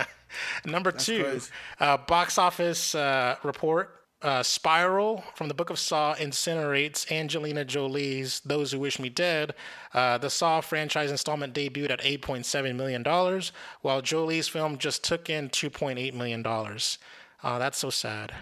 Number 0.66 0.92
That's 0.92 1.06
two, 1.06 1.42
uh, 1.80 1.98
box 1.98 2.38
office 2.38 2.96
uh, 2.96 3.36
report 3.44 4.01
uh, 4.22 4.44
Spiral 4.44 5.24
from 5.36 5.48
the 5.48 5.54
Book 5.54 5.70
of 5.70 5.80
Saw 5.80 6.16
incinerates 6.16 7.12
Angelina 7.12 7.66
Jolie's 7.66 8.40
Those 8.42 8.72
Who 8.72 8.80
Wish 8.80 9.00
Me 9.00 9.10
Dead. 9.10 9.54
Uh, 9.94 10.18
the 10.18 10.30
Saw 10.30 10.62
franchise 10.62 11.12
installment 11.12 11.54
debuted 11.54 11.92
at 11.92 12.02
$8.7 12.02 12.76
million, 12.76 13.04
while 13.82 14.02
Jolie's 14.02 14.48
film 14.48 14.78
just 14.78 15.04
took 15.04 15.30
in 15.30 15.50
$2.8 15.50 16.14
million. 16.14 16.46
Uh, 16.46 17.60
that's 17.60 17.78
so 17.78 17.90
sad. 17.90 18.34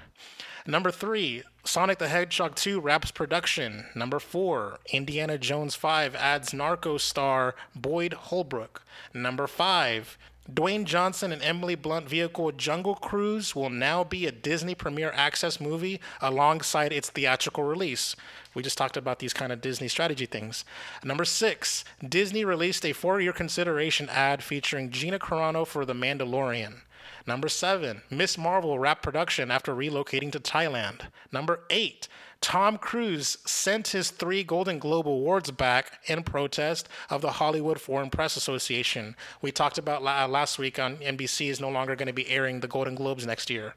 Number 0.68 0.92
three, 0.92 1.44
Sonic 1.64 2.00
the 2.00 2.10
Hedgehog 2.10 2.56
2 2.56 2.80
wraps 2.80 3.12
production. 3.12 3.86
Number 3.96 4.20
four, 4.20 4.80
Indiana 4.92 5.38
Jones 5.38 5.76
5 5.76 6.16
adds 6.16 6.54
Narco 6.54 6.98
star 6.98 7.56
Boyd 7.76 8.14
Holbrook. 8.14 8.84
Number 9.14 9.48
five, 9.48 10.18
Dwayne 10.54 10.86
Johnson 10.86 11.32
and 11.32 11.44
Emily 11.44 11.76
Blunt 11.76 12.10
vehicle 12.10 12.52
Jungle 12.52 12.96
Cruise 12.96 13.56
will 13.56 13.70
now 13.70 14.04
be 14.04 14.26
a 14.26 14.32
Disney 14.32 14.74
Premier 14.74 15.12
Access 15.14 15.62
movie 15.62 16.00
alongside 16.22 16.92
its 16.92 17.10
theatrical 17.10 17.64
release. 17.64 18.16
We 18.56 18.64
just 18.64 18.78
talked 18.78 18.98
about 18.98 19.20
these 19.20 19.34
kind 19.34 19.52
of 19.52 19.62
Disney 19.62 19.88
strategy 19.88 20.26
things. 20.26 20.66
Number 21.04 21.26
six, 21.26 21.84
Disney 22.08 22.44
released 22.44 22.86
a 22.86 22.94
four 22.94 23.22
year 23.22 23.34
consideration 23.34 24.10
ad 24.10 24.42
featuring 24.42 24.90
Gina 24.90 25.20
Carano 25.20 25.68
for 25.68 25.86
The 25.86 25.94
Mandalorian. 25.94 26.82
Number 27.28 27.48
seven, 27.48 28.02
Ms. 28.10 28.38
Marvel 28.38 28.80
wrapped 28.80 29.04
production 29.04 29.52
after 29.52 29.76
relocating 29.76 30.32
to 30.32 30.40
Thailand. 30.40 31.02
Number 31.32 31.62
eight, 31.70 32.08
Tom 32.42 32.78
Cruise 32.78 33.38
sent 33.46 33.90
his 33.90 34.12
three 34.12 34.44
Golden 34.44 34.80
Globe 34.80 35.08
Awards 35.08 35.52
back 35.52 36.00
in 36.06 36.24
protest 36.24 36.88
of 37.10 37.22
the 37.22 37.34
Hollywood 37.34 37.82
Foreign 37.82 38.10
Press 38.10 38.38
Association. 38.38 39.16
We 39.42 39.52
talked 39.52 39.78
about 39.78 40.04
last 40.04 40.58
week 40.58 40.80
on 40.80 40.98
NBC 40.98 41.50
is 41.50 41.60
no 41.60 41.70
longer 41.70 41.96
going 41.96 42.08
to 42.08 42.14
be 42.14 42.30
airing 42.30 42.62
the 42.62 42.68
Golden 42.68 42.96
Globes 42.96 43.26
next 43.26 43.50
year. 43.50 43.74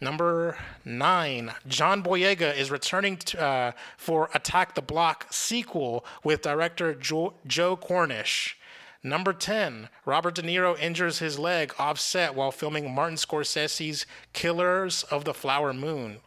Number 0.00 0.58
nine, 0.84 1.52
John 1.68 2.02
Boyega 2.02 2.56
is 2.56 2.72
returning 2.72 3.18
to, 3.18 3.40
uh, 3.40 3.72
for 3.96 4.30
Attack 4.34 4.74
the 4.74 4.82
Block 4.82 5.28
sequel 5.30 6.04
with 6.24 6.42
director 6.42 6.92
jo- 6.94 7.34
Joe 7.46 7.76
Cornish. 7.76 8.56
Number 9.04 9.32
10, 9.32 9.88
Robert 10.04 10.34
De 10.34 10.42
Niro 10.42 10.78
injures 10.78 11.20
his 11.20 11.38
leg 11.38 11.72
offset 11.78 12.34
while 12.34 12.50
filming 12.50 12.92
Martin 12.92 13.16
Scorsese's 13.16 14.06
Killers 14.32 15.04
of 15.04 15.24
the 15.24 15.34
Flower 15.34 15.72
Moon. 15.72 16.18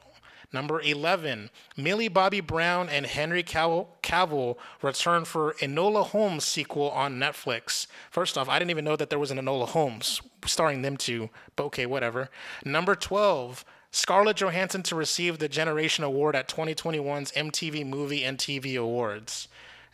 Number 0.56 0.80
11, 0.80 1.50
Millie 1.76 2.08
Bobby 2.08 2.40
Brown 2.40 2.88
and 2.88 3.06
Henry 3.06 3.44
Cavill 3.44 4.58
return 4.82 5.26
for 5.26 5.52
Enola 5.56 6.06
Holmes 6.06 6.46
sequel 6.46 6.92
on 6.92 7.20
Netflix. 7.20 7.88
First 8.10 8.38
off, 8.38 8.48
I 8.48 8.58
didn't 8.58 8.72
even 8.72 8.86
know 8.86 8.96
that 8.96 9.10
there 9.10 9.20
was 9.20 9.32
an 9.32 9.38
Enola 9.38 9.68
Holmes 9.68 10.22
starring 10.46 10.82
them 10.82 10.96
two, 10.96 11.30
but 11.58 11.66
okay, 11.66 11.86
whatever. 11.86 12.30
Number 12.64 12.96
12, 12.96 13.66
Scarlett 13.92 14.38
Johansson 14.38 14.82
to 14.84 14.96
receive 14.96 15.40
the 15.40 15.50
Generation 15.50 16.06
Award 16.06 16.38
at 16.38 16.48
2021's 16.48 17.34
MTV 17.34 17.86
Movie 17.86 18.24
and 18.24 18.38
TV 18.38 18.80
Awards. 18.80 19.50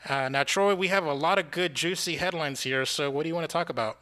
Uh, 0.08 0.30
now, 0.30 0.44
Troy, 0.44 0.76
we 0.76 0.90
have 0.90 1.06
a 1.06 1.14
lot 1.14 1.40
of 1.40 1.50
good, 1.50 1.74
juicy 1.74 2.18
headlines 2.18 2.62
here, 2.62 2.86
so 2.86 3.10
what 3.10 3.24
do 3.24 3.30
you 3.30 3.36
want 3.36 3.50
to 3.50 3.52
talk 3.52 3.70
about? 3.70 3.98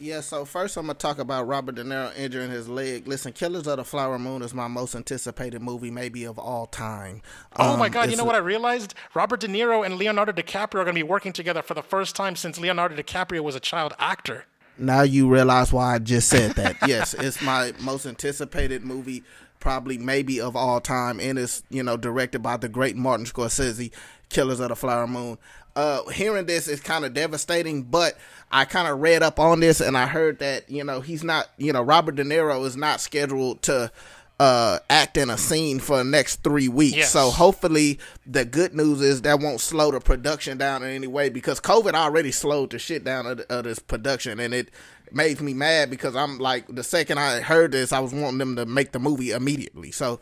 Yeah, 0.00 0.20
so 0.20 0.44
first 0.44 0.76
I'm 0.76 0.86
gonna 0.86 0.94
talk 0.94 1.18
about 1.18 1.46
Robert 1.46 1.74
De 1.74 1.84
Niro 1.84 2.16
injuring 2.16 2.50
his 2.50 2.68
leg. 2.68 3.08
Listen, 3.08 3.32
Killers 3.32 3.66
of 3.66 3.78
the 3.78 3.84
Flower 3.84 4.18
Moon 4.18 4.42
is 4.42 4.54
my 4.54 4.68
most 4.68 4.94
anticipated 4.94 5.60
movie, 5.60 5.90
maybe 5.90 6.24
of 6.24 6.38
all 6.38 6.66
time. 6.66 7.22
Oh 7.56 7.72
um, 7.72 7.78
my 7.78 7.88
God! 7.88 8.10
You 8.10 8.16
know 8.16 8.24
what 8.24 8.34
I 8.34 8.38
realized? 8.38 8.94
Robert 9.14 9.40
De 9.40 9.48
Niro 9.48 9.84
and 9.84 9.96
Leonardo 9.96 10.32
DiCaprio 10.32 10.76
are 10.76 10.84
gonna 10.84 10.92
be 10.92 11.02
working 11.02 11.32
together 11.32 11.62
for 11.62 11.74
the 11.74 11.82
first 11.82 12.14
time 12.14 12.36
since 12.36 12.58
Leonardo 12.60 12.96
DiCaprio 12.96 13.40
was 13.40 13.54
a 13.54 13.60
child 13.60 13.94
actor. 13.98 14.44
Now 14.78 15.02
you 15.02 15.28
realize 15.28 15.72
why 15.72 15.96
I 15.96 15.98
just 15.98 16.28
said 16.28 16.52
that. 16.52 16.76
yes, 16.86 17.14
it's 17.14 17.42
my 17.42 17.72
most 17.80 18.06
anticipated 18.06 18.84
movie, 18.84 19.24
probably 19.58 19.98
maybe 19.98 20.40
of 20.40 20.54
all 20.54 20.80
time, 20.80 21.18
and 21.18 21.38
it's 21.38 21.64
you 21.70 21.82
know 21.82 21.96
directed 21.96 22.42
by 22.42 22.56
the 22.56 22.68
great 22.68 22.96
Martin 22.96 23.26
Scorsese. 23.26 23.90
Killers 24.28 24.60
of 24.60 24.68
the 24.68 24.76
Flower 24.76 25.06
Moon. 25.06 25.38
Uh, 25.78 26.04
hearing 26.08 26.44
this 26.44 26.66
is 26.66 26.80
kind 26.80 27.04
of 27.04 27.14
devastating, 27.14 27.84
but 27.84 28.18
I 28.50 28.64
kind 28.64 28.88
of 28.88 28.98
read 28.98 29.22
up 29.22 29.38
on 29.38 29.60
this 29.60 29.80
and 29.80 29.96
I 29.96 30.06
heard 30.06 30.40
that 30.40 30.68
you 30.68 30.82
know 30.82 31.00
he's 31.00 31.22
not, 31.22 31.50
you 31.56 31.72
know, 31.72 31.82
Robert 31.82 32.16
De 32.16 32.24
Niro 32.24 32.66
is 32.66 32.76
not 32.76 33.00
scheduled 33.00 33.62
to 33.62 33.92
uh 34.40 34.80
act 34.90 35.16
in 35.16 35.30
a 35.30 35.38
scene 35.38 35.78
for 35.78 35.98
the 35.98 36.04
next 36.04 36.42
three 36.42 36.66
weeks. 36.66 36.96
Yes. 36.96 37.12
So 37.12 37.30
hopefully 37.30 38.00
the 38.26 38.44
good 38.44 38.74
news 38.74 39.00
is 39.00 39.22
that 39.22 39.38
won't 39.38 39.60
slow 39.60 39.92
the 39.92 40.00
production 40.00 40.58
down 40.58 40.82
in 40.82 40.90
any 40.90 41.06
way 41.06 41.28
because 41.28 41.60
COVID 41.60 41.94
already 41.94 42.32
slowed 42.32 42.70
the 42.70 42.80
shit 42.80 43.04
down 43.04 43.26
of, 43.26 43.40
of 43.42 43.62
this 43.62 43.78
production 43.78 44.40
and 44.40 44.52
it 44.52 44.72
made 45.12 45.40
me 45.40 45.54
mad 45.54 45.90
because 45.90 46.16
I'm 46.16 46.38
like 46.38 46.66
the 46.68 46.82
second 46.82 47.18
I 47.18 47.40
heard 47.40 47.70
this 47.70 47.92
I 47.92 48.00
was 48.00 48.12
wanting 48.12 48.38
them 48.38 48.56
to 48.56 48.66
make 48.66 48.90
the 48.90 48.98
movie 48.98 49.30
immediately. 49.30 49.92
So 49.92 50.18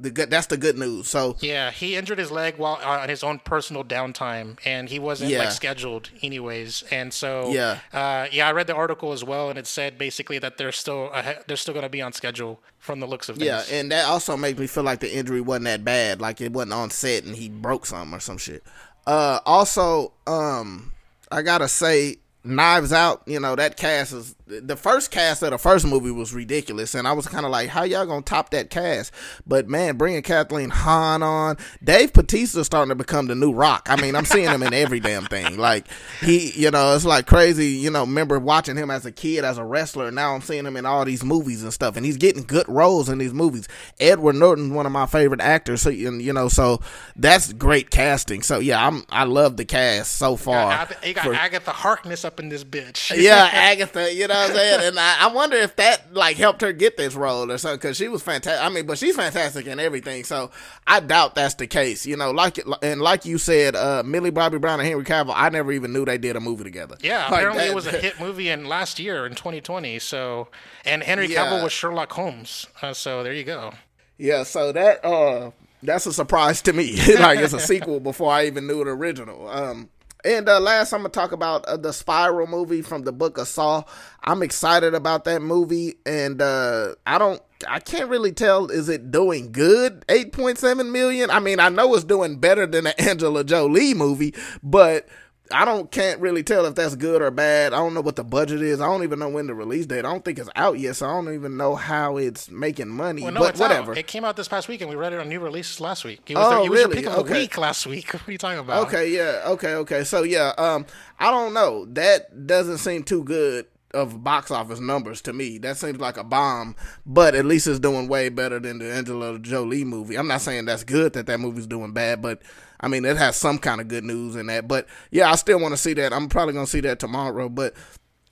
the 0.00 0.10
good 0.10 0.30
that's 0.30 0.46
the 0.46 0.56
good 0.56 0.78
news. 0.78 1.08
So 1.08 1.36
Yeah, 1.40 1.70
he 1.70 1.96
injured 1.96 2.18
his 2.18 2.30
leg 2.30 2.56
while 2.56 2.78
uh, 2.82 3.00
on 3.02 3.08
his 3.08 3.22
own 3.24 3.40
personal 3.40 3.82
downtime, 3.84 4.58
and 4.64 4.88
he 4.88 4.98
wasn't 4.98 5.30
Yeah. 5.30 5.40
like 5.40 5.50
scheduled 5.52 6.10
anyways. 6.22 6.84
And 6.90 7.12
so, 7.12 7.50
Yeah. 7.52 7.78
uh, 7.92 8.28
yeah, 8.30 8.48
I 8.48 8.52
read 8.52 8.66
the 8.66 8.74
article 8.74 9.12
as 9.12 9.24
well, 9.24 9.50
and 9.50 9.58
it 9.58 9.66
said 9.66 9.98
basically 9.98 10.38
that 10.38 10.56
they're 10.58 10.72
still 10.72 11.10
ahe- 11.12 11.42
they're 11.46 11.56
still 11.56 11.74
going 11.74 11.82
to 11.82 11.88
be 11.88 12.00
on 12.02 12.12
schedule 12.12 12.60
from 12.78 13.00
the 13.00 13.06
looks 13.06 13.28
of 13.28 13.36
things. 13.36 13.46
Yeah, 13.46 13.62
and 13.70 13.90
that 13.92 14.04
also 14.06 14.36
makes 14.36 14.58
me 14.58 14.66
feel 14.66 14.84
like 14.84 15.00
the 15.00 15.12
injury 15.14 15.40
wasn't 15.40 15.64
that 15.64 15.84
bad. 15.84 16.20
Like 16.20 16.40
it 16.40 16.52
wasn't 16.52 16.74
on 16.74 16.90
set 16.90 17.24
and 17.24 17.34
he 17.36 17.48
broke 17.48 17.84
something 17.86 18.14
or 18.16 18.20
some 18.20 18.38
shit. 18.38 18.62
Uh, 19.06 19.40
also, 19.46 20.12
um, 20.26 20.92
I 21.32 21.42
gotta 21.42 21.68
say, 21.68 22.16
Knives 22.44 22.92
Out. 22.92 23.22
You 23.26 23.40
know 23.40 23.56
that 23.56 23.76
cast 23.76 24.12
is 24.12 24.34
the 24.48 24.76
first 24.76 25.10
cast 25.10 25.42
of 25.42 25.50
the 25.50 25.58
first 25.58 25.86
movie 25.86 26.10
was 26.10 26.32
ridiculous, 26.32 26.94
and 26.94 27.06
I 27.06 27.12
was 27.12 27.28
kind 27.28 27.44
of 27.44 27.52
like, 27.52 27.68
how 27.68 27.82
y'all 27.82 28.06
gonna 28.06 28.22
top 28.22 28.50
that 28.50 28.70
cast? 28.70 29.12
But 29.46 29.68
man, 29.68 29.96
bringing 29.96 30.22
Kathleen 30.22 30.70
Hahn 30.70 31.22
on, 31.22 31.56
Dave 31.84 32.12
Bautista's 32.14 32.66
starting 32.66 32.88
to 32.88 32.94
become 32.94 33.26
the 33.26 33.34
new 33.34 33.52
Rock. 33.52 33.88
I 33.90 34.00
mean, 34.00 34.14
I'm 34.16 34.24
seeing 34.24 34.48
him 34.48 34.62
in 34.62 34.72
every 34.72 35.00
damn 35.00 35.26
thing. 35.26 35.58
Like 35.58 35.86
he, 36.20 36.50
you 36.52 36.70
know, 36.70 36.94
it's 36.94 37.04
like 37.04 37.26
crazy. 37.26 37.66
You 37.66 37.90
know, 37.90 38.00
remember 38.00 38.38
watching 38.38 38.76
him 38.76 38.90
as 38.90 39.04
a 39.04 39.12
kid 39.12 39.44
as 39.44 39.58
a 39.58 39.64
wrestler. 39.64 40.06
and 40.06 40.16
Now 40.16 40.34
I'm 40.34 40.40
seeing 40.40 40.64
him 40.64 40.76
in 40.76 40.86
all 40.86 41.04
these 41.04 41.22
movies 41.24 41.62
and 41.62 41.72
stuff, 41.72 41.96
and 41.96 42.06
he's 42.06 42.16
getting 42.16 42.42
good 42.42 42.66
roles 42.68 43.08
in 43.10 43.18
these 43.18 43.34
movies. 43.34 43.68
Edward 44.00 44.36
Norton's 44.36 44.72
one 44.72 44.86
of 44.86 44.92
my 44.92 45.06
favorite 45.06 45.40
actors. 45.42 45.82
So 45.82 45.90
you 45.90 46.12
you 46.14 46.32
know, 46.32 46.48
so 46.48 46.80
that's 47.16 47.52
great 47.52 47.90
casting. 47.90 48.42
So 48.42 48.60
yeah, 48.60 48.86
I'm 48.86 49.04
I 49.10 49.24
love 49.24 49.58
the 49.58 49.66
cast 49.66 50.14
so 50.14 50.36
far. 50.36 50.88
You 51.04 51.12
got 51.12 51.24
for- 51.24 51.34
Agatha 51.34 51.72
Harkness 51.72 52.24
up 52.24 52.40
in 52.40 52.48
this 52.48 52.64
bitch. 52.64 53.14
yeah, 53.20 53.50
Agatha, 53.52 54.12
you 54.14 54.26
know 54.26 54.37
what 54.40 54.50
I'm 54.50 54.56
saying? 54.56 54.88
And 54.88 54.98
I, 55.00 55.16
I 55.20 55.26
wonder 55.32 55.56
if 55.56 55.76
that 55.76 56.14
like 56.14 56.36
helped 56.36 56.60
her 56.62 56.72
get 56.72 56.96
this 56.96 57.14
role 57.14 57.50
or 57.50 57.58
something 57.58 57.78
because 57.78 57.96
she 57.96 58.08
was 58.08 58.22
fantastic. 58.22 58.64
I 58.64 58.68
mean, 58.68 58.86
but 58.86 58.98
she's 58.98 59.16
fantastic 59.16 59.66
in 59.66 59.78
everything. 59.80 60.24
So 60.24 60.50
I 60.86 61.00
doubt 61.00 61.34
that's 61.34 61.54
the 61.54 61.66
case. 61.66 62.06
You 62.06 62.16
know, 62.16 62.30
like 62.30 62.58
and 62.82 63.00
like 63.00 63.24
you 63.24 63.38
said, 63.38 63.76
uh, 63.76 64.02
Millie 64.04 64.30
Bobby 64.30 64.58
Brown 64.58 64.80
and 64.80 64.88
Henry 64.88 65.04
Cavill. 65.04 65.32
I 65.34 65.48
never 65.48 65.72
even 65.72 65.92
knew 65.92 66.04
they 66.04 66.18
did 66.18 66.36
a 66.36 66.40
movie 66.40 66.64
together. 66.64 66.96
Yeah, 67.00 67.24
Like 67.24 67.32
apparently 67.40 67.64
that- 67.64 67.70
it 67.70 67.74
was 67.74 67.86
a 67.86 67.92
hit 67.98 68.20
movie 68.20 68.48
in 68.48 68.66
last 68.66 68.98
year 68.98 69.26
in 69.26 69.34
2020. 69.34 69.98
So, 69.98 70.48
and 70.84 71.02
Henry 71.02 71.26
Yeah. 71.26 71.46
Cavill 71.46 71.62
was 71.62 71.72
Sherlock 71.72 72.12
Holmes. 72.12 72.66
Uh, 72.82 72.92
so 72.94 73.22
there 73.22 73.32
you 73.34 73.44
go. 73.44 73.72
Yeah, 74.16 74.42
so 74.42 74.72
that 74.72 75.04
uh 75.04 75.52
that's 75.82 76.06
a 76.06 76.12
surprise 76.12 76.60
to 76.62 76.72
me. 76.72 76.96
like 77.20 77.38
it's 77.38 77.52
a 77.52 77.60
sequel 77.60 78.00
before 78.00 78.32
I 78.32 78.46
even 78.46 78.66
knew 78.66 78.82
the 78.84 78.90
original. 78.90 79.48
Um 79.48 79.90
and 80.24 80.48
uh, 80.48 80.60
last, 80.60 80.92
I'm 80.92 81.00
gonna 81.00 81.10
talk 81.10 81.32
about 81.32 81.64
uh, 81.66 81.76
the 81.76 81.92
Spiral 81.92 82.46
movie 82.46 82.82
from 82.82 83.02
the 83.02 83.12
Book 83.12 83.38
of 83.38 83.48
Saw. 83.48 83.84
I'm 84.24 84.42
excited 84.42 84.94
about 84.94 85.24
that 85.24 85.42
movie, 85.42 85.94
and 86.04 86.42
uh, 86.42 86.94
I 87.06 87.18
don't, 87.18 87.40
I 87.68 87.78
can't 87.80 88.10
really 88.10 88.32
tell. 88.32 88.70
Is 88.70 88.88
it 88.88 89.10
doing 89.10 89.52
good? 89.52 90.04
8.7 90.08 90.90
million. 90.90 91.30
I 91.30 91.38
mean, 91.40 91.60
I 91.60 91.68
know 91.68 91.94
it's 91.94 92.04
doing 92.04 92.38
better 92.38 92.66
than 92.66 92.84
the 92.84 93.00
Angela 93.08 93.44
Jolie 93.44 93.94
movie, 93.94 94.34
but 94.62 95.08
I 95.52 95.64
don't 95.64 95.90
can't 95.90 96.20
really 96.20 96.42
tell 96.42 96.66
if 96.66 96.74
that's 96.74 96.94
good 96.96 97.22
or 97.22 97.30
bad. 97.30 97.72
I 97.72 97.78
don't 97.78 97.94
know 97.94 98.00
what 98.00 98.16
the 98.16 98.24
budget 98.24 98.60
is. 98.62 98.80
I 98.80 98.86
don't 98.86 99.02
even 99.02 99.18
know 99.18 99.28
when 99.28 99.46
the 99.46 99.54
release 99.54 99.86
date. 99.86 100.00
I 100.00 100.10
don't 100.10 100.24
think 100.24 100.38
it's 100.38 100.48
out 100.56 100.78
yet, 100.78 100.96
so 100.96 101.06
I 101.06 101.10
don't 101.12 101.32
even 101.34 101.56
know 101.56 101.74
how 101.74 102.16
it's 102.16 102.50
making 102.50 102.88
money. 102.88 103.22
Well, 103.22 103.32
no, 103.32 103.40
but 103.40 103.56
whatever. 103.58 103.92
out. 103.92 103.98
It 103.98 104.06
came 104.06 104.24
out 104.24 104.36
this 104.36 104.48
past 104.48 104.68
week, 104.68 104.80
and 104.80 104.90
we 104.90 104.96
read 104.96 105.12
it 105.12 105.20
on 105.20 105.28
new 105.28 105.40
releases 105.40 105.80
last 105.80 106.04
week. 106.04 106.20
It 106.30 106.36
was, 106.36 106.46
Oh, 106.46 106.50
the, 106.50 106.56
it 106.64 106.70
was 106.70 106.80
your 106.80 106.88
really? 106.88 106.96
pick 107.02 107.06
of 107.06 107.12
the 107.14 107.18
Okay. 107.20 107.40
week 107.40 107.56
last 107.58 107.86
week. 107.86 108.12
What 108.12 108.28
are 108.28 108.32
you 108.32 108.38
talking 108.38 108.58
about? 108.58 108.86
Okay, 108.88 109.10
yeah, 109.10 109.42
okay, 109.46 109.74
okay. 109.76 110.04
So 110.04 110.22
yeah, 110.22 110.52
um, 110.58 110.84
I 111.18 111.30
don't 111.30 111.54
know. 111.54 111.86
That 111.86 112.46
doesn't 112.46 112.78
seem 112.78 113.02
too 113.04 113.22
good 113.24 113.66
of 113.94 114.22
box 114.22 114.50
office 114.50 114.80
numbers 114.80 115.20
to 115.22 115.32
me. 115.32 115.58
That 115.58 115.76
seems 115.76 115.98
like 115.98 116.16
a 116.16 116.24
bomb, 116.24 116.76
but 117.06 117.34
at 117.34 117.46
least 117.46 117.66
it's 117.66 117.78
doing 117.78 118.08
way 118.08 118.28
better 118.28 118.58
than 118.58 118.78
the 118.78 118.92
Angela 118.92 119.38
Jolie 119.38 119.84
movie. 119.84 120.16
I'm 120.16 120.28
not 120.28 120.40
saying 120.40 120.66
that's 120.66 120.84
good 120.84 121.14
that 121.14 121.26
that 121.26 121.40
movie's 121.40 121.66
doing 121.66 121.92
bad, 121.92 122.20
but 122.20 122.42
I 122.80 122.88
mean 122.88 123.04
it 123.04 123.16
has 123.16 123.36
some 123.36 123.58
kind 123.58 123.80
of 123.80 123.88
good 123.88 124.04
news 124.04 124.36
in 124.36 124.46
that. 124.46 124.68
But 124.68 124.86
yeah, 125.10 125.30
I 125.30 125.36
still 125.36 125.58
want 125.60 125.72
to 125.72 125.78
see 125.78 125.94
that. 125.94 126.12
I'm 126.12 126.28
probably 126.28 126.54
gonna 126.54 126.66
see 126.66 126.80
that 126.80 126.98
tomorrow. 126.98 127.48
But 127.48 127.74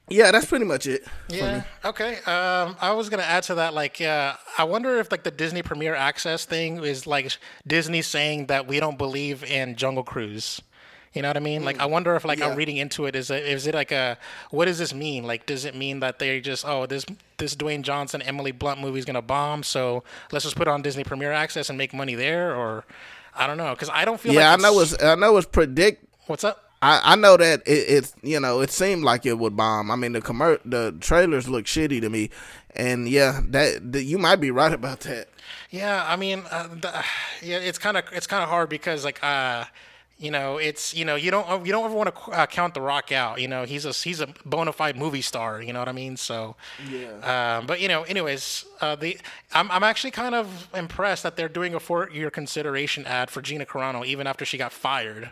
yeah, 0.09 0.31
that's 0.31 0.47
pretty 0.47 0.65
much 0.65 0.87
it. 0.87 1.05
Yeah. 1.29 1.65
Okay. 1.85 2.17
Um, 2.19 2.77
I 2.81 2.93
was 2.93 3.09
gonna 3.09 3.25
add 3.25 3.43
to 3.45 3.57
that. 3.57 3.75
Like, 3.75 4.01
uh, 4.01 4.35
I 4.57 4.65
wonder 4.65 4.99
if 4.99 5.11
like 5.11 5.25
the 5.25 5.31
Disney 5.33 5.63
Premier 5.63 5.95
Access 5.95 6.45
thing 6.45 6.83
is 6.85 7.07
like 7.07 7.37
Disney 7.67 8.03
saying 8.03 8.47
that 8.47 8.69
we 8.69 8.79
don't 8.79 8.99
believe 8.99 9.43
in 9.43 9.75
Jungle 9.75 10.05
Cruise. 10.05 10.61
You 11.17 11.23
know 11.23 11.29
what 11.31 11.37
I 11.37 11.41
mean? 11.41 11.65
Like, 11.65 11.81
I 11.81 11.87
wonder 11.87 12.15
if 12.15 12.25
like 12.25 12.41
Yeah. 12.41 12.49
I'm 12.49 12.57
reading 12.57 12.77
into 12.77 13.07
it. 13.07 13.17
Is 13.17 13.31
it 13.31 13.45
is 13.45 13.67
it 13.67 13.75
like 13.75 13.91
a 13.91 14.19
what 14.51 14.67
does 14.67 14.79
this 14.79 14.93
mean? 14.95 15.25
Like, 15.25 15.47
does 15.47 15.65
it 15.65 15.75
mean 15.75 16.01
that 16.01 16.19
they 16.19 16.41
just 16.41 16.65
oh 16.67 16.87
this 16.87 17.05
this 17.39 17.57
Dwayne 17.57 17.83
Johnson 17.83 18.23
Emily 18.23 18.53
Blunt 18.53 18.81
movie 18.81 18.99
is 18.99 19.05
gonna 19.07 19.23
bomb? 19.23 19.63
So 19.63 20.05
let's 20.31 20.45
just 20.45 20.57
put 20.57 20.69
on 20.69 20.83
Disney 20.83 21.05
Premier 21.05 21.33
Access 21.33 21.69
and 21.71 21.79
make 21.79 21.95
money 21.95 22.15
there, 22.15 22.55
or 22.55 22.85
I 23.35 23.47
don't 23.47 23.57
know 23.57 23.71
because 23.71 23.89
I 23.91 24.05
don't 24.05 24.21
feel 24.21 24.35
Yeah, 24.35 24.51
like 24.51 24.61
I 24.61 24.63
know 24.63 24.81
it's 24.81 25.03
I 25.03 25.15
know 25.15 25.37
it's 25.39 25.47
predict 25.47 26.05
what's 26.27 26.45
up. 26.45 26.63
I, 26.83 27.01
I 27.13 27.17
know 27.17 27.39
that 27.39 27.63
it, 27.67 27.71
it's 27.89 28.15
you 28.23 28.39
know 28.39 28.61
it 28.61 28.71
seemed 28.71 29.03
like 29.03 29.25
it 29.25 29.39
would 29.39 29.57
bomb. 29.57 29.91
I 29.91 29.97
mean 29.97 30.13
the 30.13 30.21
commer- 30.21 30.61
the 30.65 30.95
trailers 31.01 31.49
look 31.49 31.65
shitty 31.65 32.03
to 32.03 32.11
me, 32.11 32.29
and 32.75 33.09
yeah, 33.09 33.41
that, 33.49 33.93
that 33.93 34.03
you 34.05 34.19
might 34.19 34.37
be 34.37 34.51
right 34.51 34.73
about 34.73 35.01
that. 35.01 35.29
Yeah, 35.71 36.05
I 36.07 36.17
mean, 36.17 36.43
uh, 36.51 36.69
the, 36.69 37.03
yeah, 37.43 37.57
it's 37.59 37.79
kind 37.79 37.97
of 37.97 38.05
it's 38.13 38.27
kind 38.27 38.43
of 38.43 38.51
hard 38.51 38.69
because 38.69 39.05
like 39.07 39.25
uh, 39.25 39.65
you 40.19 40.31
know, 40.31 40.57
it's 40.57 40.95
you 40.95 41.05
know 41.05 41.15
you 41.15 41.31
don't 41.31 41.67
you 41.67 41.73
don't 41.73 41.85
ever 41.85 41.95
want 41.95 42.15
to 42.15 42.31
uh, 42.33 42.47
count 42.47 42.75
the 42.75 42.81
Rock 42.81 43.13
out. 43.13 43.41
You 43.41 43.49
know, 43.49 43.65
he's 43.65 43.85
a 43.85 43.93
he's 43.93 44.21
a 44.21 44.29
bona 44.45 44.73
fide 44.73 44.97
movie 44.97 45.21
star. 45.23 45.61
You 45.61 45.73
know 45.73 45.79
what 45.79 45.89
I 45.89 45.93
mean? 45.93 46.17
So 46.17 46.57
yeah. 46.91 47.59
Um, 47.59 47.67
but 47.67 47.81
you 47.81 47.89
know, 47.89 48.03
anyways, 48.05 48.65
uh, 48.81 48.97
the 48.97 49.19
I'm 49.53 49.71
I'm 49.71 49.83
actually 49.83 50.13
kind 50.13 50.35
of 50.35 50.69
impressed 50.75 51.23
that 51.23 51.37
they're 51.37 51.49
doing 51.49 51.75
a 51.75 51.81
for 51.81 52.11
your 52.11 52.31
consideration 52.31 53.05
ad 53.07 53.31
for 53.31 53.43
Gina 53.43 53.67
Carano 53.67 54.05
even 54.07 54.27
after 54.27 54.45
she 54.45 54.57
got 54.57 54.73
fired. 54.73 55.31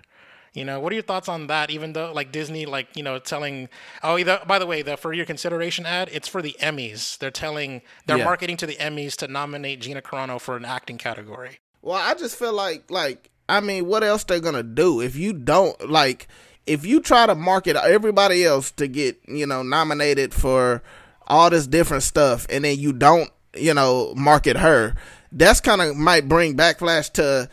You 0.52 0.64
know, 0.64 0.78
what 0.78 0.92
are 0.92 0.94
your 0.94 1.02
thoughts 1.02 1.28
on 1.28 1.48
that? 1.48 1.70
Even 1.70 1.94
though, 1.94 2.12
like 2.12 2.30
Disney, 2.30 2.64
like 2.64 2.94
you 2.94 3.02
know, 3.02 3.18
telling, 3.18 3.68
oh, 4.04 4.22
the, 4.22 4.40
by 4.46 4.60
the 4.60 4.66
way, 4.66 4.82
the 4.82 4.96
for 4.96 5.12
your 5.12 5.26
consideration 5.26 5.84
ad, 5.84 6.08
it's 6.12 6.28
for 6.28 6.42
the 6.42 6.54
Emmys. 6.60 7.18
They're 7.18 7.32
telling, 7.32 7.82
they're 8.06 8.18
Yeah. 8.18 8.24
marketing 8.24 8.56
to 8.58 8.66
the 8.66 8.76
Emmys 8.76 9.16
to 9.16 9.26
nominate 9.26 9.80
Gina 9.80 10.00
Carano 10.00 10.40
for 10.40 10.56
an 10.56 10.64
acting 10.64 10.96
category. 10.96 11.58
Well, 11.82 11.96
I 12.00 12.14
just 12.14 12.38
feel 12.38 12.52
like 12.52 12.88
like 12.88 13.30
I 13.48 13.60
mean, 13.60 13.86
what 13.86 14.02
else 14.04 14.24
they're 14.24 14.40
gonna 14.40 14.62
do 14.62 15.00
if 15.00 15.16
you 15.16 15.32
don't 15.32 15.90
like 15.90 16.28
if 16.66 16.86
you 16.86 17.00
try 17.00 17.26
to 17.26 17.34
market 17.34 17.76
everybody 17.76 18.44
else 18.44 18.70
to 18.72 18.88
get 18.88 19.20
you 19.28 19.46
know 19.46 19.62
nominated 19.62 20.32
for 20.32 20.82
all 21.26 21.50
this 21.50 21.66
different 21.66 22.02
stuff, 22.02 22.46
and 22.50 22.64
then 22.64 22.78
you 22.78 22.92
don't 22.92 23.30
you 23.56 23.74
know 23.74 24.14
market 24.16 24.56
her, 24.56 24.94
that's 25.32 25.60
kind 25.60 25.80
of 25.82 25.96
might 25.96 26.28
bring 26.28 26.56
backlash 26.56 27.12
to 27.12 27.48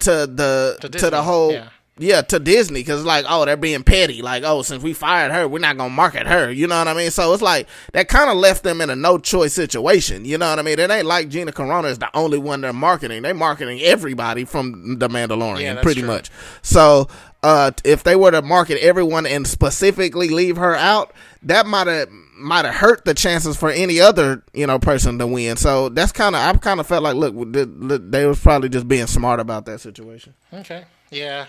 to 0.00 0.26
the 0.26 0.76
To 0.80 0.88
to, 0.88 1.10
the 1.10 1.22
whole. 1.22 1.52
yeah. 1.52 1.68
Yeah, 1.98 2.22
to 2.22 2.38
Disney, 2.38 2.80
because 2.80 3.04
like, 3.04 3.26
oh, 3.28 3.44
they're 3.44 3.56
being 3.56 3.84
petty. 3.84 4.22
Like, 4.22 4.44
oh, 4.46 4.62
since 4.62 4.82
we 4.82 4.94
fired 4.94 5.30
her, 5.30 5.46
we're 5.46 5.58
not 5.58 5.76
gonna 5.76 5.90
market 5.90 6.26
her. 6.26 6.50
You 6.50 6.66
know 6.66 6.78
what 6.78 6.88
I 6.88 6.94
mean? 6.94 7.10
So 7.10 7.32
it's 7.34 7.42
like 7.42 7.68
that 7.92 8.08
kind 8.08 8.30
of 8.30 8.36
left 8.38 8.62
them 8.64 8.80
in 8.80 8.88
a 8.88 8.96
no 8.96 9.18
choice 9.18 9.52
situation. 9.52 10.24
You 10.24 10.38
know 10.38 10.48
what 10.48 10.58
I 10.58 10.62
mean? 10.62 10.78
It 10.78 10.90
ain't 10.90 11.06
like 11.06 11.28
Gina 11.28 11.52
Carano 11.52 11.84
is 11.90 11.98
the 11.98 12.08
only 12.16 12.38
one 12.38 12.62
they're 12.62 12.72
marketing. 12.72 13.22
They're 13.22 13.34
marketing 13.34 13.80
everybody 13.82 14.44
from 14.46 14.98
the 14.98 15.08
Mandalorian, 15.08 15.60
Yeah, 15.60 15.82
pretty 15.82 16.00
true. 16.00 16.08
much. 16.08 16.30
So 16.62 17.08
uh, 17.42 17.72
if 17.84 18.02
they 18.04 18.16
were 18.16 18.30
to 18.30 18.40
market 18.40 18.78
everyone 18.82 19.26
and 19.26 19.46
specifically 19.46 20.30
leave 20.30 20.56
her 20.56 20.74
out, 20.74 21.12
that 21.42 21.66
might 21.66 21.88
have 21.88 22.08
might 22.38 22.64
have 22.64 22.74
hurt 22.76 23.04
the 23.04 23.12
chances 23.12 23.56
for 23.56 23.68
any 23.70 24.00
other 24.00 24.42
you 24.54 24.66
know 24.66 24.78
person 24.78 25.18
to 25.18 25.26
win. 25.26 25.58
So 25.58 25.90
that's 25.90 26.10
kind 26.12 26.34
of 26.34 26.40
I 26.40 26.56
kind 26.58 26.80
of 26.80 26.86
felt 26.86 27.02
like, 27.02 27.16
look, 27.16 27.34
th- 27.52 27.68
th- 27.88 28.00
they 28.04 28.26
was 28.26 28.40
probably 28.40 28.70
just 28.70 28.88
being 28.88 29.06
smart 29.06 29.40
about 29.40 29.66
that 29.66 29.80
situation. 29.82 30.32
Okay. 30.54 30.84
Yeah. 31.10 31.44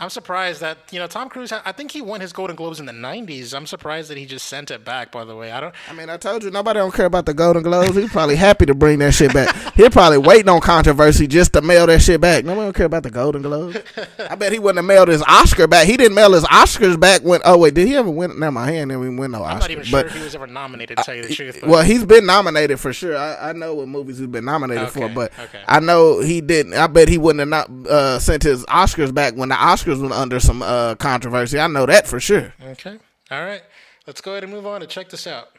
I'm 0.00 0.10
surprised 0.10 0.60
that 0.60 0.78
you 0.92 1.00
know 1.00 1.08
Tom 1.08 1.28
Cruise. 1.28 1.50
I 1.50 1.72
think 1.72 1.90
he 1.90 2.00
won 2.00 2.20
his 2.20 2.32
Golden 2.32 2.54
Globes 2.54 2.78
in 2.78 2.86
the 2.86 2.92
'90s. 2.92 3.52
I'm 3.52 3.66
surprised 3.66 4.10
that 4.10 4.16
he 4.16 4.26
just 4.26 4.46
sent 4.46 4.70
it 4.70 4.84
back. 4.84 5.10
By 5.10 5.24
the 5.24 5.34
way, 5.34 5.50
I 5.50 5.58
don't. 5.58 5.74
I 5.90 5.92
mean, 5.92 6.08
I 6.08 6.16
told 6.16 6.44
you 6.44 6.52
nobody 6.52 6.78
don't 6.78 6.94
care 6.94 7.06
about 7.06 7.26
the 7.26 7.34
Golden 7.34 7.64
Globes. 7.64 7.96
He's 7.96 8.10
probably 8.10 8.36
happy 8.36 8.64
to 8.66 8.74
bring 8.74 9.00
that 9.00 9.12
shit 9.14 9.34
back. 9.34 9.54
He's 9.74 9.88
probably 9.88 10.18
waiting 10.18 10.48
on 10.48 10.60
controversy 10.60 11.26
just 11.26 11.52
to 11.54 11.62
mail 11.62 11.88
that 11.88 12.00
shit 12.00 12.20
back. 12.20 12.44
Nobody 12.44 12.66
don't 12.66 12.76
care 12.76 12.86
about 12.86 13.02
the 13.02 13.10
Golden 13.10 13.42
Globes. 13.42 13.78
I 14.18 14.36
bet 14.36 14.52
he 14.52 14.60
wouldn't 14.60 14.76
have 14.76 14.84
mailed 14.84 15.08
his 15.08 15.22
Oscar 15.22 15.66
back. 15.66 15.88
He 15.88 15.96
didn't 15.96 16.14
mail 16.14 16.32
his 16.32 16.44
Oscars 16.44 16.98
back 16.98 17.22
when. 17.22 17.40
Oh 17.44 17.58
wait, 17.58 17.74
did 17.74 17.88
he 17.88 17.96
ever 17.96 18.10
win? 18.10 18.38
Never 18.38 18.52
my 18.52 18.70
hand 18.70 18.90
didn't 18.90 19.02
even 19.02 19.16
win 19.16 19.32
no 19.32 19.42
Oscar. 19.42 19.52
I'm 19.52 19.58
not 19.58 19.70
even 19.72 19.84
sure 19.84 20.02
but, 20.02 20.06
if 20.06 20.14
he 20.14 20.22
was 20.22 20.34
ever 20.36 20.46
nominated. 20.46 20.98
To 20.98 21.02
tell 21.02 21.16
you 21.16 21.26
the 21.26 21.34
truth. 21.34 21.58
But 21.60 21.70
well, 21.70 21.82
he's 21.82 22.04
been 22.04 22.24
nominated 22.24 22.78
for 22.78 22.92
sure. 22.92 23.16
I, 23.16 23.50
I 23.50 23.52
know 23.52 23.74
what 23.74 23.88
movies 23.88 24.18
he's 24.18 24.28
been 24.28 24.44
nominated 24.44 24.90
for, 24.90 25.08
but 25.08 25.32
okay. 25.40 25.62
I 25.66 25.80
know 25.80 26.20
he 26.20 26.40
didn't. 26.40 26.74
I 26.74 26.86
bet 26.86 27.08
he 27.08 27.18
wouldn't 27.18 27.40
have 27.40 27.48
not 27.48 27.88
uh, 27.88 28.20
sent 28.20 28.44
his 28.44 28.64
Oscars 28.66 29.12
back 29.12 29.34
when 29.34 29.48
the 29.48 29.56
Oscars 29.56 29.87
Oscars 29.88 30.02
was 30.02 30.12
under 30.12 30.40
some 30.40 30.62
uh, 30.62 30.94
controversy. 30.96 31.58
I 31.58 31.66
know 31.66 31.86
that 31.86 32.06
for 32.06 32.20
sure. 32.20 32.52
Okay. 32.62 32.98
All 33.30 33.44
right. 33.44 33.62
Let's 34.06 34.20
go 34.20 34.32
ahead 34.32 34.44
and 34.44 34.52
move 34.52 34.66
on 34.66 34.82
and 34.82 34.90
check 34.90 35.08
this 35.08 35.26
out. 35.26 35.50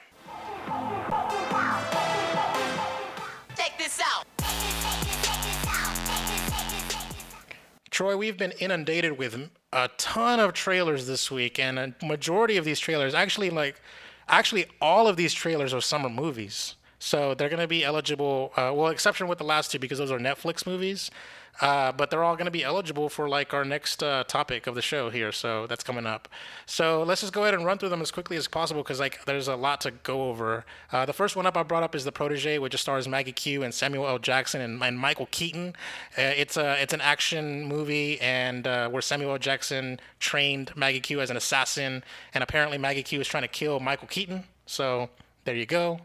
Check 3.55 3.77
this 3.77 3.99
out. 4.03 4.25
Troy, 7.89 8.15
we've 8.15 8.37
been 8.37 8.53
inundated 8.59 9.17
with 9.17 9.49
a 9.73 9.89
ton 9.97 10.39
of 10.39 10.53
trailers 10.53 11.05
this 11.05 11.29
week, 11.29 11.59
and 11.59 11.77
a 11.77 11.93
majority 12.03 12.55
of 12.55 12.63
these 12.63 12.79
trailers, 12.79 13.13
actually, 13.13 13.49
like, 13.49 13.81
actually, 14.27 14.67
all 14.79 15.07
of 15.07 15.17
these 15.17 15.33
trailers 15.33 15.73
are 15.73 15.81
summer 15.81 16.09
movies. 16.09 16.75
So 16.99 17.33
they're 17.33 17.49
going 17.49 17.61
to 17.61 17.67
be 17.67 17.83
eligible, 17.83 18.51
uh, 18.55 18.71
well, 18.73 18.87
exception 18.87 19.27
with 19.27 19.37
the 19.37 19.43
last 19.43 19.71
two 19.71 19.79
because 19.79 19.97
those 19.97 20.11
are 20.11 20.19
Netflix 20.19 20.65
movies. 20.65 21.11
Uh, 21.61 21.91
but 21.91 22.09
they're 22.09 22.23
all 22.23 22.35
going 22.35 22.45
to 22.45 22.51
be 22.51 22.63
eligible 22.63 23.09
for 23.09 23.27
like 23.27 23.53
our 23.53 23.65
next 23.65 24.01
uh, 24.01 24.23
topic 24.25 24.65
of 24.65 24.75
the 24.75 24.81
show 24.81 25.09
here. 25.09 25.31
So 25.31 25.67
that's 25.67 25.83
coming 25.83 26.05
up. 26.05 26.27
So 26.65 27.03
let's 27.03 27.21
just 27.21 27.33
go 27.33 27.43
ahead 27.43 27.53
and 27.53 27.65
run 27.65 27.77
through 27.77 27.89
them 27.89 28.01
as 28.01 28.11
quickly 28.11 28.37
as 28.37 28.47
possible 28.47 28.81
because 28.81 28.99
like 28.99 29.25
there's 29.25 29.47
a 29.47 29.55
lot 29.55 29.81
to 29.81 29.91
go 29.91 30.29
over. 30.29 30.65
Uh, 30.91 31.05
the 31.05 31.13
first 31.13 31.35
one 31.35 31.45
up 31.45 31.57
I 31.57 31.63
brought 31.63 31.83
up 31.83 31.95
is 31.95 32.05
The 32.05 32.11
Protege, 32.11 32.59
which 32.59 32.75
stars 32.79 33.07
Maggie 33.07 33.33
Q 33.33 33.63
and 33.63 33.73
Samuel 33.73 34.07
L. 34.07 34.19
Jackson 34.19 34.61
and, 34.61 34.81
and 34.81 34.97
Michael 34.97 35.27
Keaton. 35.31 35.75
Uh, 36.17 36.21
it's 36.21 36.55
a 36.55 36.81
it's 36.81 36.93
an 36.93 37.01
action 37.01 37.65
movie 37.65 38.19
and 38.21 38.65
uh, 38.65 38.89
where 38.89 39.01
Samuel 39.01 39.31
L. 39.31 39.37
Jackson 39.37 39.99
trained 40.19 40.71
Maggie 40.77 41.01
Q 41.01 41.19
as 41.19 41.29
an 41.29 41.37
assassin, 41.37 42.03
and 42.33 42.43
apparently 42.43 42.77
Maggie 42.77 43.03
Q 43.03 43.19
is 43.19 43.27
trying 43.27 43.43
to 43.43 43.49
kill 43.49 43.79
Michael 43.79 44.07
Keaton. 44.07 44.45
So 44.65 45.09
there 45.43 45.55
you 45.55 45.65
go. 45.65 45.99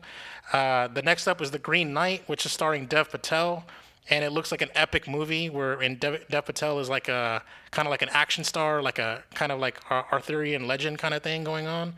Uh, 0.52 0.88
the 0.88 1.02
next 1.02 1.26
up 1.26 1.40
is 1.40 1.50
The 1.50 1.58
Green 1.58 1.92
Knight, 1.92 2.22
which 2.26 2.44
is 2.44 2.52
starring 2.52 2.86
Dev 2.86 3.10
Patel 3.10 3.64
and 4.10 4.24
it 4.24 4.30
looks 4.30 4.50
like 4.50 4.62
an 4.62 4.70
epic 4.74 5.08
movie 5.08 5.48
where 5.48 5.80
and 5.80 5.98
Dev, 5.98 6.24
Dev 6.28 6.44
Patel 6.44 6.78
is 6.78 6.88
like 6.88 7.08
a 7.08 7.42
kind 7.70 7.86
of 7.86 7.90
like 7.90 8.02
an 8.02 8.10
action 8.10 8.44
star, 8.44 8.82
like 8.82 8.98
a 8.98 9.24
kind 9.34 9.50
of 9.50 9.58
like 9.58 9.78
Arthurian 9.90 10.66
legend 10.66 10.98
kind 10.98 11.14
of 11.14 11.22
thing 11.22 11.44
going 11.44 11.66
on. 11.66 11.94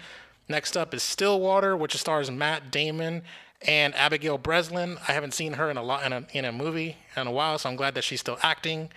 Next 0.48 0.76
up 0.76 0.94
is 0.94 1.02
Stillwater, 1.02 1.76
which 1.76 1.96
stars 1.96 2.30
Matt 2.30 2.70
Damon 2.70 3.22
and 3.62 3.94
Abigail 3.94 4.38
Breslin. 4.38 4.98
I 5.08 5.12
haven't 5.12 5.34
seen 5.34 5.54
her 5.54 5.70
in 5.70 5.76
a 5.76 5.82
lot 5.82 6.04
in 6.04 6.12
a, 6.12 6.26
in 6.32 6.44
a 6.44 6.52
movie 6.52 6.98
in 7.16 7.26
a 7.26 7.30
while, 7.32 7.58
so 7.58 7.68
I'm 7.68 7.76
glad 7.76 7.94
that 7.94 8.04
she's 8.04 8.20
still 8.20 8.38
acting. 8.42 8.90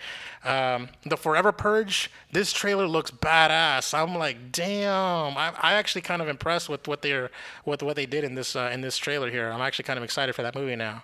Um, 0.44 0.90
the 1.04 1.16
Forever 1.16 1.50
Purge. 1.50 2.10
This 2.30 2.52
trailer 2.52 2.86
looks 2.86 3.10
badass. 3.10 3.94
I'm 3.94 4.14
like, 4.14 4.52
damn. 4.52 5.36
I, 5.36 5.52
I 5.60 5.72
actually 5.74 6.02
kind 6.02 6.22
of 6.22 6.28
impressed 6.28 6.68
with 6.68 6.86
what 6.86 7.02
they're 7.02 7.30
with 7.64 7.82
what 7.82 7.96
they 7.96 8.06
did 8.06 8.22
in 8.22 8.34
this 8.34 8.54
uh, 8.54 8.70
in 8.72 8.80
this 8.80 8.96
trailer 8.96 9.30
here. 9.30 9.50
I'm 9.50 9.60
actually 9.60 9.84
kind 9.84 9.98
of 9.98 10.04
excited 10.04 10.34
for 10.34 10.42
that 10.42 10.54
movie 10.54 10.76
now. 10.76 11.02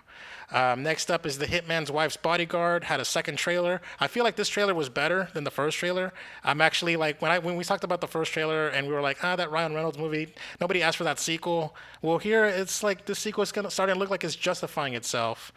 Um, 0.51 0.81
next 0.81 1.11
up 1.11 1.25
is 1.25 1.37
The 1.37 1.45
Hitman's 1.45 1.91
Wife's 1.91 2.15
Bodyguard. 2.15 2.85
Had 2.85 2.99
a 2.99 3.05
second 3.05 3.37
trailer. 3.37 3.81
I 3.99 4.07
feel 4.07 4.23
like 4.23 4.37
this 4.37 4.47
trailer 4.47 4.73
was 4.73 4.87
better 4.87 5.29
than 5.33 5.43
the 5.43 5.51
first 5.51 5.77
trailer. 5.77 6.13
I'm 6.43 6.61
actually 6.61 6.95
like 6.95 7.21
when 7.21 7.31
I 7.31 7.39
when 7.39 7.57
we 7.57 7.63
talked 7.63 7.83
about 7.83 7.99
the 7.99 8.07
first 8.07 8.31
trailer 8.31 8.69
and 8.69 8.87
we 8.87 8.93
were 8.93 9.01
like, 9.01 9.23
ah, 9.23 9.35
that 9.35 9.51
Ryan 9.51 9.73
Reynolds 9.73 9.97
movie. 9.97 10.33
Nobody 10.61 10.81
asked 10.81 10.97
for 10.97 11.03
that 11.03 11.19
sequel. 11.19 11.75
Well, 12.01 12.17
here 12.17 12.45
it's 12.45 12.81
like 12.81 13.05
the 13.05 13.15
sequel 13.15 13.43
is 13.43 13.51
gonna 13.51 13.69
starting 13.69 13.95
to 13.95 13.99
look 13.99 14.09
like 14.09 14.23
it's 14.23 14.35
justifying 14.35 14.93
itself. 14.93 15.51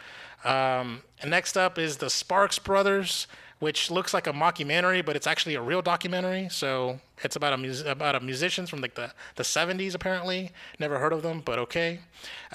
Um, 0.45 1.03
and 1.21 1.31
next 1.31 1.57
up 1.57 1.79
is 1.79 1.99
the 1.99 2.11
Sparks 2.11 2.59
Brothers 2.59 3.29
which 3.61 3.91
looks 3.91 4.13
like 4.13 4.27
a 4.27 4.33
mockumentary, 4.33 5.05
but 5.05 5.15
it's 5.15 5.27
actually 5.27 5.55
a 5.55 5.63
real 5.63 5.83
documentary. 5.83 6.49
So 6.51 6.99
it's 7.23 7.37
about 7.37 7.53
a 7.53 7.57
mus- 7.57 7.83
about 7.83 8.15
a 8.15 8.21
musicians 8.21 8.69
from 8.69 8.81
like 8.81 8.95
the, 8.95 9.13
the 9.37 9.43
70s 9.43 9.95
apparently. 9.95 10.51
Never 10.79 10.99
heard 10.99 11.13
of 11.13 11.23
them, 11.23 11.43
but 11.45 11.59
okay. 11.61 12.01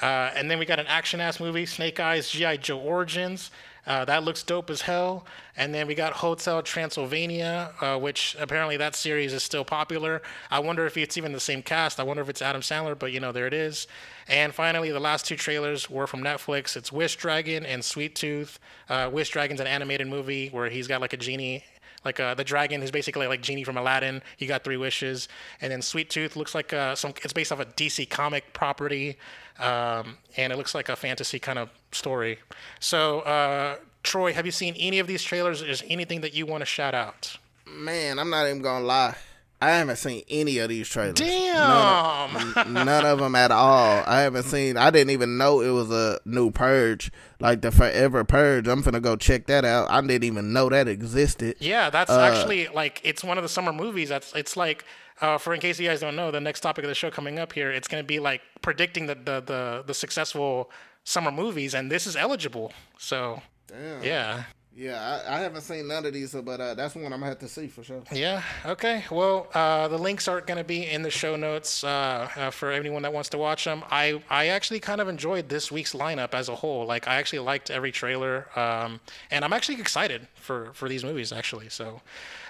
Uh, 0.02 0.32
and 0.36 0.52
then 0.52 0.60
we 0.60 0.65
got 0.65 0.80
an 0.80 0.88
action 0.88 1.22
ass 1.22 1.40
movie, 1.40 1.65
Snake 1.65 1.99
Eyes 1.99 2.30
GI 2.30 2.57
Joe 2.57 2.80
Origins. 2.80 3.52
Uh, 3.88 4.03
that 4.06 4.24
looks 4.24 4.44
dope 4.44 4.70
as 4.70 4.82
hell. 4.82 5.26
And 5.57 5.74
then 5.74 5.88
we 5.88 5.95
got 5.95 6.14
Hotel 6.14 6.62
Transylvania, 6.62 7.72
uh, 7.80 7.98
which 7.98 8.36
apparently 8.40 8.78
that 8.78 8.95
series 8.95 9.32
is 9.32 9.44
still 9.44 9.64
popular. 9.64 10.22
I 10.49 10.60
wonder 10.60 10.86
if 10.86 10.98
it's 10.98 11.18
even 11.18 11.32
the 11.32 11.40
same 11.40 11.62
cast. 11.62 11.99
I 11.99 12.03
wonder 12.03 12.22
if 12.22 12.30
it's 12.30 12.41
Adam 12.41 12.62
Sandler, 12.62 12.98
but 12.98 13.12
you 13.12 13.20
know, 13.20 13.32
there 13.32 13.48
it 13.48 13.53
is. 13.53 13.88
And 14.28 14.53
finally, 14.53 14.91
the 14.91 14.99
last 14.99 15.26
two 15.26 15.36
trailers 15.36 15.90
were 15.90 16.07
from 16.07 16.22
Netflix. 16.22 16.76
It's 16.76 16.91
Wish 16.91 17.16
Dragon 17.16 17.66
and 17.66 17.86
Sweet 17.86 18.16
Tooth. 18.16 18.60
Uh, 18.90 19.10
Wish 19.12 19.30
Dragon's 19.30 19.60
an 19.60 19.68
animated 19.68 20.07
movie 20.07 20.49
where 20.49 20.70
he's 20.70 20.88
got 20.88 20.99
like 20.99 21.14
a 21.14 21.18
genie 21.18 21.64
like 22.06 22.19
uh, 22.19 22.36
the 22.36 22.44
dragon 22.44 22.82
who's 22.82 22.91
basically 22.91 23.27
like 23.27 23.41
genie 23.41 23.64
from 23.64 23.77
Aladdin. 23.77 24.22
He 24.38 24.45
got 24.45 24.64
three 24.64 24.77
wishes, 24.77 25.27
and 25.60 25.72
then 25.72 25.82
Sweet 25.82 26.10
Tooth 26.10 26.36
looks 26.36 26.56
like 26.56 26.72
uh, 26.72 26.95
some. 26.95 27.14
It's 27.23 27.34
based 27.34 27.52
off 27.52 27.60
a 27.60 27.65
DC 27.65 28.10
comic 28.10 28.53
property, 28.53 29.18
um, 29.60 30.18
and 30.38 30.53
it 30.53 30.57
looks 30.57 30.76
like 30.76 30.90
a 30.90 30.95
fantasy 30.95 31.40
kind 31.40 31.60
of 31.60 31.69
story. 31.91 32.40
So, 32.80 33.22
uh, 33.22 33.77
Troy, 34.03 34.34
have 34.34 34.45
you 34.45 34.52
seen 34.52 34.76
any 34.77 34.99
of 34.99 35.07
these 35.07 35.23
trailers? 35.23 35.61
Is 35.61 35.84
anything 35.88 36.22
that 36.22 36.34
you 36.34 36.45
want 36.45 36.61
to 36.61 36.65
shout 36.65 36.94
out? 36.94 37.38
Man, 37.65 38.19
I'm 38.19 38.30
not 38.30 38.45
even 38.45 38.61
gonna 38.61 38.86
lie. 38.86 39.15
I 39.61 39.72
haven't 39.72 39.95
seen 39.95 40.23
any 40.30 40.57
of 40.60 40.69
these 40.69 40.88
trailers. 40.88 41.15
Damn. 41.15 42.34
None 42.34 42.53
of, 42.56 42.72
none 42.72 43.06
of, 43.06 43.19
them 43.19 43.36
at 43.36 43.52
all. 43.52 44.03
I 44.06 44.22
haven't 44.22 44.44
seen. 44.44 44.77
I 44.77 44.90
didn't 44.91 45.11
even 45.11 45.38
know 45.38 45.61
it 45.61 45.69
was 45.69 45.90
a 45.91 46.19
new 46.26 46.52
Purge, 46.52 47.11
like 47.40 47.61
the 47.61 47.72
Forever 47.72 48.23
Purge. 48.23 48.68
I'm 48.68 48.82
gonna 48.82 48.99
go 48.99 49.15
check 49.15 49.48
that 49.48 49.64
out. 49.64 49.90
I 49.90 50.02
didn't 50.02 50.26
even 50.26 50.53
know 50.53 50.69
that 50.69 50.88
existed. 50.88 51.56
Yeah, 51.60 51.90
that's 51.90 52.11
uh, 52.11 52.19
actually 52.19 52.68
like 52.68 53.02
it's 53.03 53.23
one 53.23 53.38
of 53.38 53.44
the 53.44 53.49
summer 53.49 53.73
movies. 53.73 54.10
That's 54.10 54.34
it's 54.34 54.56
like. 54.57 54.86
Uh, 55.22 55.38
for 55.38 55.53
in 55.53 55.61
case 55.61 55.80
you 55.80 55.88
guys 55.88 56.02
don't 56.02 56.18
know, 56.18 56.30
the 56.30 56.41
next 56.41 56.60
topic 56.60 56.84
of 56.84 56.90
the 56.90 56.94
show 56.94 57.10
coming 57.10 57.40
up 57.40 57.53
here, 57.53 57.72
it's 57.72 57.88
going 57.88 58.03
to 58.03 58.06
be 58.06 58.19
like 58.19 58.41
predicting 58.61 59.06
the, 59.06 59.15
the, 59.15 59.40
the, 59.40 59.84
the 59.88 59.94
successful 59.94 60.69
summer 61.06 61.32
movies, 61.32 61.73
and 61.73 61.90
this 61.90 62.06
is 62.06 62.18
eligible. 62.18 62.73
So, 62.98 63.41
Damn. 63.68 64.03
yeah. 64.03 64.44
Yeah, 64.77 65.22
I, 65.26 65.38
I, 65.38 65.39
haven't 65.39 65.61
seen 65.61 65.88
none 65.88 66.06
of 66.06 66.11
these, 66.11 66.34
but 66.34 66.60
uh, 66.60 66.73
that's 66.73 66.95
one 66.95 67.06
I'm 67.06 67.11
gonna 67.11 67.27
have 67.27 67.39
to 67.39 67.47
see 67.47 67.68
for 67.68 67.81
sure. 67.81 68.03
Yeah. 68.11 68.43
Okay. 68.65 69.06
Well, 69.10 69.47
uh, 69.53 69.88
the 69.88 69.97
links 69.97 70.27
aren't 70.27 70.47
to 70.47 70.64
be 70.65 70.85
in 70.85 71.02
the 71.02 71.10
show 71.10 71.38
notes 71.38 71.81
uh, 71.85 72.30
uh, 72.35 72.49
for 72.52 72.72
anyone 72.72 73.02
that 73.03 73.14
wants 73.14 73.30
to 73.30 73.38
watch 73.38 73.64
them. 73.64 73.84
I 73.89 74.22
I 74.30 74.47
actually 74.47 74.81
kind 74.81 74.99
of 74.99 75.07
enjoyed 75.07 75.47
this 75.47 75.72
week's 75.72 75.93
lineup 75.93 76.34
as 76.34 76.49
a 76.49 76.56
whole. 76.56 76.85
Like, 76.85 77.07
I 77.07 77.15
actually 77.15 77.39
liked 77.39 77.72
every 77.72 77.93
trailer, 77.93 78.47
um, 78.60 78.99
and 79.31 79.45
I'm 79.45 79.53
actually 79.53 79.80
excited 79.80 80.27
for 80.35 80.73
for 80.73 80.89
these 80.89 81.06
movies 81.06 81.31
actually. 81.31 81.69
So, 81.69 82.02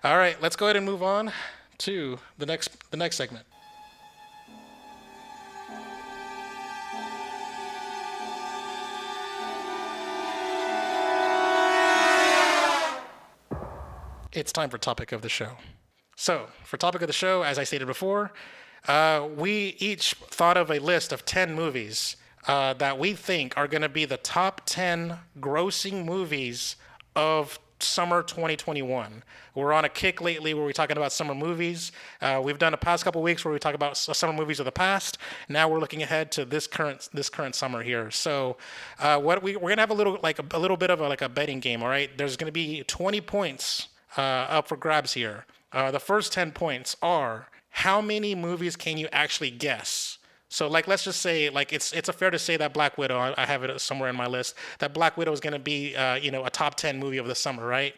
all 0.03 0.18
right, 0.18 0.41
let's 0.41 0.56
go 0.56 0.65
ahead 0.65 0.77
and 0.77 0.85
move 0.85 1.03
on 1.03 1.31
to 1.80 2.18
the 2.39 2.47
next 2.47 2.89
the 2.89 2.97
next 2.97 3.18
segment. 3.18 3.45
It's 14.36 14.52
time 14.52 14.70
for 14.70 14.78
topic 14.78 15.12
of 15.12 15.22
the 15.22 15.30
show. 15.30 15.52
So, 16.18 16.48
for 16.64 16.78
topic 16.78 17.02
of 17.02 17.07
the 17.07 17.14
show, 17.14 17.44
as 17.44 17.57
I 17.57 17.64
stated 17.64 17.88
before, 17.88 18.32
uh, 18.88 19.28
we 19.36 19.76
each 19.80 20.14
thought 20.14 20.57
of 20.57 20.70
a 20.70 20.80
list 20.80 21.12
of 21.12 21.26
10 21.26 21.53
movies 21.53 22.18
uh, 22.48 22.74
that 22.76 22.99
we 22.99 23.14
think 23.14 23.57
are 23.57 23.68
going 23.68 23.82
to 23.82 23.90
be 23.90 24.06
the 24.06 24.18
top 24.18 24.62
10 24.66 25.18
grossing 25.40 26.06
movies 26.06 26.76
of 27.16 27.60
summer 27.80 28.24
2021. 28.24 29.24
We're 29.53 29.74
on 29.74 29.84
a 29.84 29.90
kick 29.90 30.22
lately 30.22 30.53
where 30.53 30.64
we're 30.64 30.72
talking 30.72 30.98
about 30.98 31.12
summer 31.12 31.36
movies. 31.36 31.91
Uh, 32.22 32.41
we've 32.44 32.57
done 32.57 32.72
the 32.72 32.78
past 32.78 33.03
couple 33.03 33.22
weeks 33.22 33.44
where 33.44 33.53
we 33.53 33.60
talk 33.60 33.76
about 33.76 33.98
summer 33.98 34.34
movies 34.34 34.60
of 34.60 34.66
the 34.66 34.72
past. 34.72 35.18
Now 35.49 35.68
we're 35.68 35.80
looking 35.80 36.03
ahead 36.03 36.32
to 36.34 36.45
this 36.45 36.68
current 36.68 37.10
this 37.14 37.30
current 37.30 37.56
summer 37.56 37.84
here. 37.84 38.12
So, 38.12 38.57
uh, 38.99 39.20
what 39.20 39.44
we 39.44 39.56
we're 39.56 39.70
gonna 39.70 39.82
have 39.82 39.91
a 39.91 39.95
little 39.95 40.20
like 40.24 40.40
a, 40.40 40.45
a 40.52 40.60
little 40.60 40.78
bit 40.78 40.90
of 40.90 41.02
a, 41.02 41.07
like 41.07 41.22
a 41.22 41.30
betting 41.30 41.60
game. 41.60 41.84
All 41.84 41.90
right, 41.90 42.16
there's 42.18 42.38
gonna 42.38 42.52
be 42.52 42.84
20 42.84 43.22
points 43.22 43.90
uh, 44.17 44.21
up 44.21 44.67
for 44.67 44.77
grabs 44.77 45.13
here. 45.13 45.45
Uh, 45.71 45.91
the 45.91 45.99
first 45.99 46.31
10 46.33 46.51
points 46.51 46.95
are 47.01 47.49
how 47.69 48.01
many 48.01 48.35
movies 48.35 48.75
can 48.75 48.97
you 48.97 49.07
actually 49.11 49.51
guess? 49.51 50.17
So, 50.47 50.67
like, 50.67 50.87
let's 50.87 51.03
just 51.03 51.21
say, 51.21 51.49
like, 51.49 51.73
it's 51.73 51.91
it's 51.91 52.07
a 52.07 52.13
fair 52.13 52.31
to 52.31 52.39
say 52.39 52.55
that 52.55 52.73
Black 52.73 52.97
Widow, 52.97 53.33
I 53.37 53.45
have 53.45 53.63
it 53.63 53.81
somewhere 53.81 54.09
in 54.09 54.15
my 54.15 54.27
list, 54.27 54.55
that 54.79 54.93
Black 54.93 55.17
Widow 55.17 55.33
is 55.33 55.41
going 55.41 55.53
to 55.53 55.59
be, 55.59 55.95
uh, 55.95 56.15
you 56.15 56.31
know, 56.31 56.45
a 56.45 56.49
top 56.49 56.75
10 56.75 56.97
movie 56.97 57.17
of 57.17 57.27
the 57.27 57.35
summer, 57.35 57.65
right? 57.65 57.93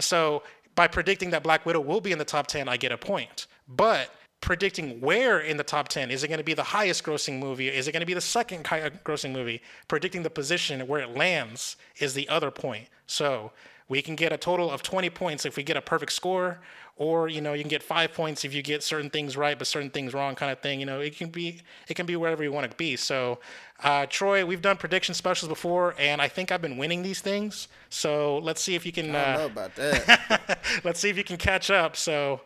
So, 0.00 0.42
by 0.74 0.88
predicting 0.88 1.30
that 1.30 1.42
Black 1.42 1.64
Widow 1.66 1.80
will 1.80 2.00
be 2.00 2.10
in 2.10 2.18
the 2.18 2.24
top 2.24 2.46
10, 2.46 2.68
I 2.68 2.76
get 2.76 2.90
a 2.90 2.98
point. 2.98 3.46
But 3.68 4.10
predicting 4.40 5.00
where 5.00 5.40
in 5.40 5.56
the 5.56 5.62
top 5.62 5.88
10 5.88 6.10
is 6.10 6.24
it 6.24 6.28
going 6.28 6.38
to 6.38 6.44
be 6.44 6.54
the 6.54 6.62
highest 6.62 7.04
grossing 7.04 7.38
movie 7.38 7.68
is 7.68 7.86
it 7.86 7.92
going 7.92 8.00
to 8.00 8.06
be 8.06 8.14
the 8.14 8.20
second 8.20 8.64
grossing 8.64 9.32
movie 9.32 9.60
predicting 9.86 10.22
the 10.22 10.30
position 10.30 10.86
where 10.86 11.00
it 11.00 11.14
lands 11.14 11.76
is 11.98 12.14
the 12.14 12.26
other 12.28 12.50
point 12.50 12.88
so 13.06 13.52
we 13.90 14.00
can 14.00 14.14
get 14.14 14.32
a 14.32 14.38
total 14.38 14.70
of 14.70 14.82
20 14.82 15.10
points 15.10 15.44
if 15.44 15.56
we 15.56 15.62
get 15.62 15.76
a 15.76 15.82
perfect 15.82 16.12
score 16.12 16.60
or 16.96 17.28
you 17.28 17.40
know 17.40 17.52
you 17.52 17.62
can 17.62 17.68
get 17.68 17.82
five 17.82 18.14
points 18.14 18.44
if 18.44 18.54
you 18.54 18.62
get 18.62 18.82
certain 18.82 19.10
things 19.10 19.36
right 19.36 19.58
but 19.58 19.66
certain 19.66 19.90
things 19.90 20.14
wrong 20.14 20.34
kind 20.34 20.50
of 20.50 20.60
thing 20.60 20.80
you 20.80 20.86
know 20.86 21.00
it 21.00 21.14
can 21.16 21.28
be 21.28 21.60
it 21.88 21.94
can 21.94 22.06
be 22.06 22.16
wherever 22.16 22.42
you 22.42 22.52
want 22.52 22.70
to 22.70 22.76
be 22.78 22.96
so 22.96 23.38
uh, 23.82 24.06
troy 24.06 24.46
we've 24.46 24.62
done 24.62 24.76
prediction 24.76 25.14
specials 25.14 25.48
before 25.48 25.94
and 25.98 26.22
i 26.22 26.28
think 26.28 26.50
i've 26.50 26.62
been 26.62 26.78
winning 26.78 27.02
these 27.02 27.20
things 27.20 27.68
so 27.90 28.38
let's 28.38 28.62
see 28.62 28.74
if 28.74 28.86
you 28.86 28.92
can 28.92 29.10
I 29.10 29.24
don't 29.24 29.34
uh, 29.34 29.38
know 29.38 29.46
about 29.46 29.74
that 29.74 30.58
let's 30.84 31.00
see 31.00 31.10
if 31.10 31.18
you 31.18 31.24
can 31.24 31.36
catch 31.36 31.70
up 31.70 31.96
so 31.96 32.40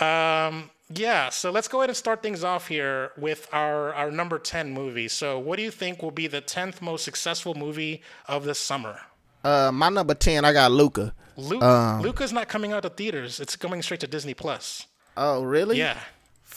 um, 0.00 0.70
yeah, 0.88 1.30
so 1.30 1.50
let's 1.50 1.66
go 1.66 1.80
ahead 1.80 1.90
and 1.90 1.96
start 1.96 2.22
things 2.22 2.44
off 2.44 2.68
here 2.68 3.10
with 3.18 3.48
our, 3.52 3.92
our 3.92 4.12
number 4.12 4.38
10 4.38 4.70
movie. 4.70 5.08
So, 5.08 5.36
what 5.36 5.56
do 5.56 5.64
you 5.64 5.72
think 5.72 6.00
will 6.00 6.12
be 6.12 6.28
the 6.28 6.40
10th 6.40 6.80
most 6.80 7.04
successful 7.04 7.54
movie 7.54 8.02
of 8.28 8.44
the 8.44 8.54
summer? 8.54 9.00
Uh, 9.46 9.70
my 9.70 9.88
number 9.88 10.12
ten, 10.14 10.44
I 10.44 10.52
got 10.52 10.72
Luca. 10.72 11.14
Luca, 11.36 11.64
um, 11.64 12.02
Luca's 12.02 12.32
not 12.32 12.48
coming 12.48 12.72
out 12.72 12.82
to 12.82 12.88
theaters. 12.88 13.38
It's 13.38 13.54
coming 13.54 13.80
straight 13.80 14.00
to 14.00 14.08
Disney 14.08 14.34
Plus. 14.34 14.86
Oh, 15.16 15.44
really? 15.44 15.78
Yeah. 15.78 15.98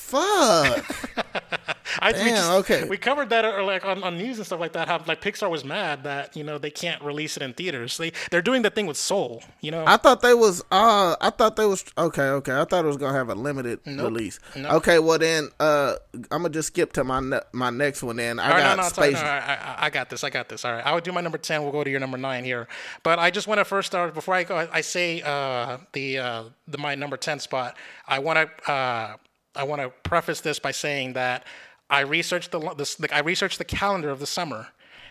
Fuck. 0.09 0.95
I, 2.01 2.11
we, 2.11 2.17
Damn, 2.19 2.27
just- 2.35 2.51
okay. 2.51 2.83
we 2.87 2.97
covered 2.97 3.29
that 3.31 3.43
or 3.45 3.63
like 3.63 3.83
on, 3.83 4.03
on 4.03 4.17
news 4.17 4.37
and 4.37 4.45
stuff 4.45 4.59
like 4.59 4.73
that. 4.73 4.87
How 4.87 5.03
like 5.07 5.21
Pixar 5.21 5.49
was 5.49 5.65
mad 5.65 6.03
that 6.03 6.35
you 6.37 6.43
know 6.43 6.57
they 6.57 6.69
can't 6.69 7.01
release 7.01 7.35
it 7.35 7.43
in 7.43 7.53
theaters. 7.53 7.97
They 7.97 8.11
they're 8.31 8.43
doing 8.43 8.61
the 8.61 8.69
thing 8.69 8.85
with 8.85 8.95
Soul. 8.95 9.43
You 9.59 9.71
know, 9.71 9.83
I 9.85 9.97
thought 9.97 10.21
they 10.21 10.33
was 10.35 10.61
uh 10.71 11.15
I 11.19 11.29
thought 11.31 11.55
they 11.55 11.65
was 11.65 11.83
okay, 11.97 12.21
okay. 12.29 12.53
I 12.59 12.63
thought 12.65 12.85
it 12.85 12.87
was 12.87 12.97
gonna 12.97 13.17
have 13.17 13.29
a 13.29 13.35
limited 13.35 13.79
release. 13.85 14.39
Nope. 14.55 14.73
Okay, 14.73 14.99
well 14.99 15.17
then 15.17 15.49
uh 15.59 15.95
I'm 16.31 16.43
gonna 16.43 16.49
just 16.49 16.67
skip 16.67 16.93
to 16.93 17.03
my 17.03 17.19
ne- 17.19 17.41
my 17.53 17.69
next 17.71 18.03
one 18.03 18.17
then. 18.17 18.39
I 18.39 18.43
All 18.45 18.51
right, 18.51 18.59
got 18.61 18.77
no, 18.77 18.81
no, 18.83 18.87
it's 18.87 18.97
all 18.97 19.03
right. 19.03 19.13
Space 19.13 19.23
no, 19.23 19.27
I, 19.29 19.37
I, 19.55 19.85
I 19.85 19.89
got 19.89 20.09
this. 20.09 20.23
I 20.23 20.29
got 20.29 20.47
this. 20.47 20.63
All 20.65 20.71
right, 20.73 20.85
I 20.85 20.93
would 20.93 21.03
do 21.03 21.11
my 21.11 21.21
number 21.21 21.37
ten. 21.39 21.63
We'll 21.63 21.71
go 21.71 21.83
to 21.83 21.89
your 21.89 21.99
number 21.99 22.17
nine 22.17 22.43
here. 22.43 22.67
But 23.03 23.19
I 23.19 23.31
just 23.31 23.47
want 23.47 23.57
to 23.59 23.65
first 23.65 23.87
start 23.87 24.13
before 24.13 24.35
I 24.35 24.43
go. 24.43 24.55
I, 24.57 24.67
I 24.71 24.81
say 24.81 25.21
uh, 25.23 25.79
the 25.93 26.19
uh, 26.19 26.43
the 26.67 26.77
my 26.77 26.95
number 26.95 27.17
ten 27.17 27.39
spot. 27.39 27.75
I 28.07 28.19
want 28.19 28.37
to 28.65 28.71
uh, 28.71 29.15
I 29.59 29.63
want 29.63 29.81
to 29.81 29.89
preface 30.07 30.39
this 30.39 30.57
by 30.57 30.71
saying 30.71 31.13
that 31.13 31.43
I 31.89 32.01
researched 32.01 32.51
the, 32.51 32.59
the 32.59 32.95
the 32.97 33.13
I 33.13 33.19
researched 33.19 33.57
the 33.57 33.65
calendar 33.65 34.09
of 34.09 34.19
the 34.19 34.25
summer, 34.25 34.69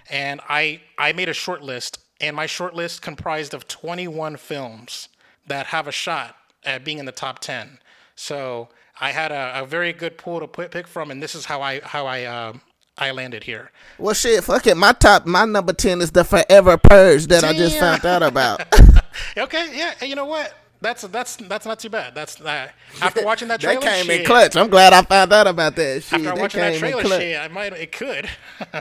and 0.09 0.41
I 0.49 0.81
I 0.97 1.13
made 1.13 1.29
a 1.29 1.35
short 1.35 1.63
list, 1.63 1.99
and 2.19 2.35
my 2.35 2.47
short 2.47 2.75
list 2.75 3.03
comprised 3.03 3.53
of 3.53 3.69
21 3.69 4.37
films 4.39 5.11
that 5.47 5.67
have 5.67 5.87
a 5.87 5.93
shot 5.93 6.35
at 6.65 6.83
being 6.83 6.99
in 6.99 7.05
the 7.05 7.13
top 7.13 7.41
10. 7.41 7.79
So 8.17 8.71
I 9.01 9.13
had 9.13 9.33
a, 9.33 9.63
a 9.63 9.67
very 9.67 9.93
good 9.93 10.17
pool 10.17 10.41
to 10.41 10.47
put, 10.47 10.71
pick 10.71 10.87
from, 10.87 11.11
and 11.11 11.23
this 11.23 11.35
is 11.35 11.45
how 11.45 11.61
I 11.61 11.81
how 11.81 12.07
I 12.07 12.23
uh, 12.25 12.53
I 12.97 13.11
landed 13.11 13.45
here. 13.45 13.71
Well 13.99 14.15
shit, 14.15 14.43
fuck 14.45 14.67
it. 14.67 14.79
My 14.79 14.93
top 14.93 15.27
my 15.27 15.45
number 15.45 15.75
ten 15.75 16.01
is 16.01 16.11
the 16.11 16.25
Forever 16.25 16.79
Purge 16.79 17.27
that 17.27 17.45
I 17.45 17.53
just 17.53 17.79
found 17.79 18.07
out 18.07 18.23
about. 18.23 18.63
Okay, 19.37 19.77
yeah, 19.77 19.95
and 20.01 20.09
you 20.09 20.15
know 20.15 20.27
what? 20.27 20.55
That's 20.81 21.03
that's 21.03 21.37
that's 21.37 21.67
not 21.67 21.81
too 21.81 21.89
bad. 21.91 22.15
That's 22.15 22.41
uh, 22.41 22.69
after 23.03 23.25
watching 23.25 23.49
that 23.49 23.61
that 23.61 23.81
trailer. 23.81 23.81
came 23.81 24.07
shit, 24.07 24.21
in 24.21 24.27
clutch. 24.27 24.57
I'm 24.57 24.69
glad 24.69 24.93
I 24.93 25.03
found 25.03 25.33
out 25.33 25.47
about 25.49 25.75
that 25.77 26.03
shit. 26.05 26.13
After 26.13 26.25
that 26.27 26.39
watching 26.39 26.61
that 26.61 26.79
trailer, 26.79 27.03
shit, 27.03 27.41
I 27.41 27.49
might 27.49 27.73
it 27.73 27.91
could. 27.93 28.29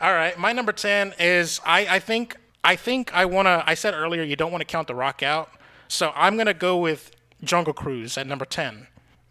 All 0.00 0.12
right, 0.12 0.38
my 0.38 0.52
number 0.52 0.72
ten 0.72 1.14
is 1.18 1.60
I 1.64 1.86
I 1.96 1.98
think 2.00 2.36
I 2.64 2.76
think 2.76 3.14
I 3.14 3.24
wanna. 3.24 3.64
I 3.66 3.74
said 3.74 3.94
earlier 3.94 4.22
you 4.22 4.36
don't 4.36 4.52
want 4.52 4.60
to 4.60 4.66
count 4.66 4.88
The 4.88 4.94
Rock 4.94 5.22
out, 5.22 5.50
so 5.88 6.12
I'm 6.14 6.36
gonna 6.36 6.52
go 6.52 6.76
with 6.76 7.12
Jungle 7.42 7.72
Cruise 7.72 8.18
at 8.18 8.26
number 8.26 8.44
ten. 8.44 8.88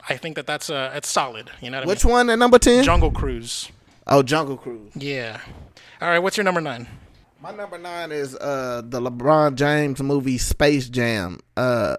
I 0.09 0.17
think 0.17 0.35
that 0.37 0.47
that's 0.47 0.69
uh 0.71 0.91
it's 0.95 1.09
solid. 1.09 1.51
You 1.61 1.69
know 1.69 1.79
what 1.79 1.87
Which 1.87 2.03
I 2.05 2.07
mean? 2.07 2.13
one 2.13 2.29
at 2.31 2.39
number 2.39 2.57
ten? 2.57 2.83
Jungle 2.83 3.11
Cruise. 3.11 3.69
oh, 4.07 4.23
Jungle 4.23 4.57
Cruise. 4.57 4.91
Yeah. 4.95 5.39
All 6.01 6.07
right, 6.09 6.19
what's 6.19 6.37
your 6.37 6.45
number 6.45 6.61
nine? 6.61 6.87
My 7.41 7.51
number 7.51 7.77
nine 7.77 8.11
is 8.11 8.35
uh 8.35 8.81
the 8.83 8.99
LeBron 8.99 9.55
James 9.55 10.01
movie 10.01 10.37
Space 10.39 10.89
Jam, 10.89 11.39
uh, 11.55 11.95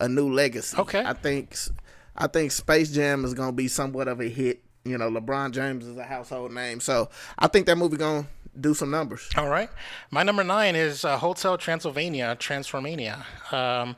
a 0.00 0.08
new 0.08 0.32
legacy. 0.32 0.76
Okay. 0.76 1.02
I 1.04 1.12
think 1.12 1.56
I 2.16 2.26
think 2.26 2.52
Space 2.52 2.90
Jam 2.90 3.24
is 3.24 3.34
gonna 3.34 3.52
be 3.52 3.68
somewhat 3.68 4.08
of 4.08 4.20
a 4.20 4.28
hit. 4.28 4.62
You 4.84 4.96
know, 4.96 5.10
LeBron 5.10 5.52
James 5.52 5.86
is 5.86 5.96
a 5.96 6.04
household 6.04 6.52
name, 6.52 6.80
so 6.80 7.10
I 7.38 7.48
think 7.48 7.66
that 7.66 7.76
movie 7.76 7.96
gonna 7.96 8.26
do 8.58 8.74
some 8.74 8.90
numbers. 8.90 9.28
All 9.36 9.48
right. 9.48 9.70
My 10.10 10.22
number 10.22 10.44
nine 10.44 10.74
is 10.74 11.04
uh, 11.04 11.18
Hotel 11.18 11.58
Transylvania, 11.58 12.36
Transformania. 12.38 13.24
Um, 13.52 13.96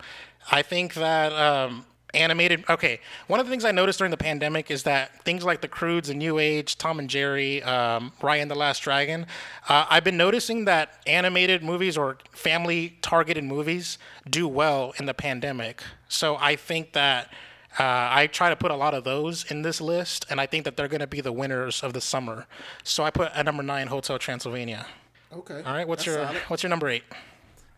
I 0.51 0.63
think 0.63 0.95
that 0.95 1.33
um, 1.33 1.85
animated. 2.15 2.65
Okay, 2.69 3.01
one 3.27 3.41
of 3.41 3.47
the 3.47 3.51
things 3.51 3.65
I 3.65 3.73
noticed 3.73 3.99
during 3.99 4.11
the 4.11 4.17
pandemic 4.17 4.71
is 4.71 4.83
that 4.85 5.23
things 5.25 5.45
like 5.45 5.61
The 5.61 5.69
Croods 5.69 6.09
and 6.09 6.19
New 6.19 6.39
Age, 6.39 6.77
Tom 6.79 6.99
and 6.99 7.09
Jerry, 7.09 7.63
um, 7.63 8.13
Raya 8.21 8.43
and 8.43 8.51
the 8.51 8.55
Last 8.55 8.81
Dragon. 8.81 9.27
Uh, 9.69 9.87
I've 9.89 10.05
been 10.05 10.17
noticing 10.17 10.65
that 10.67 11.01
animated 11.07 11.63
movies 11.63 11.97
or 11.97 12.19
family-targeted 12.33 13.45
movies 13.45 13.99
do 14.29 14.47
well 14.49 14.93
in 14.99 15.07
the 15.07 15.15
pandemic. 15.15 15.83
So 16.09 16.37
I 16.37 16.57
think 16.57 16.93
that. 16.93 17.33
Uh, 17.79 17.85
I 18.11 18.27
try 18.27 18.51
to 18.51 18.57
put 18.57 18.73
a 18.73 18.75
lot 18.75 18.95
of 18.95 19.05
those 19.05 19.49
in 19.49 19.63
this 19.63 19.81
list, 19.81 20.27
and 20.29 20.41
I 20.41 20.47
think 20.47 20.65
that 20.65 20.77
they're 20.77 20.89
going 20.89 21.03
to 21.03 21.07
be 21.07 21.21
the 21.21 21.31
winners 21.31 21.85
of 21.85 21.93
the 21.93 22.01
summer. 22.01 22.49
So 22.83 23.05
I 23.05 23.11
put 23.13 23.31
at 23.33 23.45
number 23.45 23.63
nine 23.63 23.87
Hotel 23.87 24.19
Transylvania. 24.19 24.87
Okay. 25.33 25.63
All 25.65 25.75
right, 25.75 25.87
what's 25.87 26.05
That's 26.05 26.17
your 26.17 26.27
solid. 26.27 26.43
what's 26.49 26.63
your 26.65 26.71
number 26.71 26.89
eight? 26.89 27.05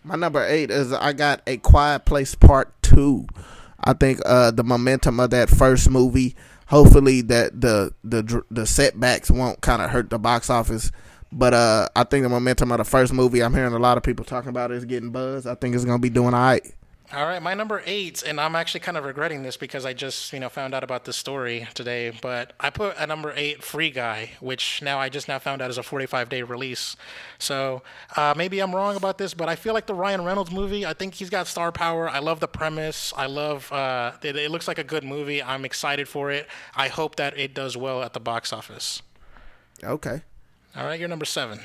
My 0.03 0.17
number 0.17 0.43
eight 0.47 0.71
is 0.71 0.95
I 0.95 1.13
got 1.13 1.43
a 1.47 1.59
Quiet 1.59 2.07
Place 2.07 2.35
Part 2.35 2.73
Two. 2.83 3.27
I 3.85 3.93
think 3.93 4.21
uh, 4.25 4.51
the 4.51 4.65
momentum 4.65 5.21
of 5.21 5.31
that 5.31 5.51
first 5.51 5.91
movie, 5.91 6.37
hopefully 6.67 7.21
that 7.23 7.61
the 7.61 7.93
the 8.05 8.43
the 8.51 8.67
setbacks 8.67 9.31
won't 9.31 9.61
kind 9.61 9.83
of 9.83 9.91
hurt 9.91 10.11
the 10.11 10.19
box 10.19 10.51
office. 10.51 10.93
But 11.35 11.55
uh, 11.55 11.89
I 11.97 12.05
think 12.05 12.25
the 12.25 12.29
momentum 12.29 12.73
of 12.73 12.79
the 12.79 12.85
first 12.85 13.13
movie, 13.13 13.43
I'm 13.43 13.55
hearing 13.55 13.73
a 13.73 13.79
lot 13.79 13.97
of 13.97 14.03
people 14.03 14.25
talking 14.25 14.51
about 14.51 14.71
it, 14.71 14.77
is 14.77 14.85
getting 14.85 15.11
buzz. 15.11 15.47
I 15.47 15.55
think 15.55 15.75
it's 15.75 15.85
gonna 15.85 15.99
be 15.99 16.11
doing 16.11 16.35
all 16.35 16.41
right. 16.41 16.75
All 17.15 17.27
right, 17.27 17.43
my 17.43 17.53
number 17.53 17.83
eight, 17.85 18.23
and 18.23 18.41
I'm 18.41 18.57
actually 18.57 18.81
kind 18.81 18.97
of 18.97 19.05
regretting 19.05 19.43
this 19.43 19.59
because 19.59 19.85
I 19.85 19.93
just 19.93 20.33
you 20.33 20.41
know 20.41 20.49
found 20.49 20.73
out 20.73 20.83
about 20.83 21.05
this 21.05 21.15
story 21.15 21.69
today. 21.75 22.11
But 22.23 22.55
I 22.59 22.71
put 22.71 22.97
a 22.97 23.07
number 23.07 23.35
eight, 23.37 23.63
Free 23.63 23.91
Guy, 23.91 24.31
which 24.41 24.81
now 24.81 24.99
I 24.99 25.11
just 25.11 25.29
now 25.29 25.39
found 25.39 25.61
out 25.61 25.69
is 25.69 25.77
a 25.77 25.83
45 25.83 26.31
day 26.31 26.43
release. 26.43 26.97
So 27.39 27.83
uh, 28.17 28.33
maybe 28.35 28.61
I'm 28.61 28.75
wrong 28.75 28.97
about 28.97 29.19
this, 29.19 29.35
but 29.35 29.47
I 29.47 29.57
feel 29.57 29.75
like 29.75 29.85
the 29.85 29.95
Ryan 29.95 30.25
Reynolds 30.25 30.51
movie. 30.51 30.87
I 30.87 30.95
think 30.95 31.13
he's 31.13 31.29
got 31.29 31.47
star 31.47 31.71
power. 31.71 32.09
I 32.09 32.19
love 32.21 32.41
the 32.41 32.49
premise. 32.49 33.13
I 33.15 33.27
love 33.27 33.71
uh, 33.71 34.13
it, 34.23 34.35
it 34.35 34.51
looks 34.51 34.67
like 34.67 34.79
a 34.79 34.85
good 34.85 35.05
movie. 35.05 35.43
I'm 35.43 35.67
excited 35.67 36.09
for 36.09 36.31
it. 36.31 36.49
I 36.75 36.89
hope 36.89 37.17
that 37.17 37.39
it 37.39 37.53
does 37.53 37.77
well 37.77 38.03
at 38.03 38.15
the 38.15 38.21
box 38.21 38.55
office. 38.55 39.03
Okay. 39.85 40.23
All 40.75 40.87
right, 40.87 40.99
you're 40.99 41.11
number 41.11 41.27
seven. 41.27 41.61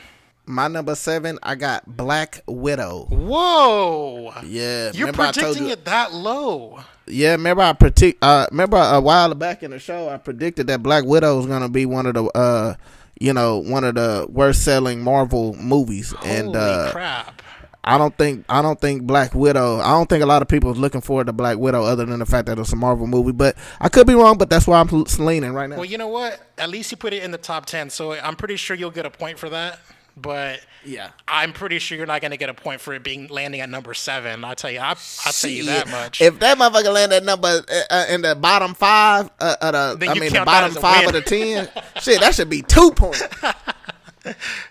My 0.50 0.70
number 0.70 0.96
seven, 0.96 1.38
I 1.44 1.56
got 1.56 1.86
Black 1.98 2.42
Widow. 2.48 3.08
Whoa! 3.10 4.32
Yeah, 4.46 4.92
You're 4.94 5.08
remember 5.08 5.24
I 5.24 5.26
told 5.26 5.34
predicting 5.36 5.66
you- 5.66 5.74
it 5.74 5.86
that 5.86 6.14
low. 6.14 6.80
Yeah, 7.06 7.32
remember 7.32 7.64
I 7.64 7.74
predict. 7.74 8.24
Uh, 8.24 8.48
remember 8.52 8.78
a 8.78 9.02
while 9.02 9.34
back 9.36 9.62
in 9.62 9.72
the 9.72 9.80
show, 9.80 10.08
I 10.10 10.18
predicted 10.18 10.68
that 10.68 10.82
Black 10.82 11.04
Widow 11.04 11.36
was 11.38 11.46
gonna 11.48 11.68
be 11.70 11.86
one 11.86 12.06
of 12.06 12.14
the, 12.14 12.24
uh, 12.24 12.76
you 13.20 13.34
know, 13.34 13.58
one 13.58 13.84
of 13.84 13.96
the 13.96 14.26
worst 14.30 14.64
selling 14.64 15.02
Marvel 15.04 15.54
movies, 15.56 16.14
and 16.24 16.56
uh, 16.56 16.92
crap! 16.92 17.42
I 17.84 17.98
don't 17.98 18.18
think 18.18 18.46
I 18.48 18.62
don't 18.62 18.80
think 18.80 19.04
Black 19.04 19.34
Widow. 19.34 19.80
I 19.80 19.92
don't 19.92 20.08
think 20.08 20.22
a 20.24 20.26
lot 20.28 20.42
of 20.42 20.48
people 20.48 20.72
is 20.72 20.78
looking 20.78 21.02
forward 21.02 21.28
to 21.28 21.34
Black 21.34 21.58
Widow, 21.58 21.84
other 21.84 22.06
than 22.06 22.20
the 22.20 22.26
fact 22.26 22.48
that 22.48 22.58
it's 22.60 22.72
a 22.72 22.76
Marvel 22.78 23.08
movie. 23.08 23.32
But 23.32 23.56
I 23.82 23.88
could 23.90 24.08
be 24.08 24.14
wrong. 24.14 24.38
But 24.38 24.50
that's 24.50 24.68
why 24.68 24.80
I'm 24.80 24.88
leaning 25.20 25.54
right 25.54 25.70
now. 25.70 25.76
Well, 25.78 25.86
you 25.86 25.98
know 25.98 26.08
what? 26.10 26.40
At 26.58 26.70
least 26.70 26.92
you 26.92 26.98
put 26.98 27.14
it 27.14 27.24
in 27.24 27.32
the 27.32 27.38
top 27.38 27.66
10, 27.66 27.90
so 27.90 28.14
I'm 28.14 28.36
pretty 28.36 28.58
sure 28.58 28.76
you'll 28.76 28.92
get 28.92 29.06
a 29.06 29.10
point 29.10 29.40
for 29.40 29.50
that. 29.50 29.80
But 30.20 30.62
Yeah. 30.84 31.12
I'm 31.28 31.54
pretty 31.54 31.78
sure 31.78 31.96
you're 31.96 32.08
not 32.08 32.22
going 32.22 32.32
to 32.32 32.38
get 32.38 32.50
a 32.50 32.54
point 32.54 32.82
for 32.82 32.94
it 32.94 33.04
being 33.04 33.28
landing 33.28 33.62
at 33.62 33.70
number 33.70 33.94
seven. 33.94 34.44
I'll 34.44 34.56
tell 34.56 34.72
you, 34.72 34.80
I, 34.80 34.90
I'll 34.90 35.32
tell 35.32 35.52
you 35.52 35.66
that 35.66 35.88
much. 35.90 36.22
If 36.22 36.40
that 36.40 36.58
motherfucker 36.58 36.92
land 36.94 37.14
at 37.14 37.24
number 37.24 37.48
uh, 37.48 37.82
uh, 37.92 38.06
in 38.10 38.22
the 38.24 38.34
bottom 38.36 38.74
five, 38.74 39.30
uh, 39.40 39.56
uh, 39.62 39.96
the, 39.96 40.08
I 40.10 40.14
mean 40.16 40.34
the 40.34 40.44
bottom 40.44 40.74
five 40.74 41.06
win. 41.06 41.16
of 41.16 41.24
the 41.24 41.30
ten, 41.30 41.70
shit, 42.02 42.20
that 42.20 42.34
should 42.34 42.50
be 42.50 42.64
two 42.64 42.92
points. 42.94 43.22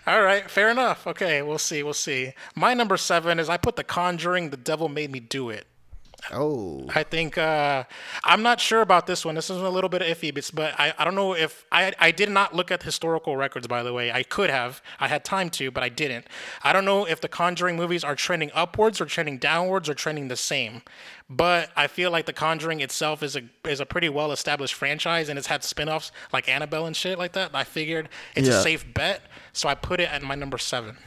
All 0.05 0.21
right, 0.21 0.49
fair 0.49 0.69
enough. 0.69 1.07
Okay, 1.07 1.41
we'll 1.41 1.57
see. 1.57 1.81
We'll 1.81 1.93
see. 1.93 2.33
My 2.55 2.73
number 2.73 2.97
seven 2.97 3.39
is 3.39 3.49
I 3.49 3.57
put 3.57 3.75
The 3.75 3.83
Conjuring, 3.83 4.49
The 4.51 4.57
Devil 4.57 4.89
Made 4.89 5.11
Me 5.11 5.19
Do 5.19 5.49
It. 5.49 5.65
Oh, 6.31 6.85
I 6.93 7.03
think 7.03 7.37
uh, 7.37 7.83
I'm 8.25 8.41
not 8.41 8.59
sure 8.59 8.81
about 8.81 9.07
this 9.07 9.23
one. 9.23 9.35
This 9.35 9.49
is 9.49 9.57
a 9.57 9.69
little 9.69 9.89
bit 9.89 10.01
iffy, 10.01 10.33
but, 10.33 10.49
but 10.53 10.77
I, 10.79 10.93
I 10.97 11.05
don't 11.05 11.15
know 11.15 11.33
if 11.33 11.65
I 11.71 11.93
I 11.99 12.11
did 12.11 12.29
not 12.29 12.53
look 12.55 12.71
at 12.71 12.83
historical 12.83 13.37
records. 13.37 13.67
By 13.67 13.83
the 13.83 13.93
way, 13.93 14.11
I 14.11 14.23
could 14.23 14.49
have. 14.49 14.81
I 14.99 15.07
had 15.07 15.23
time 15.23 15.49
to, 15.51 15.69
but 15.71 15.83
I 15.83 15.89
didn't. 15.89 16.25
I 16.63 16.73
don't 16.73 16.85
know 16.85 17.05
if 17.05 17.21
the 17.21 17.27
Conjuring 17.29 17.75
movies 17.77 18.03
are 18.03 18.15
trending 18.15 18.51
upwards 18.53 18.99
or 18.99 19.05
trending 19.05 19.37
downwards 19.37 19.87
or 19.87 19.93
trending 19.93 20.27
the 20.27 20.35
same. 20.35 20.81
But 21.29 21.69
I 21.75 21.87
feel 21.87 22.09
like 22.09 22.25
the 22.25 22.33
Conjuring 22.33 22.81
itself 22.81 23.21
is 23.23 23.35
a 23.35 23.43
is 23.65 23.79
a 23.79 23.85
pretty 23.85 24.09
well 24.09 24.31
established 24.31 24.73
franchise, 24.73 25.29
and 25.29 25.37
it's 25.37 25.47
had 25.47 25.63
spin-offs 25.63 26.11
like 26.33 26.49
Annabelle 26.49 26.87
and 26.87 26.95
shit 26.95 27.17
like 27.19 27.33
that. 27.33 27.51
I 27.53 27.63
figured 27.63 28.09
it's 28.35 28.47
Yeah. 28.49 28.59
a 28.59 28.61
safe 28.63 28.85
bet, 28.93 29.21
so 29.53 29.69
I 29.69 29.75
put 29.75 29.99
it 30.01 30.11
at 30.11 30.23
my 30.23 30.35
number 30.35 30.57
seven. 30.57 30.97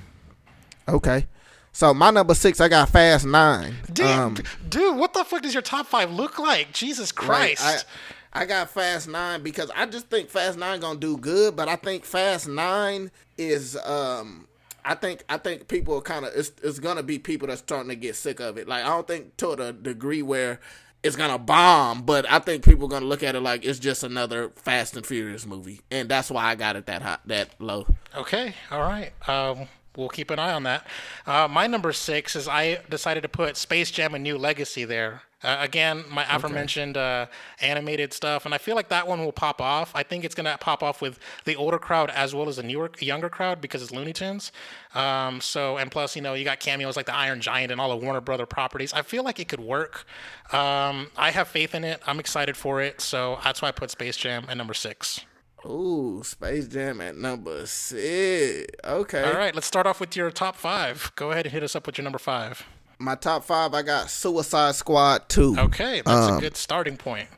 okay. 0.89 1.27
So 1.73 1.95
my 1.95 2.11
number 2.11 2.35
six, 2.35 2.61
I 2.61 2.69
got 2.69 2.89
Fast 2.89 3.25
Nine. 3.27 3.77
Dude, 3.93 4.07
Um, 4.07 4.37
dude, 4.69 4.97
what 4.97 5.13
the 5.15 5.25
fuck 5.25 5.43
does 5.43 5.55
your 5.55 5.63
top 5.63 5.87
five 5.87 6.11
look 6.11 6.39
like? 6.39 6.73
Jesus 6.73 7.13
Right. 7.17 7.57
Christ! 7.57 7.87
I, 8.33 8.43
I 8.43 8.47
got 8.47 8.71
Fast 8.71 9.09
Nine 9.09 9.43
because 9.43 9.71
I 9.75 9.87
just 9.87 10.09
think 10.09 10.31
Fast 10.31 10.59
Nine 10.59 10.81
gonna 10.81 10.99
do 10.99 11.17
good, 11.17 11.57
but 11.57 11.69
I 11.69 11.77
think 11.77 12.05
Fast 12.05 12.49
Nine 12.49 13.11
is 13.39 13.77
um 13.85 14.47
I 14.85 14.95
think 14.95 15.25
I 15.29 15.37
think 15.39 15.69
people 15.69 15.97
are 15.97 16.01
kind 16.03 16.25
of 16.25 16.33
it's 16.35 16.53
it's 16.63 16.79
gonna 16.79 17.03
be 17.03 17.19
people 17.19 17.49
that's 17.49 17.61
starting 17.61 17.89
to 17.91 17.97
get 17.97 18.17
sick 18.17 18.41
of 18.41 18.57
it. 18.59 18.67
Like 18.69 18.85
I 18.85 18.89
don't 18.89 19.07
think 19.07 19.37
to 19.39 19.55
the 19.57 19.73
degree 19.73 20.23
where 20.23 20.61
it's 21.03 21.17
gonna 21.17 21.39
bomb, 21.39 22.03
but 22.03 22.31
I 22.31 22.41
think 22.41 22.65
people 22.65 22.87
are 22.87 22.89
gonna 22.91 23.07
look 23.07 23.23
at 23.23 23.35
it 23.35 23.41
like 23.41 23.65
it's 23.65 23.79
just 23.79 24.03
another 24.03 24.51
Fast 24.57 24.97
and 24.97 25.07
Furious 25.07 25.47
movie, 25.47 25.81
and 25.91 26.09
that's 26.09 26.31
why 26.31 26.45
I 26.45 26.55
got 26.57 26.77
it 26.77 26.87
that 26.87 27.03
hot 27.03 27.21
that 27.27 27.51
low. 27.59 27.87
Okay, 28.17 28.55
all 28.71 28.81
right. 28.81 29.13
Um, 29.29 29.67
we'll 30.01 30.09
keep 30.09 30.31
an 30.31 30.39
eye 30.39 30.53
on 30.53 30.65
that. 30.65 30.87
Uh, 31.27 31.47
my 31.49 31.67
number 31.67 31.93
six 31.93 32.35
is 32.35 32.49
I 32.49 32.81
decided 32.89 33.23
to 33.23 33.29
put 33.29 33.57
Space 33.57 33.91
Jam: 33.91 34.15
A 34.15 34.19
New 34.19 34.37
Legacy 34.37 34.85
there. 34.85 35.23
Uh, 35.43 35.57
again, 35.61 36.05
my 36.11 36.27
aforementioned 36.35 36.99
uh, 36.99 37.25
animated 37.63 38.13
stuff, 38.13 38.45
and 38.45 38.55
I 38.55 38.59
feel 38.59 38.77
like 38.77 38.89
that 38.91 39.07
one 39.07 39.25
will 39.25 39.33
pop 39.33 39.61
off. 39.61 39.91
I 39.95 40.03
think 40.03 40.25
it's 40.25 40.35
gonna 40.35 40.59
pop 40.61 40.83
off 40.83 41.01
with 41.01 41.19
the 41.45 41.57
older 41.57 41.79
crowd 41.79 42.11
as 42.11 42.35
well 42.35 42.49
as 42.49 42.57
the 42.57 42.63
newer, 42.63 42.91
younger 42.99 43.31
crowd 43.31 43.61
because 43.61 43.83
it's 43.83 43.91
Looney 43.91 44.13
Tunes. 44.13 44.53
Um, 44.95 45.41
so, 45.41 45.79
and 45.79 45.91
plus, 45.91 46.15
you 46.15 46.21
know, 46.21 46.35
you 46.35 46.45
got 46.45 46.61
cameos 46.61 46.95
like 46.95 47.07
the 47.07 47.15
Iron 47.15 47.41
Giant 47.41 47.73
and 47.73 47.81
all 47.81 47.89
the 47.89 48.05
Warner 48.05 48.21
Brother 48.21 48.45
properties. 48.45 48.93
I 48.93 49.01
feel 49.01 49.25
like 49.25 49.41
it 49.41 49.49
could 49.49 49.61
work. 49.61 50.05
Um, 50.53 51.11
I 51.17 51.31
have 51.31 51.49
faith 51.49 51.75
in 51.75 51.85
it. 51.85 52.03
I'm 52.07 52.21
excited 52.21 52.57
for 52.57 52.83
it. 52.83 53.01
So 53.01 53.39
that's 53.43 53.63
why 53.63 53.69
I 53.69 53.73
put 53.73 53.91
Space 53.91 54.19
Jam 54.19 54.45
at 54.49 54.59
number 54.59 54.75
six. 54.75 55.25
Ooh, 55.67 56.23
Space 56.25 56.69
Jam 56.69 57.01
at 57.01 57.17
number 57.17 57.67
six. 57.67 58.67
Okay. 58.85 59.25
All 59.25 59.35
right, 59.35 59.55
let's 59.55 59.67
start 59.67 59.87
off 59.87 60.01
with 60.01 60.17
your 60.17 60.31
top 60.31 60.57
five. 60.57 61.13
Go 61.17 61.33
ahead 61.33 61.47
and 61.47 61.53
hit 61.53 61.63
us 61.63 61.77
up 61.77 61.87
with 61.87 61.99
your 61.99 62.05
number 62.05 62.19
five. 62.19 62.65
My 62.99 63.15
top 63.15 63.45
five, 63.45 63.75
I 63.75 63.83
got 63.83 64.11
Suicide 64.11 64.75
Squad 64.75 65.29
two. 65.29 65.55
Okay, 65.59 66.03
that's 66.05 66.37
a 66.37 66.41
good 66.41 66.57
starting 66.57 66.97
point. 66.97 67.29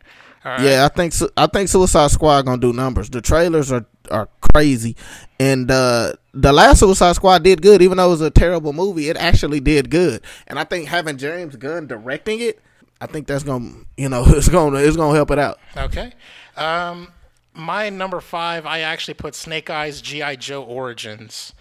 All 0.45 0.53
right. 0.53 0.61
Yeah, 0.61 0.85
I 0.85 0.89
think 0.89 1.15
I 1.37 1.47
think 1.47 1.69
Suicide 1.69 2.11
Squad 2.11 2.43
gonna 2.43 2.61
do 2.61 2.73
numbers. 2.73 3.11
The 3.11 3.21
trailers 3.21 3.71
are 3.71 3.87
are 4.11 4.29
crazy, 4.53 4.97
and 5.39 5.71
uh, 5.71 6.15
the 6.35 6.53
last 6.53 6.81
Suicide 6.81 7.15
Squad 7.15 7.45
did 7.45 7.63
good, 7.63 7.81
even 7.81 7.99
though 7.99 8.07
it 8.07 8.11
was 8.11 8.21
a 8.21 8.31
terrible 8.31 8.73
movie. 8.73 9.09
It 9.09 9.17
actually 9.17 9.61
did 9.61 9.91
good, 9.91 10.23
and 10.49 10.59
I 10.59 10.65
think 10.65 10.89
having 10.89 11.17
James 11.17 11.55
Gunn 11.55 11.87
directing 11.87 12.41
it, 12.41 12.61
I 13.01 13.07
think 13.07 13.29
that's 13.29 13.45
gonna 13.45 13.73
you 13.97 14.09
know 14.09 14.25
it's 14.29 14.49
gonna 14.49 14.79
it's 14.79 14.97
gonna 14.97 15.15
help 15.15 15.31
it 15.31 15.39
out. 15.39 15.59
Okay. 15.77 16.13
Um, 16.57 17.13
my 17.55 17.91
number 17.91 18.21
five, 18.21 18.67
I 18.67 18.81
actually 18.81 19.15
put 19.15 19.35
Snake 19.35 19.71
Eyes 19.71 20.01
GI 20.01 20.37
Joe 20.37 20.63
Origins. 20.63 21.53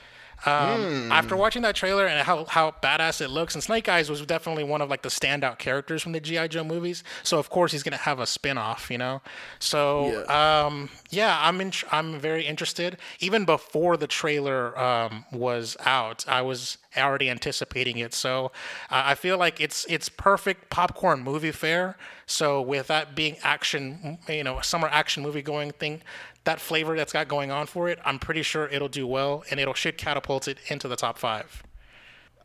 Um, 0.46 1.12
After 1.12 1.36
watching 1.38 1.62
that 1.64 1.76
trailer 1.76 2.08
and 2.08 2.20
how, 2.26 2.46
how 2.46 2.72
badass 2.82 3.22
it 3.22 3.30
looks, 3.30 3.54
and 3.54 3.64
Snake 3.64 3.88
Eyes 3.88 4.10
was 4.10 4.26
definitely 4.26 4.64
one 4.64 4.82
of 4.82 4.90
like 4.90 5.02
the 5.04 5.10
standout 5.10 5.60
characters 5.60 6.02
from 6.02 6.14
the 6.14 6.20
GI 6.20 6.48
Joe 6.50 6.64
movies. 6.64 7.04
So 7.24 7.38
of 7.38 7.50
course 7.50 7.72
he's 7.72 7.84
gonna 7.84 7.98
have 7.98 8.20
a 8.20 8.26
spin-off, 8.26 8.90
you 8.90 8.98
know. 8.98 9.22
So 9.60 10.24
Yeah. 10.28 10.64
um, 10.66 10.90
yeah, 11.10 11.38
I'm 11.42 11.62
in, 11.62 11.72
I'm 11.92 12.20
very 12.20 12.46
interested. 12.46 12.98
Even 13.20 13.46
before 13.46 13.98
the 13.98 14.08
trailer 14.08 14.78
um, 14.80 15.26
was 15.32 15.78
out, 15.86 16.26
I 16.28 16.42
was 16.42 16.78
already 16.98 17.30
anticipating 17.30 17.98
it. 18.00 18.14
So 18.14 18.46
uh, 18.90 19.04
I 19.06 19.16
feel 19.16 19.38
like 19.38 19.62
it's 19.62 19.86
it's 19.90 20.10
perfect 20.10 20.70
popcorn 20.70 21.24
movie 21.24 21.52
fare. 21.52 21.98
So 22.26 22.62
with 22.62 22.88
that 22.88 23.14
being 23.16 23.36
action, 23.44 24.18
you 24.28 24.44
know, 24.44 24.58
a 24.60 24.64
summer 24.64 24.88
action 24.88 25.22
movie 25.22 25.42
going 25.42 25.72
thing, 25.72 26.02
that 26.44 26.60
flavor 26.60 26.96
that's 26.96 27.14
got 27.14 27.28
going 27.28 27.52
on 27.52 27.68
for 27.68 27.90
it, 27.90 28.00
I'm 28.04 28.20
pretty 28.20 28.44
sure 28.44 28.68
it'll 28.68 28.88
do 28.88 29.06
well 29.06 29.44
and 29.52 29.60
it'll 29.60 29.74
should 29.74 29.98
catapult 29.98 30.48
it 30.48 30.58
into 30.68 30.88
the 30.88 30.96
top 30.96 31.18
five. 31.18 31.64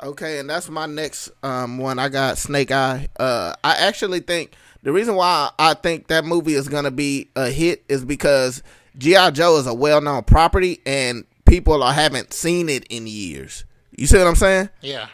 Okay, 0.03 0.39
and 0.39 0.51
that's 0.51 0.69
my 0.69 0.87
next 0.87 1.31
um, 1.43 1.79
one. 1.79 1.99
I 1.99 2.11
got 2.11 2.37
Snake 2.37 2.71
Eye. 2.71 3.09
Uh, 3.19 3.55
I 3.65 3.77
actually 3.77 4.21
think 4.21 4.53
the 4.83 4.93
reason 4.93 5.15
why 5.15 5.51
I 5.59 5.75
think 5.75 6.09
that 6.09 6.25
movie 6.25 6.53
is 6.53 6.69
gonna 6.69 6.91
be 6.91 7.29
a 7.35 7.49
hit 7.49 7.83
is 7.89 8.05
because 8.05 8.63
GI 8.99 9.31
Joe 9.33 9.57
is 9.59 9.67
a 9.67 9.73
well-known 9.73 10.25
property, 10.25 10.81
and 10.85 11.25
people 11.47 11.83
are, 11.83 11.95
haven't 11.95 12.35
seen 12.35 12.69
it 12.69 12.85
in 12.91 13.07
years. 13.07 13.65
You 13.97 14.07
see 14.07 14.19
what 14.19 14.27
I'm 14.27 14.35
saying? 14.35 14.69
Yeah. 14.83 15.09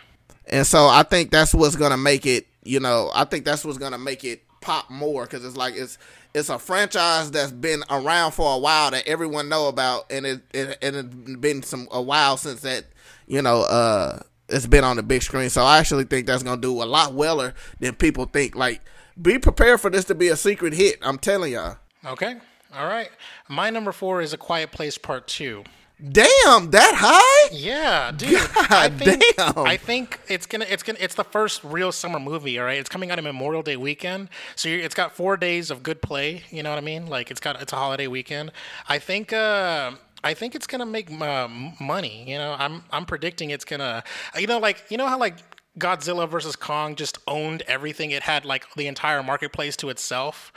And 0.46 0.66
so 0.66 0.88
I 0.88 1.04
think 1.04 1.30
that's 1.30 1.54
what's 1.54 1.76
gonna 1.76 1.96
make 1.96 2.26
it. 2.26 2.46
You 2.64 2.80
know, 2.80 3.10
I 3.14 3.24
think 3.24 3.44
that's 3.44 3.64
what's 3.64 3.78
gonna 3.78 3.98
make 3.98 4.24
it 4.24 4.42
pop 4.60 4.90
more 4.90 5.24
because 5.24 5.44
it's 5.44 5.56
like 5.56 5.74
it's 5.76 5.96
it's 6.34 6.48
a 6.48 6.58
franchise 6.58 7.30
that's 7.30 7.52
been 7.52 7.82
around 7.90 8.32
for 8.32 8.54
a 8.54 8.58
while 8.58 8.90
that 8.90 9.06
everyone 9.06 9.48
know 9.48 9.68
about, 9.68 10.10
and 10.10 10.26
it 10.26 10.40
it 10.54 10.78
and 10.82 10.96
it's 10.96 11.36
been 11.36 11.62
some 11.62 11.88
a 11.90 12.00
while 12.00 12.36
since 12.36 12.60
that 12.62 12.84
you 13.26 13.42
know 13.42 13.62
uh 13.62 14.20
it's 14.48 14.66
been 14.66 14.84
on 14.84 14.96
the 14.96 15.02
big 15.02 15.22
screen. 15.22 15.50
So 15.50 15.62
I 15.62 15.78
actually 15.78 16.04
think 16.04 16.26
that's 16.26 16.42
gonna 16.42 16.60
do 16.60 16.82
a 16.82 16.84
lot 16.84 17.14
weller 17.14 17.54
than 17.80 17.94
people 17.94 18.26
think. 18.26 18.54
Like, 18.54 18.82
be 19.20 19.38
prepared 19.38 19.80
for 19.80 19.90
this 19.90 20.04
to 20.06 20.14
be 20.14 20.28
a 20.28 20.36
secret 20.36 20.72
hit. 20.72 20.98
I'm 21.02 21.18
telling 21.18 21.52
y'all. 21.52 21.76
Okay. 22.04 22.36
All 22.74 22.86
right. 22.86 23.10
My 23.48 23.70
number 23.70 23.92
four 23.92 24.22
is 24.22 24.32
A 24.32 24.38
Quiet 24.38 24.72
Place 24.72 24.98
Part 24.98 25.26
Two. 25.28 25.64
Damn, 26.10 26.70
that 26.72 26.94
high? 26.96 27.50
Yeah, 27.52 28.10
dude. 28.10 28.40
I 28.56 28.88
think, 28.88 29.22
damn. 29.36 29.58
I 29.58 29.76
think 29.76 30.18
it's 30.28 30.46
gonna 30.46 30.66
it's 30.68 30.82
gonna 30.82 30.98
it's 31.00 31.14
the 31.14 31.22
first 31.24 31.62
real 31.62 31.92
summer 31.92 32.18
movie. 32.18 32.58
All 32.58 32.64
right, 32.64 32.78
it's 32.78 32.88
coming 32.88 33.10
out 33.12 33.18
on 33.18 33.24
Memorial 33.24 33.62
Day 33.62 33.76
weekend, 33.76 34.28
so 34.56 34.68
it's 34.68 34.94
got 34.96 35.12
four 35.12 35.36
days 35.36 35.70
of 35.70 35.82
good 35.84 36.02
play. 36.02 36.42
You 36.50 36.64
know 36.64 36.70
what 36.70 36.78
I 36.78 36.82
mean? 36.82 37.06
Like 37.06 37.30
it's 37.30 37.38
got 37.40 37.60
it's 37.62 37.72
a 37.72 37.76
holiday 37.76 38.06
weekend. 38.08 38.52
I 38.88 38.98
think. 38.98 39.32
uh 39.32 39.92
I 40.24 40.34
think 40.34 40.54
it's 40.54 40.68
gonna 40.68 40.86
make 40.86 41.10
uh, 41.10 41.44
m- 41.46 41.72
money. 41.80 42.24
You 42.30 42.38
know, 42.38 42.54
I'm 42.56 42.84
I'm 42.92 43.04
predicting 43.06 43.50
it's 43.50 43.64
gonna. 43.64 44.04
You 44.38 44.46
know, 44.46 44.58
like 44.60 44.84
you 44.88 44.96
know 44.96 45.08
how 45.08 45.18
like 45.18 45.38
Godzilla 45.80 46.28
versus 46.28 46.54
Kong 46.54 46.94
just 46.94 47.18
owned 47.26 47.62
everything. 47.62 48.12
It 48.12 48.22
had 48.22 48.44
like 48.44 48.72
the 48.74 48.86
entire 48.86 49.22
marketplace 49.24 49.76
to 49.78 49.88
itself. 49.90 50.52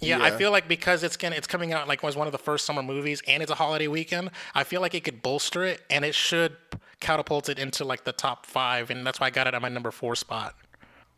Yeah, 0.00 0.22
I 0.22 0.30
feel 0.30 0.50
like 0.50 0.66
because 0.66 1.02
it's 1.02 1.16
gonna 1.16 1.36
it's 1.36 1.46
coming 1.46 1.72
out 1.72 1.88
like 1.88 2.02
was 2.02 2.16
one 2.16 2.26
of 2.26 2.32
the 2.32 2.38
first 2.38 2.64
summer 2.64 2.82
movies 2.82 3.22
and 3.26 3.42
it's 3.42 3.52
a 3.52 3.54
holiday 3.54 3.86
weekend, 3.86 4.30
I 4.54 4.64
feel 4.64 4.80
like 4.80 4.94
it 4.94 5.04
could 5.04 5.22
bolster 5.22 5.64
it 5.64 5.82
and 5.90 6.04
it 6.04 6.14
should 6.14 6.56
catapult 7.00 7.48
it 7.48 7.58
into 7.58 7.84
like 7.84 8.04
the 8.04 8.12
top 8.12 8.46
five, 8.46 8.90
and 8.90 9.06
that's 9.06 9.20
why 9.20 9.28
I 9.28 9.30
got 9.30 9.46
it 9.46 9.54
at 9.54 9.62
my 9.62 9.68
number 9.68 9.90
four 9.90 10.14
spot. 10.14 10.54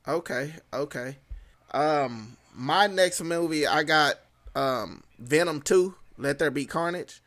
Okay, 0.06 0.52
okay. 0.72 1.16
Um, 1.72 2.36
my 2.54 2.86
next 2.86 3.22
movie 3.22 3.66
I 3.66 3.82
got 3.82 4.16
um 4.54 5.02
Venom 5.18 5.62
Two. 5.62 5.94
Let 6.18 6.38
There 6.38 6.50
Be 6.50 6.64
Carnage. 6.64 7.20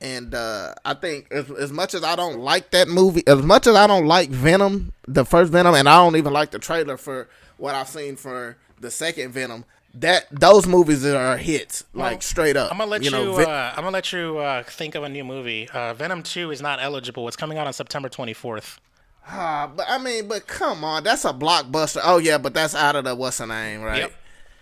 And 0.00 0.34
uh, 0.34 0.74
I 0.84 0.94
think 0.94 1.28
as, 1.30 1.50
as 1.50 1.72
much 1.72 1.94
as 1.94 2.04
I 2.04 2.14
don't 2.14 2.38
like 2.40 2.72
that 2.72 2.88
movie, 2.88 3.26
as 3.26 3.42
much 3.42 3.66
as 3.66 3.74
I 3.74 3.86
don't 3.86 4.06
like 4.06 4.28
Venom, 4.28 4.92
the 5.08 5.24
first 5.24 5.50
Venom, 5.50 5.74
and 5.74 5.88
I 5.88 5.96
don't 5.96 6.16
even 6.16 6.32
like 6.32 6.50
the 6.50 6.58
trailer 6.58 6.96
for 6.96 7.28
what 7.56 7.74
I've 7.74 7.88
seen 7.88 8.16
for 8.16 8.58
the 8.78 8.90
second 8.90 9.32
Venom, 9.32 9.64
that 9.94 10.26
those 10.30 10.66
movies 10.66 11.04
are 11.04 11.36
hits, 11.36 11.84
like 11.92 12.22
straight 12.22 12.56
up. 12.56 12.70
I'm 12.70 12.78
gonna 12.78 12.90
let 12.90 13.02
you. 13.04 13.10
know, 13.10 13.34
Ve- 13.36 13.44
uh, 13.44 13.70
I'm 13.70 13.76
gonna 13.76 13.90
let 13.90 14.12
you 14.12 14.38
uh, 14.38 14.62
think 14.64 14.94
of 14.94 15.02
a 15.04 15.08
new 15.08 15.24
movie. 15.24 15.68
Uh, 15.70 15.94
Venom 15.94 16.22
Two 16.22 16.50
is 16.50 16.60
not 16.60 16.80
eligible. 16.82 17.26
It's 17.28 17.36
coming 17.36 17.58
out 17.58 17.66
on 17.66 17.72
September 17.72 18.08
24th. 18.08 18.78
Ah, 19.26 19.70
but 19.74 19.86
I 19.88 19.98
mean, 19.98 20.28
but 20.28 20.46
come 20.46 20.84
on, 20.84 21.04
that's 21.04 21.24
a 21.24 21.32
blockbuster. 21.32 22.00
Oh 22.02 22.18
yeah, 22.18 22.38
but 22.38 22.54
that's 22.54 22.74
out 22.74 22.96
of 22.96 23.04
the 23.04 23.14
what's 23.14 23.38
the 23.38 23.46
name, 23.46 23.82
right? 23.82 24.10
Yep. 24.10 24.12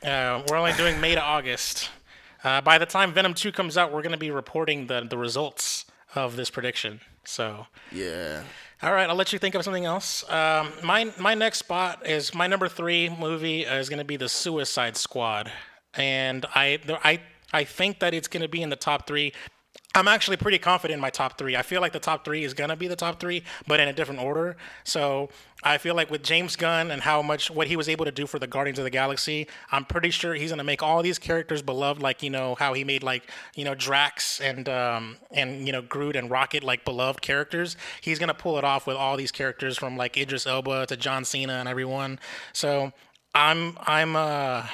Uh, 0.04 0.42
we're 0.48 0.56
only 0.56 0.72
doing 0.74 1.00
May 1.00 1.14
to 1.14 1.22
August. 1.22 1.90
Uh, 2.44 2.60
by 2.60 2.78
the 2.78 2.86
time 2.86 3.12
Venom 3.12 3.34
Two 3.34 3.52
comes 3.52 3.76
out, 3.76 3.92
we're 3.92 4.02
gonna 4.02 4.16
be 4.16 4.30
reporting 4.30 4.86
the 4.86 5.00
the 5.08 5.18
results 5.18 5.86
of 6.14 6.36
this 6.36 6.50
prediction. 6.50 7.00
So. 7.24 7.66
Yeah. 7.90 8.42
All 8.84 8.92
right, 8.92 9.08
I'll 9.08 9.14
let 9.14 9.32
you 9.32 9.38
think 9.38 9.54
of 9.54 9.62
something 9.62 9.84
else. 9.84 10.28
Um, 10.28 10.72
my 10.82 11.12
my 11.16 11.34
next 11.34 11.60
spot 11.60 12.04
is 12.04 12.34
my 12.34 12.48
number 12.48 12.68
three 12.68 13.08
movie 13.08 13.62
is 13.62 13.88
going 13.88 14.00
to 14.00 14.04
be 14.04 14.16
the 14.16 14.28
Suicide 14.28 14.96
Squad, 14.96 15.52
and 15.94 16.44
I 16.52 16.80
I 17.04 17.20
I 17.52 17.62
think 17.62 18.00
that 18.00 18.12
it's 18.12 18.26
going 18.26 18.42
to 18.42 18.48
be 18.48 18.60
in 18.60 18.70
the 18.70 18.76
top 18.76 19.06
three. 19.06 19.34
I'm 19.94 20.08
actually 20.08 20.38
pretty 20.38 20.58
confident 20.58 20.96
in 20.96 21.00
my 21.00 21.10
top 21.10 21.36
three. 21.36 21.54
I 21.54 21.62
feel 21.62 21.82
like 21.82 21.92
the 21.92 22.00
top 22.00 22.24
three 22.24 22.44
is 22.44 22.54
gonna 22.54 22.76
be 22.76 22.88
the 22.88 22.96
top 22.96 23.20
three, 23.20 23.42
but 23.66 23.78
in 23.78 23.88
a 23.88 23.92
different 23.92 24.20
order. 24.20 24.56
So 24.84 25.28
I 25.62 25.76
feel 25.76 25.94
like 25.94 26.10
with 26.10 26.22
James 26.22 26.56
Gunn 26.56 26.90
and 26.90 27.02
how 27.02 27.20
much 27.20 27.50
what 27.50 27.66
he 27.66 27.76
was 27.76 27.88
able 27.88 28.06
to 28.06 28.10
do 28.10 28.26
for 28.26 28.38
the 28.38 28.46
Guardians 28.46 28.78
of 28.78 28.84
the 28.84 28.90
Galaxy, 28.90 29.46
I'm 29.70 29.84
pretty 29.84 30.10
sure 30.10 30.34
he's 30.34 30.50
gonna 30.50 30.64
make 30.64 30.82
all 30.82 31.02
these 31.02 31.18
characters 31.18 31.60
beloved. 31.60 32.00
Like 32.00 32.22
you 32.22 32.30
know 32.30 32.54
how 32.54 32.72
he 32.72 32.84
made 32.84 33.02
like 33.02 33.30
you 33.54 33.64
know 33.64 33.74
Drax 33.74 34.40
and 34.40 34.66
um, 34.68 35.16
and 35.30 35.66
you 35.66 35.72
know 35.72 35.82
Groot 35.82 36.16
and 36.16 36.30
Rocket 36.30 36.64
like 36.64 36.86
beloved 36.86 37.20
characters. 37.20 37.76
He's 38.00 38.18
gonna 38.18 38.34
pull 38.34 38.56
it 38.56 38.64
off 38.64 38.86
with 38.86 38.96
all 38.96 39.16
these 39.18 39.32
characters 39.32 39.76
from 39.76 39.98
like 39.98 40.16
Idris 40.16 40.46
Elba 40.46 40.86
to 40.86 40.96
John 40.96 41.24
Cena 41.24 41.54
and 41.54 41.68
everyone. 41.68 42.18
So 42.54 42.92
I'm 43.34 43.76
I'm 43.86 44.16
uh 44.16 44.66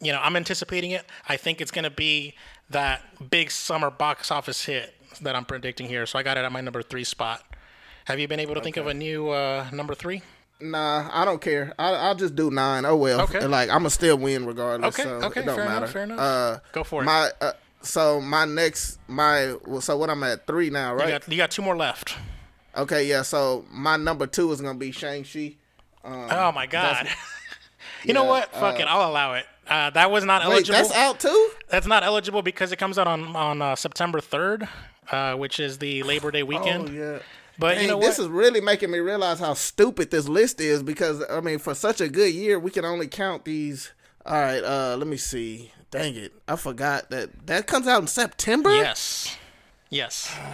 you 0.00 0.12
know, 0.12 0.20
I'm 0.20 0.36
anticipating 0.36 0.90
it. 0.90 1.06
I 1.26 1.36
think 1.36 1.60
it's 1.60 1.70
to 1.70 1.90
be 1.90 2.34
that 2.70 3.30
big 3.30 3.50
summer 3.50 3.90
box 3.90 4.30
office 4.30 4.64
hit 4.64 4.94
that 5.20 5.36
I'm 5.36 5.44
predicting 5.44 5.88
here. 5.88 6.06
So 6.06 6.18
I 6.18 6.22
got 6.22 6.36
it 6.36 6.44
at 6.44 6.52
my 6.52 6.60
number 6.60 6.82
three 6.82 7.04
spot. 7.04 7.42
Have 8.06 8.18
you 8.18 8.28
been 8.28 8.40
able 8.40 8.54
to 8.54 8.60
think 8.60 8.76
of 8.76 8.86
a 8.86 8.94
new 8.94 9.30
uh, 9.30 9.66
number 9.72 9.94
three? 9.94 10.22
Nah, 10.60 11.10
I 11.12 11.24
don't 11.24 11.40
care. 11.40 11.74
I, 11.78 11.92
I'll 11.92 12.14
just 12.14 12.34
do 12.34 12.50
nine. 12.50 12.84
Oh 12.84 12.96
well. 12.96 13.22
Okay. 13.22 13.46
Like 13.46 13.68
I'm 13.68 13.78
gonna 13.78 13.90
still 13.90 14.16
win 14.16 14.46
regardless. 14.46 14.98
Okay, 14.98 15.02
So 15.02 15.26
okay, 15.26 15.40
It 15.40 15.46
don't 15.46 15.56
fair 15.56 15.64
enough, 15.64 15.90
fair 15.90 16.02
enough. 16.04 16.18
Uh, 16.18 16.58
Go 16.72 16.84
for 16.84 17.02
it. 17.02 17.06
My 17.06 17.30
uh, 17.40 17.52
so 17.82 18.20
my 18.20 18.46
next 18.46 18.98
my 19.06 19.54
well, 19.66 19.80
so 19.80 19.96
what 19.98 20.08
I'm 20.08 20.22
at 20.22 20.46
three 20.46 20.70
now, 20.70 20.94
right? 20.94 21.06
You 21.06 21.12
got, 21.12 21.28
you 21.28 21.36
got 21.36 21.50
two 21.50 21.62
more 21.62 21.76
left. 21.76 22.16
okay, 22.76 23.06
yeah. 23.06 23.22
So 23.22 23.66
my 23.70 23.96
number 23.96 24.26
two 24.26 24.50
is 24.52 24.60
gonna 24.60 24.78
be 24.78 24.92
Shang 24.92 25.24
Chi. 25.24 25.56
oh 26.04 26.52
my 26.52 26.66
god. 26.66 27.08
you 28.04 28.14
know 28.14 28.24
yeah, 28.24 28.30
what? 28.30 28.52
Fuck 28.52 28.80
it. 28.80 28.86
I'll 28.86 29.10
allow 29.10 29.34
it. 29.34 29.46
Uh, 29.68 29.90
that 29.90 30.10
was 30.10 30.24
not 30.24 30.42
Wait, 30.42 30.52
eligible. 30.52 30.78
that's 30.78 30.94
out 30.94 31.20
too. 31.20 31.50
That's 31.68 31.86
not 31.86 32.04
eligible 32.04 32.42
because 32.42 32.72
it 32.72 32.76
comes 32.76 32.98
out 32.98 33.08
on 33.08 33.34
on 33.34 33.60
uh, 33.62 33.76
September 33.76 34.20
3rd, 34.20 34.68
uh, 35.10 35.34
which 35.34 35.58
is 35.58 35.78
the 35.78 36.02
Labor 36.04 36.30
Day 36.30 36.42
weekend. 36.42 36.90
Oh 36.90 36.92
yeah. 36.92 37.18
But 37.58 37.74
Dang, 37.74 37.82
you 37.84 37.90
know 37.90 38.00
this 38.00 38.18
is 38.18 38.28
really 38.28 38.60
making 38.60 38.90
me 38.90 38.98
realize 38.98 39.40
how 39.40 39.54
stupid 39.54 40.10
this 40.10 40.28
list 40.28 40.60
is 40.60 40.82
because 40.82 41.24
I 41.30 41.40
mean, 41.40 41.58
for 41.58 41.74
such 41.74 42.00
a 42.00 42.08
good 42.08 42.32
year, 42.32 42.58
we 42.58 42.70
can 42.70 42.84
only 42.84 43.08
count 43.08 43.44
these. 43.44 43.92
All 44.24 44.34
right, 44.40 44.62
uh, 44.62 44.96
let 44.98 45.06
me 45.06 45.16
see. 45.16 45.72
Dang 45.90 46.16
it, 46.16 46.32
I 46.46 46.56
forgot 46.56 47.10
that 47.10 47.46
that 47.46 47.66
comes 47.66 47.86
out 47.86 48.00
in 48.02 48.06
September. 48.08 48.74
Yes. 48.74 49.36
Yes. 49.90 50.34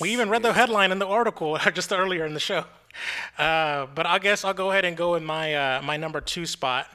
We 0.00 0.10
even 0.10 0.28
read 0.28 0.42
the 0.42 0.52
headline 0.52 0.90
in 0.90 0.98
the 0.98 1.06
article 1.06 1.56
just 1.72 1.92
earlier 1.92 2.26
in 2.26 2.34
the 2.34 2.40
show. 2.40 2.64
Uh, 3.38 3.86
but 3.94 4.06
I 4.06 4.18
guess 4.18 4.44
I'll 4.44 4.52
go 4.52 4.72
ahead 4.72 4.84
and 4.84 4.96
go 4.96 5.14
in 5.14 5.24
my 5.24 5.54
uh, 5.54 5.82
my 5.82 5.96
number 5.96 6.20
two 6.20 6.46
spot. 6.46 6.88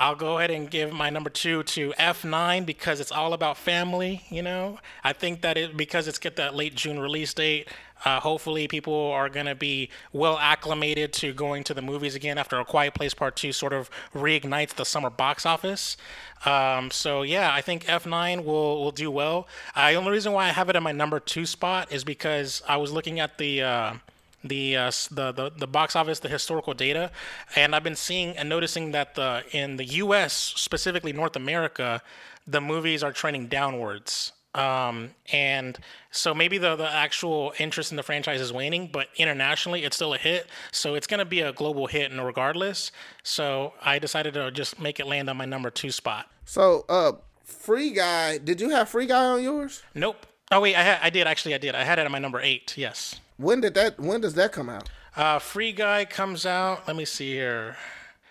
I'll 0.00 0.14
go 0.14 0.38
ahead 0.38 0.50
and 0.50 0.70
give 0.70 0.94
my 0.94 1.10
number 1.10 1.28
two 1.28 1.62
to 1.62 1.92
F9 1.98 2.64
because 2.64 3.00
it's 3.00 3.12
all 3.12 3.34
about 3.34 3.58
family. 3.58 4.22
You 4.30 4.40
know, 4.40 4.78
I 5.04 5.12
think 5.12 5.42
that 5.42 5.58
it 5.58 5.76
because 5.76 6.08
it's 6.08 6.18
get 6.18 6.36
that 6.36 6.54
late 6.54 6.74
June 6.74 6.98
release 6.98 7.34
date. 7.34 7.68
Uh, 8.02 8.18
hopefully, 8.18 8.66
people 8.66 8.94
are 8.94 9.28
going 9.28 9.44
to 9.44 9.54
be 9.54 9.90
well 10.14 10.38
acclimated 10.38 11.12
to 11.12 11.34
going 11.34 11.62
to 11.64 11.74
the 11.74 11.82
movies 11.82 12.14
again 12.14 12.38
after 12.38 12.58
A 12.58 12.64
Quiet 12.64 12.94
Place 12.94 13.12
Part 13.12 13.36
2 13.36 13.52
sort 13.52 13.74
of 13.74 13.90
reignites 14.14 14.74
the 14.74 14.84
summer 14.84 15.10
box 15.10 15.44
office. 15.44 15.98
Um, 16.46 16.90
so, 16.90 17.20
yeah, 17.20 17.52
I 17.52 17.60
think 17.60 17.84
F9 17.84 18.42
will, 18.42 18.82
will 18.82 18.92
do 18.92 19.10
well. 19.10 19.46
The 19.74 19.92
only 19.96 20.12
reason 20.12 20.32
why 20.32 20.46
I 20.46 20.52
have 20.52 20.70
it 20.70 20.76
in 20.76 20.82
my 20.82 20.92
number 20.92 21.20
two 21.20 21.44
spot 21.44 21.92
is 21.92 22.04
because 22.04 22.62
I 22.66 22.78
was 22.78 22.90
looking 22.90 23.20
at 23.20 23.36
the. 23.36 23.62
Uh, 23.62 23.92
the, 24.42 24.76
uh, 24.76 24.90
the 25.10 25.32
the 25.32 25.52
the 25.56 25.66
box 25.66 25.96
office, 25.96 26.20
the 26.20 26.28
historical 26.28 26.74
data, 26.74 27.10
and 27.56 27.74
I've 27.74 27.84
been 27.84 27.96
seeing 27.96 28.36
and 28.36 28.48
noticing 28.48 28.92
that 28.92 29.14
the 29.14 29.44
in 29.52 29.76
the 29.76 29.84
U.S. 29.84 30.32
specifically 30.32 31.12
North 31.12 31.36
America, 31.36 32.02
the 32.46 32.60
movies 32.60 33.02
are 33.02 33.12
trending 33.12 33.46
downwards. 33.46 34.32
Um, 34.52 35.10
and 35.32 35.78
so 36.10 36.34
maybe 36.34 36.58
the 36.58 36.74
the 36.74 36.90
actual 36.90 37.52
interest 37.58 37.92
in 37.92 37.96
the 37.96 38.02
franchise 38.02 38.40
is 38.40 38.52
waning, 38.52 38.88
but 38.92 39.08
internationally 39.16 39.84
it's 39.84 39.96
still 39.96 40.14
a 40.14 40.18
hit. 40.18 40.46
So 40.72 40.94
it's 40.94 41.06
gonna 41.06 41.24
be 41.24 41.40
a 41.40 41.52
global 41.52 41.86
hit, 41.86 42.10
and 42.10 42.24
regardless. 42.24 42.90
So 43.22 43.74
I 43.80 43.98
decided 43.98 44.34
to 44.34 44.50
just 44.50 44.80
make 44.80 44.98
it 44.98 45.06
land 45.06 45.30
on 45.30 45.36
my 45.36 45.44
number 45.44 45.70
two 45.70 45.92
spot. 45.92 46.28
So, 46.44 46.84
uh, 46.88 47.12
Free 47.44 47.90
Guy, 47.90 48.38
did 48.38 48.60
you 48.60 48.70
have 48.70 48.88
Free 48.88 49.06
Guy 49.06 49.24
on 49.24 49.42
yours? 49.42 49.82
Nope. 49.94 50.26
Oh 50.50 50.60
wait, 50.60 50.74
I 50.74 50.82
had 50.82 50.98
I 51.00 51.10
did 51.10 51.28
actually 51.28 51.54
I 51.54 51.58
did 51.58 51.76
I 51.76 51.84
had 51.84 52.00
it 52.00 52.06
on 52.06 52.10
my 52.10 52.18
number 52.18 52.40
eight. 52.40 52.76
Yes. 52.76 53.20
When 53.40 53.62
did 53.62 53.74
that? 53.74 53.98
When 53.98 54.20
does 54.20 54.34
that 54.34 54.52
come 54.52 54.68
out? 54.68 54.90
Uh, 55.16 55.38
Free 55.38 55.72
Guy 55.72 56.04
comes 56.04 56.44
out. 56.44 56.86
Let 56.86 56.94
me 56.96 57.06
see 57.06 57.32
here. 57.32 57.76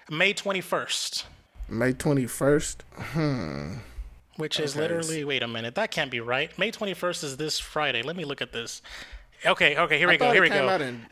May 0.09 0.33
twenty 0.33 0.61
first, 0.61 1.25
May 1.67 1.93
twenty 1.93 2.27
first. 2.27 2.83
Hmm. 2.95 3.77
which 4.37 4.59
is 4.59 4.75
literally. 4.75 5.23
Wait 5.23 5.41
a 5.41 5.47
minute. 5.47 5.75
That 5.75 5.89
can't 5.91 6.11
be 6.11 6.19
right. 6.19 6.57
May 6.59 6.69
twenty 6.69 6.93
first 6.93 7.23
is 7.23 7.37
this 7.37 7.59
Friday. 7.59 8.03
Let 8.03 8.15
me 8.15 8.23
look 8.23 8.41
at 8.41 8.53
this. 8.53 8.81
Okay. 9.45 9.77
Okay. 9.77 9.97
Here 9.97 10.07
we 10.07 10.17
go. 10.17 10.31
Here 10.31 10.43
we 10.43 10.49
go. 10.49 10.67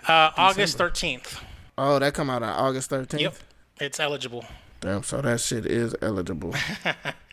Uh, 0.07 0.31
August 0.37 0.77
thirteenth. 0.77 1.41
Oh, 1.77 1.97
that 1.97 2.13
come 2.13 2.29
out 2.29 2.43
on 2.43 2.49
August 2.49 2.89
thirteenth. 2.91 3.21
Yep. 3.21 3.35
It's 3.79 3.99
eligible. 3.99 4.45
Damn, 4.79 5.01
so 5.01 5.21
that 5.21 5.39
shit 5.39 5.65
is 5.65 5.95
eligible. 6.03 6.53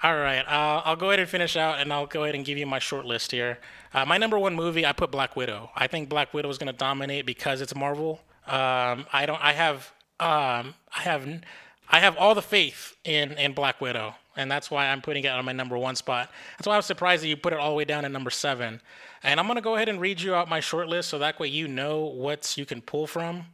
All 0.00 0.16
right, 0.16 0.46
uh, 0.46 0.82
I'll 0.84 0.94
go 0.94 1.08
ahead 1.08 1.18
and 1.18 1.28
finish 1.28 1.56
out, 1.56 1.80
and 1.80 1.92
I'll 1.92 2.06
go 2.06 2.22
ahead 2.22 2.36
and 2.36 2.44
give 2.44 2.56
you 2.56 2.66
my 2.66 2.78
short 2.78 3.04
list 3.04 3.32
here. 3.32 3.58
Uh, 3.92 4.04
my 4.04 4.16
number 4.16 4.38
one 4.38 4.54
movie, 4.54 4.86
I 4.86 4.92
put 4.92 5.10
Black 5.10 5.34
Widow. 5.34 5.70
I 5.74 5.88
think 5.88 6.08
Black 6.08 6.32
Widow 6.32 6.48
is 6.50 6.56
going 6.56 6.68
to 6.68 6.78
dominate 6.78 7.26
because 7.26 7.60
it's 7.60 7.74
Marvel. 7.74 8.20
Um, 8.46 9.06
I 9.12 9.24
don't. 9.26 9.42
I 9.42 9.52
have. 9.54 9.92
Um, 10.20 10.74
I 10.96 11.00
have. 11.00 11.28
I 11.90 11.98
have 11.98 12.16
all 12.16 12.36
the 12.36 12.42
faith 12.42 12.96
in 13.02 13.32
in 13.32 13.54
Black 13.54 13.80
Widow, 13.80 14.14
and 14.36 14.48
that's 14.48 14.70
why 14.70 14.86
I'm 14.86 15.02
putting 15.02 15.24
it 15.24 15.28
on 15.28 15.44
my 15.44 15.52
number 15.52 15.76
one 15.76 15.96
spot. 15.96 16.30
That's 16.56 16.68
why 16.68 16.76
I'm 16.76 16.82
surprised 16.82 17.24
that 17.24 17.28
you 17.28 17.36
put 17.36 17.52
it 17.52 17.58
all 17.58 17.70
the 17.70 17.76
way 17.76 17.84
down 17.84 18.04
at 18.04 18.12
number 18.12 18.30
seven. 18.30 18.80
And 19.24 19.40
I'm 19.40 19.46
going 19.46 19.56
to 19.56 19.62
go 19.62 19.74
ahead 19.74 19.88
and 19.88 20.00
read 20.00 20.20
you 20.20 20.32
out 20.32 20.48
my 20.48 20.60
short 20.60 20.86
list, 20.86 21.08
so 21.08 21.18
that 21.18 21.40
way 21.40 21.48
you 21.48 21.66
know 21.66 22.04
what 22.04 22.56
you 22.56 22.64
can 22.64 22.82
pull 22.82 23.08
from 23.08 23.46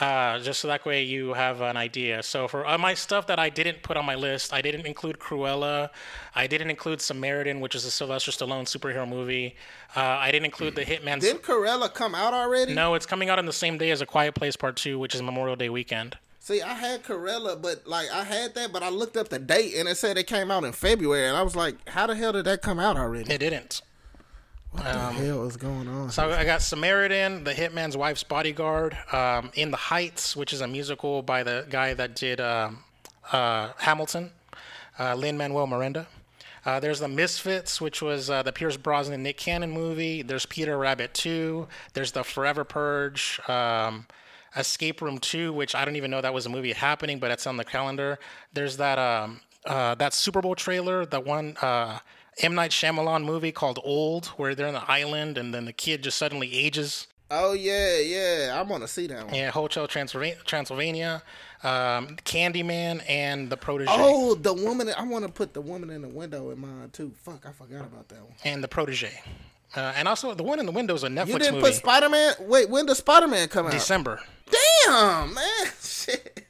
uh, 0.00 0.38
just 0.40 0.60
so 0.60 0.68
that 0.68 0.84
way 0.84 1.02
you 1.02 1.32
have 1.34 1.60
an 1.60 1.76
idea. 1.76 2.22
So 2.22 2.48
for 2.48 2.66
uh, 2.66 2.76
my 2.78 2.94
stuff 2.94 3.26
that 3.28 3.38
I 3.38 3.48
didn't 3.48 3.82
put 3.82 3.96
on 3.96 4.04
my 4.04 4.14
list, 4.14 4.52
I 4.52 4.60
didn't 4.60 4.86
include 4.86 5.18
Cruella, 5.18 5.90
I 6.34 6.46
didn't 6.46 6.70
include 6.70 7.00
Samaritan, 7.00 7.60
which 7.60 7.74
is 7.74 7.84
a 7.84 7.90
Sylvester 7.90 8.30
Stallone 8.30 8.64
superhero 8.64 9.08
movie. 9.08 9.56
Uh, 9.94 10.00
I 10.00 10.30
didn't 10.30 10.46
include 10.46 10.74
the 10.74 10.84
Hitman. 10.84 11.20
Didn't 11.20 11.42
Cruella 11.42 11.92
come 11.92 12.14
out 12.14 12.34
already? 12.34 12.74
no, 12.74 12.94
it's 12.94 13.06
coming 13.06 13.30
out 13.30 13.38
on 13.38 13.46
the 13.46 13.52
same 13.52 13.78
day 13.78 13.90
as 13.90 14.00
A 14.00 14.06
Quiet 14.06 14.34
Place 14.34 14.56
Part 14.56 14.76
Two, 14.76 14.98
which 14.98 15.14
is 15.14 15.22
Memorial 15.22 15.56
Day 15.56 15.68
weekend. 15.70 16.18
See, 16.40 16.62
I 16.62 16.74
had 16.74 17.02
Cruella, 17.02 17.60
but 17.60 17.88
like 17.88 18.08
I 18.12 18.22
had 18.22 18.54
that, 18.54 18.72
but 18.72 18.82
I 18.82 18.88
looked 18.88 19.16
up 19.16 19.30
the 19.30 19.38
date 19.38 19.74
and 19.74 19.88
it 19.88 19.96
said 19.96 20.16
it 20.16 20.28
came 20.28 20.50
out 20.50 20.62
in 20.62 20.72
February, 20.72 21.26
and 21.26 21.36
I 21.36 21.42
was 21.42 21.56
like, 21.56 21.88
how 21.88 22.06
the 22.06 22.14
hell 22.14 22.32
did 22.32 22.44
that 22.44 22.62
come 22.62 22.78
out 22.78 22.96
already? 22.96 23.32
It 23.32 23.38
didn't. 23.38 23.82
What 24.76 24.84
the 24.84 25.24
hell 25.24 25.46
is 25.46 25.56
going 25.56 25.88
on? 25.88 26.10
So 26.10 26.30
I 26.30 26.44
got 26.44 26.60
Samaritan, 26.60 27.44
The 27.44 27.52
Hitman's 27.52 27.96
Wife's 27.96 28.22
Bodyguard, 28.22 28.96
um, 29.10 29.50
In 29.54 29.70
the 29.70 29.76
Heights, 29.76 30.36
which 30.36 30.52
is 30.52 30.60
a 30.60 30.66
musical 30.66 31.22
by 31.22 31.42
the 31.42 31.66
guy 31.70 31.94
that 31.94 32.14
did 32.14 32.40
um, 32.40 32.84
uh, 33.32 33.70
Hamilton, 33.78 34.30
uh, 34.98 35.14
Lin 35.14 35.38
Manuel 35.38 35.66
Miranda. 35.66 36.06
Uh, 36.64 36.78
there's 36.78 37.00
The 37.00 37.08
Misfits, 37.08 37.80
which 37.80 38.02
was 38.02 38.28
uh, 38.28 38.42
the 38.42 38.52
Pierce 38.52 38.76
Brosnan 38.76 39.22
Nick 39.22 39.38
Cannon 39.38 39.70
movie. 39.70 40.20
There's 40.22 40.44
Peter 40.44 40.76
Rabbit 40.76 41.14
2. 41.14 41.66
There's 41.94 42.12
The 42.12 42.22
Forever 42.22 42.64
Purge. 42.64 43.40
Um, 43.48 44.06
Escape 44.56 45.00
Room 45.00 45.18
2, 45.18 45.52
which 45.52 45.74
I 45.74 45.84
don't 45.84 45.96
even 45.96 46.10
know 46.10 46.20
that 46.20 46.34
was 46.34 46.46
a 46.46 46.50
movie 46.50 46.72
happening, 46.72 47.18
but 47.18 47.30
it's 47.30 47.46
on 47.46 47.56
the 47.56 47.64
calendar. 47.64 48.18
There's 48.52 48.76
that 48.76 48.98
um, 48.98 49.40
uh, 49.64 49.94
that 49.96 50.14
Super 50.14 50.40
Bowl 50.40 50.54
trailer, 50.54 51.04
that 51.06 51.24
one 51.24 51.56
uh, 51.60 51.98
M 52.42 52.54
Night 52.54 52.70
Shyamalan 52.70 53.24
movie 53.24 53.52
called 53.52 53.78
Old, 53.82 54.26
where 54.36 54.54
they're 54.54 54.68
on 54.68 54.74
the 54.74 54.90
island 54.90 55.38
and 55.38 55.54
then 55.54 55.64
the 55.64 55.72
kid 55.72 56.02
just 56.02 56.18
suddenly 56.18 56.54
ages. 56.54 57.06
Oh 57.30 57.54
yeah, 57.54 57.98
yeah, 57.98 58.56
I 58.56 58.62
want 58.62 58.82
to 58.84 58.88
see 58.88 59.06
that 59.08 59.26
one. 59.26 59.34
Yeah, 59.34 59.50
Hotel 59.50 59.88
Transylvania, 59.88 60.36
Transylvania 60.44 61.22
um, 61.62 62.16
Candyman, 62.24 63.02
and 63.08 63.50
The 63.50 63.56
Protege. 63.56 63.90
Oh, 63.92 64.34
the 64.34 64.52
woman! 64.52 64.88
I 64.96 65.02
want 65.04 65.24
to 65.24 65.32
put 65.32 65.54
the 65.54 65.60
woman 65.60 65.90
in 65.90 66.02
the 66.02 66.08
window 66.08 66.50
in 66.50 66.60
mine 66.60 66.90
too. 66.92 67.12
Fuck, 67.22 67.46
I 67.46 67.52
forgot 67.52 67.80
about 67.80 68.08
that 68.08 68.20
one. 68.20 68.34
And 68.44 68.62
The 68.62 68.68
Protege. 68.68 69.20
Uh, 69.74 69.92
and 69.96 70.06
also, 70.08 70.32
The 70.34 70.42
One 70.42 70.60
in 70.60 70.66
the 70.66 70.72
Window 70.72 70.94
is 70.94 71.02
a 71.02 71.08
Netflix 71.08 71.16
movie. 71.16 71.32
You 71.32 71.38
didn't 71.40 71.54
movie. 71.56 71.66
put 71.66 71.74
Spider 71.74 72.08
Man. 72.08 72.34
Wait, 72.40 72.70
when 72.70 72.86
does 72.86 72.98
Spider 72.98 73.26
Man 73.26 73.48
come 73.48 73.66
out? 73.66 73.72
December. 73.72 74.20
Damn, 74.86 75.34
man, 75.34 75.66
shit. 75.82 76.46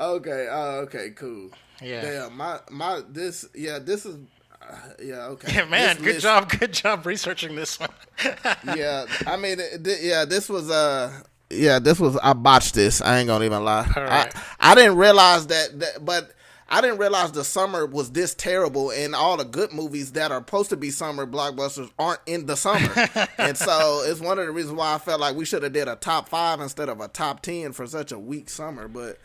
okay, 0.00 0.48
uh, 0.48 0.82
okay, 0.82 1.10
cool. 1.10 1.50
Yeah. 1.82 2.02
Damn, 2.02 2.36
my 2.36 2.58
my 2.70 3.02
this 3.08 3.46
yeah 3.54 3.78
this 3.78 4.04
is 4.06 4.16
uh, 4.60 4.74
yeah 5.02 5.26
okay. 5.26 5.52
Yeah, 5.54 5.64
Man, 5.66 5.96
This 5.96 6.04
good 6.04 6.14
list- 6.14 6.22
job, 6.22 6.50
good 6.50 6.72
job 6.72 7.06
researching 7.06 7.54
this 7.54 7.78
one. 7.78 7.90
yeah, 8.76 9.06
I 9.26 9.36
mean, 9.36 9.60
it, 9.60 9.84
th- 9.84 10.00
yeah, 10.02 10.24
this 10.24 10.48
was 10.48 10.70
uh, 10.70 11.20
yeah, 11.50 11.78
this 11.78 11.98
was 12.00 12.16
I 12.22 12.32
botched 12.32 12.74
this. 12.74 13.00
I 13.00 13.18
ain't 13.18 13.28
gonna 13.28 13.44
even 13.44 13.64
lie. 13.64 13.86
Right. 13.96 14.34
I 14.60 14.72
I 14.72 14.74
didn't 14.74 14.96
realize 14.96 15.46
that, 15.46 15.78
that, 15.80 16.04
but 16.04 16.32
I 16.68 16.82
didn't 16.82 16.98
realize 16.98 17.32
the 17.32 17.44
summer 17.44 17.86
was 17.86 18.10
this 18.10 18.34
terrible, 18.34 18.90
and 18.90 19.14
all 19.14 19.38
the 19.38 19.44
good 19.44 19.72
movies 19.72 20.12
that 20.12 20.30
are 20.32 20.40
supposed 20.40 20.68
to 20.70 20.76
be 20.76 20.90
summer 20.90 21.26
blockbusters 21.26 21.90
aren't 21.98 22.20
in 22.26 22.44
the 22.44 22.56
summer, 22.56 22.90
and 23.38 23.56
so 23.56 24.02
it's 24.04 24.20
one 24.20 24.38
of 24.38 24.44
the 24.46 24.52
reasons 24.52 24.74
why 24.76 24.92
I 24.94 24.98
felt 24.98 25.20
like 25.20 25.34
we 25.36 25.44
should 25.46 25.62
have 25.62 25.72
did 25.72 25.88
a 25.88 25.96
top 25.96 26.28
five 26.28 26.60
instead 26.60 26.88
of 26.90 27.00
a 27.00 27.08
top 27.08 27.40
ten 27.40 27.72
for 27.72 27.86
such 27.86 28.12
a 28.12 28.18
weak 28.18 28.50
summer. 28.50 28.86
But 28.88 29.18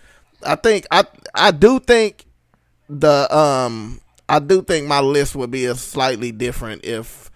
I 0.46 0.56
think 0.56 0.86
I 0.92 1.04
I 1.36 1.52
do 1.52 1.80
think 1.80 2.26
the 2.90 3.36
um 3.36 4.02
I 4.30 4.40
do 4.40 4.62
think 4.62 4.88
my 4.88 5.00
list 5.00 5.36
would 5.36 5.52
be 5.52 5.66
a 5.66 5.76
slightly 5.76 6.32
different 6.32 6.86
if 6.86 7.30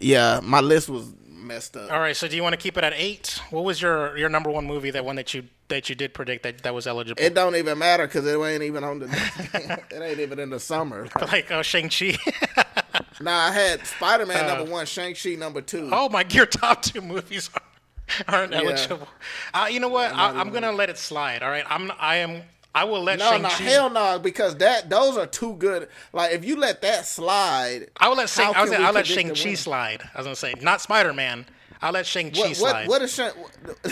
yeah 0.00 0.40
my 0.42 0.60
list 0.60 0.88
was 0.88 1.12
messed 1.42 1.76
up. 1.76 1.90
All 1.92 2.00
right, 2.00 2.16
so 2.16 2.28
do 2.28 2.36
you 2.36 2.42
want 2.42 2.54
to 2.54 2.56
keep 2.56 2.76
it 2.76 2.84
at 2.84 2.92
eight? 2.96 3.40
What 3.50 3.64
was 3.64 3.82
your, 3.82 4.16
your 4.16 4.28
number 4.28 4.50
one 4.50 4.66
movie? 4.66 4.90
That 4.90 5.04
one 5.04 5.16
that 5.16 5.34
you 5.34 5.44
that 5.68 5.88
you 5.88 5.94
did 5.94 6.14
predict 6.14 6.42
that, 6.44 6.62
that 6.62 6.74
was 6.74 6.86
eligible? 6.86 7.22
It 7.22 7.34
don't 7.34 7.56
even 7.56 7.78
matter 7.78 8.06
because 8.06 8.26
it 8.26 8.38
ain't 8.38 8.62
even 8.62 8.84
on 8.84 9.00
the. 9.00 9.06
it 9.90 10.02
ain't 10.02 10.20
even 10.20 10.38
in 10.38 10.50
the 10.50 10.60
summer. 10.60 11.08
like 11.20 11.50
uh, 11.50 11.62
Shang 11.62 11.88
Chi. 11.88 12.16
Nah, 13.20 13.46
I 13.46 13.52
had 13.52 13.86
Spider 13.86 14.26
Man 14.26 14.46
number 14.48 14.70
one, 14.70 14.84
Shang 14.84 15.14
Chi 15.14 15.36
number 15.36 15.60
two. 15.60 15.88
oh 15.92 16.08
my, 16.08 16.24
your 16.28 16.44
top 16.44 16.82
two 16.82 17.00
movies 17.00 17.48
are, 17.54 18.34
aren't 18.34 18.52
eligible. 18.52 19.06
Uh, 19.54 19.68
you 19.70 19.78
know 19.78 19.88
what? 19.88 20.12
I, 20.12 20.40
I'm 20.40 20.50
gonna 20.50 20.72
let 20.72 20.90
it 20.90 20.98
slide. 20.98 21.42
All 21.42 21.48
right, 21.50 21.64
I'm 21.68 21.92
I 22.00 22.16
am 22.16 22.42
I 22.74 22.84
will 22.84 23.02
let 23.02 23.18
no, 23.18 23.30
Shang 23.30 23.42
no, 23.42 23.48
hell 23.48 23.90
no, 23.90 24.18
because 24.18 24.56
that 24.56 24.88
those 24.88 25.18
are 25.18 25.26
too 25.26 25.54
good. 25.56 25.88
Like 26.12 26.32
if 26.32 26.44
you 26.44 26.56
let 26.56 26.80
that 26.82 27.04
slide, 27.06 27.88
I 27.98 28.08
will 28.08 28.16
let 28.16 28.30
Shang, 28.30 28.54
I 28.54 28.62
was 28.62 28.72
I'll 28.72 28.92
let 28.92 29.06
Shang-Chi 29.06 29.54
slide. 29.54 30.02
I 30.14 30.18
was 30.18 30.26
gonna 30.26 30.36
say 30.36 30.54
not 30.60 30.80
Spider 30.80 31.12
Man. 31.12 31.44
I'll 31.82 31.92
let 31.92 32.06
Shang 32.06 32.30
Chi 32.30 32.40
what 32.40 32.56
slide. 32.56 32.88
what 32.88 32.88
what 32.88 33.02
is 33.02 33.14
Shang? 33.14 33.32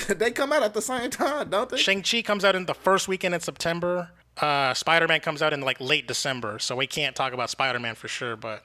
They 0.16 0.31
come 0.31 0.52
out 0.52 0.62
at 0.62 0.73
the 0.74 0.81
same 0.82 1.11
time, 1.11 1.51
don't 1.51 1.69
they? 1.69 1.77
Shang 1.77 2.02
Chi 2.02 2.23
comes 2.23 2.44
out 2.44 2.55
in 2.57 2.66
the 2.66 2.74
first 2.74 3.07
weekend 3.09 3.35
in 3.35 3.40
September. 3.40 4.11
Uh, 4.39 4.73
Spider 4.73 5.07
Man 5.07 5.20
comes 5.20 5.43
out 5.43 5.52
in 5.52 5.61
like 5.61 5.78
late 5.81 6.07
December, 6.09 6.59
so 6.59 6.74
we 6.74 6.86
can't 6.86 7.15
talk 7.15 7.35
about 7.35 7.51
Spider 7.51 7.78
Man 7.81 7.94
for 7.94 8.09
sure. 8.09 8.36
But 8.36 8.65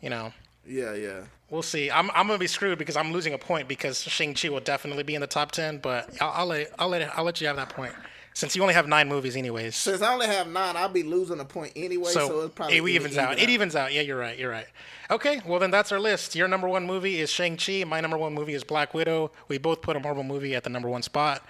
you 0.00 0.08
know, 0.08 0.32
Yeah, 0.66 0.94
yeah. 0.94 1.24
we'll 1.50 1.62
see. 1.62 1.90
I'm, 1.90 2.10
I'm 2.12 2.26
gonna 2.26 2.38
be 2.38 2.46
screwed 2.46 2.78
because 2.78 2.96
I'm 2.96 3.12
losing 3.12 3.34
a 3.34 3.38
point 3.38 3.68
because 3.68 4.00
Shang 4.02 4.32
Chi 4.34 4.48
will 4.48 4.60
definitely 4.60 5.02
be 5.02 5.14
in 5.14 5.20
the 5.20 5.26
top 5.26 5.52
ten. 5.52 5.78
But 5.78 6.10
I'll, 6.22 6.30
I'll 6.30 6.46
let 6.46 6.72
I'll 6.78 6.88
let 6.88 7.18
I'll 7.18 7.24
let 7.24 7.42
you 7.42 7.46
have 7.48 7.56
that 7.56 7.68
point 7.68 7.92
since 8.34 8.54
you 8.54 8.62
only 8.62 8.74
have 8.74 8.86
nine 8.86 9.08
movies 9.08 9.36
anyways. 9.36 9.76
Since 9.76 10.02
I 10.02 10.12
only 10.12 10.26
have 10.26 10.48
nine, 10.48 10.76
I'll 10.76 10.88
be 10.88 11.04
losing 11.04 11.40
a 11.40 11.44
point 11.44 11.72
anyway. 11.76 12.10
So, 12.10 12.28
So, 12.28 12.40
it's 12.42 12.54
probably 12.54 12.76
it 12.76 12.86
evens 12.88 13.16
out. 13.16 13.38
It 13.38 13.48
evens 13.48 13.74
out. 13.74 13.92
Yeah, 13.92 14.02
you're 14.02 14.18
right. 14.18 14.38
You're 14.38 14.50
right. 14.50 14.66
Okay, 15.10 15.40
well 15.46 15.60
then 15.60 15.70
that's 15.70 15.92
our 15.92 16.00
list. 16.00 16.34
Your 16.34 16.48
number 16.48 16.68
one 16.68 16.86
movie 16.86 17.20
is 17.20 17.30
Shang 17.30 17.56
Chi. 17.56 17.84
My 17.84 18.00
number 18.00 18.18
one 18.18 18.34
movie 18.34 18.54
is 18.54 18.64
Black 18.64 18.92
Widow. 18.92 19.30
We 19.48 19.58
both 19.58 19.82
put 19.82 19.96
a 19.96 20.00
Marvel 20.00 20.24
movie 20.24 20.54
at 20.54 20.64
the 20.64 20.70
number 20.70 20.88
one 20.88 21.02
spot. 21.02 21.42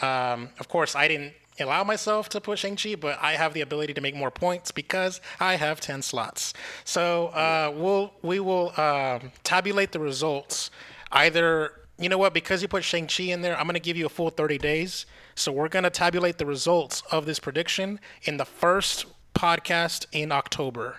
Um, 0.00 0.48
of 0.58 0.68
course, 0.68 0.96
I 0.96 1.08
didn't 1.08 1.34
allow 1.58 1.84
myself 1.84 2.30
to 2.30 2.40
put 2.40 2.58
Shang 2.58 2.76
Chi, 2.76 2.94
but 2.94 3.18
I 3.20 3.32
have 3.32 3.52
the 3.52 3.60
ability 3.60 3.92
to 3.94 4.00
make 4.00 4.14
more 4.14 4.30
points 4.30 4.70
because 4.70 5.20
I 5.38 5.56
have 5.56 5.80
ten 5.80 6.00
slots. 6.00 6.54
So 6.84 7.26
uh, 7.28 7.72
we'll 7.76 8.12
we 8.22 8.40
will 8.40 8.72
um, 8.80 9.32
tabulate 9.44 9.92
the 9.92 10.00
results. 10.00 10.70
Either 11.12 11.72
you 12.00 12.08
know 12.08 12.18
what, 12.18 12.32
because 12.34 12.62
you 12.62 12.68
put 12.68 12.82
Shang 12.84 13.06
Chi 13.06 13.24
in 13.24 13.42
there, 13.42 13.56
I'm 13.58 13.64
going 13.64 13.74
to 13.74 13.80
give 13.80 13.96
you 13.96 14.06
a 14.06 14.10
full 14.10 14.30
30 14.30 14.58
days. 14.58 15.06
So 15.34 15.52
we're 15.52 15.68
going 15.68 15.82
to 15.84 15.90
tabulate 15.90 16.38
the 16.38 16.46
results 16.46 17.02
of 17.12 17.26
this 17.26 17.38
prediction 17.38 18.00
in 18.24 18.36
the 18.36 18.44
first 18.44 19.06
podcast 19.34 20.06
in 20.12 20.32
October, 20.32 20.98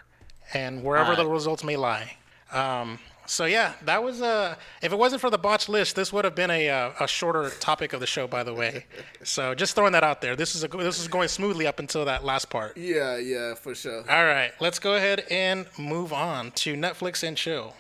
and 0.53 0.83
wherever 0.83 1.15
the 1.15 1.25
results 1.27 1.63
may 1.63 1.75
lie. 1.75 2.17
Um, 2.51 2.99
So 3.27 3.45
yeah, 3.45 3.73
that 3.85 4.03
was 4.03 4.19
a. 4.19 4.57
if 4.81 4.91
it 4.91 4.97
wasn't 4.97 5.21
for 5.21 5.29
the 5.29 5.37
botch 5.37 5.69
list, 5.69 5.95
this 5.95 6.11
would 6.11 6.25
have 6.25 6.35
been 6.35 6.51
a 6.51 6.69
uh, 6.69 6.91
a 6.99 7.07
shorter 7.07 7.49
topic 7.61 7.93
of 7.93 7.99
the 8.01 8.07
show. 8.07 8.27
By 8.27 8.43
the 8.43 8.53
way, 8.53 8.85
so 9.23 9.55
just 9.55 9.73
throwing 9.75 9.93
that 9.93 10.03
out 10.03 10.21
there. 10.21 10.35
This 10.35 10.53
is 10.55 10.63
a, 10.65 10.67
this 10.67 10.99
is 10.99 11.07
going 11.07 11.29
smoothly 11.29 11.65
up 11.65 11.79
until 11.79 12.03
that 12.05 12.25
last 12.25 12.49
part. 12.49 12.75
Yeah, 12.75 13.17
yeah, 13.17 13.53
for 13.53 13.73
sure. 13.73 14.03
All 14.09 14.25
right, 14.25 14.51
let's 14.59 14.79
go 14.79 14.95
ahead 14.95 15.23
and 15.31 15.65
move 15.77 16.11
on 16.11 16.51
to 16.63 16.73
Netflix 16.75 17.23
and 17.25 17.37
chill. 17.37 17.75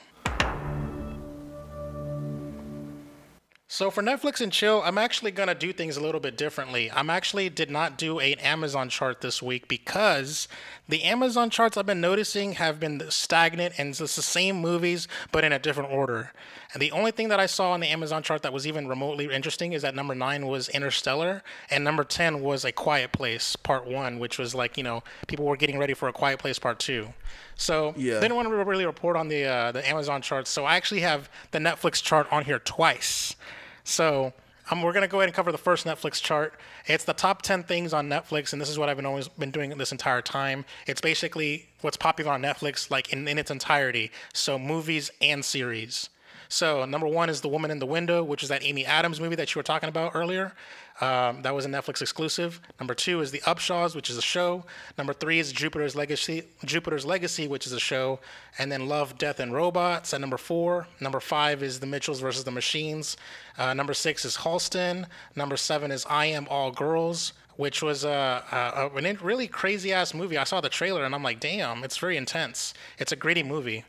So 3.73 3.89
for 3.89 4.03
Netflix 4.03 4.41
and 4.41 4.51
chill, 4.51 4.81
I'm 4.83 4.97
actually 4.97 5.31
gonna 5.31 5.55
do 5.55 5.71
things 5.71 5.95
a 5.95 6.01
little 6.01 6.19
bit 6.19 6.35
differently. 6.35 6.91
I'm 6.91 7.09
actually 7.09 7.47
did 7.47 7.71
not 7.71 7.97
do 7.97 8.19
an 8.19 8.37
Amazon 8.39 8.89
chart 8.89 9.21
this 9.21 9.41
week 9.41 9.69
because 9.69 10.49
the 10.89 11.03
Amazon 11.03 11.49
charts 11.49 11.77
I've 11.77 11.85
been 11.85 12.01
noticing 12.01 12.51
have 12.55 12.81
been 12.81 13.01
stagnant 13.09 13.75
and 13.77 13.91
it's 13.91 13.99
the 13.99 14.21
same 14.21 14.57
movies 14.57 15.07
but 15.31 15.45
in 15.45 15.53
a 15.53 15.57
different 15.57 15.89
order. 15.89 16.33
And 16.73 16.81
the 16.81 16.91
only 16.91 17.11
thing 17.11 17.29
that 17.29 17.39
I 17.39 17.45
saw 17.45 17.71
on 17.71 17.79
the 17.79 17.87
Amazon 17.87 18.23
chart 18.23 18.41
that 18.41 18.51
was 18.51 18.67
even 18.67 18.89
remotely 18.89 19.33
interesting 19.33 19.71
is 19.71 19.83
that 19.83 19.95
number 19.95 20.15
nine 20.15 20.47
was 20.47 20.67
Interstellar 20.67 21.41
and 21.69 21.81
number 21.81 22.03
ten 22.03 22.41
was 22.41 22.65
A 22.65 22.73
Quiet 22.73 23.13
Place 23.13 23.55
Part 23.55 23.87
One, 23.87 24.19
which 24.19 24.37
was 24.37 24.53
like 24.53 24.75
you 24.75 24.83
know 24.83 25.01
people 25.27 25.45
were 25.45 25.55
getting 25.55 25.79
ready 25.79 25.93
for 25.93 26.09
A 26.09 26.13
Quiet 26.13 26.39
Place 26.39 26.59
Part 26.59 26.77
Two. 26.77 27.13
So 27.55 27.93
Yeah. 27.95 28.15
they 28.15 28.25
didn't 28.25 28.35
want 28.35 28.49
to 28.49 28.53
really 28.65 28.85
report 28.85 29.15
on 29.15 29.29
the 29.29 29.45
uh, 29.45 29.71
the 29.71 29.87
Amazon 29.87 30.21
charts. 30.21 30.49
So 30.49 30.65
I 30.65 30.75
actually 30.75 31.01
have 31.01 31.29
the 31.51 31.59
Netflix 31.59 32.03
chart 32.03 32.27
on 32.33 32.43
here 32.43 32.59
twice. 32.59 33.37
So 33.83 34.33
um, 34.69 34.81
we're 34.81 34.93
gonna 34.93 35.07
go 35.07 35.19
ahead 35.19 35.29
and 35.29 35.35
cover 35.35 35.51
the 35.51 35.57
first 35.57 35.85
Netflix 35.85 36.21
chart. 36.21 36.53
It's 36.85 37.03
the 37.03 37.13
top 37.13 37.41
ten 37.41 37.63
things 37.63 37.93
on 37.93 38.07
Netflix, 38.07 38.53
and 38.53 38.61
this 38.61 38.69
is 38.69 38.79
what 38.79 38.89
I've 38.89 38.97
been 38.97 39.05
always 39.05 39.27
been 39.27 39.51
doing 39.51 39.69
this 39.77 39.91
entire 39.91 40.21
time. 40.21 40.65
It's 40.87 41.01
basically 41.01 41.67
what's 41.81 41.97
popular 41.97 42.31
on 42.31 42.41
Netflix, 42.41 42.89
like 42.89 43.11
in, 43.11 43.27
in 43.27 43.37
its 43.37 43.51
entirety. 43.51 44.11
So 44.33 44.57
movies 44.57 45.11
and 45.21 45.43
series. 45.43 46.09
So 46.47 46.83
number 46.83 47.07
one 47.07 47.29
is 47.29 47.39
The 47.39 47.47
Woman 47.47 47.71
in 47.71 47.79
the 47.79 47.85
Window, 47.85 48.23
which 48.23 48.43
is 48.43 48.49
that 48.49 48.61
Amy 48.63 48.85
Adams 48.85 49.21
movie 49.21 49.35
that 49.35 49.55
you 49.55 49.59
were 49.59 49.63
talking 49.63 49.87
about 49.87 50.11
earlier. 50.13 50.53
Um, 51.01 51.41
that 51.41 51.53
was 51.55 51.65
a 51.65 51.67
Netflix 51.67 52.01
exclusive. 52.01 52.61
Number 52.79 52.93
two 52.93 53.21
is 53.21 53.31
The 53.31 53.39
Upshaws, 53.39 53.95
which 53.95 54.09
is 54.09 54.17
a 54.17 54.21
show. 54.21 54.63
Number 54.97 55.13
three 55.13 55.39
is 55.39 55.51
Jupiter's 55.51 55.95
Legacy, 55.95 56.43
Jupiter's 56.63 57.05
Legacy, 57.05 57.47
which 57.47 57.65
is 57.65 57.73
a 57.73 57.79
show. 57.79 58.19
And 58.59 58.71
then 58.71 58.87
Love, 58.87 59.17
Death, 59.17 59.39
and 59.39 59.51
Robots 59.53 60.13
at 60.13 60.21
number 60.21 60.37
four. 60.37 60.87
Number 60.99 61.19
five 61.19 61.63
is 61.63 61.79
The 61.79 61.87
Mitchells 61.87 62.21
versus 62.21 62.43
the 62.43 62.51
Machines. 62.51 63.17
Uh, 63.57 63.73
number 63.73 63.95
six 63.95 64.23
is 64.25 64.37
Halston. 64.37 65.07
Number 65.35 65.57
seven 65.57 65.91
is 65.91 66.05
I 66.09 66.27
Am 66.27 66.47
All 66.49 66.71
Girls. 66.71 67.33
Which 67.57 67.83
was 67.83 68.05
a, 68.05 68.43
a, 68.51 68.87
a 68.87 69.15
really 69.21 69.45
crazy 69.45 69.93
ass 69.93 70.13
movie. 70.13 70.37
I 70.37 70.45
saw 70.45 70.61
the 70.61 70.69
trailer 70.69 71.03
and 71.03 71.13
I'm 71.13 71.21
like, 71.21 71.39
damn, 71.39 71.83
it's 71.83 71.97
very 71.97 72.17
intense. 72.17 72.73
It's 72.97 73.11
a 73.11 73.15
gritty 73.15 73.43
movie. 73.43 73.83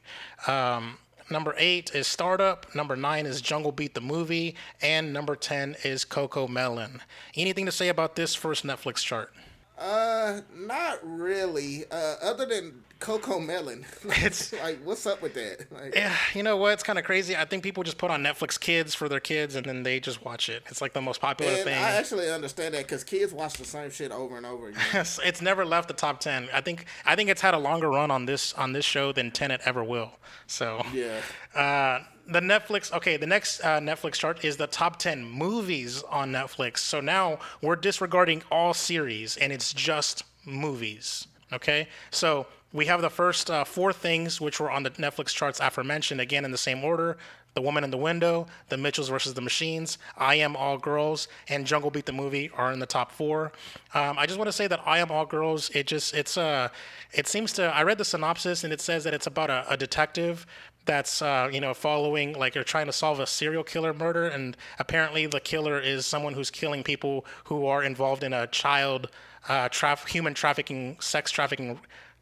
Um, 0.46 0.98
Number 1.32 1.54
eight 1.56 1.94
is 1.94 2.06
Startup. 2.06 2.66
Number 2.74 2.94
nine 2.94 3.24
is 3.24 3.40
Jungle 3.40 3.72
Beat 3.72 3.94
the 3.94 4.02
movie, 4.02 4.54
and 4.82 5.14
number 5.14 5.34
ten 5.34 5.76
is 5.82 6.04
Coco 6.04 6.46
Melon. 6.46 7.00
Anything 7.34 7.64
to 7.64 7.72
say 7.72 7.88
about 7.88 8.16
this 8.16 8.34
first 8.34 8.66
Netflix 8.66 8.96
chart? 8.96 9.32
Uh, 9.78 10.42
not 10.54 10.98
really. 11.02 11.84
Uh, 11.90 12.16
other 12.22 12.44
than 12.44 12.84
Coco 13.02 13.40
Melon, 13.40 13.84
It's- 14.04 14.52
like, 14.62 14.78
what's 14.84 15.06
up 15.06 15.20
with 15.22 15.34
that? 15.34 15.66
Like, 15.72 15.94
Yeah, 15.94 16.14
you 16.34 16.44
know 16.44 16.56
what? 16.56 16.74
It's 16.74 16.84
kind 16.84 17.00
of 17.00 17.04
crazy. 17.04 17.36
I 17.36 17.44
think 17.44 17.64
people 17.64 17.82
just 17.82 17.98
put 17.98 18.12
on 18.12 18.22
Netflix 18.22 18.58
Kids 18.58 18.94
for 18.94 19.08
their 19.08 19.18
kids, 19.18 19.56
and 19.56 19.66
then 19.66 19.82
they 19.82 19.98
just 19.98 20.24
watch 20.24 20.48
it. 20.48 20.62
It's 20.68 20.80
like 20.80 20.92
the 20.92 21.00
most 21.00 21.20
popular 21.20 21.52
and 21.52 21.64
thing. 21.64 21.74
I 21.74 21.96
actually 21.96 22.30
understand 22.30 22.74
that 22.74 22.84
because 22.84 23.02
kids 23.02 23.32
watch 23.32 23.54
the 23.54 23.64
same 23.64 23.90
shit 23.90 24.12
over 24.12 24.36
and 24.36 24.46
over 24.46 24.68
again. 24.68 24.80
It's, 24.94 25.18
it's 25.24 25.42
never 25.42 25.64
left 25.64 25.88
the 25.88 25.94
top 25.94 26.20
ten. 26.20 26.48
I 26.54 26.60
think 26.60 26.86
I 27.04 27.16
think 27.16 27.28
it's 27.28 27.40
had 27.40 27.54
a 27.54 27.58
longer 27.58 27.90
run 27.90 28.12
on 28.12 28.24
this 28.26 28.52
on 28.54 28.72
this 28.72 28.84
show 28.84 29.10
than 29.10 29.32
Tenet 29.32 29.60
ever 29.64 29.82
will. 29.82 30.12
So 30.46 30.82
yeah. 30.94 31.20
Uh, 31.56 32.04
the 32.28 32.40
Netflix. 32.40 32.92
Okay, 32.92 33.16
the 33.16 33.26
next 33.26 33.60
uh, 33.62 33.80
Netflix 33.80 34.14
chart 34.14 34.44
is 34.44 34.56
the 34.58 34.68
top 34.68 35.00
ten 35.00 35.24
movies 35.24 36.04
on 36.04 36.30
Netflix. 36.30 36.78
So 36.78 37.00
now 37.00 37.40
we're 37.60 37.74
disregarding 37.74 38.44
all 38.48 38.72
series, 38.72 39.36
and 39.36 39.52
it's 39.52 39.72
just 39.72 40.22
movies. 40.46 41.26
Okay, 41.52 41.88
so 42.10 42.46
we 42.72 42.86
have 42.86 43.02
the 43.02 43.10
first 43.10 43.50
uh, 43.50 43.64
four 43.64 43.92
things 43.92 44.40
which 44.40 44.60
were 44.60 44.70
on 44.70 44.82
the 44.82 44.90
Netflix 44.90 45.28
charts 45.28 45.60
aforementioned, 45.60 46.20
again 46.20 46.44
in 46.44 46.50
the 46.50 46.58
same 46.58 46.84
order. 46.84 47.16
The 47.54 47.60
Woman 47.60 47.84
in 47.84 47.90
the 47.90 47.98
Window, 47.98 48.46
The 48.70 48.78
Mitchells 48.78 49.10
versus 49.10 49.34
the 49.34 49.42
Machines, 49.42 49.98
I 50.16 50.36
Am 50.36 50.56
All 50.56 50.78
Girls, 50.78 51.28
and 51.48 51.66
Jungle 51.66 51.90
Beat 51.90 52.06
the 52.06 52.12
Movie 52.12 52.50
are 52.56 52.72
in 52.72 52.78
the 52.78 52.86
top 52.86 53.12
four. 53.12 53.52
Um, 53.92 54.18
I 54.18 54.24
just 54.24 54.38
want 54.38 54.48
to 54.48 54.52
say 54.52 54.66
that 54.68 54.80
I 54.86 55.00
Am 55.00 55.10
All 55.10 55.26
Girls, 55.26 55.68
it 55.74 55.86
just, 55.86 56.14
it's, 56.14 56.38
uh, 56.38 56.70
it 57.12 57.28
seems 57.28 57.52
to, 57.54 57.64
I 57.64 57.82
read 57.82 57.98
the 57.98 58.06
synopsis 58.06 58.64
and 58.64 58.72
it 58.72 58.80
says 58.80 59.04
that 59.04 59.12
it's 59.12 59.26
about 59.26 59.50
a, 59.50 59.66
a 59.68 59.76
detective 59.76 60.46
that's, 60.86 61.20
uh, 61.20 61.50
you 61.52 61.60
know, 61.60 61.74
following, 61.74 62.32
like, 62.32 62.54
you're 62.54 62.64
trying 62.64 62.86
to 62.86 62.92
solve 62.92 63.20
a 63.20 63.26
serial 63.26 63.62
killer 63.62 63.92
murder, 63.92 64.26
and 64.26 64.56
apparently 64.78 65.26
the 65.26 65.38
killer 65.38 65.78
is 65.78 66.06
someone 66.06 66.32
who's 66.32 66.50
killing 66.50 66.82
people 66.82 67.26
who 67.44 67.66
are 67.66 67.84
involved 67.84 68.24
in 68.24 68.32
a 68.32 68.46
child, 68.46 69.10
uh, 69.50 69.68
traf- 69.68 70.08
human 70.08 70.32
trafficking, 70.32 70.96
sex 71.00 71.30
trafficking, 71.30 71.78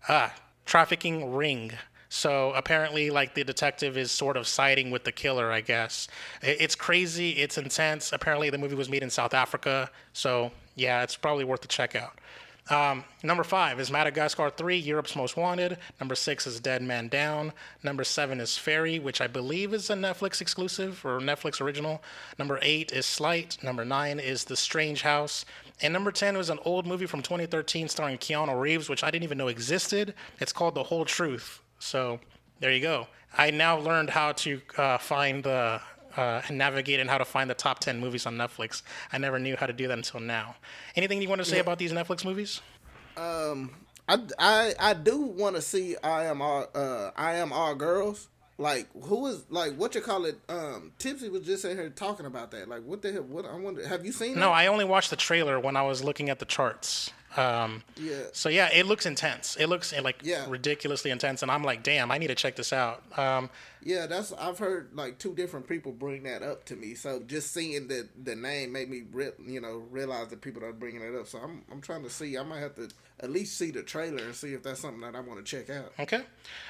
uh, 0.08 0.30
trafficking 0.64 1.32
ring. 1.32 1.72
So 2.08 2.52
apparently, 2.52 3.10
like 3.10 3.34
the 3.34 3.44
detective 3.44 3.96
is 3.96 4.10
sort 4.10 4.36
of 4.36 4.46
siding 4.46 4.90
with 4.90 5.04
the 5.04 5.12
killer, 5.12 5.52
I 5.52 5.60
guess. 5.60 6.08
It's 6.42 6.74
crazy. 6.74 7.30
It's 7.30 7.56
intense. 7.56 8.12
Apparently, 8.12 8.50
the 8.50 8.58
movie 8.58 8.74
was 8.74 8.88
made 8.88 9.02
in 9.02 9.10
South 9.10 9.32
Africa. 9.32 9.90
So 10.12 10.50
yeah, 10.74 11.02
it's 11.02 11.16
probably 11.16 11.44
worth 11.44 11.64
a 11.64 11.68
check 11.68 11.94
out. 11.94 12.18
Um, 12.70 13.02
number 13.24 13.42
five 13.42 13.80
is 13.80 13.90
Madagascar 13.90 14.48
3, 14.48 14.76
Europe's 14.76 15.16
Most 15.16 15.36
Wanted. 15.36 15.76
Number 15.98 16.14
six 16.14 16.46
is 16.46 16.60
Dead 16.60 16.82
Man 16.82 17.08
Down. 17.08 17.52
Number 17.82 18.04
seven 18.04 18.40
is 18.40 18.56
Ferry, 18.56 19.00
which 19.00 19.20
I 19.20 19.26
believe 19.26 19.74
is 19.74 19.90
a 19.90 19.94
Netflix 19.94 20.40
exclusive 20.40 21.04
or 21.04 21.18
Netflix 21.18 21.60
original. 21.60 22.00
Number 22.38 22.60
eight 22.62 22.92
is 22.92 23.06
Slight. 23.06 23.58
Number 23.60 23.84
nine 23.84 24.20
is 24.20 24.44
The 24.44 24.56
Strange 24.56 25.02
House. 25.02 25.44
And 25.82 25.92
number 25.92 26.12
10 26.12 26.36
was 26.36 26.48
an 26.48 26.60
old 26.64 26.86
movie 26.86 27.06
from 27.06 27.22
2013 27.22 27.88
starring 27.88 28.18
Keanu 28.18 28.58
Reeves, 28.58 28.88
which 28.88 29.02
I 29.02 29.10
didn't 29.10 29.24
even 29.24 29.38
know 29.38 29.48
existed. 29.48 30.14
It's 30.38 30.52
called 30.52 30.76
The 30.76 30.84
Whole 30.84 31.04
Truth. 31.04 31.60
So 31.80 32.20
there 32.60 32.72
you 32.72 32.80
go. 32.80 33.08
I 33.36 33.50
now 33.50 33.78
learned 33.78 34.10
how 34.10 34.32
to 34.32 34.60
uh, 34.76 34.98
find 34.98 35.42
the. 35.42 35.80
Uh, 36.16 36.42
and 36.48 36.58
navigate 36.58 36.98
and 36.98 37.08
how 37.08 37.18
to 37.18 37.24
find 37.24 37.48
the 37.48 37.54
top 37.54 37.78
10 37.78 38.00
movies 38.00 38.26
on 38.26 38.36
Netflix. 38.36 38.82
I 39.12 39.18
never 39.18 39.38
knew 39.38 39.56
how 39.56 39.66
to 39.66 39.72
do 39.72 39.86
that 39.86 39.96
until 39.96 40.18
now. 40.18 40.56
Anything 40.96 41.22
you 41.22 41.28
want 41.28 41.40
to 41.40 41.44
say 41.44 41.60
about 41.60 41.78
these 41.78 41.92
Netflix 41.92 42.24
movies? 42.24 42.60
Um, 43.16 43.70
I, 44.08 44.18
I, 44.38 44.74
I 44.80 44.94
do 44.94 45.18
want 45.18 45.54
to 45.54 45.62
see 45.62 45.96
I 46.02 46.24
am 46.24 46.42
all 46.42 46.66
uh 46.74 47.10
I 47.16 47.34
am 47.34 47.52
all 47.52 47.74
girls. 47.76 48.28
Like 48.58 48.88
who 49.04 49.26
is 49.28 49.44
like 49.50 49.76
what 49.76 49.94
you 49.94 50.00
call 50.00 50.24
it? 50.24 50.38
Um, 50.48 50.92
Tipsy 50.98 51.28
was 51.28 51.42
just 51.42 51.64
in 51.64 51.76
here 51.76 51.88
talking 51.90 52.26
about 52.26 52.50
that. 52.50 52.68
Like 52.68 52.82
what 52.82 53.02
the 53.02 53.12
hell? 53.12 53.22
What 53.22 53.46
I 53.46 53.54
wonder. 53.54 53.86
Have 53.86 54.04
you 54.04 54.12
seen? 54.12 54.34
No, 54.34 54.40
that? 54.40 54.50
I 54.50 54.66
only 54.66 54.84
watched 54.84 55.10
the 55.10 55.16
trailer 55.16 55.60
when 55.60 55.76
I 55.76 55.82
was 55.82 56.02
looking 56.02 56.28
at 56.28 56.40
the 56.40 56.44
charts. 56.44 57.12
Um, 57.36 57.82
Yeah. 57.96 58.24
So 58.32 58.48
yeah, 58.48 58.68
it 58.72 58.86
looks 58.86 59.06
intense. 59.06 59.56
It 59.56 59.66
looks 59.68 59.92
uh, 59.92 60.02
like 60.02 60.20
Yeah. 60.22 60.46
ridiculously 60.48 61.10
intense, 61.10 61.42
and 61.42 61.50
I'm 61.50 61.62
like, 61.62 61.82
damn, 61.82 62.10
I 62.10 62.18
need 62.18 62.26
to 62.28 62.34
check 62.34 62.56
this 62.56 62.72
out. 62.72 63.02
Um, 63.18 63.50
Yeah, 63.82 64.06
that's 64.06 64.32
I've 64.32 64.58
heard 64.58 64.90
like 64.94 65.18
two 65.18 65.34
different 65.34 65.66
people 65.68 65.92
bring 65.92 66.24
that 66.24 66.42
up 66.42 66.64
to 66.66 66.76
me. 66.76 66.94
So 66.94 67.20
just 67.20 67.52
seeing 67.54 67.88
the 67.88 68.08
the 68.22 68.34
name 68.36 68.72
made 68.72 68.90
me 68.90 69.04
re- 69.12 69.32
you 69.46 69.60
know 69.60 69.82
realize 69.90 70.28
that 70.28 70.40
people 70.40 70.64
are 70.64 70.72
bringing 70.72 71.00
it 71.02 71.14
up. 71.14 71.26
So 71.28 71.38
I'm 71.38 71.62
I'm 71.70 71.80
trying 71.80 72.02
to 72.02 72.10
see. 72.10 72.36
I 72.36 72.42
might 72.42 72.60
have 72.60 72.74
to 72.76 72.88
at 73.22 73.30
least 73.30 73.56
see 73.58 73.70
the 73.70 73.82
trailer 73.82 74.24
and 74.24 74.34
see 74.34 74.54
if 74.54 74.62
that's 74.62 74.80
something 74.80 75.00
that 75.02 75.14
I 75.14 75.20
want 75.20 75.44
to 75.44 75.44
check 75.44 75.68
out. 75.70 75.92
Okay. 76.00 76.22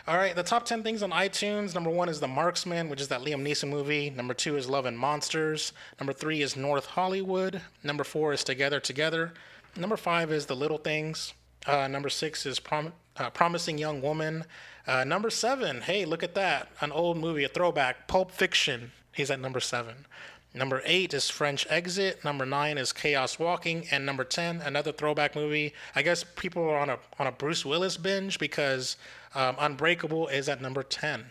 All 0.09 0.17
right. 0.17 0.35
The 0.35 0.43
top 0.43 0.65
10 0.65 0.83
things 0.83 1.01
on 1.01 1.11
iTunes. 1.13 1.75
Number 1.77 1.91
one 1.91 2.09
is 2.09 2.19
The 2.19 2.27
Marksman, 2.27 2.89
which 2.89 3.01
is 3.01 3.07
that 3.07 3.21
Liam 3.21 3.43
Neeson 3.47 3.69
movie. 3.69 4.11
Number 4.11 4.35
two 4.35 4.57
is 4.57 4.69
Love 4.69 4.85
and 4.85 4.99
Monsters. 4.99 5.73
Number 6.01 6.13
three 6.13 6.43
is 6.43 6.57
North 6.57 6.87
Hollywood. 6.87 7.61
Number 7.85 8.03
four 8.03 8.33
is 8.33 8.43
Together 8.43 8.81
Together. 8.81 9.33
Number 9.77 9.97
five 9.97 10.33
is 10.33 10.47
The 10.47 10.57
Little 10.57 10.79
Things. 10.79 11.33
Uh, 11.67 11.87
number 11.89 12.09
six 12.09 12.47
is 12.47 12.59
Prom- 12.59 12.93
uh, 13.17 13.31
Promising 13.31 13.79
Young 13.79 14.01
Woman. 14.01 14.45
Uh, 14.87 15.05
number 15.05 15.31
seven, 15.31 15.83
hey, 15.83 16.05
look 16.05 16.23
at 16.23 16.35
that. 16.35 16.69
An 16.81 16.91
old 16.91 17.17
movie, 17.17 17.45
a 17.45 17.49
throwback, 17.49 18.09
Pulp 18.09 18.31
Fiction. 18.31 18.93
He's 19.13 19.31
at 19.31 19.41
number 19.41 19.61
seven. 19.61 20.07
Number 20.53 20.83
eight 20.85 21.15
is 21.15 21.31
French 21.31 21.65
Exit. 21.71 22.25
Number 22.25 22.45
nine 22.45 22.77
is 22.77 22.93
Chaos 22.93 23.39
Walking, 23.39 23.87
and 23.93 24.05
number 24.05 24.25
ten, 24.25 24.61
another 24.63 24.91
throwback 24.91 25.37
movie. 25.37 25.73
I 25.95 26.03
guess 26.03 26.25
people 26.25 26.65
are 26.65 26.79
on 26.79 26.91
a 26.91 26.99
on 27.21 27.29
a 27.29 27.33
Bruce 27.33 27.65
Willis 27.65 27.97
binge 27.97 28.39
because 28.41 28.97
um, 29.37 29.55
Unbreakable 29.61 30.27
is 30.29 30.49
at 30.49 30.61
number 30.61 30.83
ten. 30.83 31.27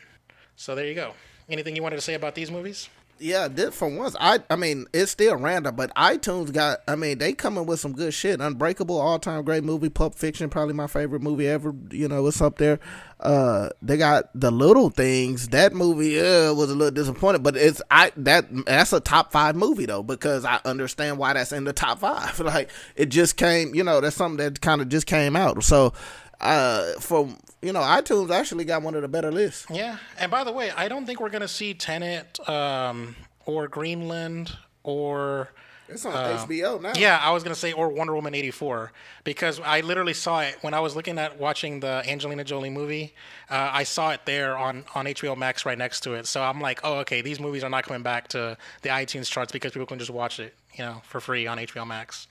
So 0.55 0.73
there 0.73 0.85
you 0.85 0.95
go. 0.95 1.13
Anything 1.49 1.75
you 1.75 1.83
wanted 1.83 1.97
to 1.97 2.01
say 2.01 2.13
about 2.13 2.35
these 2.35 2.49
movies? 2.49 2.87
Yeah, 3.21 3.47
this, 3.49 3.75
for 3.75 3.89
once, 3.89 4.15
I 4.19 4.39
I 4.49 4.55
mean 4.55 4.87
it's 4.93 5.11
still 5.11 5.35
random, 5.35 5.75
but 5.75 5.93
iTunes 5.95 6.53
got 6.53 6.79
I 6.87 6.95
mean 6.95 7.17
they 7.17 7.33
coming 7.33 7.65
with 7.65 7.79
some 7.79 7.93
good 7.93 8.13
shit. 8.13 8.39
Unbreakable, 8.39 8.97
all 8.99 9.19
time 9.19 9.43
great 9.43 9.63
movie. 9.63 9.89
Pulp 9.89 10.15
Fiction, 10.15 10.49
probably 10.49 10.73
my 10.73 10.87
favorite 10.87 11.21
movie 11.21 11.47
ever. 11.47 11.73
You 11.91 12.07
know, 12.07 12.25
it's 12.27 12.41
up 12.41 12.57
there. 12.57 12.79
Uh, 13.19 13.69
they 13.81 13.97
got 13.97 14.29
the 14.33 14.51
little 14.51 14.89
things. 14.89 15.49
That 15.49 15.73
movie 15.73 16.15
was 16.17 16.69
a 16.71 16.75
little 16.75 16.91
disappointed, 16.91 17.43
but 17.43 17.57
it's 17.57 17.81
I 17.91 18.11
that 18.17 18.45
that's 18.65 18.93
a 18.93 19.01
top 19.01 19.31
five 19.31 19.55
movie 19.55 19.85
though 19.85 20.03
because 20.03 20.45
I 20.45 20.61
understand 20.63 21.17
why 21.17 21.33
that's 21.33 21.51
in 21.51 21.65
the 21.65 21.73
top 21.73 21.99
five. 21.99 22.39
Like 22.49 22.71
it 22.95 23.07
just 23.07 23.37
came, 23.37 23.75
you 23.75 23.83
know, 23.83 24.01
that's 24.01 24.15
something 24.15 24.37
that 24.37 24.59
kind 24.59 24.81
of 24.81 24.89
just 24.89 25.05
came 25.05 25.35
out. 25.35 25.63
So 25.63 25.93
uh, 26.41 26.93
from 26.99 27.37
you 27.61 27.73
know, 27.73 27.81
iTunes 27.81 28.29
actually 28.31 28.63
got 28.65 28.81
one 28.81 28.95
of 28.95 29.01
the 29.01 29.07
better 29.07 29.31
lists. 29.31 29.65
Yeah, 29.69 29.97
and 30.17 30.31
by 30.31 30.43
the 30.43 30.51
way, 30.51 30.71
I 30.71 30.87
don't 30.87 31.05
think 31.05 31.19
we're 31.19 31.29
gonna 31.29 31.47
see 31.47 31.73
Tenet 31.73 32.39
um, 32.47 33.15
or 33.45 33.67
Greenland 33.67 34.55
or 34.83 35.49
It's 35.89 36.05
on 36.05 36.13
HBO 36.47 36.81
now. 36.81 36.93
yeah, 36.95 37.19
I 37.21 37.31
was 37.31 37.43
gonna 37.43 37.55
say 37.55 37.73
or 37.73 37.89
Wonder 37.89 38.15
Woman 38.15 38.33
eighty 38.33 38.51
four 38.51 38.91
because 39.25 39.59
I 39.59 39.81
literally 39.81 40.13
saw 40.13 40.39
it 40.41 40.57
when 40.61 40.73
I 40.73 40.79
was 40.79 40.95
looking 40.95 41.17
at 41.19 41.37
watching 41.37 41.81
the 41.81 42.03
Angelina 42.07 42.43
Jolie 42.45 42.69
movie. 42.69 43.13
Uh, 43.49 43.69
I 43.73 43.83
saw 43.83 44.11
it 44.11 44.21
there 44.25 44.57
on 44.57 44.85
on 44.95 45.05
HBO 45.05 45.35
Max 45.35 45.65
right 45.65 45.77
next 45.77 46.01
to 46.01 46.13
it. 46.13 46.27
So 46.27 46.41
I'm 46.41 46.61
like, 46.61 46.79
oh, 46.85 46.99
okay, 46.99 47.21
these 47.21 47.39
movies 47.41 47.63
are 47.65 47.69
not 47.69 47.83
coming 47.83 48.03
back 48.03 48.29
to 48.29 48.57
the 48.83 48.89
iTunes 48.89 49.29
charts 49.29 49.51
because 49.51 49.73
people 49.73 49.87
can 49.87 49.99
just 49.99 50.11
watch 50.11 50.39
it, 50.39 50.53
you 50.75 50.85
know, 50.85 51.01
for 51.03 51.19
free 51.19 51.45
on 51.47 51.57
HBO 51.57 51.85
Max. 51.85 52.27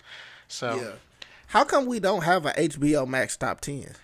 So 0.48 0.76
Yeah. 0.76 0.90
How 1.48 1.64
come 1.64 1.86
we 1.86 1.98
don't 2.00 2.22
have 2.24 2.46
an 2.46 2.54
HBO 2.56 3.06
Max 3.06 3.36
top 3.36 3.60
ten? 3.60 3.94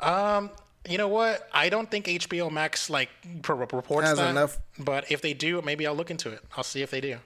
Um, 0.00 0.50
you 0.88 0.96
know 0.98 1.08
what? 1.08 1.48
I 1.52 1.68
don't 1.68 1.90
think 1.90 2.06
HBO 2.06 2.50
Max 2.50 2.88
like 2.88 3.10
reports 3.46 4.06
Has 4.08 4.18
that. 4.18 4.30
enough- 4.30 4.58
But 4.78 5.10
if 5.10 5.20
they 5.20 5.34
do, 5.34 5.60
maybe 5.62 5.86
I'll 5.86 5.94
look 5.94 6.10
into 6.10 6.30
it. 6.30 6.40
I'll 6.56 6.64
see 6.64 6.82
if 6.82 6.90
they 6.90 7.00
do. 7.00 7.18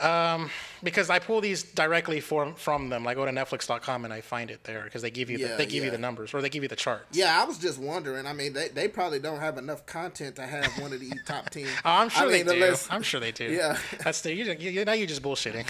Um, 0.00 0.50
because 0.82 1.08
I 1.08 1.18
pull 1.20 1.40
these 1.40 1.62
directly 1.62 2.20
from 2.20 2.54
from 2.54 2.90
them. 2.90 3.06
I 3.06 3.14
go 3.14 3.24
to 3.24 3.30
Netflix.com 3.32 4.04
and 4.04 4.12
I 4.12 4.20
find 4.20 4.50
it 4.50 4.62
there 4.64 4.84
because 4.84 5.00
they 5.00 5.10
give 5.10 5.30
you 5.30 5.38
the, 5.38 5.44
Yeah, 5.44 5.56
they 5.56 5.64
give 5.64 5.84
you 5.84 5.90
the 5.90 5.96
numbers 5.96 6.34
or 6.34 6.42
they 6.42 6.50
give 6.50 6.62
you 6.62 6.68
the 6.68 6.76
charts. 6.76 7.16
Yeah, 7.16 7.40
I 7.40 7.46
was 7.46 7.56
just 7.56 7.78
wondering. 7.78 8.26
I 8.26 8.34
mean, 8.34 8.52
they, 8.52 8.68
they 8.68 8.88
probably 8.88 9.20
don't 9.20 9.40
have 9.40 9.56
enough 9.56 9.86
content 9.86 10.36
to 10.36 10.42
have 10.46 10.66
one 10.78 10.92
of 10.92 11.00
these 11.00 11.14
top 11.24 11.48
ten. 11.48 11.64
Oh, 11.66 11.70
I'm 11.84 12.10
sure 12.10 12.28
I 12.28 12.30
mean, 12.30 12.46
they 12.46 12.56
do. 12.58 12.62
unless- 12.64 12.88
I'm 12.90 13.02
sure 13.02 13.20
they 13.20 13.32
do. 13.32 13.46
Yeah. 13.50 13.78
That's 14.04 14.20
the 14.20 14.34
you, 14.34 14.44
you, 14.52 14.84
now 14.84 14.92
you're 14.92 15.06
just 15.06 15.22
bullshitting. 15.22 15.66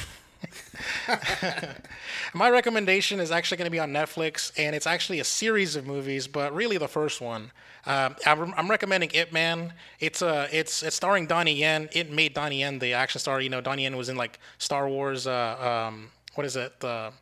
My 2.35 2.51
recommendation 2.51 3.21
is 3.21 3.31
actually 3.31 3.57
going 3.59 3.67
to 3.67 3.71
be 3.71 3.79
on 3.79 3.93
Netflix, 3.93 4.53
and 4.59 4.75
it's 4.75 4.87
actually 4.87 5.21
a 5.21 5.25
series 5.25 5.77
of 5.77 5.87
movies, 5.87 6.27
but 6.27 6.55
really 6.55 6.79
the 6.79 6.89
first 6.89 7.21
one. 7.21 7.51
Um, 7.87 8.17
I'm, 8.27 8.53
I'm 8.55 8.69
recommending 8.69 9.11
Ip 9.15 9.33
Man. 9.33 9.73
It's 10.01 10.21
uh, 10.23 10.49
it's 10.53 10.83
it's 10.83 10.97
starring 10.97 11.27
Donnie 11.27 11.55
Yen. 11.55 11.89
It 11.93 12.11
made 12.11 12.35
Donnie 12.35 12.61
Yen 12.61 12.79
the 12.79 12.95
action 12.95 13.21
star. 13.21 13.41
You 13.41 13.49
know, 13.49 13.61
Donnie 13.61 13.85
Yen 13.85 13.97
was 13.97 14.09
in 14.09 14.17
like 14.17 14.39
Star 14.59 14.89
Wars. 14.89 15.27
Uh, 15.27 15.87
um, 15.89 16.11
what 16.35 16.45
is 16.45 16.57
it? 16.57 16.81
The 16.81 17.13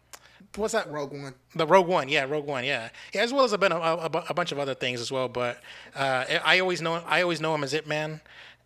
what's 0.57 0.73
that? 0.73 0.91
Rogue 0.91 1.13
One. 1.13 1.35
The 1.55 1.67
Rogue 1.67 1.87
One, 1.87 2.09
yeah, 2.09 2.25
Rogue 2.25 2.47
One, 2.47 2.65
yeah, 2.65 2.89
yeah, 3.13 3.23
as 3.23 3.33
well 3.33 3.45
as 3.45 3.53
a, 3.53 3.59
a, 3.59 3.67
a 3.67 4.25
a 4.31 4.35
bunch 4.35 4.53
of 4.53 4.59
other 4.59 4.75
things 4.75 5.01
as 5.01 5.13
well. 5.13 5.29
But 5.29 5.61
uh, 5.95 6.25
I 6.45 6.61
always 6.61 6.81
know 6.81 6.95
I 7.07 7.23
always 7.23 7.41
know 7.41 7.55
him 7.55 7.63
as 7.63 7.75
Ip 7.75 7.87
Man, 7.87 8.21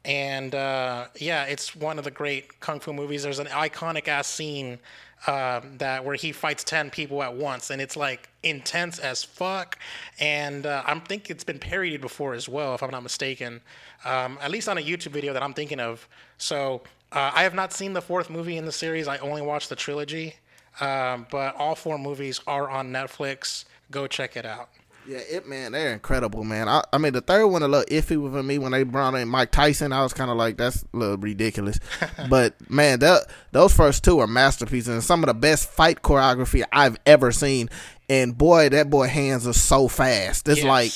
and 0.04 0.54
uh, 0.54 1.06
yeah, 1.18 1.44
it's 1.44 1.76
one 1.76 1.98
of 1.98 2.04
the 2.04 2.10
great 2.10 2.60
kung 2.60 2.80
fu 2.80 2.92
movies. 2.92 3.22
There's 3.22 3.38
an 3.38 3.46
iconic 3.48 4.08
ass 4.08 4.26
scene 4.26 4.78
um, 5.26 5.78
that 5.78 6.04
where 6.04 6.14
he 6.14 6.32
fights 6.32 6.64
ten 6.64 6.90
people 6.90 7.22
at 7.22 7.34
once, 7.34 7.70
and 7.70 7.80
it's 7.80 7.96
like 7.96 8.28
intense 8.42 8.98
as 8.98 9.24
fuck. 9.24 9.78
And 10.20 10.66
uh, 10.66 10.82
I 10.86 10.98
think 11.00 11.30
it's 11.30 11.44
been 11.44 11.58
parodied 11.58 12.00
before 12.00 12.34
as 12.34 12.48
well, 12.48 12.74
if 12.74 12.82
I'm 12.82 12.90
not 12.90 13.02
mistaken, 13.02 13.60
um, 14.04 14.38
at 14.40 14.50
least 14.50 14.68
on 14.68 14.78
a 14.78 14.82
YouTube 14.82 15.12
video 15.12 15.32
that 15.32 15.42
I'm 15.42 15.54
thinking 15.54 15.80
of. 15.80 16.08
So 16.38 16.82
uh, 17.12 17.32
I 17.34 17.42
have 17.42 17.54
not 17.54 17.72
seen 17.72 17.92
the 17.92 18.02
fourth 18.02 18.30
movie 18.30 18.56
in 18.56 18.64
the 18.64 18.72
series. 18.72 19.08
I 19.08 19.18
only 19.18 19.42
watched 19.42 19.68
the 19.68 19.76
trilogy. 19.76 20.36
Um, 20.80 21.26
but 21.30 21.56
all 21.56 21.74
four 21.74 21.98
movies 21.98 22.40
are 22.46 22.70
on 22.70 22.92
Netflix. 22.92 23.64
Go 23.90 24.06
check 24.06 24.36
it 24.36 24.46
out. 24.46 24.68
Yeah, 25.08 25.20
Ip 25.30 25.46
Man, 25.46 25.72
they're 25.72 25.94
incredible, 25.94 26.44
man. 26.44 26.68
I, 26.68 26.84
I 26.92 26.98
mean, 26.98 27.14
the 27.14 27.22
third 27.22 27.46
one 27.46 27.62
a 27.62 27.68
little 27.68 27.86
iffy 27.86 28.20
with 28.20 28.44
me 28.44 28.58
when 28.58 28.72
they 28.72 28.82
brought 28.82 29.14
in 29.14 29.26
Mike 29.26 29.50
Tyson. 29.50 29.90
I 29.90 30.02
was 30.02 30.12
kind 30.12 30.30
of 30.30 30.36
like, 30.36 30.58
that's 30.58 30.82
a 30.92 30.96
little 30.96 31.16
ridiculous. 31.16 31.80
but 32.28 32.54
man, 32.70 32.98
that, 32.98 33.22
those 33.52 33.72
first 33.74 34.04
two 34.04 34.18
are 34.18 34.26
masterpieces 34.26 34.88
and 34.88 35.02
some 35.02 35.22
of 35.22 35.28
the 35.28 35.34
best 35.34 35.70
fight 35.70 36.02
choreography 36.02 36.62
I've 36.72 36.98
ever 37.06 37.32
seen. 37.32 37.70
And 38.10 38.36
boy, 38.36 38.68
that 38.68 38.90
boy 38.90 39.06
hands 39.06 39.46
are 39.46 39.54
so 39.54 39.88
fast. 39.88 40.46
It's 40.46 40.58
Yes. 40.62 40.66
like 40.66 40.92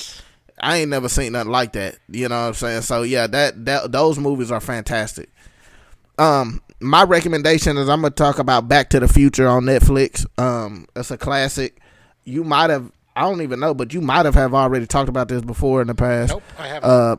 I 0.59 0.77
ain't 0.77 0.91
never 0.91 1.09
seen 1.09 1.31
nothing 1.31 1.51
like 1.51 1.73
that. 1.73 1.97
You 2.07 2.29
know 2.29 2.39
what 2.39 2.47
I'm 2.49 2.53
saying? 2.53 2.81
So 2.83 3.01
yeah, 3.01 3.25
that 3.25 3.65
that 3.65 3.91
those 3.91 4.19
movies 4.19 4.51
are 4.51 4.61
fantastic. 4.61 5.29
Um, 6.19 6.61
my 6.79 7.03
recommendation 7.03 7.77
is 7.77 7.89
I'm 7.89 8.01
gonna 8.01 8.11
talk 8.11 8.37
about 8.37 8.67
Back 8.67 8.89
to 8.91 8.99
the 8.99 9.07
Future 9.07 9.47
on 9.47 9.63
Netflix. 9.63 10.25
Um, 10.39 10.87
it's 10.95 11.09
a 11.09 11.17
classic. 11.17 11.79
You 12.25 12.43
might 12.43 12.69
have 12.69 12.91
I 13.15 13.21
don't 13.21 13.41
even 13.41 13.59
know, 13.59 13.73
but 13.73 13.93
you 13.93 14.01
might 14.01 14.25
have 14.25 14.35
have 14.35 14.53
already 14.53 14.87
talked 14.87 15.09
about 15.09 15.27
this 15.27 15.41
before 15.41 15.81
in 15.81 15.87
the 15.87 15.95
past. 15.95 16.31
Nope, 16.31 16.43
I 16.57 16.67
haven't. 16.67 16.89
Uh, 16.89 17.15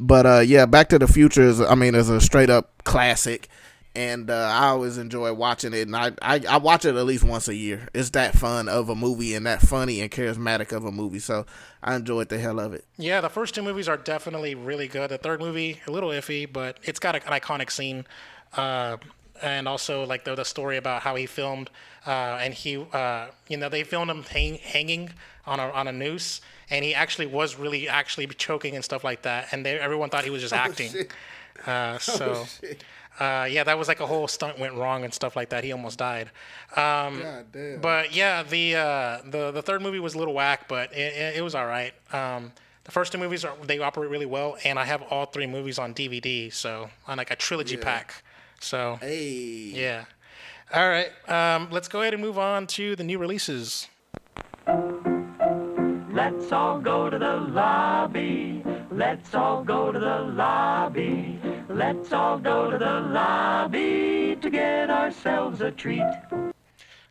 but 0.00 0.26
uh, 0.26 0.40
yeah, 0.40 0.66
Back 0.66 0.88
to 0.90 0.98
the 0.98 1.06
Future 1.08 1.42
is 1.42 1.60
I 1.60 1.74
mean 1.74 1.94
is 1.94 2.08
a 2.08 2.20
straight 2.20 2.50
up 2.50 2.84
classic, 2.84 3.48
and 3.96 4.28
uh, 4.30 4.50
I 4.52 4.66
always 4.68 4.98
enjoy 4.98 5.32
watching 5.32 5.72
it, 5.72 5.82
and 5.86 5.96
I, 5.96 6.12
I 6.20 6.40
I 6.48 6.56
watch 6.58 6.84
it 6.84 6.96
at 6.96 7.04
least 7.06 7.24
once 7.24 7.48
a 7.48 7.54
year. 7.54 7.88
It's 7.94 8.10
that 8.10 8.36
fun 8.36 8.68
of 8.68 8.88
a 8.88 8.94
movie 8.94 9.34
and 9.34 9.46
that 9.46 9.60
funny 9.60 10.00
and 10.00 10.10
charismatic 10.10 10.72
of 10.72 10.84
a 10.84 10.90
movie, 10.92 11.20
so 11.20 11.46
I 11.82 11.94
enjoyed 11.94 12.28
the 12.28 12.38
hell 12.38 12.58
of 12.60 12.72
it. 12.74 12.84
yeah, 12.96 13.20
the 13.20 13.28
first 13.28 13.54
two 13.54 13.62
movies 13.62 13.88
are 13.88 13.96
definitely 13.96 14.54
really 14.54 14.88
good. 14.88 15.10
The 15.10 15.18
third 15.18 15.40
movie, 15.40 15.80
a 15.86 15.90
little 15.90 16.10
iffy, 16.10 16.50
but 16.52 16.78
it's 16.82 16.98
got 16.98 17.14
an 17.14 17.22
iconic 17.22 17.70
scene. 17.70 18.06
Uh, 18.52 18.96
and 19.44 19.68
also 19.68 20.04
like 20.06 20.24
the, 20.24 20.34
the 20.34 20.44
story 20.44 20.76
about 20.78 21.02
how 21.02 21.14
he 21.14 21.26
filmed 21.26 21.68
uh, 22.06 22.38
and 22.40 22.54
he 22.54 22.84
uh, 22.92 23.26
you 23.48 23.56
know 23.56 23.68
they 23.68 23.84
filmed 23.84 24.10
him 24.10 24.22
hang, 24.24 24.56
hanging 24.58 25.10
on 25.46 25.60
a, 25.60 25.68
on 25.70 25.86
a 25.86 25.92
noose 25.92 26.40
and 26.70 26.84
he 26.84 26.94
actually 26.94 27.26
was 27.26 27.56
really 27.56 27.88
actually 27.88 28.26
choking 28.26 28.74
and 28.74 28.84
stuff 28.84 29.04
like 29.04 29.22
that 29.22 29.48
and 29.52 29.64
they, 29.64 29.78
everyone 29.78 30.08
thought 30.08 30.24
he 30.24 30.30
was 30.30 30.40
just 30.40 30.54
acting. 30.54 30.90
uh, 31.66 31.98
so 31.98 32.44
shit. 32.60 32.82
uh, 33.20 33.46
yeah 33.48 33.62
that 33.62 33.78
was 33.78 33.86
like 33.86 34.00
a 34.00 34.06
whole 34.06 34.26
stunt 34.26 34.58
went 34.58 34.74
wrong 34.74 35.04
and 35.04 35.12
stuff 35.12 35.36
like 35.36 35.50
that. 35.50 35.62
He 35.62 35.72
almost 35.72 35.98
died. 35.98 36.30
Um, 36.74 37.22
but 37.82 38.16
yeah 38.16 38.42
the 38.42 38.76
uh, 38.76 39.18
the 39.28 39.50
the 39.50 39.62
third 39.62 39.82
movie 39.82 40.00
was 40.00 40.14
a 40.14 40.18
little 40.18 40.34
whack 40.34 40.68
but 40.68 40.90
it, 40.92 41.12
it, 41.14 41.36
it 41.36 41.42
was 41.42 41.54
all 41.54 41.66
right 41.66 41.92
um, 42.12 42.52
the 42.84 42.90
first 42.90 43.12
two 43.12 43.18
movies 43.18 43.44
are 43.44 43.54
they 43.62 43.78
operate 43.78 44.10
really 44.10 44.26
well 44.26 44.56
and 44.64 44.78
I 44.78 44.84
have 44.84 45.02
all 45.02 45.26
three 45.26 45.46
movies 45.46 45.78
on 45.78 45.92
DVD 45.92 46.50
so 46.50 46.88
on 47.06 47.18
like 47.18 47.30
a 47.30 47.36
trilogy 47.36 47.76
pack 47.76 48.22
so 48.64 48.98
Hey, 49.00 49.72
yeah. 49.74 50.04
All 50.72 50.88
right. 50.88 51.10
Um, 51.28 51.68
let's 51.70 51.88
go 51.88 52.00
ahead 52.00 52.14
and 52.14 52.22
move 52.22 52.38
on 52.38 52.66
to 52.68 52.96
the 52.96 53.04
new 53.04 53.18
releases. 53.18 53.88
Let's 56.12 56.50
all 56.52 56.80
go 56.80 57.10
to 57.10 57.18
the 57.18 57.36
lobby. 57.36 58.64
Let's 58.90 59.34
all 59.34 59.62
go 59.62 59.92
to 59.92 59.98
the 59.98 60.20
lobby. 60.20 61.38
Let's 61.68 62.12
all 62.12 62.38
go 62.38 62.70
to 62.70 62.78
the 62.78 63.00
lobby 63.00 64.36
to 64.40 64.50
get 64.50 64.90
ourselves 64.90 65.60
a 65.60 65.70
treat. 65.70 66.02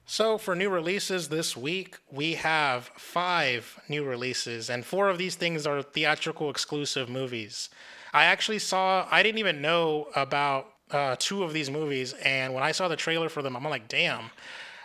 So, 0.05 0.38
for 0.38 0.55
new 0.55 0.69
releases 0.69 1.30
this 1.30 1.55
week, 1.55 1.97
we 2.11 2.34
have 2.34 2.91
five 2.97 3.80
new 3.88 4.03
releases, 4.03 4.69
and 4.69 4.85
four 4.85 5.09
of 5.09 5.17
these 5.17 5.35
things 5.35 5.65
are 5.65 5.81
theatrical 5.81 6.49
exclusive 6.49 7.09
movies. 7.09 7.69
I 8.13 8.25
actually 8.25 8.59
saw, 8.59 9.07
I 9.09 9.23
didn't 9.23 9.39
even 9.39 9.61
know 9.61 10.07
about 10.15 10.72
uh, 10.94 11.15
two 11.20 11.44
of 11.44 11.53
these 11.53 11.70
movies, 11.70 12.14
and 12.24 12.53
when 12.53 12.64
I 12.64 12.72
saw 12.72 12.88
the 12.88 12.95
trailer 12.95 13.30
for 13.30 13.41
them, 13.41 13.56
I'm 13.56 13.64
like, 13.64 13.88
damn. 13.88 14.30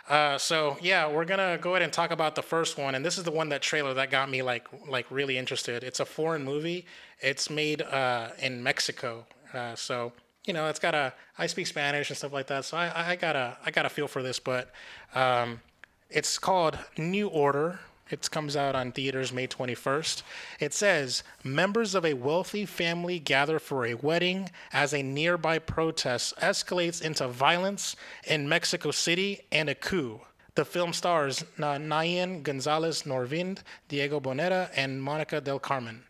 Uh, 0.09 0.39
so 0.39 0.75
yeah, 0.81 1.07
we're 1.07 1.25
gonna 1.25 1.57
go 1.61 1.71
ahead 1.71 1.83
and 1.83 1.93
talk 1.93 2.09
about 2.09 2.33
the 2.33 2.41
first 2.41 2.77
one, 2.79 2.95
and 2.95 3.05
this 3.05 3.17
is 3.17 3.23
the 3.23 3.31
one 3.31 3.49
that 3.49 3.61
trailer 3.61 3.93
that 3.93 4.09
got 4.09 4.29
me 4.29 4.41
like 4.41 4.67
like 4.87 5.05
really 5.11 5.37
interested. 5.37 5.83
It's 5.83 5.99
a 5.99 6.05
foreign 6.05 6.43
movie. 6.43 6.85
It's 7.21 7.49
made 7.49 7.83
uh, 7.83 8.29
in 8.39 8.63
Mexico, 8.63 9.27
uh, 9.53 9.75
so 9.75 10.11
you 10.45 10.53
know 10.53 10.67
it's 10.67 10.79
got 10.79 10.95
a. 10.95 11.13
I 11.37 11.45
speak 11.45 11.67
Spanish 11.67 12.09
and 12.09 12.17
stuff 12.17 12.33
like 12.33 12.47
that, 12.47 12.65
so 12.65 12.75
I, 12.75 13.11
I 13.11 13.15
got 13.17 13.35
a 13.35 13.57
I 13.63 13.69
got 13.69 13.85
a 13.85 13.89
feel 13.89 14.07
for 14.07 14.23
this. 14.23 14.39
But 14.39 14.71
um, 15.13 15.61
it's 16.09 16.39
called 16.39 16.79
New 16.97 17.27
Order. 17.27 17.79
It 18.09 18.29
comes 18.31 18.55
out 18.55 18.75
on 18.75 18.91
theaters 18.91 19.31
May 19.31 19.47
21st. 19.47 20.23
It 20.59 20.73
says 20.73 21.23
members 21.43 21.95
of 21.95 22.05
a 22.05 22.13
wealthy 22.13 22.65
family 22.65 23.19
gather 23.19 23.59
for 23.59 23.85
a 23.85 23.93
wedding 23.93 24.49
as 24.73 24.93
a 24.93 25.03
nearby 25.03 25.59
protest 25.59 26.35
escalates 26.37 27.01
into 27.01 27.27
violence 27.27 27.95
in 28.25 28.49
Mexico 28.49 28.91
City 28.91 29.41
and 29.51 29.69
a 29.69 29.75
coup. 29.75 30.21
The 30.55 30.65
film 30.65 30.93
stars 30.93 31.45
Na- 31.57 31.77
Naian 31.77 32.41
Gonzalez 32.41 33.03
Norvind, 33.03 33.59
Diego 33.87 34.19
Boneta, 34.19 34.69
and 34.75 35.01
Monica 35.01 35.39
del 35.39 35.59
Carmen. 35.59 36.03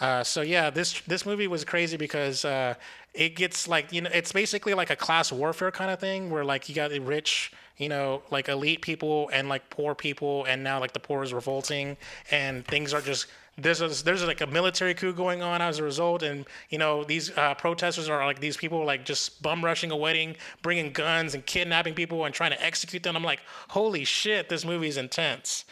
Uh, 0.00 0.24
so 0.24 0.40
yeah, 0.42 0.70
this 0.70 1.00
this 1.02 1.24
movie 1.24 1.46
was 1.46 1.64
crazy 1.64 1.96
because 1.96 2.44
uh, 2.44 2.74
it 3.14 3.36
gets 3.36 3.68
like 3.68 3.92
you 3.92 4.00
know 4.00 4.10
it's 4.12 4.32
basically 4.32 4.74
like 4.74 4.90
a 4.90 4.96
class 4.96 5.30
warfare 5.30 5.70
kind 5.70 5.90
of 5.90 6.00
thing 6.00 6.30
where 6.30 6.44
like 6.44 6.68
you 6.68 6.74
got 6.74 6.90
the 6.90 6.98
rich, 6.98 7.52
you 7.78 7.88
know, 7.88 8.22
like 8.30 8.48
elite 8.48 8.82
people 8.82 9.30
and 9.32 9.48
like 9.48 9.70
poor 9.70 9.94
people, 9.94 10.44
and 10.46 10.62
now 10.62 10.80
like 10.80 10.92
the 10.92 11.00
poor 11.00 11.22
is 11.22 11.32
revolting 11.32 11.96
and 12.30 12.66
things 12.66 12.92
are 12.92 13.00
just 13.00 13.26
there's 13.56 13.80
a, 13.80 14.04
there's 14.04 14.24
like 14.24 14.40
a 14.40 14.46
military 14.46 14.94
coup 14.94 15.12
going 15.12 15.42
on 15.42 15.62
as 15.62 15.78
a 15.78 15.82
result, 15.82 16.22
and 16.22 16.44
you 16.70 16.78
know 16.78 17.04
these 17.04 17.36
uh, 17.38 17.54
protesters 17.54 18.08
are 18.08 18.24
like 18.26 18.40
these 18.40 18.56
people 18.56 18.84
like 18.84 19.04
just 19.04 19.40
bum 19.42 19.64
rushing 19.64 19.90
a 19.92 19.96
wedding, 19.96 20.36
bringing 20.62 20.92
guns 20.92 21.34
and 21.34 21.46
kidnapping 21.46 21.94
people 21.94 22.24
and 22.24 22.34
trying 22.34 22.50
to 22.50 22.62
execute 22.64 23.04
them. 23.04 23.16
I'm 23.16 23.22
like, 23.22 23.40
holy 23.68 24.04
shit, 24.04 24.48
this 24.48 24.64
movie 24.64 24.88
is 24.88 24.96
intense. 24.96 25.64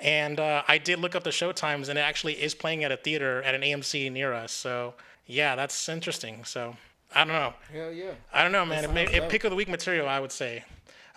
And 0.00 0.40
uh, 0.40 0.62
I 0.66 0.78
did 0.78 0.98
look 0.98 1.14
up 1.14 1.24
the 1.24 1.32
show 1.32 1.52
times, 1.52 1.88
and 1.88 1.98
it 1.98 2.02
actually 2.02 2.42
is 2.42 2.54
playing 2.54 2.84
at 2.84 2.90
a 2.90 2.96
theater 2.96 3.42
at 3.42 3.54
an 3.54 3.60
AMC 3.60 4.10
near 4.10 4.32
us. 4.32 4.50
So 4.50 4.94
yeah, 5.30 5.56
that's 5.56 5.88
interesting. 5.88 6.44
So 6.44 6.76
I 7.14 7.24
don't 7.24 7.34
know. 7.34 7.54
hell 7.72 7.92
yeah. 7.92 8.12
I 8.32 8.42
don't 8.42 8.52
know, 8.52 8.66
man. 8.66 8.84
It, 8.84 8.92
may, 8.92 9.06
it 9.06 9.28
pick 9.28 9.44
of 9.44 9.50
the 9.50 9.56
week 9.56 9.68
material, 9.68 10.08
I 10.08 10.20
would 10.20 10.32
say. 10.32 10.64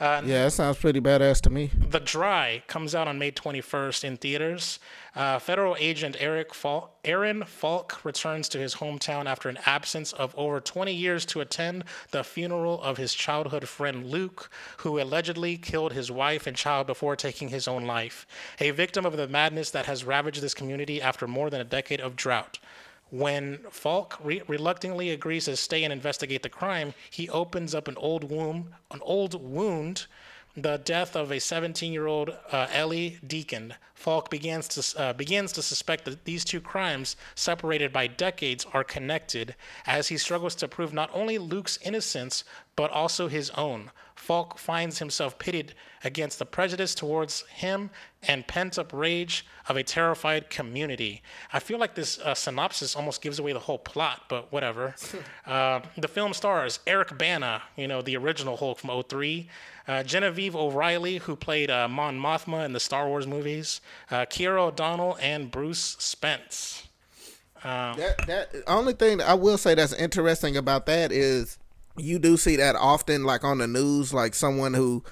Yeah, 0.03 0.21
that 0.21 0.51
sounds 0.51 0.77
pretty 0.79 0.99
badass 0.99 1.39
to 1.41 1.49
me. 1.49 1.71
The 1.89 1.99
Dry 1.99 2.63
comes 2.67 2.93
out 2.93 3.07
on 3.07 3.19
May 3.19 3.31
21st 3.31 4.03
in 4.03 4.17
theaters. 4.17 4.79
Uh, 5.15 5.39
federal 5.39 5.77
agent 5.79 6.17
Eric 6.19 6.53
Falk, 6.53 6.97
Aaron 7.05 7.43
Falk 7.45 8.03
returns 8.03 8.49
to 8.49 8.57
his 8.57 8.75
hometown 8.75 9.27
after 9.27 9.47
an 9.47 9.59
absence 9.65 10.11
of 10.11 10.33
over 10.35 10.59
20 10.59 10.93
years 10.93 11.25
to 11.27 11.39
attend 11.39 11.85
the 12.11 12.23
funeral 12.23 12.81
of 12.81 12.97
his 12.97 13.13
childhood 13.13 13.69
friend 13.69 14.09
Luke, 14.09 14.49
who 14.77 14.99
allegedly 14.99 15.57
killed 15.57 15.93
his 15.93 16.11
wife 16.11 16.47
and 16.47 16.57
child 16.57 16.87
before 16.87 17.15
taking 17.15 17.49
his 17.49 17.67
own 17.67 17.85
life. 17.85 18.27
A 18.59 18.71
victim 18.71 19.05
of 19.05 19.15
the 19.15 19.27
madness 19.27 19.69
that 19.71 19.85
has 19.85 20.03
ravaged 20.03 20.41
this 20.41 20.53
community 20.53 21.01
after 21.01 21.27
more 21.27 21.49
than 21.49 21.61
a 21.61 21.65
decade 21.65 22.01
of 22.01 22.15
drought. 22.15 22.59
When 23.13 23.59
Falk 23.69 24.17
re- 24.23 24.41
reluctantly 24.47 25.11
agrees 25.11 25.45
to 25.45 25.55
stay 25.55 25.83
and 25.83 25.93
investigate 25.93 26.41
the 26.41 26.49
crime, 26.49 26.95
he 27.11 27.29
opens 27.29 27.75
up 27.75 27.87
an 27.87 27.95
old 27.97 28.23
wound, 28.23 28.73
an 28.89 29.01
old 29.03 29.39
wound, 29.39 30.07
the 30.57 30.77
death 30.77 31.15
of 31.15 31.29
a 31.29 31.35
17-year-old 31.35 32.31
uh, 32.51 32.67
Ellie 32.71 33.19
Deacon. 33.25 33.75
Falk 33.93 34.31
begins 34.31 34.67
to 34.69 34.99
uh, 34.99 35.13
begins 35.13 35.51
to 35.51 35.61
suspect 35.61 36.05
that 36.05 36.25
these 36.25 36.43
two 36.43 36.59
crimes, 36.59 37.15
separated 37.35 37.93
by 37.93 38.07
decades, 38.07 38.65
are 38.73 38.83
connected, 38.83 39.53
as 39.85 40.07
he 40.07 40.17
struggles 40.17 40.55
to 40.55 40.67
prove 40.67 40.91
not 40.91 41.11
only 41.13 41.37
Luke's 41.37 41.77
innocence 41.83 42.43
but 42.75 42.89
also 42.89 43.27
his 43.27 43.51
own. 43.51 43.91
Falk 44.23 44.57
finds 44.57 44.99
himself 44.99 45.37
pitted 45.37 45.73
against 46.01 46.39
the 46.39 46.45
prejudice 46.45 46.95
towards 46.95 47.41
him 47.49 47.89
and 48.25 48.47
pent 48.47 48.79
up 48.79 48.93
rage 48.93 49.45
of 49.67 49.75
a 49.75 49.83
terrified 49.83 50.49
community. 50.49 51.21
I 51.51 51.59
feel 51.59 51.77
like 51.77 51.93
this 51.93 52.19
uh, 52.19 52.33
synopsis 52.33 52.95
almost 52.95 53.21
gives 53.21 53.37
away 53.37 53.51
the 53.51 53.59
whole 53.59 53.77
plot, 53.77 54.23
but 54.29 54.49
whatever. 54.49 54.95
uh, 55.45 55.81
the 55.97 56.07
film 56.07 56.33
stars 56.33 56.79
Eric 56.87 57.17
Bana, 57.17 57.63
you 57.75 57.85
know, 57.85 58.01
the 58.01 58.15
original 58.15 58.55
Hulk 58.55 58.79
from 58.79 59.03
03, 59.03 59.49
uh, 59.89 60.03
Genevieve 60.03 60.55
O'Reilly, 60.55 61.17
who 61.17 61.35
played 61.35 61.69
uh, 61.69 61.89
Mon 61.89 62.17
Mothma 62.17 62.65
in 62.65 62.71
the 62.71 62.79
Star 62.79 63.09
Wars 63.09 63.27
movies, 63.27 63.81
uh, 64.09 64.25
Kira 64.25 64.67
O'Donnell, 64.67 65.17
and 65.19 65.51
Bruce 65.51 65.97
Spence. 65.99 66.87
That 67.97 68.25
that 68.27 68.55
only 68.67 68.93
thing 68.93 69.17
that 69.17 69.29
I 69.29 69.33
will 69.33 69.57
say 69.57 69.75
that's 69.75 69.93
interesting 69.93 70.55
about 70.57 70.85
that 70.85 71.11
is 71.11 71.57
you 71.97 72.19
do 72.19 72.37
see 72.37 72.55
that 72.57 72.75
often, 72.75 73.23
like 73.23 73.43
on 73.43 73.59
the 73.59 73.67
news, 73.67 74.13
like 74.13 74.35
someone 74.35 74.73
who 74.73 75.03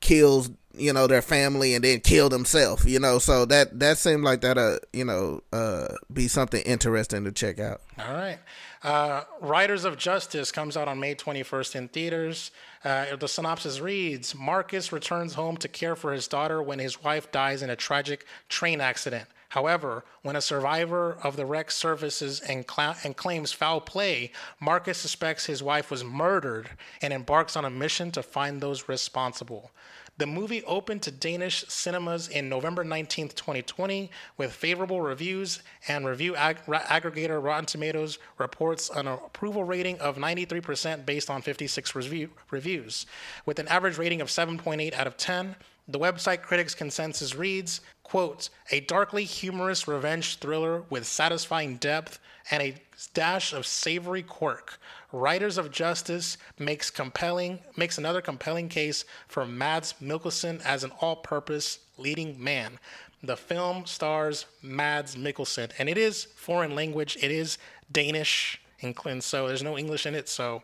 kills 0.00 0.50
you 0.76 0.92
know 0.92 1.06
their 1.06 1.22
family 1.22 1.74
and 1.74 1.84
then 1.84 2.00
kill 2.00 2.28
themselves. 2.28 2.84
You 2.84 2.98
know, 2.98 3.18
so 3.18 3.44
that 3.46 3.78
that 3.80 3.98
seemed 3.98 4.24
like 4.24 4.40
that 4.42 4.58
uh 4.58 4.78
you 4.92 5.04
know 5.04 5.40
uh 5.52 5.88
be 6.12 6.28
something 6.28 6.62
interesting 6.62 7.24
to 7.24 7.32
check 7.32 7.58
out. 7.58 7.80
All 7.98 8.12
right. 8.12 8.38
Uh, 8.82 9.22
Riders 9.40 9.86
of 9.86 9.96
Justice 9.96 10.52
comes 10.52 10.76
out 10.76 10.88
on 10.88 11.00
May 11.00 11.14
21st 11.14 11.74
in 11.74 11.88
theaters. 11.88 12.50
Uh, 12.84 13.16
the 13.16 13.26
synopsis 13.26 13.80
reads 13.80 14.34
Marcus 14.34 14.92
returns 14.92 15.32
home 15.32 15.56
to 15.56 15.68
care 15.68 15.96
for 15.96 16.12
his 16.12 16.28
daughter 16.28 16.62
when 16.62 16.78
his 16.78 17.02
wife 17.02 17.32
dies 17.32 17.62
in 17.62 17.70
a 17.70 17.76
tragic 17.76 18.26
train 18.50 18.82
accident. 18.82 19.26
However, 19.54 20.04
when 20.22 20.34
a 20.34 20.40
survivor 20.40 21.16
of 21.22 21.36
the 21.36 21.46
wreck 21.46 21.70
surfaces 21.70 22.40
and, 22.40 22.66
cla- 22.66 22.96
and 23.04 23.16
claims 23.16 23.52
foul 23.52 23.80
play, 23.80 24.32
Marcus 24.58 24.98
suspects 24.98 25.46
his 25.46 25.62
wife 25.62 25.92
was 25.92 26.02
murdered 26.02 26.70
and 27.00 27.12
embarks 27.12 27.54
on 27.54 27.64
a 27.64 27.70
mission 27.70 28.10
to 28.10 28.22
find 28.24 28.60
those 28.60 28.88
responsible. 28.88 29.70
The 30.18 30.26
movie 30.26 30.64
opened 30.64 31.02
to 31.02 31.12
Danish 31.12 31.64
cinemas 31.68 32.26
in 32.26 32.48
November 32.48 32.82
19, 32.82 33.28
2020, 33.28 34.10
with 34.36 34.52
favorable 34.52 35.00
reviews, 35.00 35.62
and 35.86 36.04
review 36.04 36.34
ag- 36.34 36.64
aggregator 36.66 37.40
Rotten 37.40 37.66
Tomatoes 37.66 38.18
reports 38.38 38.90
an 38.90 39.06
approval 39.06 39.62
rating 39.62 40.00
of 40.00 40.16
93% 40.16 41.06
based 41.06 41.30
on 41.30 41.42
56 41.42 41.94
review- 41.94 42.30
reviews. 42.50 43.06
With 43.46 43.60
an 43.60 43.68
average 43.68 43.98
rating 43.98 44.20
of 44.20 44.30
7.8 44.30 44.94
out 44.94 45.06
of 45.06 45.16
10, 45.16 45.54
the 45.86 45.98
website 45.98 46.42
critics' 46.42 46.74
consensus 46.74 47.34
reads, 47.34 47.80
quote, 48.02 48.48
a 48.70 48.80
darkly 48.80 49.24
humorous 49.24 49.86
revenge 49.86 50.36
thriller 50.38 50.82
with 50.88 51.06
satisfying 51.06 51.76
depth 51.76 52.18
and 52.50 52.62
a 52.62 52.74
dash 53.12 53.52
of 53.52 53.66
savory 53.66 54.22
quirk. 54.22 54.78
Riders 55.12 55.58
of 55.58 55.70
Justice 55.70 56.38
makes 56.58 56.90
compelling 56.90 57.58
makes 57.76 57.98
another 57.98 58.20
compelling 58.20 58.68
case 58.68 59.04
for 59.28 59.46
Mads 59.46 59.94
Mikkelsen 60.02 60.62
as 60.64 60.84
an 60.84 60.92
all-purpose 61.00 61.80
leading 61.98 62.42
man. 62.42 62.78
The 63.22 63.36
film 63.36 63.86
stars 63.86 64.46
Mads 64.62 65.16
Mikkelsen, 65.16 65.70
and 65.78 65.88
it 65.88 65.98
is 65.98 66.24
foreign 66.24 66.74
language. 66.74 67.16
It 67.22 67.30
is 67.30 67.58
Danish, 67.90 68.60
and 68.82 69.22
so 69.22 69.48
there's 69.48 69.62
no 69.62 69.78
English 69.78 70.06
in 70.06 70.14
it. 70.14 70.28
So 70.28 70.62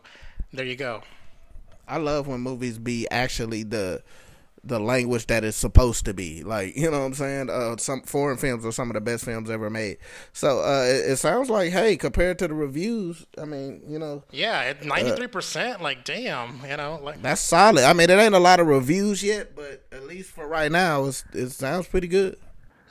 there 0.53 0.65
you 0.65 0.75
go. 0.75 1.01
I 1.87 1.97
love 1.97 2.27
when 2.27 2.41
movies 2.41 2.77
be 2.77 3.07
actually 3.09 3.63
the 3.63 4.03
the 4.63 4.79
language 4.79 5.25
that 5.27 5.43
it's 5.43 5.57
supposed 5.57 6.05
to 6.05 6.13
be. 6.13 6.43
Like, 6.43 6.75
you 6.77 6.91
know 6.91 6.99
what 6.99 7.05
I'm 7.05 7.13
saying? 7.15 7.49
Uh 7.49 7.77
some 7.77 8.03
foreign 8.03 8.37
films 8.37 8.65
are 8.65 8.71
some 8.71 8.89
of 8.89 8.93
the 8.93 9.01
best 9.01 9.25
films 9.25 9.49
ever 9.49 9.69
made. 9.69 9.97
So 10.33 10.59
uh 10.59 10.83
it, 10.83 11.11
it 11.11 11.15
sounds 11.17 11.49
like, 11.49 11.71
hey, 11.71 11.97
compared 11.97 12.37
to 12.39 12.47
the 12.47 12.53
reviews, 12.53 13.25
I 13.41 13.45
mean, 13.45 13.81
you 13.87 13.97
know, 13.97 14.23
Yeah, 14.31 14.73
ninety 14.83 15.11
three 15.11 15.27
percent. 15.27 15.81
Like, 15.81 16.03
damn, 16.05 16.61
you 16.69 16.77
know, 16.77 16.99
like 17.01 17.21
that's 17.21 17.41
solid. 17.41 17.83
I 17.83 17.93
mean, 17.93 18.09
it 18.09 18.19
ain't 18.19 18.35
a 18.35 18.39
lot 18.39 18.59
of 18.59 18.67
reviews 18.67 19.23
yet, 19.23 19.55
but 19.55 19.83
at 19.91 20.03
least 20.03 20.29
for 20.31 20.47
right 20.47 20.71
now, 20.71 21.05
it's, 21.05 21.23
it 21.33 21.49
sounds 21.49 21.87
pretty 21.87 22.07
good. 22.07 22.37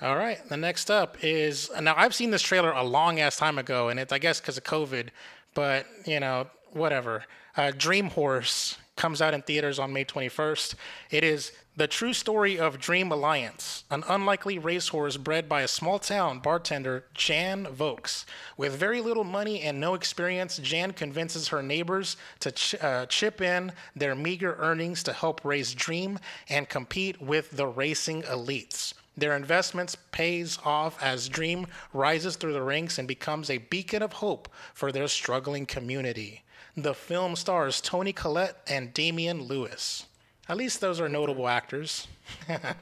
All 0.02 0.16
right. 0.16 0.38
The 0.48 0.56
next 0.56 0.90
up 0.90 1.18
is 1.22 1.70
now 1.80 1.94
I've 1.96 2.14
seen 2.14 2.30
this 2.30 2.42
trailer 2.42 2.72
a 2.72 2.82
long 2.82 3.20
ass 3.20 3.36
time 3.36 3.58
ago, 3.58 3.90
and 3.90 4.00
it's 4.00 4.12
I 4.12 4.18
guess 4.18 4.40
because 4.40 4.56
of 4.56 4.64
COVID, 4.64 5.10
but 5.54 5.86
you 6.06 6.18
know 6.18 6.48
whatever. 6.72 7.24
Uh, 7.56 7.70
Dream 7.76 8.10
Horse 8.10 8.78
comes 9.00 9.22
out 9.22 9.32
in 9.32 9.40
theaters 9.40 9.78
on 9.78 9.94
May 9.94 10.04
21st. 10.04 10.74
It 11.10 11.24
is 11.24 11.52
the 11.74 11.86
true 11.86 12.12
story 12.12 12.58
of 12.58 12.78
Dream 12.78 13.10
Alliance, 13.10 13.84
an 13.90 14.04
unlikely 14.06 14.58
racehorse 14.58 15.16
bred 15.16 15.48
by 15.48 15.62
a 15.62 15.68
small 15.68 15.98
town 15.98 16.40
bartender, 16.40 17.04
Jan 17.14 17.66
Vokes. 17.66 18.26
With 18.58 18.74
very 18.74 19.00
little 19.00 19.24
money 19.24 19.62
and 19.62 19.80
no 19.80 19.94
experience, 19.94 20.58
Jan 20.58 20.92
convinces 20.92 21.48
her 21.48 21.62
neighbors 21.62 22.18
to 22.40 22.52
ch- 22.52 22.74
uh, 22.74 23.06
chip 23.06 23.40
in 23.40 23.72
their 23.96 24.14
meager 24.14 24.54
earnings 24.58 25.02
to 25.04 25.14
help 25.14 25.46
raise 25.46 25.72
Dream 25.72 26.18
and 26.50 26.68
compete 26.68 27.22
with 27.22 27.52
the 27.52 27.66
racing 27.66 28.20
elites. 28.24 28.92
Their 29.16 29.34
investments 29.34 29.96
pays 30.12 30.58
off 30.62 31.02
as 31.02 31.30
Dream 31.30 31.66
rises 31.94 32.36
through 32.36 32.52
the 32.52 32.60
ranks 32.60 32.98
and 32.98 33.08
becomes 33.08 33.48
a 33.48 33.56
beacon 33.56 34.02
of 34.02 34.12
hope 34.12 34.50
for 34.74 34.92
their 34.92 35.08
struggling 35.08 35.64
community. 35.64 36.42
The 36.82 36.94
film 36.94 37.36
stars 37.36 37.80
Toni 37.80 38.12
Collette 38.12 38.56
and 38.66 38.94
Damian 38.94 39.42
Lewis. 39.42 40.06
At 40.48 40.56
least 40.56 40.80
those 40.80 41.00
are 41.00 41.08
notable 41.08 41.46
actors. 41.48 42.08
yeah. 42.48 42.74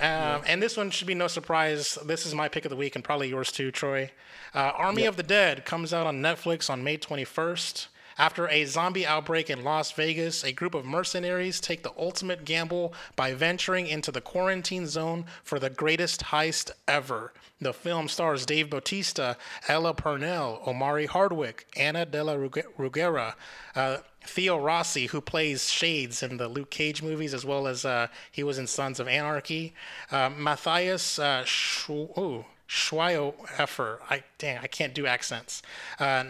Um, 0.34 0.42
And 0.46 0.60
this 0.62 0.76
one 0.76 0.90
should 0.90 1.06
be 1.06 1.14
no 1.14 1.28
surprise. 1.28 1.96
This 2.04 2.26
is 2.26 2.34
my 2.34 2.48
pick 2.48 2.64
of 2.64 2.70
the 2.70 2.76
week 2.76 2.96
and 2.96 3.04
probably 3.04 3.28
yours 3.28 3.52
too, 3.52 3.70
Troy. 3.70 4.10
Uh, 4.54 4.72
Army 4.76 5.04
of 5.04 5.16
the 5.16 5.22
Dead 5.22 5.64
comes 5.64 5.92
out 5.94 6.06
on 6.06 6.20
Netflix 6.20 6.68
on 6.68 6.82
May 6.82 6.96
21st. 6.98 7.86
After 8.18 8.48
a 8.48 8.64
zombie 8.64 9.06
outbreak 9.06 9.50
in 9.50 9.64
Las 9.64 9.92
Vegas, 9.92 10.44
a 10.44 10.52
group 10.52 10.74
of 10.74 10.84
mercenaries 10.84 11.60
take 11.60 11.82
the 11.82 11.92
ultimate 11.98 12.44
gamble 12.44 12.92
by 13.16 13.34
venturing 13.34 13.86
into 13.86 14.12
the 14.12 14.20
quarantine 14.20 14.86
zone 14.86 15.24
for 15.42 15.58
the 15.58 15.70
greatest 15.70 16.24
heist 16.24 16.70
ever. 16.86 17.32
The 17.60 17.72
film 17.72 18.08
stars 18.08 18.44
Dave 18.44 18.70
Bautista, 18.70 19.36
Ella 19.68 19.94
Purnell, 19.94 20.60
Omari 20.66 21.06
Hardwick, 21.06 21.66
Anna 21.76 22.04
de 22.04 22.24
la 22.24 22.34
Ruge- 22.34 22.64
Rugera, 22.76 23.36
uh, 23.76 23.98
Theo 24.24 24.56
Rossi, 24.56 25.06
who 25.06 25.20
plays 25.20 25.70
Shades 25.70 26.22
in 26.22 26.36
the 26.36 26.48
Luke 26.48 26.70
Cage 26.70 27.02
movies, 27.02 27.34
as 27.34 27.44
well 27.44 27.66
as 27.66 27.84
uh, 27.84 28.08
he 28.30 28.42
was 28.42 28.58
in 28.58 28.66
Sons 28.66 29.00
of 29.00 29.08
Anarchy, 29.08 29.74
uh, 30.10 30.30
Matthias 30.30 31.18
uh, 31.18 31.42
Schw- 31.44 32.44
Schweighöfer. 32.68 33.98
I 34.08 34.22
dang, 34.38 34.58
I 34.58 34.66
can't 34.66 34.94
do 34.94 35.06
accents. 35.06 35.62
Uh, 35.98 36.24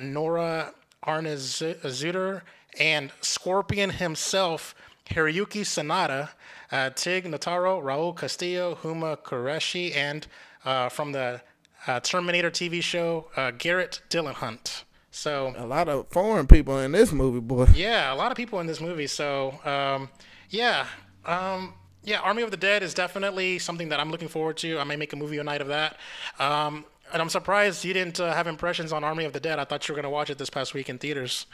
Nora 1.06 1.22
Arnezeder 1.22 2.42
and 2.78 3.10
Scorpion 3.20 3.90
himself, 3.90 4.74
Hiroyuki 5.06 5.62
Sanada, 5.62 6.30
uh, 6.70 6.90
Tig 6.90 7.24
Notaro, 7.24 7.82
Raul 7.82 8.16
Castillo, 8.16 8.76
Huma 8.82 9.16
Qureshi, 9.18 9.94
and 9.94 10.26
uh, 10.64 10.88
from 10.88 11.12
the 11.12 11.40
uh, 11.86 12.00
Terminator 12.00 12.50
TV 12.50 12.82
show, 12.82 13.26
uh, 13.36 13.50
Garrett 13.50 14.00
Dillahunt. 14.08 14.84
So 15.10 15.52
A 15.58 15.66
lot 15.66 15.88
of 15.88 16.06
foreign 16.10 16.46
people 16.46 16.78
in 16.78 16.92
this 16.92 17.12
movie, 17.12 17.40
boy. 17.40 17.66
yeah, 17.74 18.12
a 18.12 18.16
lot 18.16 18.30
of 18.30 18.36
people 18.36 18.60
in 18.60 18.66
this 18.66 18.80
movie. 18.80 19.06
So, 19.06 19.58
um, 19.64 20.08
yeah, 20.48 20.86
um, 21.26 21.74
yeah, 22.02 22.20
Army 22.20 22.42
of 22.42 22.50
the 22.50 22.56
Dead 22.56 22.82
is 22.82 22.94
definitely 22.94 23.58
something 23.58 23.90
that 23.90 24.00
I'm 24.00 24.10
looking 24.10 24.28
forward 24.28 24.56
to. 24.58 24.78
I 24.78 24.84
may 24.84 24.96
make 24.96 25.12
a 25.12 25.16
movie 25.16 25.36
a 25.38 25.44
night 25.44 25.60
of 25.60 25.68
that. 25.68 25.96
Um, 26.38 26.86
and 27.12 27.22
I'm 27.22 27.28
surprised 27.28 27.84
you 27.84 27.92
didn't 27.92 28.18
uh, 28.20 28.32
have 28.32 28.46
impressions 28.46 28.92
on 28.92 29.04
Army 29.04 29.24
of 29.24 29.32
the 29.32 29.40
Dead. 29.40 29.58
I 29.58 29.64
thought 29.64 29.88
you 29.88 29.94
were 29.94 29.96
going 29.96 30.10
to 30.10 30.10
watch 30.10 30.30
it 30.30 30.38
this 30.38 30.50
past 30.50 30.74
week 30.74 30.88
in 30.88 30.98
theaters. 30.98 31.46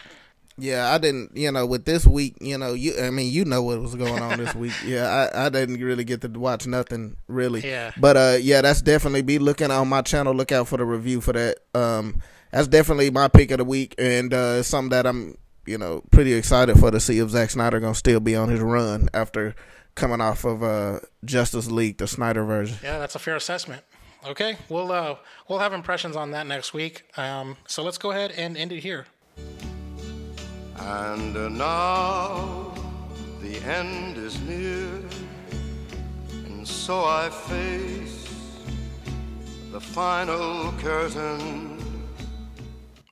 Yeah, 0.57 0.93
I 0.93 0.99
didn't. 0.99 1.37
You 1.37 1.53
know, 1.53 1.67
with 1.67 1.85
this 1.85 2.05
week, 2.05 2.37
you 2.41 2.59
know, 2.59 2.73
you. 2.75 2.95
I 3.01 3.11
mean, 3.11 3.33
you 3.33 3.45
know 3.45 3.63
what 3.63 3.81
was 3.81 3.95
going 3.95 4.23
on 4.23 4.39
this 4.39 4.55
week. 4.55 4.73
Yeah, 4.85 5.29
I, 5.33 5.47
I 5.47 5.49
didn't 5.49 5.81
really 5.81 6.05
get 6.05 6.21
to 6.23 6.29
watch 6.29 6.67
nothing 6.67 7.17
really. 7.29 7.61
Yeah. 7.61 7.93
But 7.97 8.17
uh, 8.17 8.39
yeah, 8.41 8.63
that's 8.63 8.83
definitely 8.83 9.23
be 9.23 9.39
looking 9.39 9.71
on 9.71 9.89
my 9.89 10.03
channel. 10.03 10.35
Look 10.35 10.51
out 10.51 10.67
for 10.69 10.77
the 10.77 10.85
review 10.85 11.21
for 11.21 11.33
that. 11.33 11.59
Um, 11.75 12.21
that's 12.51 12.69
definitely 12.69 13.11
my 13.11 13.29
pick 13.29 13.51
of 13.51 13.59
the 13.59 13.65
week, 13.65 13.95
and 13.99 14.33
uh, 14.33 14.57
it's 14.59 14.69
something 14.69 14.91
that 14.91 15.07
I'm, 15.07 15.37
you 15.67 15.79
know, 15.79 16.03
pretty 16.11 16.33
excited 16.33 16.79
for 16.79 16.91
to 16.91 16.99
see 16.99 17.19
if 17.19 17.29
Zack 17.31 17.51
Snyder 17.51 17.79
gonna 17.79 17.95
still 17.95 18.21
be 18.21 18.35
on 18.35 18.49
his 18.49 18.61
run 18.61 19.09
after 19.13 19.55
coming 19.95 20.21
off 20.21 20.45
of 20.45 20.63
uh, 20.63 21.01
Justice 21.25 21.71
League, 21.71 21.99
the 21.99 22.07
Snyder 22.07 22.45
version. 22.45 22.79
Yeah, 22.83 22.99
that's 22.99 23.15
a 23.15 23.19
fair 23.19 23.37
assessment. 23.37 23.83
Okay, 24.27 24.57
we'll 24.69 24.91
uh, 24.91 25.17
we'll 25.49 25.61
have 25.61 25.73
impressions 25.73 26.17
on 26.17 26.33
that 26.33 26.47
next 26.47 26.75
week. 26.75 27.05
Um, 27.17 27.57
so 27.67 27.83
let's 27.83 27.99
go 27.99 28.11
ahead 28.11 28.33
and 28.33 28.57
end 28.57 28.73
it 28.73 28.81
here. 28.81 29.07
And 30.77 31.37
uh, 31.37 31.49
now 31.49 32.75
the 33.41 33.59
end 33.59 34.17
is 34.17 34.41
near, 34.41 34.89
and 36.33 36.67
so 36.67 37.05
I 37.05 37.31
face 37.31 38.29
the 39.71 39.81
final 39.81 40.73
curtain. 40.79 41.77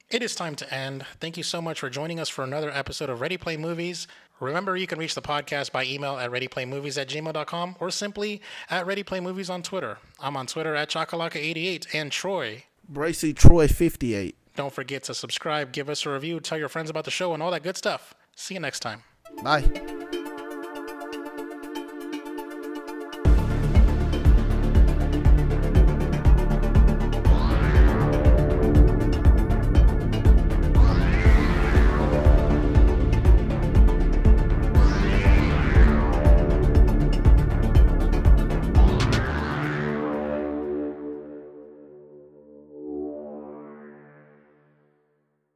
It 0.09 0.23
is 0.23 0.35
time 0.35 0.55
to 0.57 0.73
end. 0.73 1.05
Thank 1.20 1.37
you 1.37 1.43
so 1.43 1.61
much 1.61 1.81
for 1.81 1.91
joining 1.91 2.20
us 2.20 2.28
for 2.28 2.45
another 2.45 2.70
episode 2.70 3.11
of 3.11 3.20
Ready 3.20 3.37
Play 3.37 3.57
Movies. 3.57 4.07
Remember, 4.40 4.76
you 4.76 4.86
can 4.86 4.98
reach 4.98 5.14
the 5.14 5.22
podcast 5.22 5.72
by 5.72 5.84
email 5.84 6.18
at 6.18 6.30
readyplaymovies 6.30 7.00
at 7.00 7.08
gmail.com 7.08 7.76
or 7.80 7.90
simply 7.90 8.42
at 8.70 8.86
readyplaymovies 8.86 9.48
on 9.50 9.62
Twitter. 9.62 9.98
I'm 10.20 10.36
on 10.36 10.46
Twitter 10.46 10.74
at 10.74 10.90
Chakalaka88 10.90 11.94
and 11.94 12.12
Troy. 12.12 12.64
Bracy 12.88 13.32
Troy 13.32 13.66
fifty 13.66 14.14
eight. 14.14 14.36
Don't 14.54 14.72
forget 14.72 15.02
to 15.04 15.14
subscribe, 15.14 15.72
give 15.72 15.90
us 15.90 16.06
a 16.06 16.10
review, 16.10 16.40
tell 16.40 16.58
your 16.58 16.68
friends 16.68 16.88
about 16.88 17.04
the 17.04 17.10
show, 17.10 17.34
and 17.34 17.42
all 17.42 17.50
that 17.50 17.62
good 17.62 17.76
stuff. 17.76 18.14
See 18.36 18.54
you 18.54 18.60
next 18.60 18.80
time. 18.80 19.02
Bye. 19.42 20.06